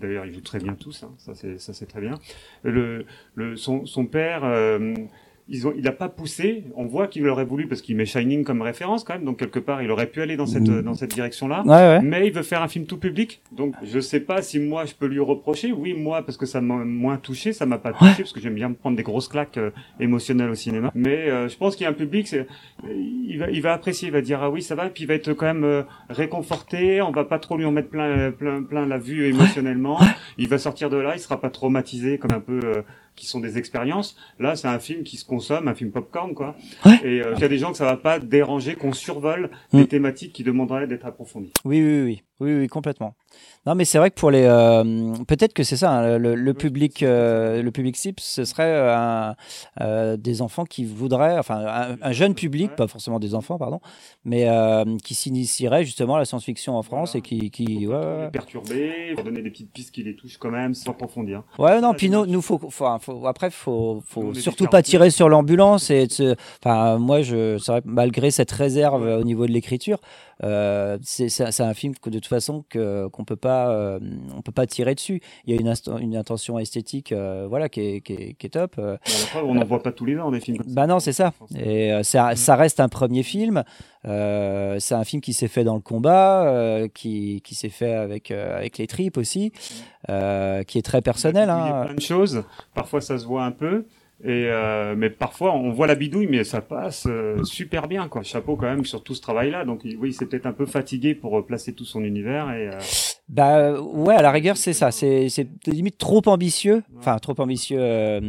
d'ailleurs 0.01 0.27
ils 0.27 0.35
jouent 0.35 0.41
très 0.41 0.59
bien 0.59 0.75
tous, 0.75 1.03
hein, 1.03 1.13
ça 1.19 1.35
c'est 1.35 1.59
ça 1.61 1.73
c'est 1.73 1.87
très 1.87 2.01
bien. 2.01 2.19
Le, 2.63 3.05
le 3.35 3.57
son, 3.57 3.87
son 3.87 4.07
père. 4.07 4.45
Euh, 4.45 4.95
ils 5.49 5.67
ont, 5.67 5.73
il 5.77 5.87
a 5.89 5.93
pas 5.93 6.09
poussé. 6.09 6.65
On 6.77 6.85
voit 6.85 7.07
qu'il 7.07 7.27
aurait 7.29 7.45
voulu 7.45 7.67
parce 7.67 7.81
qu'il 7.81 7.97
met 7.97 8.05
Shining 8.05 8.45
comme 8.45 8.61
référence 8.63 9.05
quand 9.05 9.15
même. 9.15 9.25
Donc 9.25 9.39
quelque 9.39 9.59
part, 9.59 9.83
il 9.83 9.91
aurait 9.91 10.07
pu 10.09 10.21
aller 10.21 10.37
dans 10.37 10.47
cette 10.47 10.69
Mm. 10.69 10.83
dans 10.83 10.95
cette 10.95 11.15
direction-là. 11.15 11.63
Ouais, 11.65 11.71
ouais. 11.73 12.03
Mais 12.03 12.27
il 12.27 12.33
veut 12.33 12.43
faire 12.43 12.63
un 12.63 12.69
film 12.69 12.85
tout 12.85 12.99
public. 12.99 13.41
Donc 13.53 13.75
je 13.83 13.99
sais 14.01 14.21
pas 14.21 14.43
si 14.43 14.59
moi 14.59 14.85
je 14.85 14.95
peux 14.95 15.07
lui 15.07 15.21
reprocher. 15.21 15.73
Oui, 15.73 15.95
moi 15.95 16.23
parce 16.23 16.37
que 16.37 16.47
ça 16.47 16.61
m'a 16.61 16.85
moins 16.85 17.17
touché, 17.17 17.53
ça 17.53 17.65
m'a 17.67 17.79
pas 17.79 17.93
touché 17.93 18.23
parce 18.23 18.33
que 18.33 18.41
j'aime 18.41 18.55
bien 18.55 18.69
me 18.69 18.75
prendre 18.75 18.97
des 18.97 19.03
grosses 19.03 19.29
claques 19.29 19.57
euh, 19.59 19.71
émotionnelles 20.01 20.51
au 20.51 20.55
cinéma. 20.55 20.91
Mais 20.95 21.31
euh, 21.31 21.49
je 21.49 21.57
pense 21.57 21.77
qu'il 21.77 21.85
y 21.85 21.87
a 21.87 21.91
un 21.91 21.95
public, 21.95 22.35
il 22.87 23.39
va 23.39 23.51
il 23.51 23.63
va 23.63 23.73
apprécier, 23.73 24.09
il 24.09 24.13
va 24.13 24.21
dire 24.21 24.41
ah 24.43 24.51
oui 24.51 24.63
ça 24.63 24.75
va, 24.75 24.89
puis 24.91 25.05
il 25.05 25.07
va 25.07 25.15
être 25.15 25.33
quand 25.33 25.47
même 25.47 25.65
euh, 25.65 25.83
réconforté. 26.11 27.01
On 27.03 27.11
va 27.11 27.25
pas 27.25 27.39
trop 27.39 27.57
lui 27.57 27.65
en 27.65 27.73
mettre 27.73 27.89
plein 27.89 28.31
plein 28.33 28.63
plein 28.63 28.87
la 28.87 28.99
vue 28.99 29.27
émotionnellement. 29.27 29.99
Il 30.37 30.49
va 30.49 30.59
sortir 30.59 30.91
de 30.91 30.97
là, 30.97 31.15
il 31.15 31.21
sera 31.21 31.41
pas 31.41 31.51
traumatisé 31.51 32.19
comme 32.19 32.33
un 32.33 32.41
peu 32.41 32.61
euh, 32.65 32.83
qui 33.19 33.27
sont 33.27 33.41
des 33.41 33.59
expériences. 33.59 34.17
Là, 34.39 34.57
c'est 34.57 34.69
un 34.69 34.79
film 34.79 35.03
qui 35.03 35.17
se 35.17 35.25
consomme, 35.27 35.69
un 35.69 35.75
film 35.75 35.91
popcorn, 35.91 36.35
quoi. 36.35 36.57
Et 37.05 37.21
euh, 37.21 37.35
il 37.37 37.41
y 37.41 37.45
a 37.45 37.49
des 37.49 37.59
gens 37.59 37.73
que 37.73 37.77
ça 37.77 37.85
va 37.85 37.97
pas 37.97 38.19
déranger, 38.19 38.75
qu'on 38.75 38.93
survole 38.93 39.51
Mm. 39.73 39.79
des 39.79 39.87
thématiques 39.89 40.33
qui 40.33 40.45
demanderaient 40.45 40.87
d'être 40.87 41.05
approfondies. 41.07 41.53
Oui, 41.65 41.83
oui, 41.83 42.03
oui, 42.05 42.23
oui, 42.41 42.55
oui, 42.55 42.69
complètement. 42.69 43.15
Non, 43.67 43.75
mais 43.75 43.85
c'est 43.85 43.99
vrai 43.99 44.11
que 44.11 44.15
pour 44.19 44.31
les, 44.31 44.45
euh, 44.45 45.13
peut-être 45.27 45.53
que 45.53 45.63
c'est 45.63 45.77
ça, 45.77 45.91
hein, 45.91 46.19
le, 46.19 46.35
le 46.35 46.55
public, 46.55 47.03
euh, 47.03 47.63
le 47.63 47.71
public 47.71 47.97
cible, 47.97 48.19
ce 48.21 48.45
serait 48.45 48.63
euh, 48.73 48.97
un- 48.97 49.35
euh, 49.83 50.17
des 50.17 50.41
enfants 50.41 50.65
qui 50.65 50.85
voudraient, 50.85 51.37
enfin, 51.39 51.59
un, 51.67 51.97
un 52.01 52.13
jeune 52.13 52.35
public, 52.35 52.75
pas 52.77 52.87
forcément 52.89 53.19
des 53.19 53.35
enfants, 53.35 53.59
pardon, 53.59 53.81
mais 54.25 54.49
qui 55.05 55.15
s'initierait 55.15 55.85
justement 55.85 56.15
à 56.17 56.19
la 56.19 56.25
science-fiction 56.25 56.77
en 56.77 56.83
France 56.83 57.15
et 57.17 57.21
qui, 57.21 57.51
qui, 57.51 57.87
ouais, 57.87 57.95
ouais. 57.95 58.31
Perturbé, 58.33 59.13
pour 59.15 59.25
donner 59.25 59.43
des 59.43 59.51
petites 59.51 59.73
pistes 59.73 59.91
qui 59.91 60.03
les 60.03 60.17
touchent 60.17 60.39
quand 60.39 60.51
même, 60.51 60.73
sans 60.75 60.93
approfondir. 60.93 61.43
Ouais, 61.59 61.81
non, 61.81 61.93
puis 61.95 62.09
nous, 62.09 62.25
nous 62.25 62.41
faut, 62.41 62.59
faut, 62.71 62.99
faut- 63.01 63.27
après, 63.27 63.51
faut, 63.51 64.03
faut 64.07 64.33
surtout 64.35 64.67
pas 64.67 64.83
tirer 64.83 65.11
sur 65.11 65.29
l'ambulance 65.29 65.91
et 65.91 66.07
enfin, 66.65 66.99
moi, 66.99 67.21
je, 67.23 67.59
vrai, 67.67 67.83
malgré 67.85 68.31
cette 68.31 68.51
réserve 68.53 69.03
au 69.03 69.25
niveau 69.25 69.47
de 69.47 69.53
l'écriture, 69.53 69.99
euh, 70.45 70.99
c'est, 71.03 71.61
un 71.61 71.75
film 71.75 71.95
que 71.97 72.11
de 72.11 72.19
toute 72.19 72.29
façon 72.29 72.65
qu'on 72.73 73.25
peut 73.25 73.37
pas, 73.37 73.71
euh, 73.71 73.99
on 74.37 74.43
peut 74.43 74.53
pas 74.53 74.67
tirer 74.67 74.95
dessus. 74.95 75.21
Il 75.45 75.55
y 75.55 75.59
a 75.59 75.61
une, 75.61 76.17
intention 76.17 76.59
esthétique, 76.59 77.13
euh, 77.13 77.47
voilà, 77.49 77.69
qui 77.69 77.81
est, 77.81 78.01
qui 78.01 78.13
est, 78.13 78.35
qui 78.35 78.47
est 78.47 78.51
top. 78.51 78.77
Bon, 78.77 78.97
après, 79.25 79.41
on 79.43 79.55
n'en 79.55 79.65
voit 79.65 79.83
pas 79.83 79.93
tous 79.93 80.05
les 80.05 80.19
ans 80.19 80.31
des 80.31 80.41
films 80.41 80.59
comme 80.59 80.69
ça. 80.69 80.75
Bah 80.75 80.87
non, 80.87 81.01
c'est 81.01 81.13
ça. 81.13 81.33
Et 81.57 81.93
euh, 81.93 82.03
ça, 82.03 82.37
ça 82.37 82.57
reste 82.57 82.81
un 82.81 82.89
premier 82.89 83.23
film. 83.23 83.65
C'est 84.05 84.95
un 84.95 85.05
film 85.05 85.21
qui 85.21 85.33
s'est 85.35 85.49
fait 85.49 85.65
dans 85.65 85.75
le 85.75 85.81
combat, 85.81 86.81
qui, 86.95 87.43
qui 87.43 87.55
s'est 87.55 87.69
fait 87.69 87.93
avec, 87.93 88.31
avec 88.31 88.79
les 88.79 88.87
tripes 88.87 89.19
aussi, 89.19 89.53
euh, 90.09 90.63
qui 90.63 90.79
est 90.79 90.83
très 90.83 91.03
personnel. 91.03 91.49
Il 91.53 91.67
y 91.67 91.71
a 91.71 91.79
Hein. 91.79 91.85
plein 91.87 91.95
de 91.95 92.01
choses. 92.01 92.45
Parfois, 92.75 93.01
ça 93.01 93.19
se 93.19 93.27
voit 93.27 93.45
un 93.45 93.51
peu. 93.51 93.87
Et 94.25 94.47
euh, 94.49 94.95
mais 94.97 95.11
parfois, 95.11 95.55
on 95.55 95.71
voit 95.71 95.87
la 95.87 95.95
bidouille, 95.95 96.27
mais 96.27 96.43
ça 96.43 96.61
passe 96.61 97.07
euh, 97.09 97.43
super 97.45 97.87
bien. 97.87 98.09
Quoi. 98.09 98.23
Chapeau 98.25 98.57
quand 98.57 98.67
même 98.67 98.85
sur 98.85 99.05
tout 99.05 99.15
ce 99.15 99.21
travail-là. 99.21 99.65
Donc 99.65 99.83
oui, 99.99 100.13
c'est 100.13 100.27
peut-être 100.27 100.47
un 100.47 100.53
peu 100.53 100.67
fatigué 100.67 101.15
pour 101.15 101.39
euh, 101.39 101.43
placer 101.47 101.73
tout 101.73 101.85
son 101.85 102.03
univers. 102.03 102.51
Et, 102.51 102.67
euh, 102.67 102.79
Bah 103.29 103.81
ouais, 103.81 104.15
à 104.17 104.23
la 104.23 104.33
rigueur, 104.33 104.57
c'est 104.57 104.73
ça. 104.73 104.91
C'est 104.91 105.29
c'est 105.29 105.47
limite 105.69 105.99
trop 105.99 106.23
ambitieux. 106.27 106.83
Enfin, 106.99 107.17
trop 107.19 107.35
ambitieux. 107.39 107.79
euh, 107.81 108.21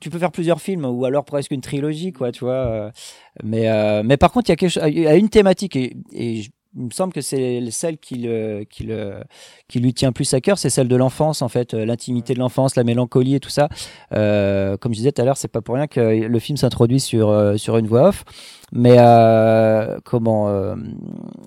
tu 0.00 0.08
peux 0.08 0.18
faire 0.18 0.32
plusieurs 0.32 0.60
films 0.62 0.86
ou 0.86 1.04
alors 1.04 1.26
presque 1.26 1.50
une 1.50 1.60
trilogie, 1.60 2.12
quoi, 2.12 2.32
tu 2.32 2.44
vois. 2.44 2.52
euh, 2.54 2.90
Mais, 3.42 3.68
euh, 3.68 4.02
mais 4.04 4.16
par 4.16 4.32
contre, 4.32 4.48
il 4.48 4.52
y 4.52 4.54
a, 4.54 4.56
quelque 4.56 4.70
chose, 4.70 4.84
il 4.86 5.00
y 5.00 5.06
a 5.06 5.16
une 5.16 5.28
thématique 5.28 5.76
et, 5.76 5.96
et 6.12 6.44
il 6.76 6.84
me 6.84 6.90
semble 6.90 7.12
que 7.12 7.20
c'est 7.20 7.60
celle 7.70 7.98
qui, 7.98 8.16
le, 8.16 8.64
qui, 8.68 8.84
le, 8.84 9.22
qui 9.68 9.80
lui 9.80 9.94
tient 9.94 10.12
plus 10.12 10.32
à 10.34 10.40
cœur, 10.40 10.58
c'est 10.58 10.70
celle 10.70 10.88
de 10.88 10.96
l'enfance, 10.96 11.42
en 11.42 11.48
fait, 11.48 11.74
euh, 11.74 11.84
l'intimité 11.84 12.34
de 12.34 12.38
l'enfance, 12.38 12.76
la 12.76 12.84
mélancolie 12.84 13.36
et 13.36 13.40
tout 13.40 13.50
ça. 13.50 13.68
Euh, 14.12 14.76
comme 14.76 14.92
je 14.92 14.98
disais 14.98 15.12
tout 15.12 15.22
à 15.22 15.24
l'heure, 15.24 15.36
c'est 15.36 15.48
pas 15.48 15.60
pour 15.60 15.76
rien 15.76 15.86
que 15.86 16.00
le 16.00 16.38
film 16.38 16.56
s'introduit 16.56 17.00
sur, 17.00 17.28
euh, 17.28 17.56
sur 17.56 17.76
une 17.76 17.86
voix 17.86 18.08
off. 18.08 18.24
Mais 18.76 18.96
euh, 18.98 19.98
comment 20.04 20.48
euh, 20.48 20.74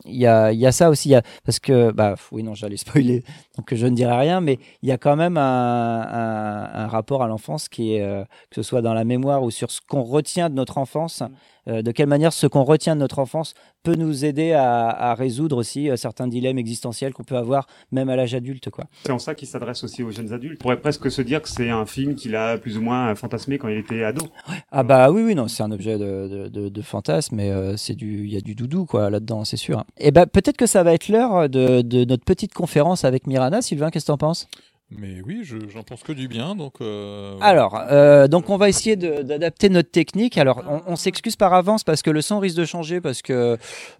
il 0.05 0.15
y, 0.15 0.25
a, 0.25 0.53
il 0.53 0.59
y 0.59 0.65
a 0.65 0.71
ça 0.71 0.89
aussi, 0.89 1.09
il 1.09 1.11
y 1.11 1.15
a, 1.15 1.21
parce 1.43 1.59
que 1.59 1.91
bah 1.91 2.15
oui 2.31 2.41
non 2.41 2.53
j'allais 2.55 2.77
spoiler 2.85 3.23
donc 3.57 3.73
je 3.73 3.85
ne 3.85 3.95
dirai 3.95 4.15
rien, 4.15 4.39
mais 4.39 4.59
il 4.81 4.87
y 4.87 4.91
a 4.93 4.97
quand 4.97 5.17
même 5.17 5.35
un, 5.37 6.01
un, 6.01 6.83
un 6.83 6.87
rapport 6.87 7.23
à 7.23 7.27
l'enfance 7.27 7.67
qui 7.67 7.95
est 7.95 8.01
euh, 8.01 8.23
que 8.49 8.55
ce 8.55 8.63
soit 8.63 8.81
dans 8.81 8.93
la 8.93 9.03
mémoire 9.03 9.43
ou 9.43 9.51
sur 9.51 9.71
ce 9.71 9.81
qu'on 9.85 10.03
retient 10.03 10.49
de 10.49 10.55
notre 10.55 10.77
enfance, 10.77 11.21
euh, 11.67 11.81
de 11.81 11.91
quelle 11.91 12.07
manière 12.07 12.31
ce 12.31 12.47
qu'on 12.47 12.63
retient 12.63 12.95
de 12.95 13.01
notre 13.01 13.19
enfance 13.19 13.55
peut 13.83 13.95
nous 13.95 14.23
aider 14.23 14.53
à, 14.53 14.87
à 14.89 15.13
résoudre 15.15 15.57
aussi 15.57 15.89
euh, 15.89 15.97
certains 15.97 16.27
dilemmes 16.27 16.57
existentiels 16.59 17.13
qu'on 17.13 17.23
peut 17.23 17.35
avoir 17.35 17.67
même 17.91 18.09
à 18.09 18.15
l'âge 18.15 18.35
adulte 18.35 18.69
quoi. 18.69 18.85
c'est 19.03 19.11
en 19.11 19.19
ça 19.19 19.35
qu'il 19.35 19.47
s'adresse 19.47 19.83
aussi 19.83 20.01
aux 20.03 20.11
jeunes 20.11 20.31
adultes. 20.31 20.59
On 20.61 20.63
pourrait 20.63 20.79
presque 20.79 21.11
se 21.11 21.21
dire 21.21 21.41
que 21.41 21.49
c'est 21.49 21.69
un 21.69 21.85
film 21.85 22.15
qu'il 22.15 22.35
a 22.35 22.57
plus 22.57 22.77
ou 22.77 22.81
moins 22.81 23.13
fantasmé 23.15 23.57
quand 23.57 23.67
il 23.67 23.77
était 23.77 24.03
ado. 24.03 24.25
Ah 24.71 24.83
bah 24.83 25.11
oui 25.11 25.23
oui 25.23 25.35
non 25.35 25.47
c'est 25.47 25.63
un 25.63 25.71
objet 25.71 25.97
de, 25.97 26.27
de, 26.27 26.47
de, 26.47 26.69
de 26.69 26.81
fantasme 26.81 27.16
mais 27.31 27.51
euh, 27.51 27.75
c'est 27.77 27.95
du 27.95 28.25
il 28.25 28.33
y 28.33 28.37
a 28.37 28.41
du 28.41 28.55
doudou 28.55 28.85
quoi 28.85 29.09
là-dedans 29.09 29.45
c'est 29.45 29.57
sûr. 29.57 29.83
Et 29.97 30.11
ben 30.11 30.25
peut-être 30.25 30.57
que 30.57 30.65
ça 30.67 30.83
va 30.83 30.93
être 30.93 31.07
l'heure 31.09 31.49
de, 31.49 31.81
de 31.81 32.05
notre 32.05 32.23
petite 32.23 32.53
conférence 32.53 33.05
avec 33.05 33.27
Mirana 33.27 33.61
Sylvain 33.61 33.89
qu'est-ce 33.89 34.05
que 34.05 34.11
t'en 34.11 34.17
penses? 34.17 34.47
Mais 34.89 35.19
oui, 35.25 35.41
je- 35.43 35.67
j'en 35.67 35.83
pense 35.83 36.01
que 36.01 36.13
du 36.13 36.29
bien, 36.29 36.55
donc. 36.55 36.75
euh, 36.79 37.37
Alors, 37.41 37.77
euh, 37.91 38.29
donc 38.29 38.49
on 38.49 38.55
va 38.55 38.69
essayer 38.69 38.95
d'adapter 38.95 39.67
notre 39.67 39.91
technique. 39.91 40.37
Alors, 40.37 40.63
on, 40.65 40.81
on 40.93 40.95
s'excuse 40.95 41.35
par 41.35 41.53
avance 41.53 41.83
parce 41.83 42.01
que 42.01 42.09
le 42.09 42.21
son 42.21 42.39
risque 42.39 42.55
de 42.55 42.63
changer 42.63 43.01
parce 43.01 43.21
que 43.21 43.57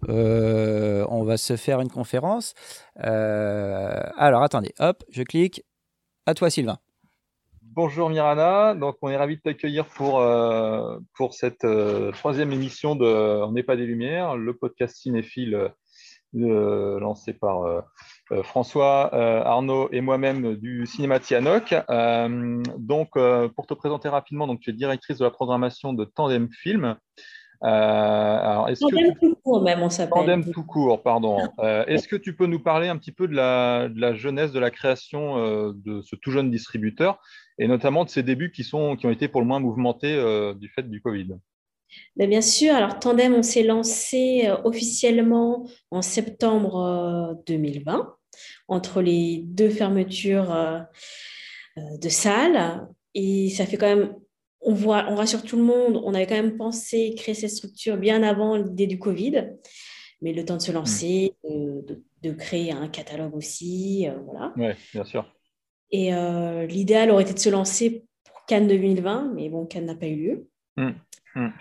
euh, 0.07 1.05
on 1.09 1.24
va 1.26 1.36
se 1.36 1.57
faire 1.57 1.82
une 1.82 1.89
conférence. 1.89 2.53
Alors, 2.95 4.43
attendez, 4.43 4.74
hop, 4.80 5.03
je 5.11 5.24
clique. 5.24 5.63
À 6.26 6.34
toi, 6.34 6.49
Sylvain. 6.49 6.78
Bonjour 7.78 8.09
Mirana, 8.09 8.73
donc 8.73 8.95
on 9.03 9.09
est 9.09 9.17
ravi 9.17 9.36
de 9.36 9.41
t'accueillir 9.41 9.86
pour, 9.86 10.19
euh, 10.19 10.97
pour 11.13 11.36
cette 11.36 11.63
euh, 11.63 12.11
troisième 12.11 12.51
émission 12.51 12.95
de 12.95 13.05
On 13.05 13.51
n'est 13.51 13.61
pas 13.61 13.75
des 13.75 13.86
Lumières, 13.86 14.36
le 14.36 14.55
podcast 14.55 14.95
cinéphile 14.95 15.69
euh, 16.36 16.99
lancé 16.99 17.34
par 17.34 17.84
François, 18.41 19.13
Arnaud 19.13 19.89
et 19.91 20.01
moi-même 20.01 20.55
du 20.55 20.88
cinéma 20.88 21.19
Tianoc. 21.19 21.75
Donc 22.80 23.11
pour 23.55 23.67
te 23.67 23.75
présenter 23.75 24.09
rapidement, 24.09 24.47
donc 24.47 24.59
tu 24.59 24.71
es 24.71 24.73
directrice 24.73 25.19
de 25.19 25.23
la 25.23 25.30
programmation 25.30 25.93
de 25.93 26.03
Tandem 26.03 26.49
Film. 26.51 26.95
Alors, 27.61 28.69
est-ce 28.69 28.84
que 28.84 28.89
Tandem 28.89 29.13
tu- 29.13 29.19
tout 29.19 29.36
court 29.43 29.61
même, 29.61 29.84
on 29.84 29.91
s'appelle. 29.91 30.13
Tandem 30.15 30.51
tout 30.51 30.65
court, 30.65 31.03
pardon. 31.03 31.47
Est-ce 31.61 32.07
que 32.07 32.15
tu 32.15 32.36
peux 32.36 32.47
nous 32.47 32.59
parler 32.59 32.88
un 32.88 32.97
petit 32.97 33.11
peu 33.11 33.28
de 33.28 33.36
la, 33.36 33.88
de 33.88 34.01
la 34.01 34.15
jeunesse 34.15 34.51
de 34.51 34.59
la 34.59 34.71
création 34.71 35.69
de 35.73 36.01
ce 36.01 36.15
tout 36.15 36.32
jeune 36.32 36.49
distributeur? 36.49 37.19
Et 37.58 37.68
notamment 37.68 38.05
de 38.05 38.10
ses 38.10 38.24
débuts 38.24 38.51
qui, 38.51 38.64
sont, 38.64 38.95
qui 38.95 39.05
ont 39.05 39.12
été 39.12 39.28
pour 39.28 39.41
le 39.41 39.47
moins 39.47 39.60
mouvementés 39.60 40.14
euh, 40.16 40.53
du 40.53 40.70
fait 40.70 40.84
du 40.89 41.01
Covid 41.01 41.30
Mais 42.16 42.28
bien 42.28 42.41
sûr, 42.41 42.74
alors 42.76 42.99
Tandem, 42.99 43.34
on 43.34 43.43
s'est 43.43 43.64
lancé 43.64 44.43
euh, 44.45 44.58
officiellement 44.64 45.68
en 45.91 46.01
septembre 46.01 46.76
euh, 46.78 47.34
2020, 47.47 48.16
entre 48.68 49.01
les 49.01 49.41
deux 49.45 49.70
fermetures 49.70 50.51
euh, 50.53 50.80
euh, 51.78 51.97
de 51.97 52.10
salles. 52.10 52.88
Et 53.14 53.49
ça 53.49 53.66
fait 53.66 53.78
quand 53.78 53.88
même, 53.95 54.16
on 54.62 54.74
voit, 54.74 55.05
on 55.10 55.16
rassure 55.16 55.43
tout 55.43 55.58
le 55.58 55.64
monde, 55.64 56.01
on 56.03 56.14
avait 56.14 56.28
quand 56.28 56.36
même 56.36 56.58
pensé 56.58 57.14
créer 57.16 57.36
cette 57.36 57.49
structure 57.51 57.97
bien 57.97 58.24
avant 58.24 58.55
l'idée 58.58 58.88
du 58.88 58.99
Covid. 58.99 59.49
Mais 60.22 60.34
le 60.34 60.43
temps 60.45 60.58
de 60.58 60.62
se 60.62 60.72
lancer, 60.72 61.34
de, 61.43 61.82
de- 61.88 62.03
de 62.24 62.32
créer 62.32 62.72
un 62.72 62.88
catalogue 62.88 63.36
aussi, 63.36 64.08
euh, 64.08 64.18
voilà. 64.26 64.51
Oui, 64.58 64.70
bien 64.91 65.03
sûr. 65.05 65.32
Et 65.91 66.13
euh, 66.13 66.65
l'idéal 66.65 67.11
aurait 67.11 67.23
été 67.23 67.33
de 67.33 67.39
se 67.39 67.49
lancer 67.49 68.05
pour 68.25 68.45
Cannes 68.45 68.67
2020, 68.67 69.33
mais 69.35 69.49
bon, 69.49 69.65
Cannes 69.65 69.85
n'a 69.85 69.95
pas 69.95 70.07
eu 70.07 70.15
lieu. 70.15 70.47
Hum, 70.77 70.95
hum. 71.35 71.53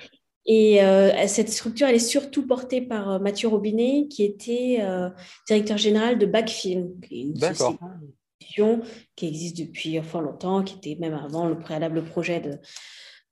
Et 0.46 0.82
euh, 0.82 1.26
cette 1.26 1.48
structure, 1.48 1.88
elle 1.88 1.96
est 1.96 1.98
surtout 1.98 2.46
portée 2.46 2.80
par 2.80 3.10
euh, 3.10 3.18
Mathieu 3.18 3.48
Robinet, 3.48 4.06
qui 4.08 4.24
était 4.24 4.78
euh, 4.80 5.10
directeur 5.46 5.76
général 5.76 6.18
de 6.18 6.26
Backfilm, 6.26 6.92
une 7.10 7.34
D'accord. 7.34 7.72
société 7.72 8.72
qui 9.16 9.26
existe 9.26 9.58
depuis 9.58 10.00
fort 10.02 10.22
longtemps, 10.22 10.62
qui 10.62 10.76
était 10.76 11.00
même 11.00 11.14
avant 11.14 11.46
le 11.46 11.58
préalable 11.58 12.04
projet 12.04 12.40
de, 12.40 12.58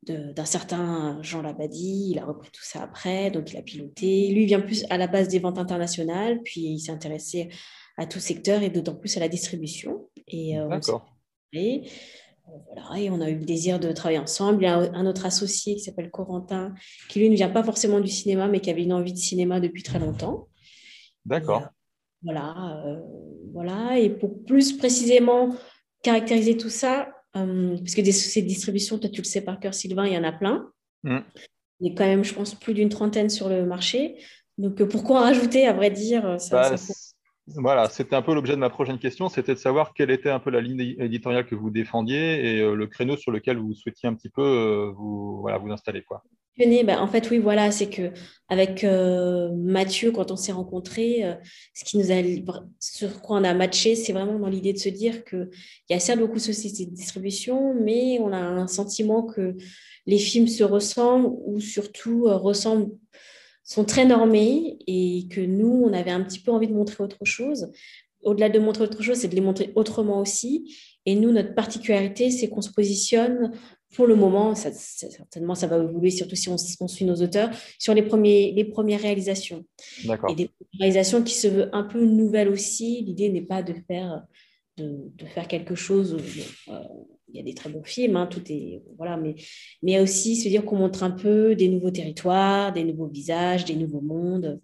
de- 0.07 0.33
d'un 0.33 0.45
certain 0.45 1.23
Jean 1.23 1.41
Labadie. 1.41 2.11
Il 2.11 2.19
a 2.19 2.25
repris 2.25 2.51
tout 2.51 2.65
ça 2.65 2.83
après, 2.83 3.31
donc 3.31 3.53
il 3.53 3.57
a 3.57 3.63
piloté. 3.63 4.29
Lui 4.33 4.43
il 4.43 4.47
vient 4.47 4.61
plus 4.61 4.85
à 4.91 4.99
la 4.99 5.07
base 5.07 5.29
des 5.29 5.39
ventes 5.39 5.59
internationales, 5.59 6.41
puis 6.45 6.63
il 6.63 6.79
s'est 6.81 6.93
intéressé 6.93 7.49
à 7.97 8.07
tout 8.07 8.21
secteur 8.21 8.63
et 8.63 8.71
d'autant 8.71 8.95
plus 8.95 9.17
à 9.17 9.21
la 9.21 9.29
distribution. 9.29 10.09
Et, 10.29 10.59
euh, 10.59 10.69
D'accord. 10.69 11.07
Euh, 11.55 11.79
Voilà, 12.75 13.01
et 13.01 13.11
on 13.11 13.21
a 13.21 13.31
eu 13.31 13.39
le 13.39 13.45
désir 13.45 13.79
de 13.81 13.93
travailler 13.93 14.19
ensemble. 14.19 14.63
Il 14.63 14.67
y 14.67 14.69
a 14.69 14.77
un 14.77 15.07
autre 15.07 15.25
associé 15.25 15.77
qui 15.77 15.81
s'appelle 15.81 16.11
Corentin, 16.11 16.75
qui 17.09 17.21
lui 17.21 17.31
ne 17.31 17.37
vient 17.37 17.49
pas 17.49 17.63
forcément 17.63 18.01
du 18.01 18.11
cinéma, 18.11 18.49
mais 18.49 18.61
qui 18.61 18.71
avait 18.71 18.83
une 18.83 18.93
envie 18.93 19.13
de 19.13 19.19
cinéma 19.19 19.61
depuis 19.61 19.83
très 19.83 19.99
longtemps. 19.99 20.49
D'accord. 21.25 21.69
Voilà, 22.23 22.83
euh, 22.87 23.01
voilà. 23.53 23.99
Et 23.99 24.11
pour 24.11 24.45
plus 24.45 24.77
précisément 24.77 25.55
caractériser 26.03 26.57
tout 26.57 26.71
ça, 26.71 27.09
euh, 27.37 27.77
parce 27.79 27.95
que 27.95 28.03
des, 28.03 28.13
ces 28.13 28.43
distributions, 28.43 28.99
toi 28.99 29.09
tu 29.11 29.21
le 29.23 29.27
sais 29.27 29.41
par 29.41 29.59
cœur, 29.61 29.73
Sylvain, 29.75 30.07
il 30.07 30.13
y 30.13 30.19
en 30.19 30.25
a 30.25 30.33
plein. 30.33 30.71
Hum. 31.05 31.23
Il 31.81 31.89
y 31.89 31.93
a 31.93 31.95
quand 31.97 32.05
même, 32.07 32.25
je 32.25 32.35
pense, 32.35 32.55
plus 32.55 32.75
d'une 32.75 32.89
trentaine 32.89 33.31
sur 33.31 33.49
le 33.49 33.67
marché. 33.67 34.17
Donc 34.59 34.83
pourquoi 34.85 35.21
en 35.21 35.23
rajouter, 35.23 35.67
à 35.67 35.73
vrai 35.73 35.91
dire 35.91 36.41
ça, 36.41 36.71
Bah, 36.71 36.77
ça 36.77 36.95
Voilà, 37.47 37.91
c'était 37.91 38.17
un 38.17 38.23
peu 38.23 38.35
l'objet 38.35 38.55
de 38.55 38.59
ma 38.59 38.71
prochaine 38.71 38.99
question, 38.99 39.29
c'était 39.29 39.53
de 39.53 39.59
savoir 39.59 39.93
quelle 39.93 40.11
était 40.11 40.31
un 40.31 40.41
peu 40.41 40.51
la 40.51 40.63
ligne 40.63 40.97
éditoriale 40.99 41.45
que 41.45 41.55
vous 41.55 41.69
défendiez 41.69 42.57
et 42.57 42.61
euh, 42.61 42.75
le 42.75 42.87
créneau 42.87 43.19
sur 43.19 43.33
lequel 43.33 43.59
vous 43.59 43.75
souhaitiez 43.75 44.09
un 44.09 44.15
petit 44.15 44.31
peu 44.31 44.43
euh, 44.43 44.93
vous, 44.97 45.41
voilà, 45.43 45.59
vous 45.59 45.71
installer. 45.71 46.03
Quoi. 46.03 46.23
Ben, 46.57 46.99
en 46.99 47.07
fait, 47.07 47.29
oui, 47.31 47.39
voilà, 47.39 47.71
c'est 47.71 47.91
que 47.91 48.13
avec 48.49 48.83
euh, 48.83 49.51
Mathieu, 49.57 50.11
quand 50.11 50.31
on 50.31 50.37
s'est 50.37 50.53
rencontrés, 50.53 51.23
ce 51.75 51.85
qui 51.85 51.99
nous 51.99 52.13
a, 52.13 52.23
sur 52.79 53.21
quoi 53.21 53.41
on 53.41 53.45
a 53.45 53.53
matché, 53.53 53.95
c'est 53.95 54.13
vraiment 54.13 54.39
dans 54.39 54.49
l'idée 54.49 54.73
de 54.73 54.79
se 54.79 54.89
dire 54.89 55.25
qu'il 55.25 55.51
y 55.91 55.95
a 55.95 55.99
certes 55.99 56.21
beaucoup 56.21 56.37
de 56.37 56.39
sociétés 56.39 56.87
de 56.87 56.95
distribution, 56.95 57.75
mais 57.75 58.19
on 58.21 58.33
a 58.33 58.39
un 58.39 58.69
sentiment 58.69 59.25
que 59.25 59.57
les 60.07 60.19
films 60.19 60.47
se 60.47 60.65
ressemblent 60.65 61.29
ou 61.45 61.61
surtout 61.61 62.25
ressemblent 62.25 62.93
sont 63.65 63.85
très 63.85 64.05
normés 64.05 64.79
et 64.87 65.27
que 65.31 65.41
nous, 65.41 65.83
on 65.85 65.93
avait 65.93 66.11
un 66.11 66.23
petit 66.23 66.41
peu 66.41 66.53
envie 66.53 66.69
de 66.69 66.75
montrer 66.75 67.03
autre 67.03 67.25
chose. 67.25 67.73
Au-delà 68.23 68.49
de 68.49 68.59
montrer 68.59 68.85
autre 68.85 69.03
chose, 69.03 69.19
c'est 69.19 69.29
de 69.29 69.35
les 69.35 69.41
montrer 69.41 69.73
autrement 69.75 70.21
aussi. 70.21 70.75
Et 71.07 71.15
nous, 71.15 71.33
notre 71.33 71.55
particularité, 71.55 72.31
c'est 72.31 72.49
qu'on 72.49 72.63
se 72.63 72.71
positionne 72.71 73.53
pour 73.95 74.07
le 74.07 74.17
moment, 74.17 74.55
ça, 74.55 74.71
certainement 74.73 75.55
ça 75.55 75.67
va 75.67 75.79
évoluer, 75.79 76.11
surtout 76.11 76.35
si 76.35 76.49
on, 76.49 76.59
suit 76.59 77.05
nos 77.05 77.15
auteurs, 77.17 77.51
sur 77.79 77.95
les, 77.95 78.03
premiers, 78.03 78.53
les 78.53 78.65
premières 78.65 79.01
réalisations. 79.01 79.65
Et 80.29 80.35
des 80.35 80.51
réalisations 80.79 81.23
qui 81.23 81.35
se 81.35 81.47
veulent 81.47 81.71
un 81.73 81.85
peu 81.85 82.05
nouvelles 82.05 82.49
aussi. 82.49 83.03
L'idée 83.03 83.29
n'est 83.29 83.43
pas 83.43 83.63
de 83.63 83.75
faire, 83.87 84.25
de, 84.77 85.13
de, 85.15 85.27
faire 85.27 85.47
quelque 85.47 85.75
chose 85.75 86.17
euh, 86.69 86.73
il 87.29 87.37
y 87.37 87.41
a 87.41 87.43
des 87.43 87.55
très 87.55 87.71
bons 87.71 87.85
films, 87.85 88.17
hein, 88.17 88.27
tout 88.27 88.43
est 88.51 88.83
voilà, 88.97 89.17
mais 89.17 89.35
mais 89.83 90.01
aussi 90.01 90.37
se 90.37 90.49
dire 90.49 90.65
qu'on 90.65 90.77
montre 90.77 91.03
un 91.03 91.11
peu 91.11 91.55
des 91.55 91.69
nouveaux 91.69 91.91
territoires, 91.91 92.73
des 92.73 92.85
nouveaux 92.85 93.09
visages, 93.09 93.65
des 93.65 93.77
nouveaux 93.77 94.01
mondes. 94.01 94.61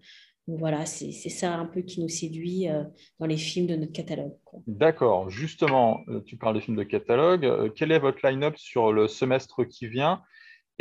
voilà, 0.46 0.84
c'est 0.84 1.12
ça 1.12 1.54
un 1.54 1.66
peu 1.66 1.82
qui 1.82 2.00
nous 2.00 2.08
séduit 2.08 2.68
euh, 2.68 2.82
dans 3.18 3.26
les 3.26 3.36
films 3.36 3.66
de 3.66 3.76
notre 3.76 3.92
catalogue. 3.92 4.32
D'accord. 4.66 5.30
Justement, 5.30 6.00
euh, 6.08 6.20
tu 6.22 6.36
parles 6.36 6.54
des 6.54 6.60
films 6.60 6.76
de 6.76 6.82
catalogue. 6.82 7.44
Euh, 7.44 7.70
quel 7.74 7.92
est 7.92 7.98
votre 7.98 8.26
line-up 8.26 8.56
sur 8.56 8.92
le 8.92 9.06
semestre 9.06 9.64
qui 9.64 9.86
vient? 9.86 10.22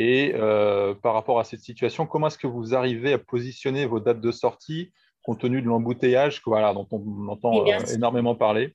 Et 0.02 0.32
par 1.02 1.12
rapport 1.12 1.40
à 1.40 1.44
cette 1.44 1.60
situation, 1.60 2.06
comment 2.06 2.28
est-ce 2.28 2.38
que 2.38 2.46
vous 2.46 2.74
arrivez 2.74 3.12
à 3.12 3.18
positionner 3.18 3.84
vos 3.84 4.00
dates 4.00 4.22
de 4.22 4.32
sortie 4.32 4.92
compte 5.22 5.40
tenu 5.40 5.60
de 5.60 5.66
l'embouteillage 5.66 6.40
voilà, 6.46 6.72
dont 6.72 6.88
on 6.90 7.28
entend 7.28 7.66
énormément 7.92 8.34
parler? 8.34 8.74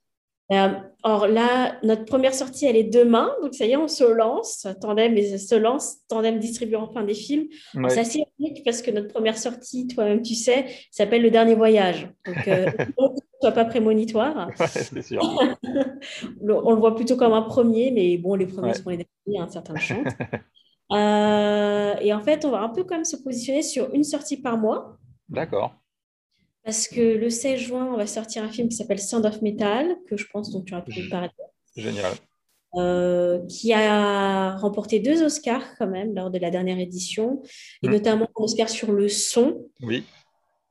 Euh, 0.52 0.70
or 1.04 1.28
là, 1.28 1.78
notre 1.84 2.06
première 2.06 2.34
sortie, 2.34 2.66
elle 2.66 2.76
est 2.76 2.84
demain. 2.84 3.32
Donc, 3.41 3.56
ça 3.56 3.66
y 3.66 3.72
est, 3.72 3.78
on 3.78 3.88
se 3.88 4.04
lance. 4.04 4.68
Tandem 4.80 5.18
se 5.18 5.56
lance. 5.56 5.98
Tandem 6.08 6.39
distribue 6.39 6.76
enfin 6.76 7.04
des 7.04 7.16
films. 7.16 7.48
C'est 7.89 8.00
assez 8.00 8.24
unique 8.39 8.64
parce 8.64 8.82
que 8.82 8.91
notre 8.91 9.08
première 9.08 9.38
sortie, 9.38 9.88
toi-même, 9.88 10.22
tu 10.22 10.36
sais, 10.36 10.66
s'appelle 10.91 11.24
Le 11.24 11.32
Dernier 11.32 11.56
Voyage. 11.56 12.10
Donc, 12.26 12.48
euh, 12.48 12.66
ne 13.00 13.22
sois 13.41 13.52
pas 13.52 13.66
prémonitoire. 13.66 14.50
c'est 14.56 15.02
sûr. 15.02 15.22
on 16.41 16.72
le 16.72 16.80
voit 16.80 16.96
plutôt 16.96 17.18
comme 17.18 17.34
un 17.34 17.41
premier, 17.41 17.91
mais 17.91 18.18
bon, 18.18 18.36
les 18.36 18.46
premiers 18.46 18.76
sont 18.76 18.89
les 18.89 18.98
derniers, 19.26 19.39
un 19.41 19.50
certain 19.50 19.76
chante. 19.78 20.08
euh, 20.91 21.96
et 22.02 22.14
en 22.14 22.22
fait, 22.22 22.46
on 22.46 22.52
va 22.52 22.62
un 22.62 22.70
peu 22.70 22.84
quand 22.84 22.96
même 22.96 23.06
se 23.06 23.18
positionner 23.18 23.64
sur 23.64 23.91
une 23.93 24.04
sortie 24.04 24.38
par 24.38 24.58
mois. 24.58 24.98
D'accord 25.28 25.74
parce 26.66 26.88
que 26.88 26.99
le 26.99 27.30
16 27.30 27.59
juin, 27.59 27.86
on 27.93 27.95
va 27.95 28.07
sortir 28.07 28.43
un 28.43 28.49
film 28.49 28.68
qui 28.68 28.76
s'appelle 28.76 28.99
Sound 28.99 29.26
of 29.26 29.41
Metal, 29.43 29.95
que 30.09 30.18
je 30.18 30.26
pense 30.32 30.51
dont 30.51 30.61
tu 30.61 30.74
as 30.74 30.82
pu 30.82 31.07
parler. 31.09 31.30
Génial. 31.78 32.13
Euh, 32.76 33.39
qui 33.47 33.72
a 33.72 34.57
remporté 34.57 34.99
deux 34.99 35.24
Oscars 35.24 35.78
quand 35.78 35.88
même 35.88 36.13
lors 36.13 36.30
de 36.30 36.39
la 36.39 36.49
dernière 36.49 36.80
édition, 36.80 37.41
et 37.84 37.88
mm. 37.88 37.91
notamment 37.91 38.26
un 38.26 38.43
Oscar 38.43 38.68
sur 38.68 38.91
le 38.91 39.07
son. 39.07 39.66
Oui. 39.82 40.03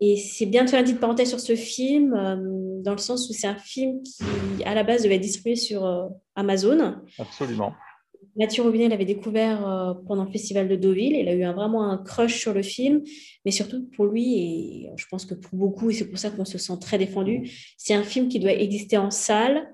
Et 0.01 0.17
c'est 0.17 0.47
bien 0.47 0.65
de 0.65 0.69
faire 0.69 0.81
une 0.81 0.87
petite 0.87 1.01
parenthèse 1.01 1.29
sur 1.29 1.41
ce 1.41 1.55
film, 1.55 2.13
euh, 2.13 2.83
dans 2.83 2.93
le 2.93 2.99
sens 2.99 3.31
où 3.31 3.33
c'est 3.33 3.47
un 3.47 3.57
film 3.57 4.03
qui, 4.03 4.65
à 4.65 4.75
la 4.75 4.83
base, 4.83 5.05
devait 5.05 5.15
être 5.15 5.23
distribué 5.23 5.55
sur 5.55 5.87
euh, 5.87 6.09
Amazon. 6.35 6.97
Absolument. 7.19 7.73
Mathieu 8.37 8.63
Robinet 8.63 8.89
l'avait 8.89 9.05
découvert 9.05 9.67
euh, 9.67 9.95
pendant 10.07 10.25
le 10.25 10.31
festival 10.31 10.69
de 10.69 10.77
Deauville. 10.77 11.17
Il 11.17 11.29
a 11.29 11.35
eu 11.35 11.45
vraiment 11.53 11.91
un 11.91 11.99
crush 11.99 12.41
sur 12.41 12.53
le 12.53 12.63
film, 12.63 13.03
mais 13.45 13.51
surtout 13.51 13.89
pour 13.97 14.07
lui, 14.07 14.39
et 14.39 14.91
je 14.97 15.07
pense 15.11 15.25
que 15.25 15.35
pour 15.35 15.57
beaucoup, 15.57 15.91
et 15.91 15.95
c'est 15.95 16.09
pour 16.09 16.19
ça 16.19 16.31
qu'on 16.31 16.45
se 16.45 16.59
sent 16.59 16.79
très 16.81 16.99
défendu, 16.99 17.51
c'est 17.79 17.95
un 17.95 18.03
film 18.03 18.29
qui 18.29 18.41
doit 18.41 18.53
exister 18.53 18.97
en 18.97 19.11
salle 19.11 19.71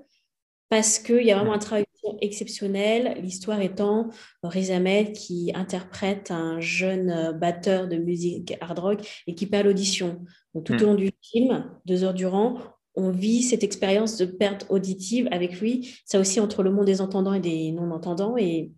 parce 0.69 0.99
qu'il 0.99 1.25
y 1.25 1.33
a 1.33 1.37
vraiment 1.37 1.55
un 1.55 1.59
travail 1.59 1.85
exceptionnel. 2.21 3.19
L'histoire 3.23 3.61
étant 3.61 4.11
Riz 4.43 4.71
Ahmed 4.71 5.13
qui 5.13 5.53
interprète 5.55 6.31
un 6.31 6.61
jeune 6.61 7.11
euh, 7.11 7.33
batteur 7.33 7.89
de 7.89 7.97
musique 7.97 8.55
hard 8.61 8.79
rock 8.79 9.23
et 9.27 9.35
qui 9.35 9.47
perd 9.47 9.67
l'audition. 9.67 10.25
tout 10.65 10.73
hmm. 10.73 10.83
au 10.83 10.87
long 10.87 10.95
du 10.95 11.11
film, 11.23 11.71
deux 11.87 12.05
heures 12.05 12.15
durant, 12.15 12.59
on 13.01 13.11
vit 13.11 13.43
cette 13.43 13.65
expérience 13.65 14.17
de 14.17 14.27
perte 14.27 14.67
auditive 14.69 15.29
avec 15.31 15.61
lui. 15.61 15.99
Ça 16.05 16.21
aussi 16.21 16.39
entre 16.41 16.63
le 16.63 16.71
monde 16.71 16.87
des 16.87 17.01
entendants 17.01 17.35
et 17.35 17.41
des 17.41 17.73
non-entendants. 17.73 18.37
Et, 18.37 18.73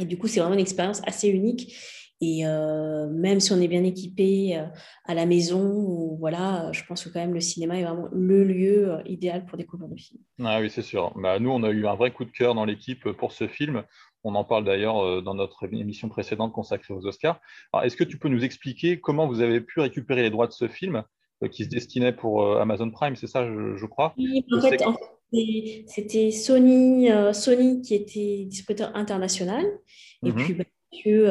du 0.00 0.18
coup, 0.18 0.26
c'est 0.26 0.40
vraiment 0.40 0.54
une 0.54 0.60
expérience 0.60 1.00
assez 1.06 1.28
unique. 1.28 1.74
Et 2.20 2.46
euh, 2.46 3.08
même 3.10 3.38
si 3.40 3.52
on 3.52 3.60
est 3.60 3.68
bien 3.68 3.84
équipé 3.84 4.56
euh, 4.56 4.66
à 5.04 5.14
la 5.14 5.26
maison, 5.26 6.16
voilà, 6.18 6.70
je 6.72 6.82
pense 6.84 7.04
que 7.04 7.10
quand 7.10 7.20
même 7.20 7.34
le 7.34 7.40
cinéma 7.40 7.78
est 7.78 7.84
vraiment 7.84 8.08
le 8.12 8.44
lieu 8.44 8.92
euh, 8.92 9.02
idéal 9.04 9.44
pour 9.44 9.58
découvrir 9.58 9.88
le 9.88 9.96
film. 9.96 10.20
Ah 10.42 10.60
oui, 10.60 10.70
c'est 10.70 10.82
sûr. 10.82 11.12
Bah, 11.16 11.38
nous, 11.38 11.50
on 11.50 11.62
a 11.64 11.70
eu 11.70 11.86
un 11.86 11.96
vrai 11.96 12.12
coup 12.12 12.24
de 12.24 12.30
cœur 12.30 12.54
dans 12.54 12.64
l'équipe 12.64 13.10
pour 13.12 13.32
ce 13.32 13.46
film. 13.46 13.82
On 14.22 14.34
en 14.36 14.44
parle 14.44 14.64
d'ailleurs 14.64 15.22
dans 15.22 15.34
notre 15.34 15.70
émission 15.70 16.08
précédente 16.08 16.52
consacrée 16.52 16.94
aux 16.94 17.04
Oscars. 17.04 17.42
Est-ce 17.82 17.94
que 17.94 18.04
tu 18.04 18.18
peux 18.18 18.30
nous 18.30 18.42
expliquer 18.42 18.98
comment 18.98 19.26
vous 19.26 19.42
avez 19.42 19.60
pu 19.60 19.80
récupérer 19.80 20.22
les 20.22 20.30
droits 20.30 20.46
de 20.46 20.52
ce 20.52 20.66
film 20.66 21.04
qui 21.48 21.64
se 21.64 21.68
destinait 21.68 22.12
pour 22.12 22.42
euh, 22.42 22.60
Amazon 22.60 22.90
Prime, 22.90 23.16
c'est 23.16 23.26
ça, 23.26 23.46
je, 23.46 23.86
crois 23.86 24.14
Oui, 24.16 24.44
en 24.52 24.60
fait, 24.60 24.82
c'était 25.86 26.30
Sony, 26.30 27.10
euh, 27.10 27.32
Sony 27.32 27.80
qui 27.82 27.94
était 27.94 28.44
distributeur 28.46 28.94
international. 28.94 29.64
Et 30.24 30.30
mhm. 30.30 30.36
puis, 30.36 30.54
Mathieu 30.54 31.28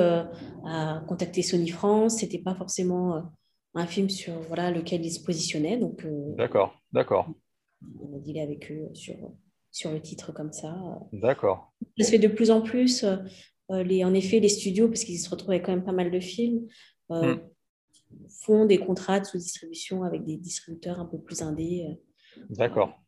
a 0.65 1.03
contacté 1.07 1.41
Sony 1.41 1.69
France. 1.69 2.17
C'était 2.17 2.39
pas 2.39 2.55
forcément 2.55 3.31
un 3.75 3.87
film 3.87 4.09
sur 4.09 4.33
voilà, 4.47 4.71
lequel 4.71 5.05
il 5.05 5.11
se 5.11 5.23
positionnait. 5.23 5.77
Donc, 5.77 6.05
d'accord, 6.37 6.75
d'accord. 6.91 7.29
On 8.01 8.15
a 8.15 8.19
dealé 8.19 8.41
avec 8.41 8.71
eux 8.71 8.89
sur, 8.93 9.15
sur 9.71 9.91
le 9.91 10.01
titre 10.01 10.33
comme 10.33 10.51
ça. 10.51 10.75
D'accord. 11.11 11.73
Ça 11.97 12.05
se 12.05 12.11
fait 12.11 12.19
de 12.19 12.27
plus 12.27 12.51
en 12.51 12.61
plus. 12.61 13.05
les, 13.69 14.03
en 14.03 14.13
effet, 14.13 14.39
les 14.39 14.49
studios, 14.49 14.89
parce 14.89 15.05
qu'ils 15.05 15.19
se 15.19 15.29
retrouvaient 15.29 15.61
quand 15.61 15.71
même 15.71 15.85
pas 15.85 15.91
mal 15.93 16.11
de 16.11 16.19
films, 16.19 16.67
hmm 17.09 17.35
font 18.41 18.65
des 18.65 18.77
contrats 18.77 19.19
de 19.19 19.25
sous-distribution 19.25 20.03
avec 20.03 20.23
des 20.25 20.37
distributeurs 20.37 20.99
un 20.99 21.05
peu 21.05 21.19
plus 21.19 21.41
indés. 21.41 21.87
Euh. 21.89 22.43
D'accord. 22.49 22.99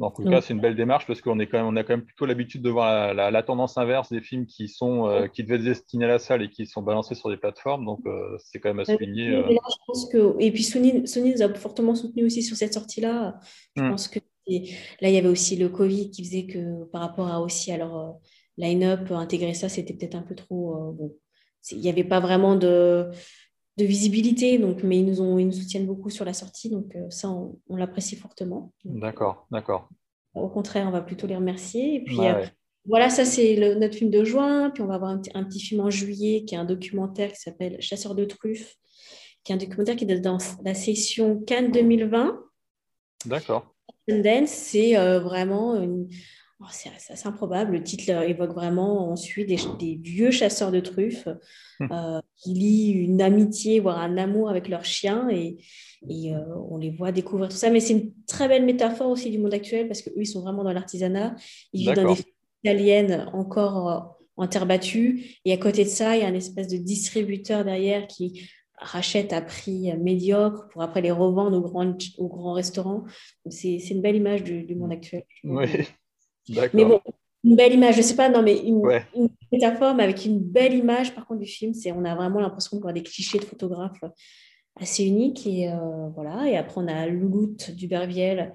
en 0.00 0.10
tout 0.10 0.24
cas, 0.24 0.40
c'est 0.40 0.52
une 0.52 0.60
belle 0.60 0.76
démarche 0.76 1.06
parce 1.06 1.20
qu'on 1.20 1.38
est 1.40 1.46
quand 1.46 1.58
même, 1.58 1.66
on 1.66 1.76
a 1.76 1.82
quand 1.82 1.94
même 1.94 2.04
plutôt 2.04 2.26
l'habitude 2.26 2.62
de 2.62 2.70
voir 2.70 3.14
la, 3.14 3.42
tendance 3.42 3.78
inverse 3.78 4.10
des 4.10 4.20
films 4.20 4.46
qui 4.46 4.68
sont 4.68 5.06
euh, 5.06 5.26
qui 5.26 5.42
devaient 5.42 5.56
être 5.56 5.64
destinés 5.64 6.04
à 6.04 6.08
la 6.08 6.18
salle 6.18 6.42
et 6.42 6.50
qui 6.50 6.66
sont 6.66 6.82
balancés 6.82 7.14
sur 7.14 7.30
des 7.30 7.36
plateformes. 7.36 7.84
Donc, 7.84 8.00
euh, 8.06 8.36
c'est 8.38 8.60
quand 8.60 8.68
même 8.68 8.80
à 8.80 8.84
souligner. 8.84 9.28
Et, 9.32 9.54
je 9.54 9.76
pense 9.86 10.08
que... 10.10 10.36
et 10.38 10.52
puis 10.52 10.62
Sony, 10.62 11.06
Sony, 11.06 11.34
nous 11.34 11.42
a 11.42 11.52
fortement 11.54 11.94
soutenu 11.94 12.24
aussi 12.24 12.42
sur 12.42 12.56
cette 12.56 12.74
sortie-là. 12.74 13.40
Je 13.76 13.82
hmm. 13.82 13.90
pense 13.90 14.08
que 14.08 14.20
là, 14.48 15.08
il 15.08 15.14
y 15.14 15.18
avait 15.18 15.28
aussi 15.28 15.56
le 15.56 15.68
Covid 15.68 16.10
qui 16.10 16.24
faisait 16.24 16.46
que 16.46 16.84
par 16.86 17.00
rapport 17.00 17.28
à 17.28 17.40
aussi 17.40 17.72
à 17.72 17.78
leur 17.78 18.16
line-up, 18.56 19.10
intégrer 19.10 19.54
ça, 19.54 19.68
c'était 19.68 19.94
peut-être 19.94 20.16
un 20.16 20.22
peu 20.22 20.34
trop. 20.34 20.92
bon, 20.92 21.14
il 21.72 21.80
n'y 21.80 21.88
avait 21.88 22.04
pas 22.04 22.20
vraiment 22.20 22.56
de 22.56 23.10
de 23.78 23.84
visibilité, 23.84 24.58
donc, 24.58 24.82
mais 24.82 24.98
ils 24.98 25.06
nous, 25.06 25.20
ont, 25.20 25.38
ils 25.38 25.46
nous 25.46 25.52
soutiennent 25.52 25.86
beaucoup 25.86 26.10
sur 26.10 26.24
la 26.24 26.34
sortie, 26.34 26.68
donc 26.68 26.94
euh, 26.96 27.08
ça, 27.10 27.30
on, 27.30 27.76
l'apprécie 27.76 28.16
fortement. 28.16 28.72
D'accord, 28.84 29.46
d'accord. 29.52 29.88
Au 30.34 30.48
contraire, 30.48 30.86
on 30.88 30.90
va 30.90 31.00
plutôt 31.00 31.26
les 31.28 31.36
remercier. 31.36 31.94
Et 31.94 32.04
puis, 32.04 32.20
euh, 32.20 32.44
voilà, 32.86 33.08
ça, 33.08 33.24
c'est 33.24 33.56
notre 33.76 33.94
film 33.96 34.10
de 34.10 34.24
juin. 34.24 34.70
Puis, 34.70 34.82
on 34.82 34.86
va 34.86 34.94
avoir 34.94 35.12
un, 35.12 35.44
petit 35.44 35.60
film 35.60 35.80
en 35.80 35.90
juillet 35.90 36.44
qui 36.44 36.54
est 36.54 36.58
un 36.58 36.64
documentaire 36.64 37.32
qui 37.32 37.40
s'appelle 37.40 37.76
Chasseur 37.80 38.14
de 38.14 38.24
truffes, 38.24 38.74
qui 39.44 39.52
est 39.52 39.54
un 39.54 39.58
documentaire 39.58 39.96
qui 39.96 40.04
est 40.04 40.20
dans 40.20 40.38
la 40.64 40.74
session 40.74 41.40
Cannes 41.40 41.70
2020. 41.70 42.38
D'accord. 43.26 43.74
C'est 44.46 44.96
euh, 44.96 45.20
vraiment 45.20 45.80
une, 45.80 46.08
Oh, 46.60 46.66
c'est 46.72 46.90
assez 47.12 47.28
improbable. 47.28 47.72
Le 47.72 47.82
titre 47.84 48.10
évoque 48.10 48.52
vraiment, 48.52 49.12
on 49.12 49.14
suit 49.14 49.46
des, 49.46 50.00
vieux 50.02 50.32
chasseurs 50.32 50.72
de 50.72 50.80
truffes 50.80 51.28
hum. 51.78 51.88
euh, 51.92 52.20
qui 52.36 52.52
lient 52.52 52.90
une 52.90 53.22
amitié, 53.22 53.78
voire 53.78 53.98
un 53.98 54.16
amour 54.16 54.50
avec 54.50 54.68
leurs 54.68 54.84
chiens 54.84 55.28
et, 55.30 55.58
euh, 56.10 56.40
on 56.68 56.78
les 56.78 56.90
voit 56.90 57.12
découvrir 57.12 57.48
tout 57.48 57.56
ça. 57.56 57.70
Mais 57.70 57.78
c'est 57.78 57.92
une 57.92 58.12
très 58.26 58.48
belle 58.48 58.64
métaphore 58.64 59.08
aussi 59.08 59.30
du 59.30 59.38
monde 59.38 59.54
actuel 59.54 59.86
parce 59.86 60.02
qu'eux, 60.02 60.12
ils 60.16 60.26
sont 60.26 60.42
vraiment 60.42 60.64
dans 60.64 60.72
l'artisanat. 60.72 61.36
Ils 61.72 61.86
vivent 61.86 61.94
dans 61.94 62.12
des 62.12 62.22
italiennes 62.64 63.28
encore 63.32 63.88
euh, 63.88 64.00
en 64.36 64.48
terre 64.48 64.66
battue. 64.66 65.38
Et 65.44 65.52
à 65.52 65.58
côté 65.58 65.84
de 65.84 65.88
ça, 65.88 66.16
il 66.16 66.22
y 66.22 66.24
a 66.24 66.28
une 66.28 66.34
espèce 66.34 66.66
de 66.66 66.76
distributeur 66.76 67.64
derrière 67.64 68.08
qui 68.08 68.50
rachète 68.80 69.32
à 69.32 69.42
prix 69.42 69.92
médiocre 69.96 70.68
pour 70.72 70.82
après 70.82 71.02
les 71.02 71.10
revendre 71.12 71.56
aux 71.56 71.60
grands, 71.60 71.96
aux 72.18 72.28
grands 72.28 72.52
restaurants. 72.52 73.04
C'est 73.48 73.76
une 73.76 74.02
belle 74.02 74.16
image 74.16 74.42
du, 74.42 74.64
du 74.64 74.74
monde 74.74 74.92
actuel. 74.92 75.22
Oui. 75.44 75.66
Mais 76.48 76.84
bon, 76.84 77.00
une 77.44 77.56
belle 77.56 77.74
image, 77.74 77.96
je 77.96 78.02
sais 78.02 78.16
pas, 78.16 78.28
non, 78.28 78.42
mais 78.42 78.58
une, 78.58 78.82
métaphore, 79.52 79.94
mais 79.94 80.04
avec 80.04 80.24
une 80.24 80.40
belle 80.40 80.74
image, 80.74 81.14
par 81.14 81.26
contre, 81.26 81.40
du 81.40 81.46
film, 81.46 81.74
c'est 81.74 81.92
on 81.92 82.04
a 82.04 82.14
vraiment 82.14 82.40
l'impression 82.40 82.76
de 82.76 82.82
voir 82.82 82.94
des 82.94 83.02
clichés 83.02 83.38
de 83.38 83.44
photographes 83.44 84.04
assez 84.80 85.04
unique. 85.04 85.46
Et, 85.46 85.70
voilà. 86.14 86.48
et 86.48 86.56
après, 86.56 86.80
on 86.80 86.88
a 86.88 87.06
Louloute 87.06 87.70
d'Ubervielle 87.70 88.52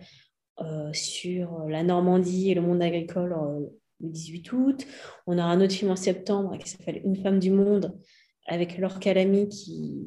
sur 0.92 1.66
la 1.68 1.84
Normandie 1.84 2.52
et 2.52 2.54
le 2.54 2.62
monde 2.62 2.82
agricole 2.82 3.36
le 4.00 4.10
18 4.10 4.52
août. 4.54 4.88
On 5.28 5.38
a 5.38 5.44
un 5.44 5.62
autre 5.62 5.74
film 5.74 5.92
en 5.92 5.96
septembre 5.96 6.58
qui 6.58 6.70
s'appelle 6.70 7.02
Une 7.06 7.16
femme 7.16 7.40
du 7.40 7.52
monde 7.52 7.98
avec 8.48 8.78
Laure 8.78 9.00
Calamy 9.00 9.48
qui 9.50 10.04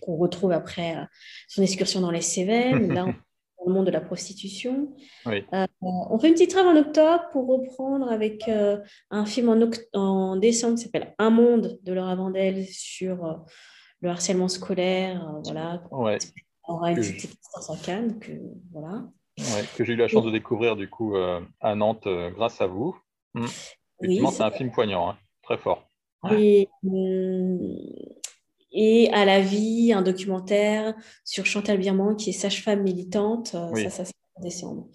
qu'on 0.00 0.16
retrouve 0.16 0.52
après 0.52 0.96
son 1.48 1.62
excursion 1.62 2.00
dans 2.00 2.10
les 2.10 2.20
Cévennes. 2.20 2.92
Là, 2.94 3.06
dans 3.64 3.70
le 3.70 3.74
monde 3.74 3.86
de 3.86 3.90
la 3.90 4.00
prostitution. 4.00 4.92
on 5.24 6.18
fait 6.18 6.28
une 6.28 6.34
petite 6.34 6.50
trêve 6.50 6.66
en 6.66 6.76
octobre 6.76 7.24
pour 7.32 7.46
reprendre 7.46 8.10
avec 8.10 8.48
un 9.10 9.26
film 9.26 9.48
en, 9.48 9.70
en 9.98 10.36
décembre 10.36 10.76
qui 10.76 10.84
s'appelle 10.84 11.14
Un 11.18 11.30
monde 11.30 11.78
de 11.82 11.92
Laura 11.92 12.14
Vandel 12.14 12.66
sur 12.66 13.44
le 14.00 14.08
harcèlement 14.08 14.48
scolaire. 14.48 15.40
voilà. 15.44 15.82
Ouais. 15.90 16.18
On 16.68 16.74
aura 16.74 16.92
une 16.92 16.96
petite 16.96 17.36
à 17.54 17.76
Cannes. 17.84 18.18
Que, 18.20 18.32
voilà. 18.72 19.04
que 19.76 19.84
j'ai 19.84 19.94
eu 19.94 19.96
la 19.96 20.08
chance 20.08 20.24
de 20.24 20.30
découvrir 20.30 20.76
du 20.76 20.88
coup 20.88 21.16
à 21.60 21.74
Nantes 21.74 22.08
grâce 22.34 22.60
à 22.60 22.66
vous. 22.66 22.96
Mmh. 23.34 23.46
Effectivement, 24.00 24.30
c'est 24.30 24.42
un 24.42 24.50
film 24.50 24.70
poignant, 24.70 25.10
hein. 25.10 25.16
très 25.42 25.56
fort. 25.56 25.88
Et, 26.30 26.68
et, 28.72 29.10
à 29.12 29.24
la 29.24 29.40
vie, 29.40 29.92
un 29.92 30.02
documentaire 30.02 30.94
sur 31.24 31.46
Chantal 31.46 31.78
Birman, 31.78 32.16
qui 32.16 32.30
est 32.30 32.32
sage-femme 32.32 32.82
militante. 32.82 33.48
Ça, 33.48 33.90
ça 33.90 34.04
c'est 34.04 34.14
en 34.34 34.42
décembre. 34.42 34.88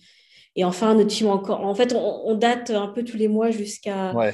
Et 0.55 0.65
enfin, 0.65 0.95
notre 0.95 1.11
film 1.11 1.29
encore. 1.29 1.61
En 1.61 1.75
fait, 1.75 1.93
on, 1.95 2.35
date 2.35 2.71
un 2.71 2.87
peu 2.87 3.03
tous 3.03 3.17
les 3.17 3.27
mois 3.27 3.51
jusqu'à 3.51 4.13
ouais. 4.15 4.33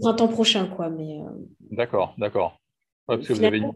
printemps 0.00 0.28
prochain, 0.28 0.68
quoi. 0.68 0.88
Mais 0.88 1.18
d'accord, 1.60 2.14
d'accord. 2.16 2.60
parce 3.06 3.26
que 3.26 3.32
vous 3.32 3.42
avez, 3.42 3.58
une, 3.58 3.72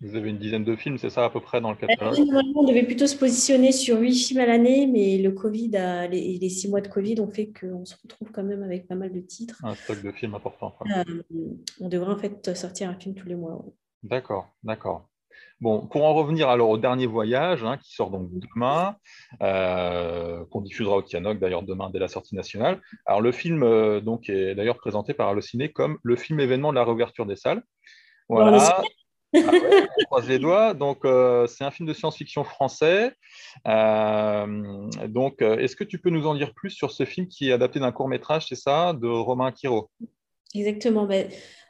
vous 0.00 0.16
avez 0.16 0.30
une 0.30 0.38
dizaine 0.38 0.64
de 0.64 0.74
films, 0.74 0.96
c'est 0.96 1.10
ça 1.10 1.26
à 1.26 1.30
peu 1.30 1.40
près 1.40 1.60
dans 1.60 1.70
le 1.70 1.76
catalogue? 1.76 2.16
Normalement, 2.18 2.60
on 2.60 2.64
devait 2.64 2.84
plutôt 2.84 3.06
se 3.06 3.14
positionner 3.14 3.72
sur 3.72 3.98
huit 3.98 4.14
films 4.14 4.40
à 4.40 4.46
l'année, 4.46 4.86
mais 4.86 5.18
le 5.18 5.32
Covid 5.32 5.76
a, 5.76 6.06
les, 6.06 6.38
les, 6.38 6.48
six 6.48 6.66
mois 6.66 6.80
de 6.80 6.88
Covid 6.88 7.20
ont 7.20 7.30
fait 7.30 7.52
qu'on 7.52 7.84
se 7.84 7.96
retrouve 8.02 8.30
quand 8.32 8.44
même 8.44 8.62
avec 8.62 8.88
pas 8.88 8.94
mal 8.94 9.12
de 9.12 9.20
titres. 9.20 9.60
Un 9.64 9.74
stock 9.74 10.02
de 10.02 10.12
films 10.12 10.34
important. 10.34 10.72
Euh, 10.86 11.04
on 11.80 11.88
devrait 11.88 12.14
en 12.14 12.18
fait 12.18 12.54
sortir 12.54 12.88
un 12.88 12.94
film 12.94 13.14
tous 13.14 13.28
les 13.28 13.36
mois. 13.36 13.62
D'accord, 14.02 14.48
d'accord. 14.62 15.08
Bon, 15.60 15.86
pour 15.86 16.04
en 16.04 16.14
revenir 16.14 16.48
alors 16.48 16.68
au 16.70 16.78
dernier 16.78 17.06
voyage, 17.06 17.64
hein, 17.64 17.78
qui 17.78 17.92
sort 17.92 18.10
donc 18.10 18.28
demain, 18.30 18.96
euh, 19.42 20.44
qu'on 20.50 20.60
diffusera 20.60 20.98
au 20.98 21.02
Kianoc 21.02 21.40
d'ailleurs 21.40 21.64
demain 21.64 21.90
dès 21.90 21.98
la 21.98 22.06
sortie 22.06 22.36
nationale. 22.36 22.80
Alors 23.06 23.20
le 23.20 23.32
film 23.32 23.64
euh, 23.64 24.00
donc 24.00 24.28
est 24.28 24.54
d'ailleurs 24.54 24.76
présenté 24.76 25.14
par 25.14 25.28
Allociné 25.28 25.72
comme 25.72 25.98
le 26.04 26.14
film 26.14 26.38
événement 26.38 26.70
de 26.70 26.76
la 26.76 26.84
réouverture 26.84 27.26
des 27.26 27.34
salles. 27.34 27.62
Voilà. 28.28 28.58
Ah 28.60 28.82
on 29.34 30.04
croise 30.06 30.28
les 30.28 30.38
doigts. 30.38 30.74
Donc, 30.74 31.04
euh, 31.04 31.46
c'est 31.46 31.62
un 31.62 31.70
film 31.70 31.86
de 31.86 31.92
science-fiction 31.92 32.44
français. 32.44 33.12
Euh, 33.66 34.88
donc, 35.06 35.42
est-ce 35.42 35.76
que 35.76 35.84
tu 35.84 35.98
peux 35.98 36.08
nous 36.08 36.26
en 36.26 36.34
dire 36.34 36.54
plus 36.54 36.70
sur 36.70 36.90
ce 36.90 37.04
film 37.04 37.28
qui 37.28 37.50
est 37.50 37.52
adapté 37.52 37.78
d'un 37.78 37.92
court 37.92 38.08
métrage, 38.08 38.46
c'est 38.48 38.54
ça, 38.54 38.94
de 38.94 39.06
Romain 39.06 39.52
Quiro 39.52 39.90
Exactement. 40.54 41.04
Ben, 41.04 41.28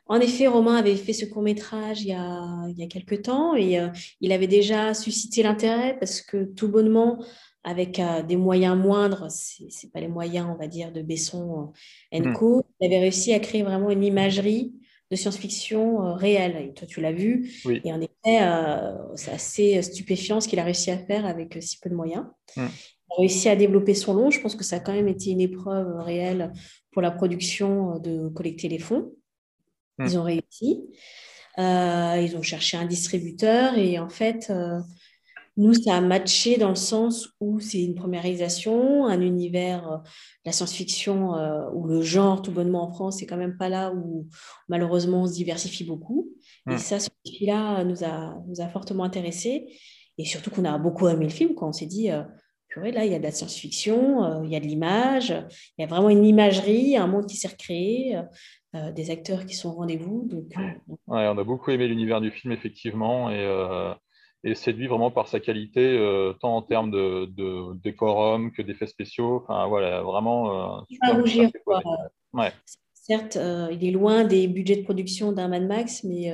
en 0.09 0.20
effet, 0.20 0.46
Romain 0.46 0.76
avait 0.76 0.96
fait 0.96 1.12
ce 1.12 1.26
court 1.26 1.42
métrage 1.42 2.02
il 2.02 2.09
y 2.09 2.12
a, 2.12 2.66
il 2.68 2.78
y 2.78 2.82
a 2.82 2.86
quelques 2.86 3.22
temps 3.22 3.54
et 3.54 3.78
il 4.20 4.32
avait 4.32 4.46
déjà 4.46 4.94
suscité 4.94 5.42
l'intérêt 5.42 5.96
parce 5.98 6.22
que 6.22 6.44
tout 6.44 6.68
bonnement, 6.68 7.22
avec 7.64 8.00
des 8.26 8.36
moyens 8.36 8.78
moindres, 8.78 9.30
ce 9.30 9.62
n'est 9.62 9.90
pas 9.92 10.00
les 10.00 10.09
moyens, 10.09 10.46
on 10.50 10.56
va 10.56 10.66
dire, 10.66 10.90
de 10.92 11.02
Besson 11.02 11.72
mmh. 12.12 12.32
Co, 12.32 12.64
il 12.80 12.86
avait 12.86 13.00
réussi 13.00 13.32
à 13.34 13.40
créer 13.40 13.62
vraiment 13.62 13.90
une 13.90 14.04
imagerie 14.04 14.72
de 15.11 15.16
science-fiction 15.16 16.04
euh, 16.04 16.12
réelle. 16.14 16.56
Et 16.68 16.74
toi, 16.74 16.86
tu 16.86 17.00
l'as 17.00 17.12
vu. 17.12 17.50
Et 17.84 17.92
en 17.92 18.00
effet, 18.00 18.42
euh, 18.42 18.92
c'est 19.14 19.30
assez 19.30 19.82
stupéfiant 19.82 20.40
ce 20.40 20.48
qu'il 20.48 20.59
a 20.59 20.64
réussi 20.64 20.90
à 20.90 20.98
faire 20.98 21.26
avec 21.26 21.56
euh, 21.56 21.61
si 21.61 21.78
peu 21.78 21.88
de 21.88 21.94
moyens. 21.94 22.24
Mm. 22.56 22.66
Il 22.66 23.14
a 23.14 23.20
réussi 23.20 23.48
à 23.48 23.56
développer 23.56 23.94
son 23.94 24.14
long. 24.14 24.30
Je 24.30 24.40
pense 24.40 24.54
que 24.54 24.64
ça 24.64 24.76
a 24.76 24.80
quand 24.80 24.92
même 24.92 25.09
été 25.09 25.30
une 25.30 25.40
épreuve 25.40 25.96
réelle 25.98 26.52
pour 26.92 27.00
la 27.02 27.11
production 27.11 27.98
de 27.98 28.28
collecter 28.28 28.68
les 28.68 28.78
fonds. 28.78 29.12
Mm. 29.99 30.07
Ils 30.07 30.18
ont 30.18 30.22
réussi. 30.22 30.80
ils 31.59 32.34
ont 32.36 32.42
cherché 32.42 32.76
un 32.76 32.86
distributeur 32.86 33.76
et 33.76 33.99
en 33.99 34.09
fait, 34.09 34.51
nous, 35.59 35.74
ça 35.74 35.96
a 35.96 36.01
matché 36.01 36.57
dans 36.57 36.68
le 36.68 36.76
sens 36.76 37.30
où 37.40 37.59
c'est 37.59 37.82
une 37.82 37.96
première 37.96 38.22
réalisation, 38.22 39.07
un 39.07 39.20
univers, 39.20 39.90
euh, 39.90 39.96
la 40.44 40.53
science-fiction 40.53 41.34
euh, 41.34 41.68
ou 41.74 41.88
le 41.88 42.01
genre, 42.01 42.42
tout 42.42 42.53
bonnement 42.53 42.84
en 42.84 42.92
France, 42.92 43.18
c'est 43.18 43.26
quand 43.26 43.36
même 43.36 43.57
pas 43.57 43.68
là 43.68 43.92
où 43.92 44.28
malheureusement 44.68 45.22
on 45.22 45.26
se 45.26 45.32
diversifie 45.32 45.82
beaucoup. 45.82 46.30
Et 46.70 46.74
mmh. 46.74 46.78
ça, 46.78 47.01
ce 47.01 47.09
là 47.40 47.82
nous 47.82 48.05
a, 48.05 48.36
nous 48.46 48.61
a 48.61 48.68
fortement 48.68 49.03
intéressés. 49.03 49.66
Et 50.16 50.24
surtout 50.24 50.51
qu'on 50.51 50.64
a 50.64 50.78
beaucoup 50.78 51.09
aimé 51.09 51.24
le 51.24 51.30
film 51.30 51.57
quand 51.57 51.68
on 51.68 51.72
s'est 51.72 51.86
dit, 51.86 52.12
euh, 52.12 52.22
là, 52.76 53.05
il 53.05 53.11
y 53.11 53.14
a 53.16 53.18
de 53.18 53.24
la 53.24 53.32
science-fiction, 53.32 54.44
il 54.44 54.51
y 54.51 54.55
a 54.55 54.61
de 54.61 54.66
l'image, 54.66 55.34
il 55.76 55.82
y 55.82 55.84
a 55.84 55.88
vraiment 55.88 56.11
une 56.11 56.24
imagerie, 56.24 56.96
un 56.96 57.09
monde 57.09 57.26
qui 57.26 57.36
s'est 57.36 57.49
recréé. 57.49 58.16
Des 58.74 59.10
acteurs 59.10 59.46
qui 59.46 59.54
sont 59.54 59.70
au 59.70 59.72
rendez-vous. 59.72 60.26
Donc, 60.28 60.52
ouais, 61.06 61.26
on 61.28 61.38
a 61.38 61.44
beaucoup 61.44 61.70
aimé 61.70 61.88
l'univers 61.88 62.20
du 62.20 62.30
film, 62.30 62.52
effectivement. 62.52 63.30
Et, 63.30 63.46
et 64.44 64.54
séduit 64.54 64.86
vraiment 64.86 65.10
par 65.10 65.28
sa 65.28 65.40
qualité, 65.40 65.98
euh, 65.98 66.32
tant 66.40 66.56
en 66.56 66.62
termes 66.62 66.90
de, 66.90 67.26
de, 67.26 67.74
décorum 67.82 68.52
que 68.52 68.62
d'effets 68.62 68.86
spéciaux. 68.86 69.42
Enfin, 69.42 69.66
voilà, 69.66 70.02
vraiment. 70.02 70.78
Euh, 70.78 70.80
super 70.88 71.16
rougir, 71.16 71.50
ouais. 72.32 72.52
Certes, 72.94 73.36
euh, 73.36 73.68
il 73.72 73.84
est 73.86 73.90
loin 73.90 74.24
des 74.24 74.46
budgets 74.48 74.76
de 74.76 74.84
production 74.84 75.32
d'un 75.32 75.48
Mad 75.48 75.66
Max, 75.66 76.04
mais, 76.04 76.30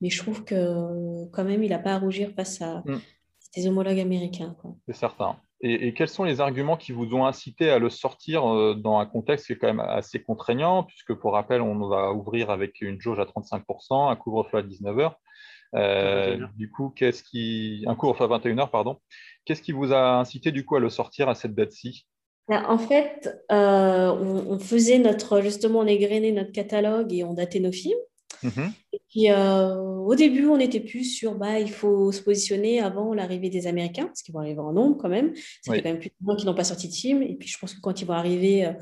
mais 0.00 0.10
je 0.10 0.18
trouve 0.22 0.44
que 0.44 1.24
quand 1.30 1.44
même, 1.44 1.62
il 1.62 1.70
n'a 1.70 1.78
pas 1.78 1.94
à 1.94 1.98
rougir 1.98 2.30
face 2.36 2.60
à 2.60 2.82
mm. 2.84 3.00
ses 3.40 3.66
homologues 3.66 4.00
américains. 4.00 4.54
C'est 4.86 4.94
certain. 4.94 5.36
Et, 5.62 5.86
et, 5.86 5.94
quels 5.94 6.08
sont 6.08 6.24
les 6.24 6.40
arguments 6.40 6.76
qui 6.76 6.90
vous 6.92 7.14
ont 7.14 7.24
incité 7.24 7.70
à 7.70 7.78
le 7.78 7.88
sortir 7.88 8.42
dans 8.76 8.98
un 8.98 9.06
contexte 9.06 9.46
qui 9.46 9.52
est 9.52 9.56
quand 9.56 9.68
même 9.68 9.80
assez 9.80 10.20
contraignant, 10.20 10.82
puisque 10.82 11.14
pour 11.14 11.34
rappel, 11.34 11.62
on 11.62 11.86
va 11.86 12.12
ouvrir 12.12 12.50
avec 12.50 12.80
une 12.80 13.00
jauge 13.00 13.20
à 13.20 13.24
35%, 13.24 14.10
un 14.10 14.16
couvre-feu 14.16 14.58
à 14.58 14.62
19h. 14.62 15.14
Euh, 15.74 16.46
du 16.56 16.70
coup, 16.70 16.92
qu'est-ce 16.94 17.22
qui. 17.22 17.84
Un 17.86 17.94
cours 17.94 18.10
enfin 18.10 18.26
21h, 18.26 18.70
pardon. 18.70 18.98
Qu'est-ce 19.44 19.62
qui 19.62 19.72
vous 19.72 19.92
a 19.92 20.18
incité 20.18 20.52
du 20.52 20.64
coup 20.64 20.76
à 20.76 20.80
le 20.80 20.90
sortir 20.90 21.28
à 21.28 21.34
cette 21.34 21.54
date-ci? 21.54 22.06
Ben, 22.48 22.64
en 22.68 22.78
fait, 22.78 23.30
euh, 23.50 24.10
on, 24.10 24.58
faisait 24.58 24.98
notre, 24.98 25.40
justement, 25.40 25.80
on 25.80 25.86
égrenait 25.86 26.32
notre 26.32 26.52
catalogue 26.52 27.12
et 27.12 27.24
on 27.24 27.34
datait 27.34 27.60
nos 27.60 27.72
films. 27.72 27.98
Mhm. 28.42 28.72
Et 28.92 29.00
puis, 29.08 29.30
euh, 29.30 29.76
au 29.76 30.14
début, 30.14 30.46
on 30.46 30.58
était 30.58 30.80
plus 30.80 31.04
sur, 31.04 31.34
bah, 31.34 31.60
il 31.60 31.70
faut 31.70 32.12
se 32.12 32.20
positionner 32.20 32.80
avant 32.80 33.14
l'arrivée 33.14 33.50
des 33.50 33.66
Américains, 33.66 34.06
parce 34.06 34.22
qu'ils 34.22 34.34
vont 34.34 34.40
arriver 34.40 34.60
en 34.60 34.72
nombre 34.72 34.96
quand 34.98 35.08
même. 35.08 35.32
Ça 35.62 35.72
fait 35.72 35.82
quand 35.82 35.90
même 35.90 36.00
plus 36.00 36.10
de 36.10 36.26
gens 36.26 36.36
qui 36.36 36.46
n'ont 36.46 36.54
pas 36.54 36.64
sorti 36.64 36.88
de 36.88 36.94
film. 36.94 37.22
Et 37.22 37.34
puis, 37.34 37.48
je 37.48 37.58
pense 37.58 37.74
que 37.74 37.80
quand 37.80 38.00
ils 38.00 38.06
vont 38.06 38.14
arriver, 38.14 38.72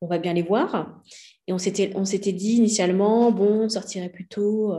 on 0.00 0.06
va 0.06 0.18
bien 0.18 0.32
les 0.32 0.42
voir. 0.42 1.00
Et 1.46 1.52
on 1.52 1.58
s'était, 1.58 1.92
on 1.96 2.04
s'était 2.04 2.32
dit 2.32 2.52
initialement, 2.52 3.30
bon, 3.32 3.64
on 3.64 3.68
sortirait 3.68 4.08
plutôt 4.08 4.72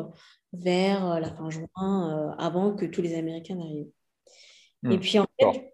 vers 0.53 1.11
euh, 1.11 1.19
la 1.19 1.32
fin 1.32 1.49
juin, 1.49 1.65
euh, 1.77 2.36
avant 2.38 2.75
que 2.75 2.86
tous 2.86 3.01
les 3.01 3.15
Américains 3.15 3.55
n'arrivent. 3.55 3.91
Et 4.84 4.97
hmm. 4.97 4.99
puis, 4.99 5.19
en 5.19 5.27
fait, 5.39 5.73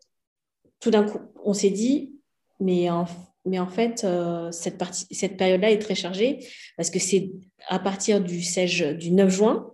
tout 0.80 0.92
d'un 0.92 1.04
coup, 1.06 1.20
on 1.44 1.54
s'est 1.54 1.70
dit, 1.70 2.20
mais 2.60 2.90
en, 2.90 3.06
mais 3.48 3.60
en 3.60 3.68
fait, 3.68 4.04
euh, 4.04 4.52
cette, 4.52 4.78
partie, 4.78 5.06
cette 5.12 5.38
période-là 5.38 5.72
est 5.72 5.80
très 5.80 5.96
chargée 5.96 6.40
parce 6.76 6.90
que 6.90 7.00
c'est 7.00 7.32
à 7.68 7.80
partir 7.80 8.22
du, 8.22 8.42
16, 8.42 8.98
du 8.98 9.12
9 9.12 9.30
juin. 9.30 9.72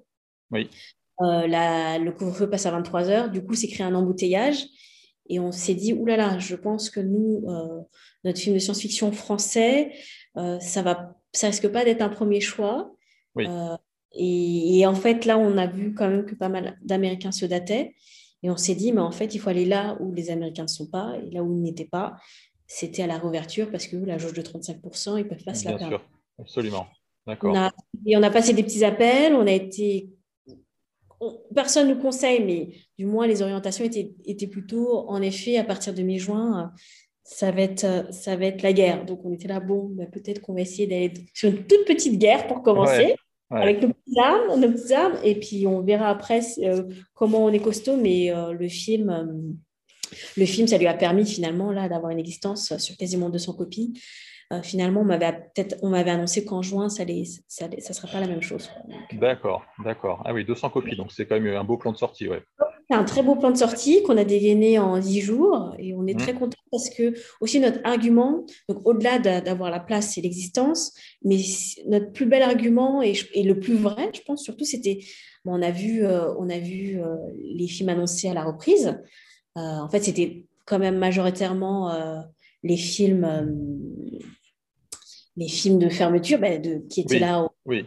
Oui. 0.51 0.69
la, 1.19 1.97
le 1.97 2.11
couvre-feu 2.11 2.49
passe 2.49 2.65
à 2.65 2.71
23 2.71 3.09
heures. 3.09 3.29
Du 3.29 3.43
coup, 3.43 3.55
c'est 3.55 3.67
créé 3.67 3.85
un 3.85 3.95
embouteillage. 3.95 4.65
Et 5.29 5.39
on 5.39 5.51
s'est 5.51 5.75
dit, 5.75 5.93
oulala, 5.93 6.27
là 6.27 6.33
là, 6.33 6.39
je 6.39 6.55
pense 6.55 6.89
que 6.89 6.99
nous, 6.99 7.45
notre 8.23 8.39
film 8.39 8.53
de 8.53 8.59
science-fiction 8.59 9.11
français, 9.11 9.93
ça 10.35 10.81
va, 10.83 11.15
ça 11.31 11.47
risque 11.47 11.69
pas 11.69 11.85
d'être 11.85 12.01
un 12.01 12.09
premier 12.09 12.41
choix. 12.41 12.93
Oui. 13.35 13.47
Et, 14.15 14.85
en 14.85 14.95
fait, 14.95 15.25
là, 15.25 15.37
on 15.37 15.57
a 15.57 15.67
vu 15.67 15.93
quand 15.93 16.07
même 16.07 16.25
que 16.25 16.35
pas 16.35 16.49
mal 16.49 16.77
d'Américains 16.83 17.31
se 17.31 17.45
dataient. 17.45 17.95
Et 18.43 18.49
on 18.49 18.57
s'est 18.57 18.75
dit, 18.75 18.91
mais 18.91 19.01
en 19.01 19.11
fait, 19.11 19.33
il 19.33 19.39
faut 19.39 19.49
aller 19.49 19.65
là 19.65 19.97
où 20.01 20.13
les 20.13 20.29
Américains 20.29 20.63
ne 20.63 20.67
sont 20.67 20.87
pas. 20.87 21.15
Et 21.25 21.31
là 21.31 21.43
où 21.43 21.53
ils 21.53 21.61
n'étaient 21.61 21.85
pas, 21.85 22.15
c'était 22.73 23.03
à 23.03 23.07
la 23.07 23.17
réouverture 23.17 23.69
parce 23.69 23.87
que 23.87 23.95
la 23.97 24.17
jauge 24.17 24.33
de 24.33 24.41
35%, 24.41 25.19
ils 25.19 25.27
peuvent 25.27 25.43
pas 25.43 25.53
se 25.53 25.65
la 25.65 25.77
Bien 25.77 25.89
sûr, 25.89 26.01
absolument. 26.39 26.87
D'accord. 27.27 27.55
et 28.05 28.17
on 28.17 28.23
a 28.23 28.29
passé 28.29 28.53
des 28.53 28.63
petits 28.63 28.83
appels. 28.83 29.33
On 29.33 29.47
a 29.47 29.51
été. 29.51 30.09
Personne 31.55 31.87
ne 31.87 31.93
nous 31.93 32.01
conseille, 32.01 32.43
mais 32.43 32.75
du 32.97 33.05
moins, 33.05 33.27
les 33.27 33.41
orientations 33.41 33.85
étaient, 33.85 34.11
étaient 34.25 34.47
plutôt, 34.47 35.07
en 35.07 35.21
effet, 35.21 35.57
à 35.57 35.63
partir 35.63 35.93
de 35.93 36.01
mi-juin, 36.01 36.73
ça 37.23 37.51
va 37.51 37.61
être, 37.61 38.11
ça 38.11 38.35
va 38.35 38.47
être 38.47 38.61
la 38.61 38.73
guerre. 38.73 39.05
Donc, 39.05 39.23
on 39.23 39.31
était 39.31 39.47
là, 39.47 39.61
bon, 39.61 39.89
ben, 39.93 40.09
peut-être 40.09 40.41
qu'on 40.41 40.53
va 40.53 40.61
essayer 40.61 40.85
d'aller 40.85 41.13
sur 41.33 41.49
une 41.49 41.65
toute 41.65 41.85
petite 41.85 42.19
guerre 42.19 42.47
pour 42.47 42.61
commencer 42.61 43.15
avec 43.51 43.81
nos 43.81 43.89
petites, 43.89 44.17
armes, 44.17 44.59
nos 44.59 44.71
petites 44.71 44.91
armes, 44.91 45.17
et 45.23 45.39
puis 45.39 45.67
on 45.67 45.81
verra 45.81 46.09
après 46.09 46.41
euh, 46.59 46.83
comment 47.13 47.45
on 47.45 47.49
est 47.49 47.59
costaud, 47.59 47.97
mais 47.97 48.33
euh, 48.33 48.51
le 48.51 48.67
film, 48.67 49.09
euh, 49.09 49.53
le 50.37 50.45
film, 50.45 50.67
ça 50.67 50.77
lui 50.77 50.87
a 50.87 50.93
permis 50.93 51.25
finalement 51.25 51.71
là 51.71 51.89
d'avoir 51.89 52.11
une 52.11 52.19
existence 52.19 52.77
sur 52.77 52.97
quasiment 52.97 53.29
200 53.29 53.53
copies. 53.53 53.93
finalement, 54.61 55.01
on 55.01 55.05
m'avait 55.05 55.31
peut-être, 55.55 55.77
on 55.81 55.89
m'avait 55.89 56.11
annoncé 56.11 56.45
qu'en 56.45 56.61
juin, 56.61 56.89
ça 56.89 57.05
ne 57.05 57.23
ça, 57.47 57.67
ça, 57.79 57.93
serait 57.93 58.11
pas 58.11 58.19
la 58.19 58.27
même 58.27 58.41
chose. 58.41 58.69
D'accord, 59.13 59.63
d'accord. 59.83 60.21
Ah 60.25 60.33
oui, 60.33 60.45
200 60.45 60.69
copies, 60.69 60.95
donc 60.95 61.11
c'est 61.11 61.25
quand 61.25 61.39
même 61.39 61.55
un 61.55 61.63
beau 61.63 61.77
plan 61.77 61.91
de 61.91 61.97
sortie, 61.97 62.27
ouais. 62.27 62.43
C'est 62.89 62.97
un 62.97 63.03
très 63.05 63.23
beau 63.23 63.35
plan 63.35 63.49
de 63.51 63.57
sortie 63.57 64.03
qu'on 64.03 64.17
a 64.17 64.25
dégainé 64.25 64.77
en 64.77 64.99
10 64.99 65.21
jours 65.21 65.73
et 65.79 65.93
on 65.93 66.05
est 66.05 66.13
Mmh. 66.15 66.17
très 66.17 66.33
content 66.33 66.57
parce 66.69 66.89
que 66.89 67.13
aussi 67.39 67.59
notre 67.59 67.79
argument, 67.83 68.45
donc 68.67 68.85
au-delà 68.85 69.19
d'a- 69.19 69.41
d'avoir 69.41 69.71
la 69.71 69.79
place 69.79 70.17
et 70.17 70.21
l'existence, 70.21 70.93
mais 71.23 71.37
notre 71.87 72.11
plus 72.11 72.25
bel 72.25 72.41
argument 72.41 73.01
et, 73.01 73.13
le 73.35 73.53
plus 73.59 73.75
vrai, 73.75 74.11
je 74.13 74.21
pense 74.21 74.43
surtout, 74.43 74.65
c'était, 74.65 74.99
bon, 75.45 75.57
on 75.57 75.61
a 75.61 75.71
vu, 75.71 76.03
euh, 76.05 76.33
on 76.37 76.49
a 76.49 76.59
vu 76.59 76.99
euh, 77.01 77.15
les 77.37 77.67
films 77.67 77.89
annoncés 77.89 78.27
à 78.27 78.33
la 78.33 78.43
reprise. 78.43 78.99
Euh, 79.57 79.61
en 79.61 79.89
fait, 79.89 80.03
c'était 80.03 80.45
quand 80.65 80.79
même 80.79 80.97
majoritairement 80.97 81.91
euh, 81.91 82.19
les 82.63 82.77
films, 82.77 83.23
euh, 83.25 83.45
les 85.35 85.47
films 85.47 85.79
de 85.79 85.89
fermeture 85.89 86.39
ben, 86.39 86.61
de, 86.61 86.81
qui 86.89 87.01
étaient 87.01 87.15
Oui, 87.15 87.19
là 87.21 87.43
au- 87.43 87.49
oui. 87.65 87.85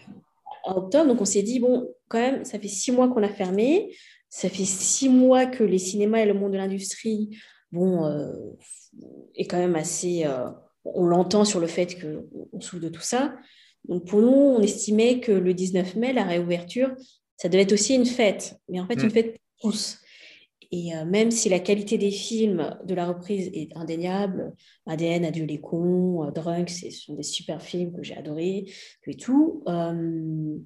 en 0.64 0.76
octobre. 0.76 1.06
Donc, 1.08 1.20
on 1.20 1.24
s'est 1.24 1.42
dit, 1.42 1.60
bon, 1.60 1.88
quand 2.08 2.18
même, 2.20 2.44
ça 2.44 2.58
fait 2.58 2.68
six 2.68 2.92
mois 2.92 3.08
qu'on 3.08 3.22
a 3.22 3.28
fermé. 3.28 3.94
Ça 4.28 4.48
fait 4.48 4.64
six 4.64 5.08
mois 5.08 5.46
que 5.46 5.62
les 5.64 5.78
cinémas 5.78 6.18
et 6.18 6.26
le 6.26 6.34
monde 6.34 6.52
de 6.52 6.56
l'industrie, 6.56 7.36
bon, 7.72 8.04
euh, 8.04 8.32
est 9.34 9.46
quand 9.46 9.58
même 9.58 9.76
assez. 9.76 10.24
euh, 10.24 10.48
on 10.84 11.04
l'entend 11.04 11.44
sur 11.44 11.58
le 11.60 11.66
fait 11.66 11.98
qu'on 12.00 12.60
souffre 12.60 12.82
de 12.82 12.88
tout 12.88 13.00
ça. 13.00 13.34
Donc, 13.88 14.06
pour 14.06 14.20
nous, 14.20 14.28
on 14.28 14.60
estimait 14.60 15.20
que 15.20 15.32
le 15.32 15.54
19 15.54 15.96
mai, 15.96 16.12
la 16.12 16.24
réouverture, 16.24 16.94
ça 17.36 17.48
devait 17.48 17.62
être 17.62 17.72
aussi 17.72 17.94
une 17.94 18.06
fête. 18.06 18.56
Mais 18.68 18.80
en 18.80 18.86
fait, 18.86 18.96
Mm. 18.96 19.04
une 19.04 19.10
fête 19.10 19.36
pour 19.60 19.70
tous. 19.72 19.98
Et 20.72 20.94
euh, 20.94 21.04
même 21.04 21.30
si 21.30 21.48
la 21.48 21.58
qualité 21.58 21.98
des 21.98 22.10
films 22.10 22.76
de 22.84 22.94
la 22.94 23.06
reprise 23.06 23.50
est 23.52 23.76
indéniable, 23.76 24.52
ADN, 24.86 25.24
Adieu 25.24 25.44
les 25.44 25.60
cons, 25.60 26.24
euh, 26.24 26.30
Drunk, 26.30 26.70
ce 26.70 26.90
sont 26.90 27.14
des 27.14 27.22
super 27.22 27.62
films 27.62 27.92
que 27.92 28.02
j'ai 28.02 28.16
adorés 28.16 28.66
et 29.06 29.16
tout, 29.16 29.62
euh, 29.68 30.56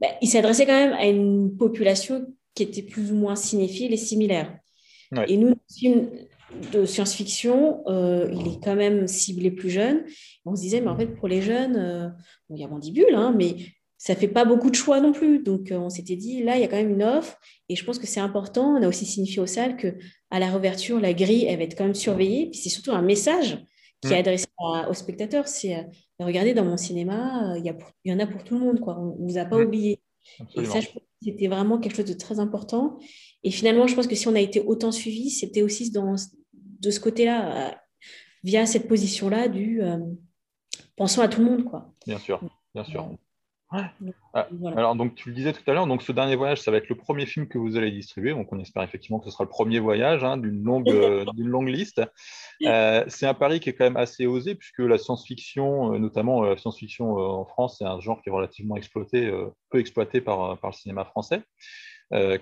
ben, 0.00 0.10
il 0.20 0.28
s'adressait 0.28 0.66
quand 0.66 0.72
même 0.72 0.94
à 0.94 1.06
une 1.06 1.56
population 1.56 2.26
qui 2.54 2.64
était 2.64 2.82
plus 2.82 3.12
ou 3.12 3.16
moins 3.16 3.36
cinéphile 3.36 3.92
et 3.92 3.96
similaire. 3.96 4.58
Ouais. 5.12 5.30
Et 5.30 5.36
nous, 5.36 5.48
notre 5.48 5.60
film 5.74 6.10
de 6.72 6.84
science-fiction, 6.84 7.82
euh, 7.86 8.30
il 8.32 8.48
est 8.48 8.62
quand 8.62 8.74
même 8.74 9.06
ciblé 9.06 9.50
plus 9.50 9.70
jeune. 9.70 10.04
On 10.44 10.54
se 10.54 10.62
disait, 10.62 10.80
mais 10.80 10.88
en 10.88 10.96
fait, 10.96 11.06
pour 11.06 11.28
les 11.28 11.42
jeunes, 11.42 11.76
euh, 11.76 12.08
bon, 12.48 12.56
il 12.56 12.60
y 12.60 12.64
a 12.64 12.68
Mandibule, 12.68 13.14
hein, 13.14 13.34
mais 13.36 13.56
ça 14.04 14.16
fait 14.16 14.26
pas 14.26 14.44
beaucoup 14.44 14.68
de 14.68 14.74
choix 14.74 15.00
non 15.00 15.12
plus. 15.12 15.38
Donc, 15.38 15.70
euh, 15.70 15.78
on 15.78 15.88
s'était 15.88 16.16
dit, 16.16 16.42
là, 16.42 16.56
il 16.56 16.60
y 16.60 16.64
a 16.64 16.66
quand 16.68 16.76
même 16.76 16.90
une 16.90 17.04
offre. 17.04 17.38
Et 17.68 17.76
je 17.76 17.84
pense 17.84 18.00
que 18.00 18.06
c'est 18.08 18.18
important. 18.18 18.74
On 18.76 18.82
a 18.82 18.88
aussi 18.88 19.06
signifié 19.06 19.40
aux 19.40 19.46
salles 19.46 19.76
que 19.76 19.94
à 20.30 20.40
la 20.40 20.48
réouverture, 20.48 20.98
la 20.98 21.12
grille, 21.14 21.44
elle 21.44 21.58
va 21.58 21.62
être 21.62 21.78
quand 21.78 21.84
même 21.84 21.94
surveillée. 21.94 22.50
Puis 22.50 22.58
c'est 22.58 22.68
surtout 22.68 22.90
un 22.90 23.02
message 23.02 23.64
qui 24.00 24.08
est 24.12 24.16
Mm. 24.16 24.18
adressé 24.18 24.46
à- 24.58 24.90
aux 24.90 24.94
spectateurs. 24.94 25.46
C'est, 25.46 25.76
euh, 25.76 25.82
regardez, 26.18 26.52
dans 26.52 26.64
mon 26.64 26.76
cinéma, 26.76 27.52
euh, 27.52 27.58
il 27.58 27.64
y, 27.64 27.68
a 27.68 27.74
pour- 27.74 27.92
il 28.04 28.10
y 28.10 28.14
en 28.14 28.18
a 28.18 28.26
pour 28.26 28.42
tout 28.42 28.54
le 28.58 28.60
monde. 28.60 28.80
Quoi. 28.80 28.98
On 28.98 29.16
ne 29.22 29.30
vous 29.30 29.38
a 29.38 29.44
pas 29.44 29.58
oublié. 29.64 30.00
Et 30.56 30.64
ça, 30.64 30.80
je 30.80 30.88
pense 30.88 31.02
que 31.02 31.08
c'était 31.22 31.46
vraiment 31.46 31.78
quelque 31.78 31.94
chose 31.94 32.04
de 32.06 32.14
très 32.14 32.40
important. 32.40 32.98
Et 33.44 33.52
finalement, 33.52 33.86
je 33.86 33.94
pense 33.94 34.08
que 34.08 34.16
si 34.16 34.26
on 34.26 34.34
a 34.34 34.40
été 34.40 34.58
autant 34.60 34.90
suivi, 34.90 35.30
c'était 35.30 35.62
aussi 35.62 35.92
dans, 35.92 36.16
de 36.52 36.90
ce 36.90 36.98
côté-là, 36.98 37.68
euh, 37.68 37.74
via 38.42 38.66
cette 38.66 38.88
position-là 38.88 39.46
du 39.46 39.80
euh, 39.80 39.98
pensons 40.96 41.20
à 41.20 41.28
tout 41.28 41.40
le 41.40 41.46
monde. 41.46 41.64
Quoi. 41.64 41.92
Bien 42.04 42.18
sûr, 42.18 42.40
bien 42.74 42.82
sûr. 42.84 43.08
Ouais. 43.72 43.84
Ah, 44.34 44.48
voilà. 44.52 44.76
Alors, 44.78 44.96
donc, 44.96 45.14
tu 45.14 45.28
le 45.28 45.34
disais 45.34 45.52
tout 45.52 45.62
à 45.66 45.74
l'heure, 45.74 45.86
donc 45.86 46.02
ce 46.02 46.12
dernier 46.12 46.36
voyage, 46.36 46.60
ça 46.60 46.70
va 46.70 46.78
être 46.78 46.88
le 46.88 46.94
premier 46.96 47.26
film 47.26 47.48
que 47.48 47.58
vous 47.58 47.76
allez 47.76 47.90
distribuer. 47.90 48.32
Donc, 48.32 48.52
on 48.52 48.58
espère 48.58 48.82
effectivement 48.82 49.18
que 49.18 49.26
ce 49.26 49.30
sera 49.30 49.44
le 49.44 49.50
premier 49.50 49.78
voyage 49.78 50.24
hein, 50.24 50.36
d'une 50.36 50.62
longue, 50.62 50.88
euh, 50.90 51.24
d'une 51.34 51.48
longue 51.48 51.68
liste. 51.68 52.00
Euh, 52.66 53.04
c'est 53.08 53.26
un 53.26 53.34
pari 53.34 53.60
qui 53.60 53.68
est 53.70 53.74
quand 53.74 53.84
même 53.84 53.96
assez 53.96 54.26
osé, 54.26 54.54
puisque 54.54 54.78
la 54.80 54.98
science-fiction, 54.98 55.94
euh, 55.94 55.98
notamment 55.98 56.42
la 56.42 56.56
science-fiction 56.56 57.16
en 57.16 57.44
France, 57.44 57.76
c'est 57.78 57.84
un 57.84 58.00
genre 58.00 58.22
qui 58.22 58.28
est 58.30 58.32
relativement 58.32 58.76
exploité, 58.76 59.30
peu 59.70 59.78
exploité 59.78 60.20
par, 60.20 60.58
par 60.58 60.70
le 60.70 60.76
cinéma 60.76 61.04
français. 61.04 61.42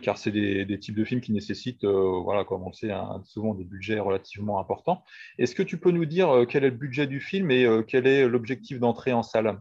car 0.02 0.18
c'est 0.18 0.32
des, 0.32 0.64
des 0.64 0.78
types 0.80 0.96
de 0.96 1.04
films 1.04 1.20
qui 1.20 1.32
nécessitent, 1.32 1.84
voilà, 1.84 2.44
comme 2.44 2.62
on 2.64 2.68
le 2.68 2.74
sait, 2.74 2.90
un- 2.90 3.22
souvent 3.24 3.54
des 3.54 3.64
budgets 3.64 4.00
relativement 4.00 4.58
importants. 4.58 5.04
Est-ce 5.38 5.54
que 5.54 5.62
tu 5.62 5.78
peux 5.78 5.90
nous 5.92 6.06
dire 6.06 6.44
quel 6.48 6.64
est 6.64 6.70
le 6.70 6.76
budget 6.76 7.06
du 7.06 7.20
film 7.20 7.50
et 7.50 7.66
quel 7.86 8.06
est 8.06 8.28
l'objectif 8.28 8.80
d'entrée 8.80 9.12
en 9.12 9.22
salle? 9.22 9.60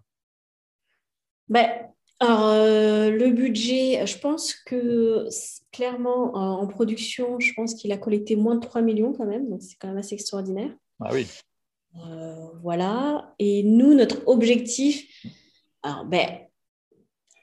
Ben, 1.50 1.68
alors, 2.20 2.48
euh, 2.48 3.10
le 3.12 3.30
budget, 3.32 4.06
je 4.06 4.18
pense 4.20 4.54
que 4.54 5.28
clairement, 5.72 6.36
en 6.36 6.62
en 6.62 6.68
production, 6.68 7.40
je 7.40 7.54
pense 7.54 7.74
qu'il 7.76 7.92
a 7.92 7.98
collecté 7.98 8.36
moins 8.36 8.56
de 8.56 8.60
3 8.62 8.82
millions 8.82 9.14
quand 9.14 9.26
même, 9.26 9.50
donc 9.50 9.62
c'est 9.62 9.76
quand 9.80 9.88
même 9.88 9.98
assez 9.98 10.16
extraordinaire. 10.16 10.72
Ah 11.00 11.10
oui, 11.14 11.26
Euh, 11.96 12.36
voilà. 12.62 13.34
Et 13.40 13.64
nous, 13.64 13.94
notre 13.96 14.28
objectif, 14.28 15.08
alors, 15.82 16.06
ben, 16.06 16.28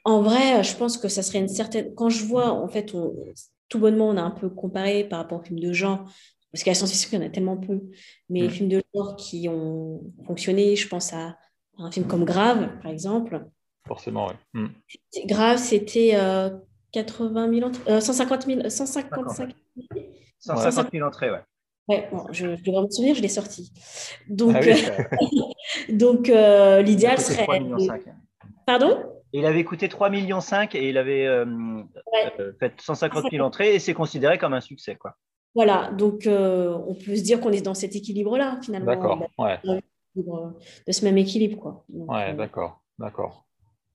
en 0.04 0.22
vrai, 0.22 0.62
je 0.62 0.76
pense 0.76 0.98
que 0.98 1.08
ça 1.08 1.22
serait 1.22 1.40
une 1.40 1.48
certaine. 1.48 1.94
Quand 1.94 2.08
je 2.10 2.24
vois, 2.24 2.50
en 2.52 2.68
fait, 2.68 2.94
on- 2.94 3.14
tout 3.68 3.78
bonnement, 3.80 4.08
on 4.08 4.16
a 4.16 4.22
un 4.22 4.30
peu 4.30 4.48
comparé 4.48 5.04
par 5.08 5.18
rapport 5.20 5.40
aux 5.40 5.42
films 5.42 5.58
de 5.58 5.72
genre, 5.72 6.04
parce 6.52 6.62
qu'à 6.62 6.70
la 6.70 6.74
science-fiction, 6.76 7.18
il 7.18 7.22
y 7.22 7.24
en 7.24 7.26
a 7.28 7.30
tellement 7.30 7.56
peu, 7.56 7.80
mais 8.28 8.42
les 8.42 8.46
Mm. 8.48 8.50
films 8.50 8.68
de 8.68 8.82
genre 8.94 9.16
qui 9.16 9.48
ont 9.48 10.02
fonctionné, 10.26 10.76
je 10.76 10.86
pense 10.88 11.12
à 11.12 11.36
un 11.78 11.90
film 11.90 12.06
comme 12.06 12.24
Grave, 12.24 12.68
par 12.82 12.92
exemple. 12.92 13.44
Forcément, 13.86 14.28
oui. 14.28 14.60
Mm. 14.62 15.26
Grave, 15.26 15.58
c'était 15.58 16.12
euh, 16.14 16.50
80 16.92 17.54
000 17.54 17.68
entrées, 17.68 17.92
euh, 17.92 18.00
150 18.00 18.46
000, 18.46 18.68
155 18.68 19.54
000. 19.94 20.06
150 20.38 20.92
000 20.92 21.06
entrées, 21.06 21.30
ouais. 21.30 21.42
Ouais, 21.88 22.08
bon, 22.10 22.24
je, 22.32 22.56
je 22.56 22.62
devrais 22.64 22.82
me 22.82 22.90
souvenir, 22.90 23.14
je 23.14 23.22
l'ai 23.22 23.28
sorti. 23.28 23.72
Donc, 24.28 24.56
Ah 24.56 24.60
oui, 24.60 24.72
euh, 24.72 25.92
donc 25.94 26.28
euh, 26.28 26.82
l'idéal 26.82 27.18
serait. 27.18 27.44
3,5 27.44 27.62
millions. 27.62 27.94
Pardon? 28.66 28.98
Il 29.32 29.46
avait 29.46 29.64
coûté 29.64 29.86
3,5 29.86 30.10
millions 30.10 30.40
et 30.74 30.88
il 30.88 30.98
avait 30.98 31.26
euh, 31.26 31.44
euh, 32.40 32.52
fait 32.58 32.72
150 32.80 33.30
000 33.30 33.44
entrées 33.44 33.74
et 33.74 33.78
c'est 33.78 33.94
considéré 33.94 34.38
comme 34.38 34.54
un 34.54 34.60
succès. 34.60 34.96
Quoi. 34.96 35.14
Voilà, 35.54 35.90
donc 35.92 36.26
euh, 36.26 36.76
on 36.86 36.94
peut 36.94 37.16
se 37.16 37.22
dire 37.22 37.40
qu'on 37.40 37.52
est 37.52 37.62
dans 37.62 37.74
cet 37.74 37.96
équilibre-là, 37.96 38.58
finalement. 38.62 38.86
D'accord, 38.86 39.26
ouais. 39.38 39.58
De 40.14 40.92
ce 40.92 41.04
même 41.04 41.18
équilibre, 41.18 41.58
quoi. 41.58 41.84
Donc, 41.88 42.10
Ouais, 42.10 42.30
euh, 42.30 42.34
d'accord, 42.34 42.82
d'accord. 42.98 43.45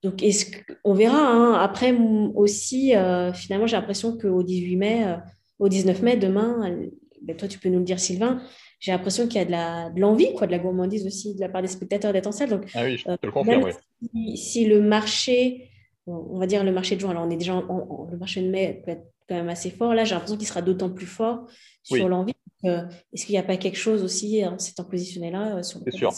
Donc 0.03 0.23
est-ce 0.23 0.45
on 0.83 0.93
verra. 0.93 1.19
hein. 1.31 1.53
Après, 1.53 1.95
aussi, 2.35 2.95
euh, 2.95 3.31
finalement, 3.33 3.67
j'ai 3.67 3.75
l'impression 3.75 4.17
qu'au 4.17 4.43
18 4.43 4.75
mai, 4.77 5.03
euh, 5.05 5.15
au 5.59 5.69
19 5.69 6.01
mai, 6.01 6.17
demain, 6.17 6.75
ben, 7.21 7.35
toi, 7.37 7.47
tu 7.47 7.59
peux 7.59 7.69
nous 7.69 7.79
le 7.79 7.85
dire, 7.85 7.99
Sylvain, 7.99 8.41
j'ai 8.79 8.91
l'impression 8.91 9.27
qu'il 9.27 9.35
y 9.35 9.39
a 9.39 9.45
de 9.45 9.51
la- 9.51 9.89
de 9.91 9.99
l'envie, 10.01 10.33
quoi, 10.33 10.47
de 10.47 10.51
la 10.51 10.57
gourmandise 10.59 11.05
aussi 11.05 11.35
de 11.35 11.39
la 11.39 11.49
part 11.49 11.61
des 11.61 11.67
spectateurs 11.67 12.13
d'être 12.13 12.25
en 12.27 12.31
salle. 12.31 12.49
Donc, 12.49 12.63
Ah 12.73 12.83
oui, 12.83 12.97
je 12.97 13.07
euh, 13.09 13.15
te 13.17 13.25
le 13.27 13.31
confirme, 13.31 13.69
si, 14.01 14.37
si 14.37 14.65
le 14.65 14.81
marché, 14.81 15.69
on 16.07 16.39
va 16.39 16.47
dire 16.47 16.63
le 16.63 16.71
marché 16.71 16.95
de 16.95 17.01
juin, 17.01 17.11
alors 17.11 17.25
on 17.27 17.29
est 17.29 17.37
déjà 17.37 17.53
en, 17.55 17.63
en- 17.69 18.07
le 18.11 18.17
marché 18.17 18.41
de 18.41 18.49
mai 18.49 18.81
peut 18.83 18.91
être 18.91 19.05
quand 19.29 19.35
même 19.35 19.49
assez 19.49 19.69
fort. 19.69 19.93
Là, 19.93 20.03
j'ai 20.03 20.15
l'impression 20.15 20.35
qu'il 20.37 20.47
sera 20.47 20.63
d'autant 20.63 20.89
plus 20.89 21.05
fort 21.05 21.45
sur 21.83 22.03
Oui. 22.05 22.09
l'envie. 22.09 22.33
Donc, 22.63 22.73
Est-ce 23.13 23.25
qu'il 23.25 23.33
n'y 23.33 23.39
a 23.39 23.43
pas 23.43 23.57
quelque 23.57 23.77
chose 23.77 24.03
aussi 24.03 24.43
en 24.45 24.57
s'étant 24.59 24.83
positionné 24.83 25.29
là 25.31 25.61
sur 25.63 25.79
le 25.79 25.91
C'est 25.91 25.97
sûr. 25.97 26.11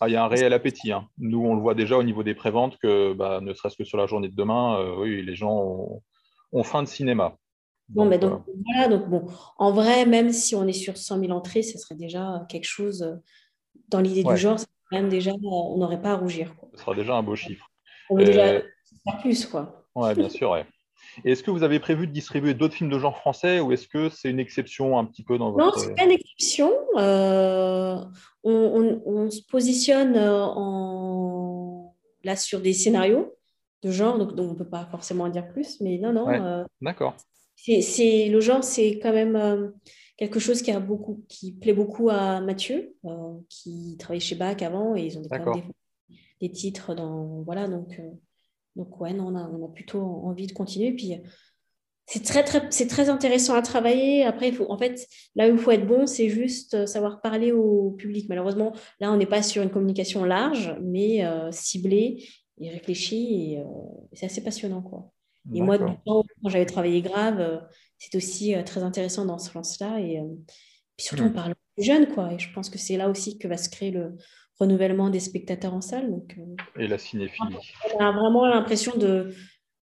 Ah, 0.00 0.08
il 0.08 0.12
y 0.12 0.16
a 0.16 0.24
un 0.24 0.28
réel 0.28 0.52
appétit. 0.52 0.92
hein. 0.92 1.08
Nous, 1.18 1.40
on 1.44 1.54
le 1.54 1.60
voit 1.60 1.74
déjà 1.74 1.96
au 1.96 2.02
niveau 2.02 2.22
des 2.22 2.34
préventes 2.34 2.76
que, 2.78 3.14
bah, 3.14 3.40
ne 3.40 3.52
serait-ce 3.54 3.76
que 3.76 3.84
sur 3.84 3.96
la 3.98 4.06
journée 4.06 4.28
de 4.28 4.34
demain, 4.36 4.78
euh, 4.78 4.94
oui, 4.98 5.22
les 5.24 5.34
gens 5.34 5.52
ont, 5.56 6.02
ont 6.52 6.62
faim 6.62 6.82
de 6.82 6.88
cinéma. 6.88 7.36
Bon, 7.88 8.04
mais 8.04 8.18
donc, 8.18 8.42
euh, 8.48 8.52
voilà, 8.66 8.88
donc 8.88 9.08
bon, 9.08 9.26
en 9.58 9.72
vrai, 9.72 10.04
même 10.06 10.32
si 10.32 10.54
on 10.54 10.66
est 10.66 10.72
sur 10.72 10.96
100 10.96 11.20
000 11.20 11.30
entrées, 11.32 11.62
ce 11.62 11.78
serait 11.78 11.94
déjà 11.94 12.44
quelque 12.48 12.64
chose 12.66 13.02
euh, 13.02 13.14
dans 13.88 14.00
l'idée 14.00 14.24
Ouais. 14.24 14.34
du 14.34 14.40
genre, 14.40 14.58
même 14.92 15.08
déjà, 15.08 15.32
on 15.42 15.78
n'aurait 15.78 16.00
pas 16.02 16.12
à 16.12 16.16
rougir. 16.16 16.54
Quoi. 16.56 16.68
ce 16.74 16.80
sera 16.80 16.94
déjà 16.94 17.14
un 17.14 17.22
beau 17.22 17.36
chiffre. 17.36 17.70
On 18.10 18.16
veut 18.16 18.24
déjà 18.24 18.60
faire 19.04 19.18
plus, 19.20 19.46
quoi. 19.46 19.86
ouais, 19.94 20.14
bien 20.14 20.28
sûr. 20.28 20.50
ouais. 20.50 20.66
Est-ce 21.24 21.42
que 21.42 21.50
vous 21.50 21.62
avez 21.62 21.80
prévu 21.80 22.06
de 22.06 22.12
distribuer 22.12 22.54
d'autres 22.54 22.74
films 22.74 22.90
de 22.90 22.98
genre 22.98 23.16
français 23.18 23.60
ou 23.60 23.72
est-ce 23.72 23.88
que 23.88 24.08
c'est 24.08 24.30
une 24.30 24.40
exception 24.40 24.98
un 24.98 25.04
petit 25.04 25.22
peu 25.24 25.38
dans 25.38 25.50
Non, 25.50 25.66
votre... 25.66 25.80
c'est 25.80 25.94
pas 25.94 26.04
une 26.04 26.10
exception. 26.12 26.70
Euh, 26.96 27.96
on, 28.44 28.52
on- 28.52 29.02
on 29.06 29.30
se 29.30 29.42
positionne 29.50 30.16
euh, 30.16 30.44
en... 30.44 31.94
là 32.24 32.36
sur 32.36 32.60
des 32.60 32.72
scénarios 32.72 33.32
de 33.82 33.90
genre, 33.90 34.18
donc, 34.18 34.34
donc 34.34 34.50
on 34.50 34.52
ne 34.54 34.58
peut 34.58 34.68
pas 34.68 34.86
forcément 34.90 35.24
en 35.24 35.28
dire 35.28 35.48
plus, 35.48 35.80
mais 35.80 35.98
non, 35.98 36.12
non. 36.12 36.26
Ouais. 36.26 36.40
euh, 36.40 36.64
D'accord. 36.80 37.14
c'est, 37.56 38.28
le 38.28 38.40
genre, 38.40 38.64
c'est 38.64 38.98
quand 38.98 39.12
même 39.12 39.36
euh, 39.36 39.68
quelque 40.16 40.38
chose 40.40 40.62
qui, 40.62 40.70
a 40.72 40.80
beaucoup, 40.80 41.24
qui 41.28 41.52
plaît 41.52 41.74
beaucoup 41.74 42.08
à 42.10 42.40
Mathieu, 42.40 42.94
qui 43.48 43.96
travaillait 43.98 44.20
chez 44.24 44.34
BAC 44.34 44.62
avant, 44.62 44.96
et 44.96 45.04
ils 45.06 45.18
ont 45.18 45.22
des, 45.22 45.28
des 46.40 46.50
titres 46.50 46.94
dans. 46.94 47.42
Voilà, 47.42 47.68
donc, 47.68 48.00
donc 48.76 49.00
ouais, 49.00 49.12
non, 49.12 49.28
on 49.28 49.34
a, 49.36 49.48
on 49.48 49.64
a 49.64 49.68
plutôt 49.68 50.00
envie 50.00 50.46
de 50.46 50.52
continuer. 50.52 50.92
Puis 50.92 51.18
c'est 52.06 52.22
très, 52.22 52.44
très, 52.44 52.62
c'est 52.70 52.86
très 52.86 53.08
intéressant 53.08 53.54
à 53.54 53.62
travailler. 53.62 54.24
Après, 54.24 54.48
il 54.48 54.54
faut, 54.54 54.70
en 54.70 54.78
fait, 54.78 55.08
là 55.34 55.48
où 55.48 55.52
il 55.52 55.58
faut 55.58 55.72
être 55.72 55.86
bon, 55.86 56.06
c'est 56.06 56.28
juste 56.28 56.74
euh, 56.74 56.86
savoir 56.86 57.20
parler 57.20 57.50
au 57.50 57.90
public. 57.90 58.28
Malheureusement, 58.28 58.72
là, 59.00 59.12
on 59.12 59.16
n'est 59.16 59.26
pas 59.26 59.42
sur 59.42 59.62
une 59.62 59.70
communication 59.70 60.24
large, 60.24 60.76
mais 60.80 61.26
euh, 61.26 61.50
ciblée 61.50 62.24
et 62.58 62.70
réfléchie, 62.70 63.52
et 63.52 63.58
euh, 63.58 63.64
c'est 64.12 64.26
assez 64.26 64.42
passionnant, 64.42 64.82
quoi. 64.82 65.10
Et 65.54 65.62
moi, 65.62 65.78
du 65.78 65.84
D'accord. 65.84 66.02
temps, 66.04 66.24
quand 66.42 66.48
j'avais 66.48 66.66
travaillé 66.66 67.02
grave, 67.02 67.40
euh, 67.40 67.58
c'était 67.98 68.18
aussi 68.18 68.54
très 68.64 68.82
intéressant 68.82 69.24
dans 69.24 69.38
ce 69.38 69.52
sens-là. 69.52 70.00
Et 70.00 70.20
puis 70.96 71.06
surtout, 71.06 71.24
on 71.24 71.30
parle 71.30 71.54
aux 71.76 71.82
jeunes, 71.82 72.08
quoi. 72.08 72.32
Et 72.32 72.38
je 72.38 72.52
pense 72.52 72.68
que 72.68 72.78
c'est 72.78 72.96
là 72.96 73.08
aussi 73.08 73.38
que 73.38 73.46
va 73.46 73.56
se 73.56 73.68
créer 73.68 73.92
le 73.92 74.16
renouvellement 74.58 75.10
des 75.10 75.20
spectateurs 75.20 75.74
en 75.74 75.80
salle. 75.80 76.10
Donc, 76.10 76.36
euh, 76.38 76.80
Et 76.80 76.86
la 76.88 76.98
cinéphilie. 76.98 77.56
on 77.94 78.04
a 78.04 78.12
vraiment 78.12 78.46
l'impression 78.46 78.96
de, 78.96 79.32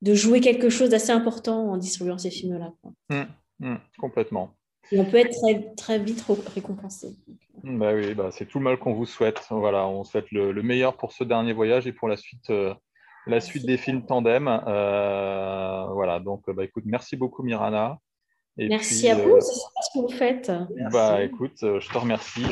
de 0.02 0.14
jouer 0.14 0.40
quelque 0.40 0.68
chose 0.68 0.90
d'assez 0.90 1.12
important 1.12 1.70
en 1.70 1.76
distribuant 1.76 2.18
ces 2.18 2.30
films-là. 2.30 2.72
Hum, 3.10 3.26
hum, 3.62 3.78
complètement. 3.98 4.54
Et 4.92 4.98
on 4.98 5.04
peut 5.04 5.16
être 5.16 5.34
très, 5.40 5.74
très 5.76 5.98
vite 5.98 6.24
récompensé. 6.54 7.16
Bah 7.62 7.94
oui, 7.94 8.14
bah 8.14 8.28
c'est 8.30 8.46
tout 8.46 8.58
le 8.58 8.64
mal 8.64 8.78
qu'on 8.78 8.92
vous 8.92 9.06
souhaite. 9.06 9.46
Voilà, 9.50 9.86
on 9.88 10.04
souhaite 10.04 10.30
le, 10.30 10.52
le, 10.52 10.62
meilleur 10.62 10.96
pour 10.96 11.12
ce 11.12 11.24
dernier 11.24 11.54
voyage 11.54 11.86
et 11.86 11.92
pour 11.92 12.08
la 12.08 12.16
suite, 12.16 12.50
euh, 12.50 12.74
la 13.26 13.40
suite 13.40 13.64
des 13.64 13.78
films 13.78 14.04
tandem. 14.04 14.48
Euh, 14.48 15.86
voilà, 15.92 16.20
donc 16.20 16.50
bah 16.50 16.64
écoute, 16.64 16.84
merci 16.86 17.16
beaucoup 17.16 17.42
Mirana. 17.42 17.98
Et 18.56 18.68
merci 18.68 19.00
puis, 19.00 19.08
à 19.08 19.16
vous, 19.16 19.40
c'est 19.40 19.52
ce 19.52 19.90
que 19.94 19.98
vous 19.98 20.16
faites. 20.16 20.52
Bah 20.92 21.22
écoute, 21.22 21.58
je 21.60 21.88
te 21.88 21.98
remercie. 21.98 22.44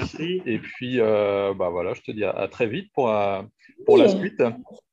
Et 0.47 0.59
puis 0.59 0.99
euh, 0.99 1.55
bah 1.55 1.71
voilà, 1.71 1.95
je 1.95 2.01
te 2.03 2.11
dis 2.11 2.25
à, 2.25 2.31
à 2.31 2.49
très 2.49 2.67
vite 2.67 2.91
pour, 2.93 3.13
pour 3.85 3.95
oui, 3.95 4.01
la 4.01 4.09
suite. 4.09 4.43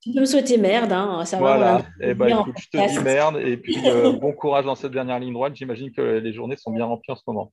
Tu 0.02 0.14
peux 0.14 0.22
me 0.22 0.26
souhaiter 0.26 0.58
merde, 0.58 0.92
hein, 0.92 1.26
ça 1.26 1.38
voilà. 1.38 1.86
va. 2.00 2.08
Et 2.08 2.14
bah 2.14 2.30
écoute, 2.30 2.56
je 2.58 2.70
te 2.70 2.90
dis 2.90 3.04
merde 3.04 3.38
et 3.38 3.58
puis 3.58 3.78
euh, 3.86 4.12
bon 4.22 4.34
courage 4.34 4.66
dans 4.66 4.76
cette 4.76 4.92
dernière 4.92 5.20
ligne 5.20 5.34
droite. 5.34 5.56
J'imagine 5.56 5.92
que 5.92 6.02
les 6.02 6.34
journées 6.34 6.56
sont 6.58 6.72
bien 6.72 6.86
remplies 6.86 7.12
en 7.12 7.16
ce 7.16 7.24
moment. 7.28 7.52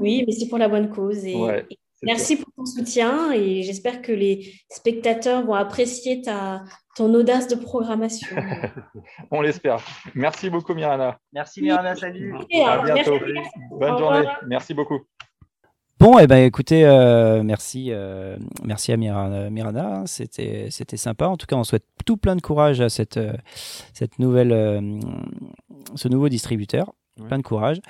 Oui, 0.00 0.24
mais 0.26 0.32
c'est 0.32 0.48
pour 0.48 0.58
la 0.58 0.68
bonne 0.68 0.90
cause. 0.90 1.24
Et, 1.24 1.36
ouais, 1.36 1.66
et 1.70 1.78
merci 2.02 2.36
pour 2.36 2.52
ton 2.56 2.64
soutien 2.64 3.32
et 3.32 3.62
j'espère 3.62 4.02
que 4.02 4.12
les 4.12 4.52
spectateurs 4.68 5.44
vont 5.44 5.54
apprécier 5.54 6.22
ta, 6.22 6.64
ton 7.00 7.14
audace 7.14 7.48
de 7.48 7.54
programmation. 7.54 8.36
On 9.30 9.40
l'espère. 9.40 9.78
Merci 10.14 10.50
beaucoup, 10.50 10.74
Mirana. 10.74 11.18
Merci, 11.32 11.62
Mirana. 11.62 11.96
Salut. 11.96 12.34
Et, 12.50 12.62
à 12.62 12.82
bientôt. 12.82 13.18
Merci. 13.26 13.50
Bonne 13.70 13.98
journée. 13.98 14.28
Merci 14.46 14.74
beaucoup. 14.74 15.00
Bon, 15.98 16.18
et 16.18 16.24
eh 16.24 16.26
ben 16.26 16.44
écoutez, 16.44 16.84
euh, 16.84 17.42
merci, 17.42 17.86
euh, 17.90 18.36
merci 18.64 18.92
à 18.92 18.98
Mirana. 18.98 19.48
Mirana 19.48 20.00
hein, 20.00 20.02
c'était, 20.04 20.66
c'était 20.68 20.98
sympa. 20.98 21.26
En 21.26 21.38
tout 21.38 21.46
cas, 21.46 21.56
on 21.56 21.64
souhaite 21.64 21.86
tout 22.04 22.18
plein 22.18 22.36
de 22.36 22.42
courage 22.42 22.82
à 22.82 22.90
cette, 22.90 23.16
euh, 23.16 23.32
cette 23.94 24.18
nouvelle, 24.18 24.52
euh, 24.52 25.00
ce 25.94 26.08
nouveau 26.08 26.28
distributeur. 26.28 26.92
Ouais. 27.18 27.28
Plein 27.28 27.38
de 27.38 27.42
courage. 27.42 27.80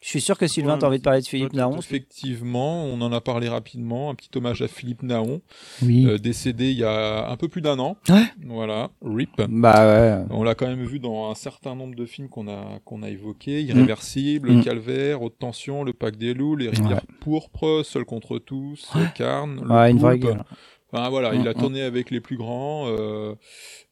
Je 0.00 0.06
suis 0.08 0.20
sûr 0.20 0.38
que 0.38 0.46
Sylvain, 0.46 0.74
ouais, 0.74 0.78
tu 0.78 0.84
as 0.84 0.88
envie 0.88 0.98
de 0.98 1.02
parler 1.02 1.20
de 1.22 1.26
Philippe 1.26 1.54
Naon. 1.54 1.76
Effectivement, 1.76 2.84
on 2.84 3.00
en 3.00 3.12
a 3.12 3.20
parlé 3.20 3.48
rapidement. 3.48 4.10
Un 4.10 4.14
petit 4.14 4.30
hommage 4.36 4.62
à 4.62 4.68
Philippe 4.68 5.02
Naon, 5.02 5.40
oui. 5.82 6.06
euh, 6.06 6.18
décédé 6.18 6.70
il 6.70 6.78
y 6.78 6.84
a 6.84 7.28
un 7.28 7.36
peu 7.36 7.48
plus 7.48 7.62
d'un 7.62 7.78
an. 7.80 7.96
Ouais. 8.08 8.22
Voilà, 8.46 8.90
RIP. 9.02 9.42
Bah 9.48 9.86
ouais. 9.86 10.24
On 10.30 10.44
l'a 10.44 10.54
quand 10.54 10.68
même 10.68 10.84
vu 10.84 11.00
dans 11.00 11.30
un 11.30 11.34
certain 11.34 11.74
nombre 11.74 11.96
de 11.96 12.06
films 12.06 12.28
qu'on 12.28 12.46
a 12.48 12.78
qu'on 12.84 13.02
a 13.02 13.08
évoqués. 13.10 13.62
Irréversible, 13.62 14.52
Mm. 14.52 14.62
Calvaire, 14.64 15.20
Haute 15.22 15.38
Tension, 15.38 15.82
Le 15.82 15.92
Pacte 15.92 16.18
des 16.18 16.32
Loups, 16.32 16.54
Les 16.56 16.68
Rivières 16.68 16.98
Ouais. 16.98 17.14
Pourpres, 17.20 17.82
Seul 17.84 18.04
contre 18.04 18.38
tous, 18.38 18.88
Carne, 19.16 19.62
Le 19.64 19.68
Ouais, 19.74 19.90
une 19.90 19.98
vraie 19.98 20.18
gueule. 20.18 20.44
Enfin 20.92 21.08
voilà, 21.10 21.34
il 21.34 21.46
a 21.46 21.50
Mm, 21.50 21.54
tourné 21.54 21.82
avec 21.82 22.10
les 22.10 22.20
plus 22.20 22.36
grands. 22.36 22.84
euh, 22.86 23.34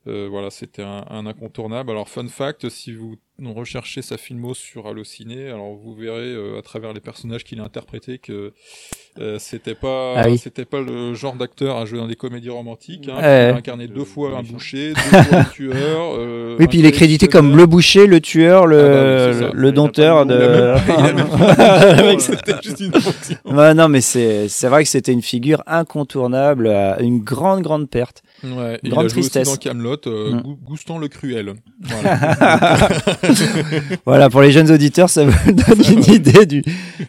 euh, 0.09 0.29
voilà, 0.31 0.51
c'était 0.51 0.83
un, 0.83 1.05
un 1.11 1.27
incontournable. 1.27 1.91
Alors 1.91 2.09
fun 2.09 2.27
fact, 2.29 2.69
si 2.69 2.93
vous 2.93 3.17
recherchez 3.39 4.01
sa 4.01 4.17
filmo 4.17 4.55
sur 4.55 4.87
Allociné, 4.87 5.49
alors 5.49 5.75
vous 5.75 5.95
verrez 5.95 6.33
euh, 6.33 6.59
à 6.59 6.63
travers 6.63 6.93
les 6.95 7.01
personnages 7.01 7.45
qu'il 7.45 7.61
a 7.61 7.65
interprétés 7.65 8.17
que 8.19 8.55
euh, 9.19 9.39
c'était 9.39 9.75
pas 9.75 10.15
Ah 10.17 10.27
oui. 10.29 10.39
c'était 10.39 10.65
pas 10.65 10.81
le 10.81 11.13
genre 11.15 11.35
d'acteur 11.35 11.77
à 11.77 11.85
jouer 11.85 11.99
dans 11.99 12.07
des 12.07 12.17
comédies 12.17 12.49
romantiques. 12.51 13.09
Hein, 13.09 13.17
Ouais. 13.17 13.49
Il 13.51 13.55
a 13.55 13.57
incarné 13.57 13.89
deux 13.89 14.05
fois 14.05 14.37
un 14.39 14.43
boucher, 14.43 14.95
deux 14.95 15.01
fois 15.23 15.39
un 15.39 15.45
tueur. 15.45 16.15
euh, 16.19 16.57
Oui, 16.59 16.67
puis 16.67 16.79
il 16.79 16.87
est 16.87 16.93
crédité 16.93 17.29
comme 17.29 17.57
le 17.57 17.67
boucher, 17.67 18.07
le 18.07 18.21
tueur, 18.21 18.67
le, 18.67 18.79
Ah 18.81 19.33
bah 19.41 19.47
oui, 19.47 19.53
le 19.55 19.73
dompteur 19.73 20.25
de. 20.27 20.75
c'était 22.19 22.55
juste 22.63 22.81
une. 22.81 22.93
Ouais, 23.55 23.75
non, 23.75 23.89
mais 23.89 24.01
c'est 24.01 24.49
c'est 24.49 24.69
vrai 24.69 24.83
que 24.85 24.89
c'était 24.89 25.13
une 25.13 25.23
figure 25.23 25.63
incontournable, 25.67 26.67
euh, 26.69 26.97
une 27.01 27.21
grande 27.21 27.63
grande 27.63 27.89
perte, 27.91 28.23
Ouais, 28.45 28.75
une 28.75 28.79
il 28.85 28.91
grande 28.91 29.07
a 29.07 29.09
joué 29.09 29.21
aussi 29.21 29.31
tristesse. 29.31 29.49
dans 29.49 29.57
Camelot, 29.57 29.97
euh, 30.07 30.35
Mm. 30.35 30.41
Gou- 30.43 30.59
Goustan 30.65 30.99
le 30.99 31.09
Cruel. 31.09 31.55
Voilà. 31.81 32.89
voilà, 34.05 34.29
pour 34.31 34.43
les 34.43 34.51
jeunes 34.53 34.71
auditeurs, 34.71 35.09
ça 35.11 35.25
vous 35.25 35.53
donne 35.53 35.83
une 35.91 36.15
idée 36.15 36.47
du, 36.47 36.63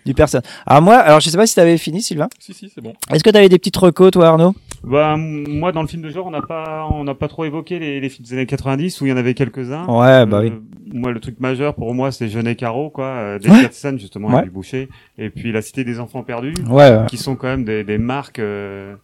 du 0.06 0.14
personnage. 0.14 0.46
Alors 0.66 0.82
moi, 0.82 0.96
alors 0.98 1.20
je 1.20 1.30
sais 1.30 1.38
pas 1.38 1.46
si 1.48 1.54
tu 1.54 1.60
avais 1.60 1.78
fini, 1.78 2.02
Sylvain. 2.02 2.28
si 2.40 2.54
si, 2.54 2.72
c'est 2.74 2.82
bon. 2.82 2.94
Est-ce 3.14 3.24
que 3.24 3.30
tu 3.30 3.38
avais 3.38 3.50
des 3.50 3.58
petites 3.58 3.78
recos, 3.78 4.12
toi, 4.12 4.28
Arnaud? 4.28 4.56
Bah, 4.84 5.16
moi, 5.18 5.72
dans 5.72 5.82
le 5.82 5.88
film 5.88 6.02
de 6.04 6.10
genre, 6.10 6.28
on 6.28 6.32
n'a 6.32 6.42
pas, 6.42 6.88
on 6.92 7.04
n'a 7.04 7.16
pas 7.16 7.28
trop 7.28 7.46
évoqué 7.46 7.80
les, 7.80 8.00
les 8.00 8.10
films 8.10 8.26
des 8.28 8.34
années 8.34 8.46
90 8.46 9.02
où 9.02 9.06
il 9.06 9.10
y 9.10 9.12
en 9.12 9.18
avait 9.18 9.34
quelques-uns. 9.34 9.86
Ouais, 9.88 10.26
bah 10.26 10.42
oui. 10.42 10.54
Moi, 10.94 11.12
le 11.12 11.20
truc 11.20 11.40
majeur 11.40 11.76
pour 11.76 11.94
moi, 11.94 12.12
c'est 12.12 12.30
Jeune 12.30 12.48
et 12.48 12.56
Caro, 12.56 12.90
quoi, 12.90 13.06
euh, 13.06 13.40
des 13.40 13.50
Ouais. 13.50 13.62
Katzen, 13.64 14.00
justement, 14.00 14.28
Ouais. 14.30 14.36
avec 14.36 14.46
du 14.46 14.52
Boucher. 14.52 14.88
Et 15.18 15.30
puis 15.30 15.52
La 15.52 15.62
Cité 15.62 15.84
des 15.84 16.00
Enfants 16.00 16.24
Perdus. 16.24 16.54
Ouais, 16.70 16.90
ouais. 16.92 17.06
Qui 17.10 17.18
sont 17.18 17.36
quand 17.36 17.48
même 17.48 17.66
des, 17.66 17.84
des 17.84 17.98
marques, 17.98 18.40
euh, 18.40 18.96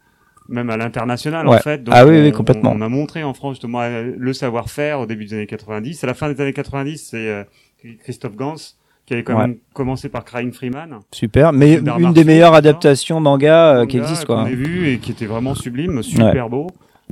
même 0.50 0.70
à 0.70 0.78
l'international, 0.78 1.48
Ouais. 1.48 1.56
en 1.58 1.60
fait. 1.60 1.82
Ah 1.92 2.06
oui, 2.06 2.20
oui, 2.22 2.30
on- 2.34 2.38
complètement. 2.38 2.74
On, 2.76 2.82
a 2.82 2.90
montré 2.90 3.24
en 3.24 3.34
France, 3.34 3.56
justement, 3.56 3.82
euh, 3.82 4.12
le 4.18 4.34
savoir-faire 4.34 5.00
au 5.00 5.06
début 5.06 5.26
des 5.26 5.34
années 5.36 5.48
90. 5.48 6.04
À 6.04 6.08
la 6.08 6.14
fin 6.14 6.32
des 6.32 6.40
années 6.42 6.54
90, 6.54 7.10
c'est 7.12 7.18
euh, 7.30 7.44
Christophe 8.04 8.36
Gans 8.36 8.56
qui 9.06 9.14
avait 9.14 9.24
quand 9.24 9.34
Ouais. 9.36 9.48
même 9.48 9.58
commencé 9.74 10.08
par 10.08 10.24
Crying 10.24 10.54
Freeman. 10.54 11.00
Super, 11.12 11.52
mais 11.52 11.74
une 11.76 12.14
des 12.14 12.24
meilleures 12.24 12.54
adaptations 12.54 13.20
manga, 13.20 13.76
euh, 13.82 13.86
qui 13.86 13.98
Manga 13.98 14.10
existent, 14.10 14.26
quoi. 14.34 14.44
Qu'on 14.44 14.50
ait 14.50 14.56
vu 14.56 14.88
et 14.90 14.98
qui 15.00 15.12
était 15.12 15.26
vraiment 15.26 15.56
sublime, 15.56 16.02
super 16.04 16.50
beau. 16.50 16.68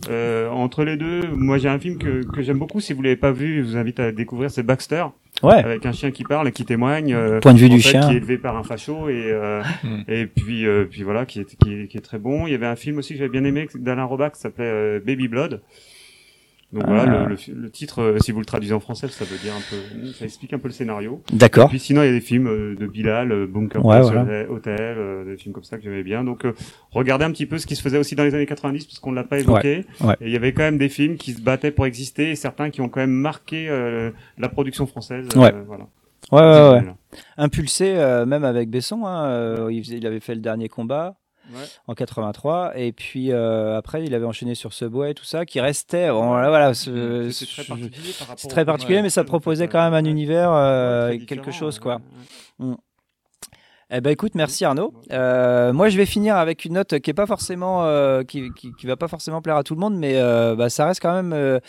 Euh, 0.09 0.49
entre 0.49 0.83
les 0.83 0.97
deux, 0.97 1.21
moi 1.31 1.57
j'ai 1.57 1.69
un 1.69 1.77
film 1.79 1.97
que, 1.97 2.23
que 2.25 2.41
j'aime 2.41 2.57
beaucoup. 2.57 2.79
Si 2.79 2.93
vous 2.93 3.01
l'avez 3.01 3.15
pas 3.15 3.31
vu, 3.31 3.57
je 3.63 3.69
vous 3.71 3.77
invite 3.77 3.99
à 3.99 4.11
découvrir. 4.11 4.49
C'est 4.49 4.63
Baxter, 4.63 5.05
Ouais. 5.43 5.55
avec 5.63 5.85
un 5.85 5.91
chien 5.91 6.11
qui 6.11 6.23
parle 6.23 6.47
et 6.47 6.51
qui 6.51 6.65
témoigne. 6.65 7.13
euh, 7.13 7.39
Point 7.39 7.53
de 7.53 7.59
vue 7.59 7.69
du 7.69 7.81
fait, 7.81 7.89
chien. 7.89 8.01
Qui 8.01 8.13
est 8.13 8.17
élevé 8.17 8.37
par 8.37 8.57
un 8.57 8.63
facho 8.63 9.09
et 9.09 9.25
euh, 9.31 9.61
Mm. 9.83 10.01
et 10.07 10.25
puis 10.25 10.65
euh, 10.65 10.85
puis 10.89 11.03
voilà, 11.03 11.25
qui 11.25 11.41
est, 11.41 11.55
qui 11.57 11.73
est 11.73 11.87
qui 11.87 11.97
est 11.97 12.01
très 12.01 12.19
bon. 12.19 12.47
Il 12.47 12.51
y 12.51 12.55
avait 12.55 12.65
un 12.67 12.75
film 12.75 12.97
aussi 12.97 13.13
que 13.13 13.19
j'avais 13.19 13.29
bien 13.31 13.43
aimé 13.43 13.67
d'Alain 13.75 14.03
Robach 14.05 14.33
qui 14.33 14.39
s'appelait 14.41 14.65
euh, 14.65 14.99
Baby 15.05 15.27
Blood. 15.27 15.61
Donc 16.73 16.85
voilà, 16.87 17.05
le, 17.05 17.25
le, 17.35 17.53
le 17.61 17.69
titre, 17.69 18.01
euh, 18.01 18.17
si 18.19 18.31
vous 18.31 18.39
le 18.39 18.45
traduisez 18.45 18.73
en 18.73 18.79
français, 18.79 19.07
ça 19.09 19.25
veut 19.25 19.37
dire 19.37 19.53
un 19.53 19.59
peu, 19.69 20.11
ça 20.13 20.23
explique 20.23 20.53
un 20.53 20.57
peu 20.59 20.69
le 20.69 20.73
scénario. 20.73 21.21
D'accord. 21.33 21.65
Et 21.65 21.69
puis 21.69 21.79
sinon, 21.79 22.01
il 22.01 22.05
y 22.05 22.09
a 22.09 22.13
des 22.13 22.21
films 22.21 22.47
euh, 22.47 22.75
de 22.79 22.87
Bilal, 22.87 23.31
euh, 23.33 23.45
Bunker 23.45 23.83
Ouais, 23.85 23.99
voilà. 24.01 24.21
Hotel, 24.49 24.95
euh, 24.97 25.25
des 25.25 25.35
films 25.35 25.53
comme 25.53 25.63
ça 25.65 25.77
que 25.77 25.83
j'aimais 25.83 26.03
bien. 26.03 26.23
Donc, 26.23 26.45
euh, 26.45 26.53
regardez 26.91 27.25
un 27.25 27.31
petit 27.31 27.45
peu 27.45 27.57
ce 27.57 27.67
qui 27.67 27.75
se 27.75 27.81
faisait 27.81 27.97
aussi 27.97 28.15
dans 28.15 28.23
les 28.23 28.33
années 28.35 28.45
90, 28.45 28.85
parce 28.85 28.99
qu'on 28.99 29.11
l'a 29.11 29.25
pas 29.25 29.39
évoqué. 29.39 29.85
Ouais, 29.99 30.07
ouais. 30.07 30.15
Et 30.21 30.27
il 30.27 30.31
y 30.31 30.35
avait 30.37 30.53
quand 30.53 30.63
même 30.63 30.77
des 30.77 30.87
films 30.89 31.17
qui 31.17 31.33
se 31.33 31.41
battaient 31.41 31.71
pour 31.71 31.85
exister, 31.85 32.31
et 32.31 32.35
certains 32.35 32.69
qui 32.69 32.79
ont 32.79 32.87
quand 32.87 33.01
même 33.01 33.11
marqué 33.11 33.67
euh, 33.69 34.11
la 34.37 34.47
production 34.47 34.85
française. 34.85 35.27
euh, 35.35 35.39
Ouais. 35.39 35.53
voilà. 35.67 35.87
Ouais, 36.31 36.39
ouais, 36.41 36.79
ouais. 36.85 36.93
Impulsé, 37.37 37.95
euh, 37.97 38.25
même 38.25 38.43
avec 38.45 38.69
Besson, 38.69 39.05
hein, 39.05 39.25
euh, 39.25 39.69
il, 39.71 39.83
faisait- 39.83 39.97
il 39.97 40.07
avait 40.07 40.19
fait 40.19 40.35
le 40.35 40.41
dernier 40.41 40.69
combat 40.69 41.15
Ouais. 41.53 41.65
en 41.87 41.93
83, 41.93 42.73
et 42.77 42.91
puis 42.91 43.31
euh, 43.31 43.77
après 43.77 44.03
il 44.03 44.13
avait 44.15 44.25
enchaîné 44.25 44.55
sur 44.55 44.73
Subway 44.73 45.11
et 45.11 45.13
tout 45.13 45.25
ça, 45.25 45.45
qui 45.45 45.59
restait. 45.59 46.09
Bon, 46.09 46.27
voilà, 46.27 46.49
voilà, 46.49 46.73
ce- 46.73 47.29
C'était 47.31 47.51
très 47.51 47.63
ce- 47.63 47.67
particulier 47.69 48.11
par 48.17 48.27
rapport 48.27 48.39
c'est 48.39 48.47
très 48.47 48.65
particulier, 48.65 48.97
ouais, 48.97 49.03
mais 49.03 49.09
ça 49.09 49.23
proposait 49.23 49.67
quand 49.67 49.83
même 49.83 49.93
un 49.93 50.05
univers, 50.09 50.51
euh, 50.51 51.17
quelque 51.27 51.51
chose, 51.51 51.79
quoi. 51.79 51.99
Mm. 52.59 52.73
Eh 53.93 53.99
ben 53.99 54.09
écoute, 54.11 54.35
merci 54.35 54.63
Arnaud. 54.63 54.93
Euh, 55.11 55.73
moi, 55.73 55.89
je 55.89 55.97
vais 55.97 56.05
finir 56.05 56.37
avec 56.37 56.63
une 56.63 56.75
note 56.75 56.99
qui 56.99 57.09
est 57.09 57.13
pas 57.13 57.25
forcément, 57.27 57.83
euh, 57.83 58.23
qui, 58.23 58.49
qui, 58.55 58.71
qui 58.79 58.87
va 58.87 58.95
pas 58.95 59.09
forcément 59.09 59.41
plaire 59.41 59.57
à 59.57 59.63
tout 59.63 59.73
le 59.73 59.81
monde, 59.81 59.97
mais 59.97 60.13
euh, 60.15 60.55
bah, 60.55 60.69
ça 60.69 60.85
reste 60.85 61.01
quand 61.01 61.21
même 61.21 61.59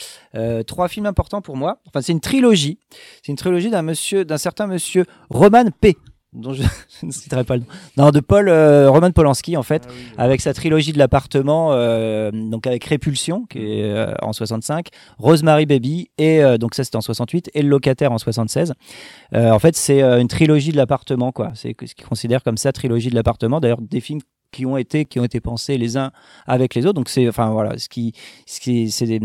trois 0.64 0.86
films 0.86 1.06
importants 1.06 1.42
pour 1.42 1.56
moi. 1.56 1.78
Enfin, 1.88 2.00
c'est 2.00 2.12
une 2.12 2.20
trilogie. 2.20 2.78
C'est 3.24 3.32
une 3.32 3.36
trilogie 3.36 3.70
d'un 3.70 3.82
monsieur, 3.82 4.24
d'un 4.24 4.38
certain 4.38 4.68
monsieur 4.68 5.04
Roman 5.30 5.64
P. 5.80 5.96
dont 6.32 6.52
je, 6.52 6.62
je 7.00 7.06
ne 7.06 7.10
citerai 7.12 7.44
pas 7.44 7.56
le 7.56 7.60
nom. 7.60 7.66
Non, 7.96 8.10
de 8.10 8.20
Paul 8.20 8.48
euh, 8.48 8.90
Roman 8.90 9.10
Polanski 9.10 9.56
en 9.56 9.62
fait, 9.62 9.82
Ah 9.86 9.90
oui, 9.92 10.04
avec 10.18 10.40
sa 10.40 10.54
trilogie 10.54 10.92
de 10.92 10.98
l'appartement, 10.98 11.72
euh, 11.72 12.30
donc 12.32 12.66
avec 12.66 12.84
Répulsion 12.84 13.44
qui 13.46 13.58
est 13.58 13.84
euh, 13.84 14.14
en 14.22 14.32
65, 14.32 14.88
Rosemary 15.18 15.66
Baby 15.66 16.10
et 16.18 16.42
euh, 16.42 16.58
donc 16.58 16.74
ça 16.74 16.84
c'était 16.84 16.96
en 16.96 17.00
68 17.02 17.50
et 17.54 17.62
le 17.62 17.68
locataire 17.68 18.12
en 18.12 18.18
76. 18.18 18.74
Euh, 19.34 19.50
en 19.50 19.58
fait, 19.58 19.76
c'est 19.76 20.02
euh, 20.02 20.20
une 20.20 20.28
trilogie 20.28 20.72
de 20.72 20.76
l'appartement, 20.76 21.32
quoi. 21.32 21.52
C'est 21.54 21.74
ce 21.80 21.94
qu'ils 21.94 22.06
considèrent 22.06 22.42
comme 22.42 22.56
ça, 22.56 22.72
trilogie 22.72 23.10
de 23.10 23.14
l'appartement. 23.14 23.60
D'ailleurs, 23.60 23.80
des 23.80 24.00
films 24.00 24.20
qui 24.52 24.66
ont 24.66 24.76
été 24.76 25.04
qui 25.04 25.18
ont 25.18 25.24
été 25.24 25.40
pensés 25.40 25.78
les 25.78 25.96
uns 25.96 26.12
avec 26.46 26.74
les 26.74 26.86
autres. 26.86 26.94
Donc 26.94 27.08
c'est 27.08 27.28
enfin 27.28 27.50
voilà, 27.50 27.78
ce 27.78 27.88
qui 27.88 28.12
ce 28.46 28.60
qui 28.60 28.90
c'est 28.90 29.06
des 29.06 29.20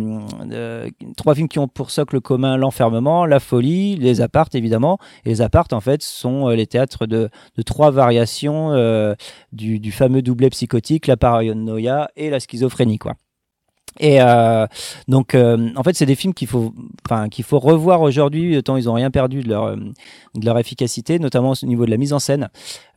euh, 0.52 0.90
trois 1.16 1.36
films 1.36 1.48
qui 1.48 1.60
ont 1.60 1.68
pour 1.68 1.91
socle 1.91 2.20
commun 2.22 2.58
l'enfermement, 2.58 3.26
la 3.26 3.40
folie, 3.40 3.95
les 3.98 4.22
appartes 4.22 4.56
évidemment. 4.56 4.98
Et 5.26 5.30
les 5.30 5.41
appartes 5.41 5.74
en 5.74 5.82
fait 5.82 6.02
sont 6.02 6.49
euh, 6.49 6.56
les 6.56 6.66
théâtres 6.66 7.06
de 7.06 7.30
de 7.58 7.62
trois 7.62 7.91
variations 7.91 8.72
euh, 8.72 9.14
du, 9.52 9.80
du 9.80 9.91
fameux 9.91 10.22
doublet 10.22 10.49
psychotique, 10.49 11.08
la 11.08 11.18
paranoïa 11.18 12.10
et 12.16 12.30
la 12.30 12.40
schizophrénie, 12.40 12.98
quoi. 12.98 13.16
Et 13.99 14.22
euh, 14.22 14.65
donc, 15.07 15.36
euh, 15.36 15.69
en 15.76 15.84
fait, 15.84 15.95
c'est 15.95 16.06
des 16.06 16.15
films 16.15 16.34
qu'il 16.34 16.48
faut, 16.48 16.74
enfin, 17.06 17.30
qu'il 17.30 17.44
faut 17.44 17.60
revoir 17.60 18.02
aujourd'hui, 18.02 18.61
tant 18.64 18.78
ils 18.78 18.90
ont 18.90 18.94
rien 18.94 19.11
perdu 19.11 19.41
de 19.41 19.49
leur, 19.49 19.65
euh, 19.65 19.76
de 20.36 20.45
leur 20.45 20.57
efficacité, 20.60 21.19
notamment 21.19 21.53
au 21.61 21.65
niveau 21.65 21.86
de 21.86 21.91
la 21.91 21.98
mise 21.98 22.14
en 22.14 22.19
scène, 22.19 22.49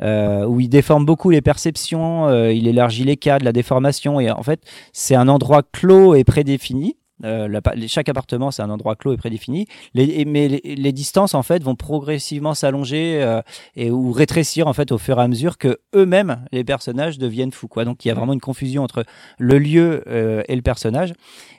euh, 0.02 0.44
où 0.44 0.60
il 0.60 0.68
déforme 0.68 1.04
beaucoup 1.04 1.30
les 1.30 1.40
perceptions, 1.40 2.28
euh, 2.28 2.52
il 2.52 2.66
élargit 2.66 3.04
les 3.04 3.16
cadres, 3.16 3.44
la 3.44 3.52
déformation, 3.52 4.20
et 4.20 4.30
en 4.30 4.42
fait, 4.42 4.62
c'est 4.92 5.14
un 5.14 5.28
endroit 5.28 5.62
clos 5.62 6.14
et 6.14 6.24
prédéfini. 6.24 6.96
Euh, 7.24 7.60
chaque 7.86 8.08
appartement, 8.08 8.50
c'est 8.50 8.62
un 8.62 8.70
endroit 8.70 8.96
clos 8.96 9.12
et 9.12 9.16
prédéfini. 9.16 9.66
Mais 9.94 10.06
les, 10.06 10.92
distances, 10.92 11.34
en 11.34 11.42
fait, 11.42 11.62
vont 11.62 11.74
progressivement 11.74 12.54
s'allonger 12.54 13.22
euh, 13.22 13.42
et 13.76 13.90
ou 13.90 14.12
rétrécir, 14.12 14.66
en 14.66 14.72
fait, 14.72 14.92
au 14.92 14.98
fur 14.98 15.18
et 15.18 15.22
à 15.22 15.28
mesure 15.28 15.58
que 15.58 15.78
eux-mêmes, 15.94 16.44
les 16.52 16.64
personnages, 16.64 17.18
deviennent 17.18 17.52
fous. 17.52 17.68
Quoi. 17.68 17.84
Donc, 17.84 18.04
il 18.04 18.08
y 18.08 18.10
a 18.10 18.14
vraiment 18.14 18.32
une 18.32 18.40
confusion 18.40 18.82
entre 18.82 19.04
le 19.38 19.58
lieu 19.58 20.02
euh, 20.06 20.42
et 20.48 20.56
le 20.56 20.62
personnage. 20.62 21.12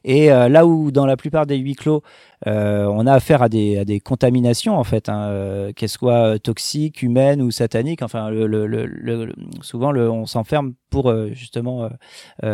Et 0.04 0.32
euh, 0.32 0.50
là 0.50 0.66
où, 0.66 0.92
dans 0.92 1.06
la 1.06 1.18
plupart 1.18 1.46
des 1.46 1.58
huis 1.58 1.76
clos, 1.76 2.04
on 2.46 3.06
a 3.06 3.14
affaire 3.14 3.42
à 3.42 3.50
des, 3.50 3.78
à 3.78 3.86
des 3.86 4.00
contaminations 4.00 4.76
en 4.76 4.84
fait, 4.84 5.10
hein, 5.10 5.28
euh, 5.30 5.74
qu'elles 5.74 5.90
soient 5.90 6.40
toxiques, 6.40 7.04
humaines 7.04 7.42
ou 7.42 7.52
sataniques. 7.52 8.02
Enfin, 8.02 8.30
le, 8.30 8.48
le, 8.48 8.66
le, 8.68 9.34
souvent 9.62 9.94
on 9.96 10.26
s'enferme 10.26 10.74
pour 10.90 11.10
euh, 11.10 11.30
justement 11.34 11.90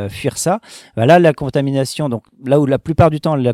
fuir 0.09 0.37
ça. 0.37 0.59
Bah, 0.95 1.05
là, 1.05 1.19
la 1.19 1.33
contamination, 1.33 2.09
donc 2.09 2.23
là 2.45 2.59
où 2.59 2.65
la 2.65 2.79
plupart 2.79 3.09
du 3.09 3.21
temps 3.21 3.35
la, 3.35 3.53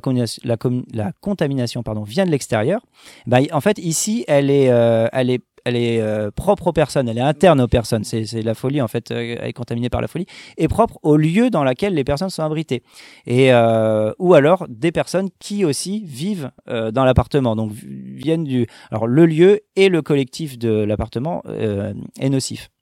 contamination 1.22 1.84
pardon 1.84 2.04
vient 2.04 2.26
de 2.26 2.32
l'extérieur, 2.32 2.82
bah, 3.28 3.40
en 3.52 3.62
fait 3.62 3.78
ici 3.78 4.26
elle 4.28 4.50
est, 4.50 4.66
elle 5.12 5.30
est 5.30 5.42
elle 5.66 5.76
est 5.76 6.02
euh, 6.02 6.32
propre 6.32 6.68
aux 6.68 6.74
personnes, 6.74 7.08
elle 7.08 7.18
est 7.18 7.22
interne 7.22 7.62
aux 7.62 7.68
personnes. 7.68 8.04
C'est 8.04 8.42
la 8.42 8.54
folie, 8.54 8.82
en 8.82 8.88
fait, 8.88 9.12
euh, 9.12 9.38
elle 9.40 9.50
est 9.50 9.54
contaminée 9.54 9.90
par 9.90 10.02
la 10.02 10.08
folie, 10.08 10.26
et 10.58 10.68
propre 10.68 11.00
au 11.04 11.18
lieu 11.18 11.50
dans 11.50 11.64
lequel 11.64 11.94
les 11.94 12.04
personnes 12.04 12.30
sont 12.30 12.44
abritées. 12.44 12.84
Et, 13.26 13.54
euh, 13.54 14.12
ou 14.20 14.34
alors 14.34 14.66
des 14.70 14.92
personnes 14.92 15.30
qui 15.40 15.66
aussi 15.66 16.04
vivent 16.06 16.52
dans 16.68 17.06
l'appartement, 17.06 17.56
donc 17.56 17.72
viennent 17.74 18.44
du. 18.44 18.68
Alors 18.92 19.08
le 19.08 19.26
lieu 19.26 19.62
et 19.76 19.90
le 19.90 20.02
collectif 20.02 20.58
de 20.58 20.70
l'appartement 20.70 21.44
est 21.48 22.30
nocif. 22.30 22.73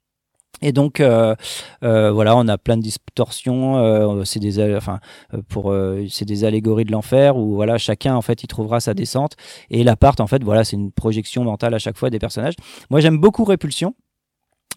Et 0.61 0.72
donc 0.72 0.99
euh, 0.99 1.36
euh, 1.84 2.11
voilà, 2.11 2.36
on 2.36 2.48
a 2.48 2.57
plein 2.57 2.78
de 2.78 2.84
distorsions. 2.84 3.78
Euh, 3.78 4.23
c'est 4.26 4.40
des, 4.40 4.76
enfin, 4.76 4.99
pour, 5.49 5.76
c'est 6.10 6.26
des 6.26 6.45
allégories 6.45 6.86
de 6.86 6.91
l'enfer 6.91 7.36
où 7.38 7.56
voilà, 7.56 7.78
chacun 7.78 8.15
en 8.15 8.22
fait, 8.22 8.44
il 8.44 8.48
trouvera 8.48 8.80
sa 8.80 8.94
descente. 8.94 9.36
Et 9.69 9.84
l'appart, 9.84 10.19
en 10.19 10.28
fait, 10.28 10.44
voilà, 10.44 10.64
c'est 10.64 10.76
une 10.76 10.91
projection 10.91 11.44
mentale 11.44 11.73
à 11.73 11.80
chaque 11.80 11.98
fois 11.98 12.10
des 12.10 12.19
personnages. 12.19 12.56
Moi, 12.90 12.99
j'aime 12.99 13.18
beaucoup 13.18 13.44
Répulsion. 13.44 13.95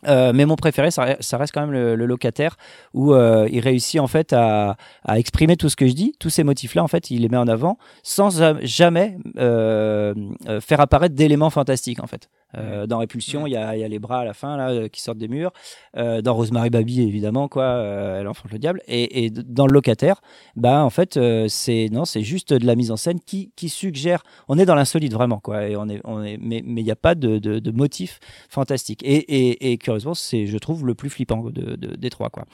mais 0.06 0.46
mon 0.46 0.56
préféré, 0.56 0.90
ça, 0.90 1.05
reste 1.05 1.52
quand 1.52 1.60
même 1.60 1.70
le, 1.70 2.06
locataire, 2.06 2.56
où 2.94 3.14
il 3.14 3.60
réussit 3.60 4.01
en 4.01 4.06
fait 4.06 4.32
à, 4.32 4.76
à, 5.05 5.18
exprimer 5.18 5.56
tout 5.56 5.68
ce 5.68 5.76
que 5.76 5.86
je 5.86 5.92
dis, 5.92 6.14
tous 6.18 6.30
ces 6.30 6.44
motifs-là, 6.44 6.82
en 6.82 6.88
fait, 6.88 7.10
il 7.10 7.22
les 7.22 7.28
met 7.28 7.36
en 7.36 7.48
avant, 7.48 7.78
sans 8.02 8.56
jamais 8.62 9.18
faire 9.36 10.80
apparaître 10.80 11.14
d'éléments 11.14 11.51
fantastiques, 11.51 12.02
en 12.02 12.06
fait. 12.06 12.28
Euh, 12.56 12.86
dans 12.86 12.98
Répulsion, 12.98 13.47
il 13.47 13.52
y, 13.52 13.56
a, 13.56 13.76
y, 13.76 13.85
a, 13.85 13.89
les 13.89 13.98
bras 13.98 14.20
à 14.20 14.24
la 14.24 14.35
fin 14.35 14.56
là 14.56 14.70
euh, 14.70 14.89
qui 14.89 15.01
sortent 15.01 15.18
des 15.18 15.28
murs. 15.28 15.52
Euh, 15.97 16.22
dans 16.22 16.35
Rosemary 16.35 16.70
Baby, 16.70 17.02
évidemment, 17.02 17.48
quoi, 17.48 17.64
euh, 17.64 18.20
elle 18.20 18.28
enfante 18.28 18.52
le 18.52 18.59
diable. 18.59 18.81
Et, 18.89 19.24
et, 19.24 19.31
dans 19.31 19.66
le 19.66 19.72
locataire, 19.72 20.20
bah 20.56 20.85
en 20.85 20.90
fait, 20.90 21.18
c'est 21.48 21.89
non, 21.90 22.05
c'est 22.05 22.22
juste 22.22 22.52
de 22.52 22.66
la 22.66 22.74
mise 22.74 22.90
en 22.90 22.97
scène 22.97 23.20
qui, 23.20 23.52
qui 23.56 23.68
suggère. 23.68 24.22
On 24.48 24.59
est 24.59 24.66
dans 24.66 24.74
l'insolite 24.74 25.12
vraiment, 25.12 25.39
quoi. 25.39 25.66
Et 25.68 25.76
on 25.76 25.89
est, 25.89 26.01
on 26.05 26.22
est, 26.22 26.39
mais 26.39 26.62
il 26.64 26.85
n'y 26.85 26.90
a 26.90 26.97
pas 26.97 27.14
de, 27.14 27.39
de, 27.39 27.59
de, 27.59 27.70
motif 27.70 28.20
fantastique. 28.48 29.02
Et, 29.02 29.16
et, 29.16 29.72
et 29.72 29.78
curieusement, 29.78 30.14
c'est, 30.14 30.47
je 30.47 30.59
trouve, 30.59 30.86
le 30.86 30.94
plus 30.94 31.10
flippant 31.10 31.43
de, 31.44 31.76
des 31.76 32.10
trois, 32.10 32.31
quoi. 32.31 32.44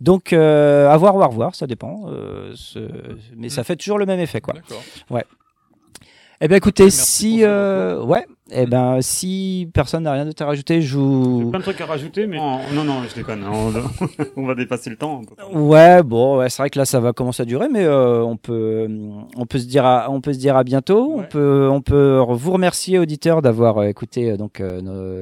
Donc, 0.00 0.32
à 0.32 0.96
voir 0.96 1.16
ou 1.16 1.22
à 1.22 1.26
revoir, 1.26 1.54
ça 1.54 1.66
dépend. 1.66 2.10
mais 3.36 3.48
ça 3.48 3.60
mm. 3.60 3.64
fait 3.64 3.76
toujours 3.76 3.98
le 3.98 4.06
même 4.06 4.20
effet, 4.20 4.40
quoi. 4.40 4.54
Ouais. 5.10 5.24
Eh 6.42 6.48
bien, 6.48 6.56
écoutez, 6.56 6.88
si 6.88 7.40
euh, 7.42 8.02
ouais, 8.02 8.26
eh 8.52 8.66
ben 8.66 8.98
si 9.00 9.68
personne 9.72 10.04
n'a 10.04 10.12
rien 10.12 10.24
d'autre 10.24 10.42
à 10.42 10.46
rajouter, 10.46 10.82
je 10.82 10.96
vous. 10.96 11.42
J'ai 11.44 11.50
plein 11.50 11.58
de 11.58 11.64
trucs 11.64 11.80
à 11.80 11.86
rajouter, 11.86 12.26
mais 12.26 12.38
non, 12.38 12.84
non, 12.84 13.02
je 13.08 13.14
déconne. 13.14 13.44
On, 14.36 14.46
va 14.46 14.54
dépasser 14.54 14.90
le 14.90 14.96
temps. 14.96 15.22
Ouais, 15.52 16.02
bon, 16.02 16.38
ouais, 16.38 16.48
c'est 16.48 16.62
vrai 16.62 16.70
que 16.70 16.78
là, 16.78 16.84
ça 16.84 17.00
va 17.00 17.12
commencer 17.12 17.42
à 17.42 17.46
durer, 17.46 17.68
mais 17.68 17.84
euh, 17.84 18.22
on 18.22 18.36
peut, 18.36 18.88
on 19.36 19.46
peut 19.46 19.58
se 19.58 19.66
dire, 19.66 19.84
à, 19.84 20.10
on 20.10 20.20
peut 20.20 20.32
se 20.32 20.38
dire 20.38 20.56
à 20.56 20.64
bientôt. 20.64 21.14
On 21.16 21.22
peut, 21.22 21.68
on 21.70 21.80
peut 21.80 22.22
vous 22.28 22.52
remercier 22.52 22.98
auditeurs 22.98 23.42
d'avoir 23.42 23.78
euh, 23.78 23.84
écouté 23.84 24.36
donc 24.36 24.62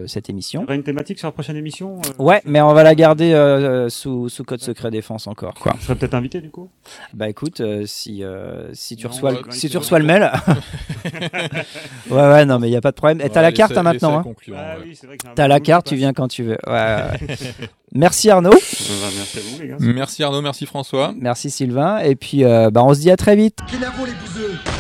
cette 0.06 0.30
émission. 0.30 0.60
Il 0.60 0.64
y 0.64 0.66
aura 0.66 0.74
une 0.74 0.82
thématique 0.82 1.18
sur 1.18 1.28
la 1.28 1.32
prochaine 1.32 1.56
émission. 1.56 2.00
ouais, 2.18 2.40
mais 2.44 2.60
on 2.60 2.72
va 2.72 2.82
la 2.82 2.94
garder 2.94 3.86
sous, 3.88 4.28
sous 4.28 4.44
code 4.44 4.60
secret 4.60 4.90
défense 4.90 5.26
encore. 5.26 5.54
Quoi. 5.54 5.74
Je 5.78 5.84
serais 5.84 5.94
peut-être 5.96 6.14
invité 6.14 6.40
du 6.40 6.50
coup. 6.50 6.68
Bah 7.14 7.28
écoute, 7.28 7.62
si 7.86 8.22
si 8.72 8.96
tu 8.96 9.06
reçois, 9.06 9.32
le, 9.32 9.38
si 9.50 9.68
tu 9.68 9.76
reçois 9.76 9.98
le 9.98 10.04
mail. 10.04 10.30
ouais, 12.10 12.16
ouais, 12.16 12.44
non, 12.44 12.58
mais 12.58 12.68
il 12.68 12.70
n'y 12.70 12.76
a 12.76 12.80
pas 12.80 12.90
de 12.90 12.96
problème. 12.96 13.17
Et 13.20 13.30
t'as 13.30 13.42
la 13.42 13.52
carte 13.52 13.76
hein, 13.76 13.82
maintenant. 13.82 14.18
Hein. 14.18 14.34
Ah, 14.54 14.76
oui, 14.82 14.98
t'as 15.34 15.48
la 15.48 15.60
carte, 15.60 15.86
tu 15.86 15.96
viens 15.96 16.12
quand 16.12 16.28
tu 16.28 16.42
veux. 16.42 16.58
Ouais, 16.66 17.02
merci 17.92 18.30
Arnaud. 18.30 18.50
merci 18.50 19.38
à 19.38 19.40
vous, 19.40 19.60
les 19.60 19.68
gars. 19.68 19.76
Merci 19.80 20.22
Arnaud, 20.22 20.42
merci 20.42 20.66
François. 20.66 21.14
Merci 21.16 21.50
Sylvain. 21.50 21.98
Et 21.98 22.16
puis, 22.16 22.44
euh, 22.44 22.70
bah, 22.70 22.82
on 22.84 22.94
se 22.94 23.00
dit 23.00 23.10
à 23.10 23.16
très 23.16 23.36
vite. 23.36 23.58
les 23.72 23.78
bouseux? 23.78 24.77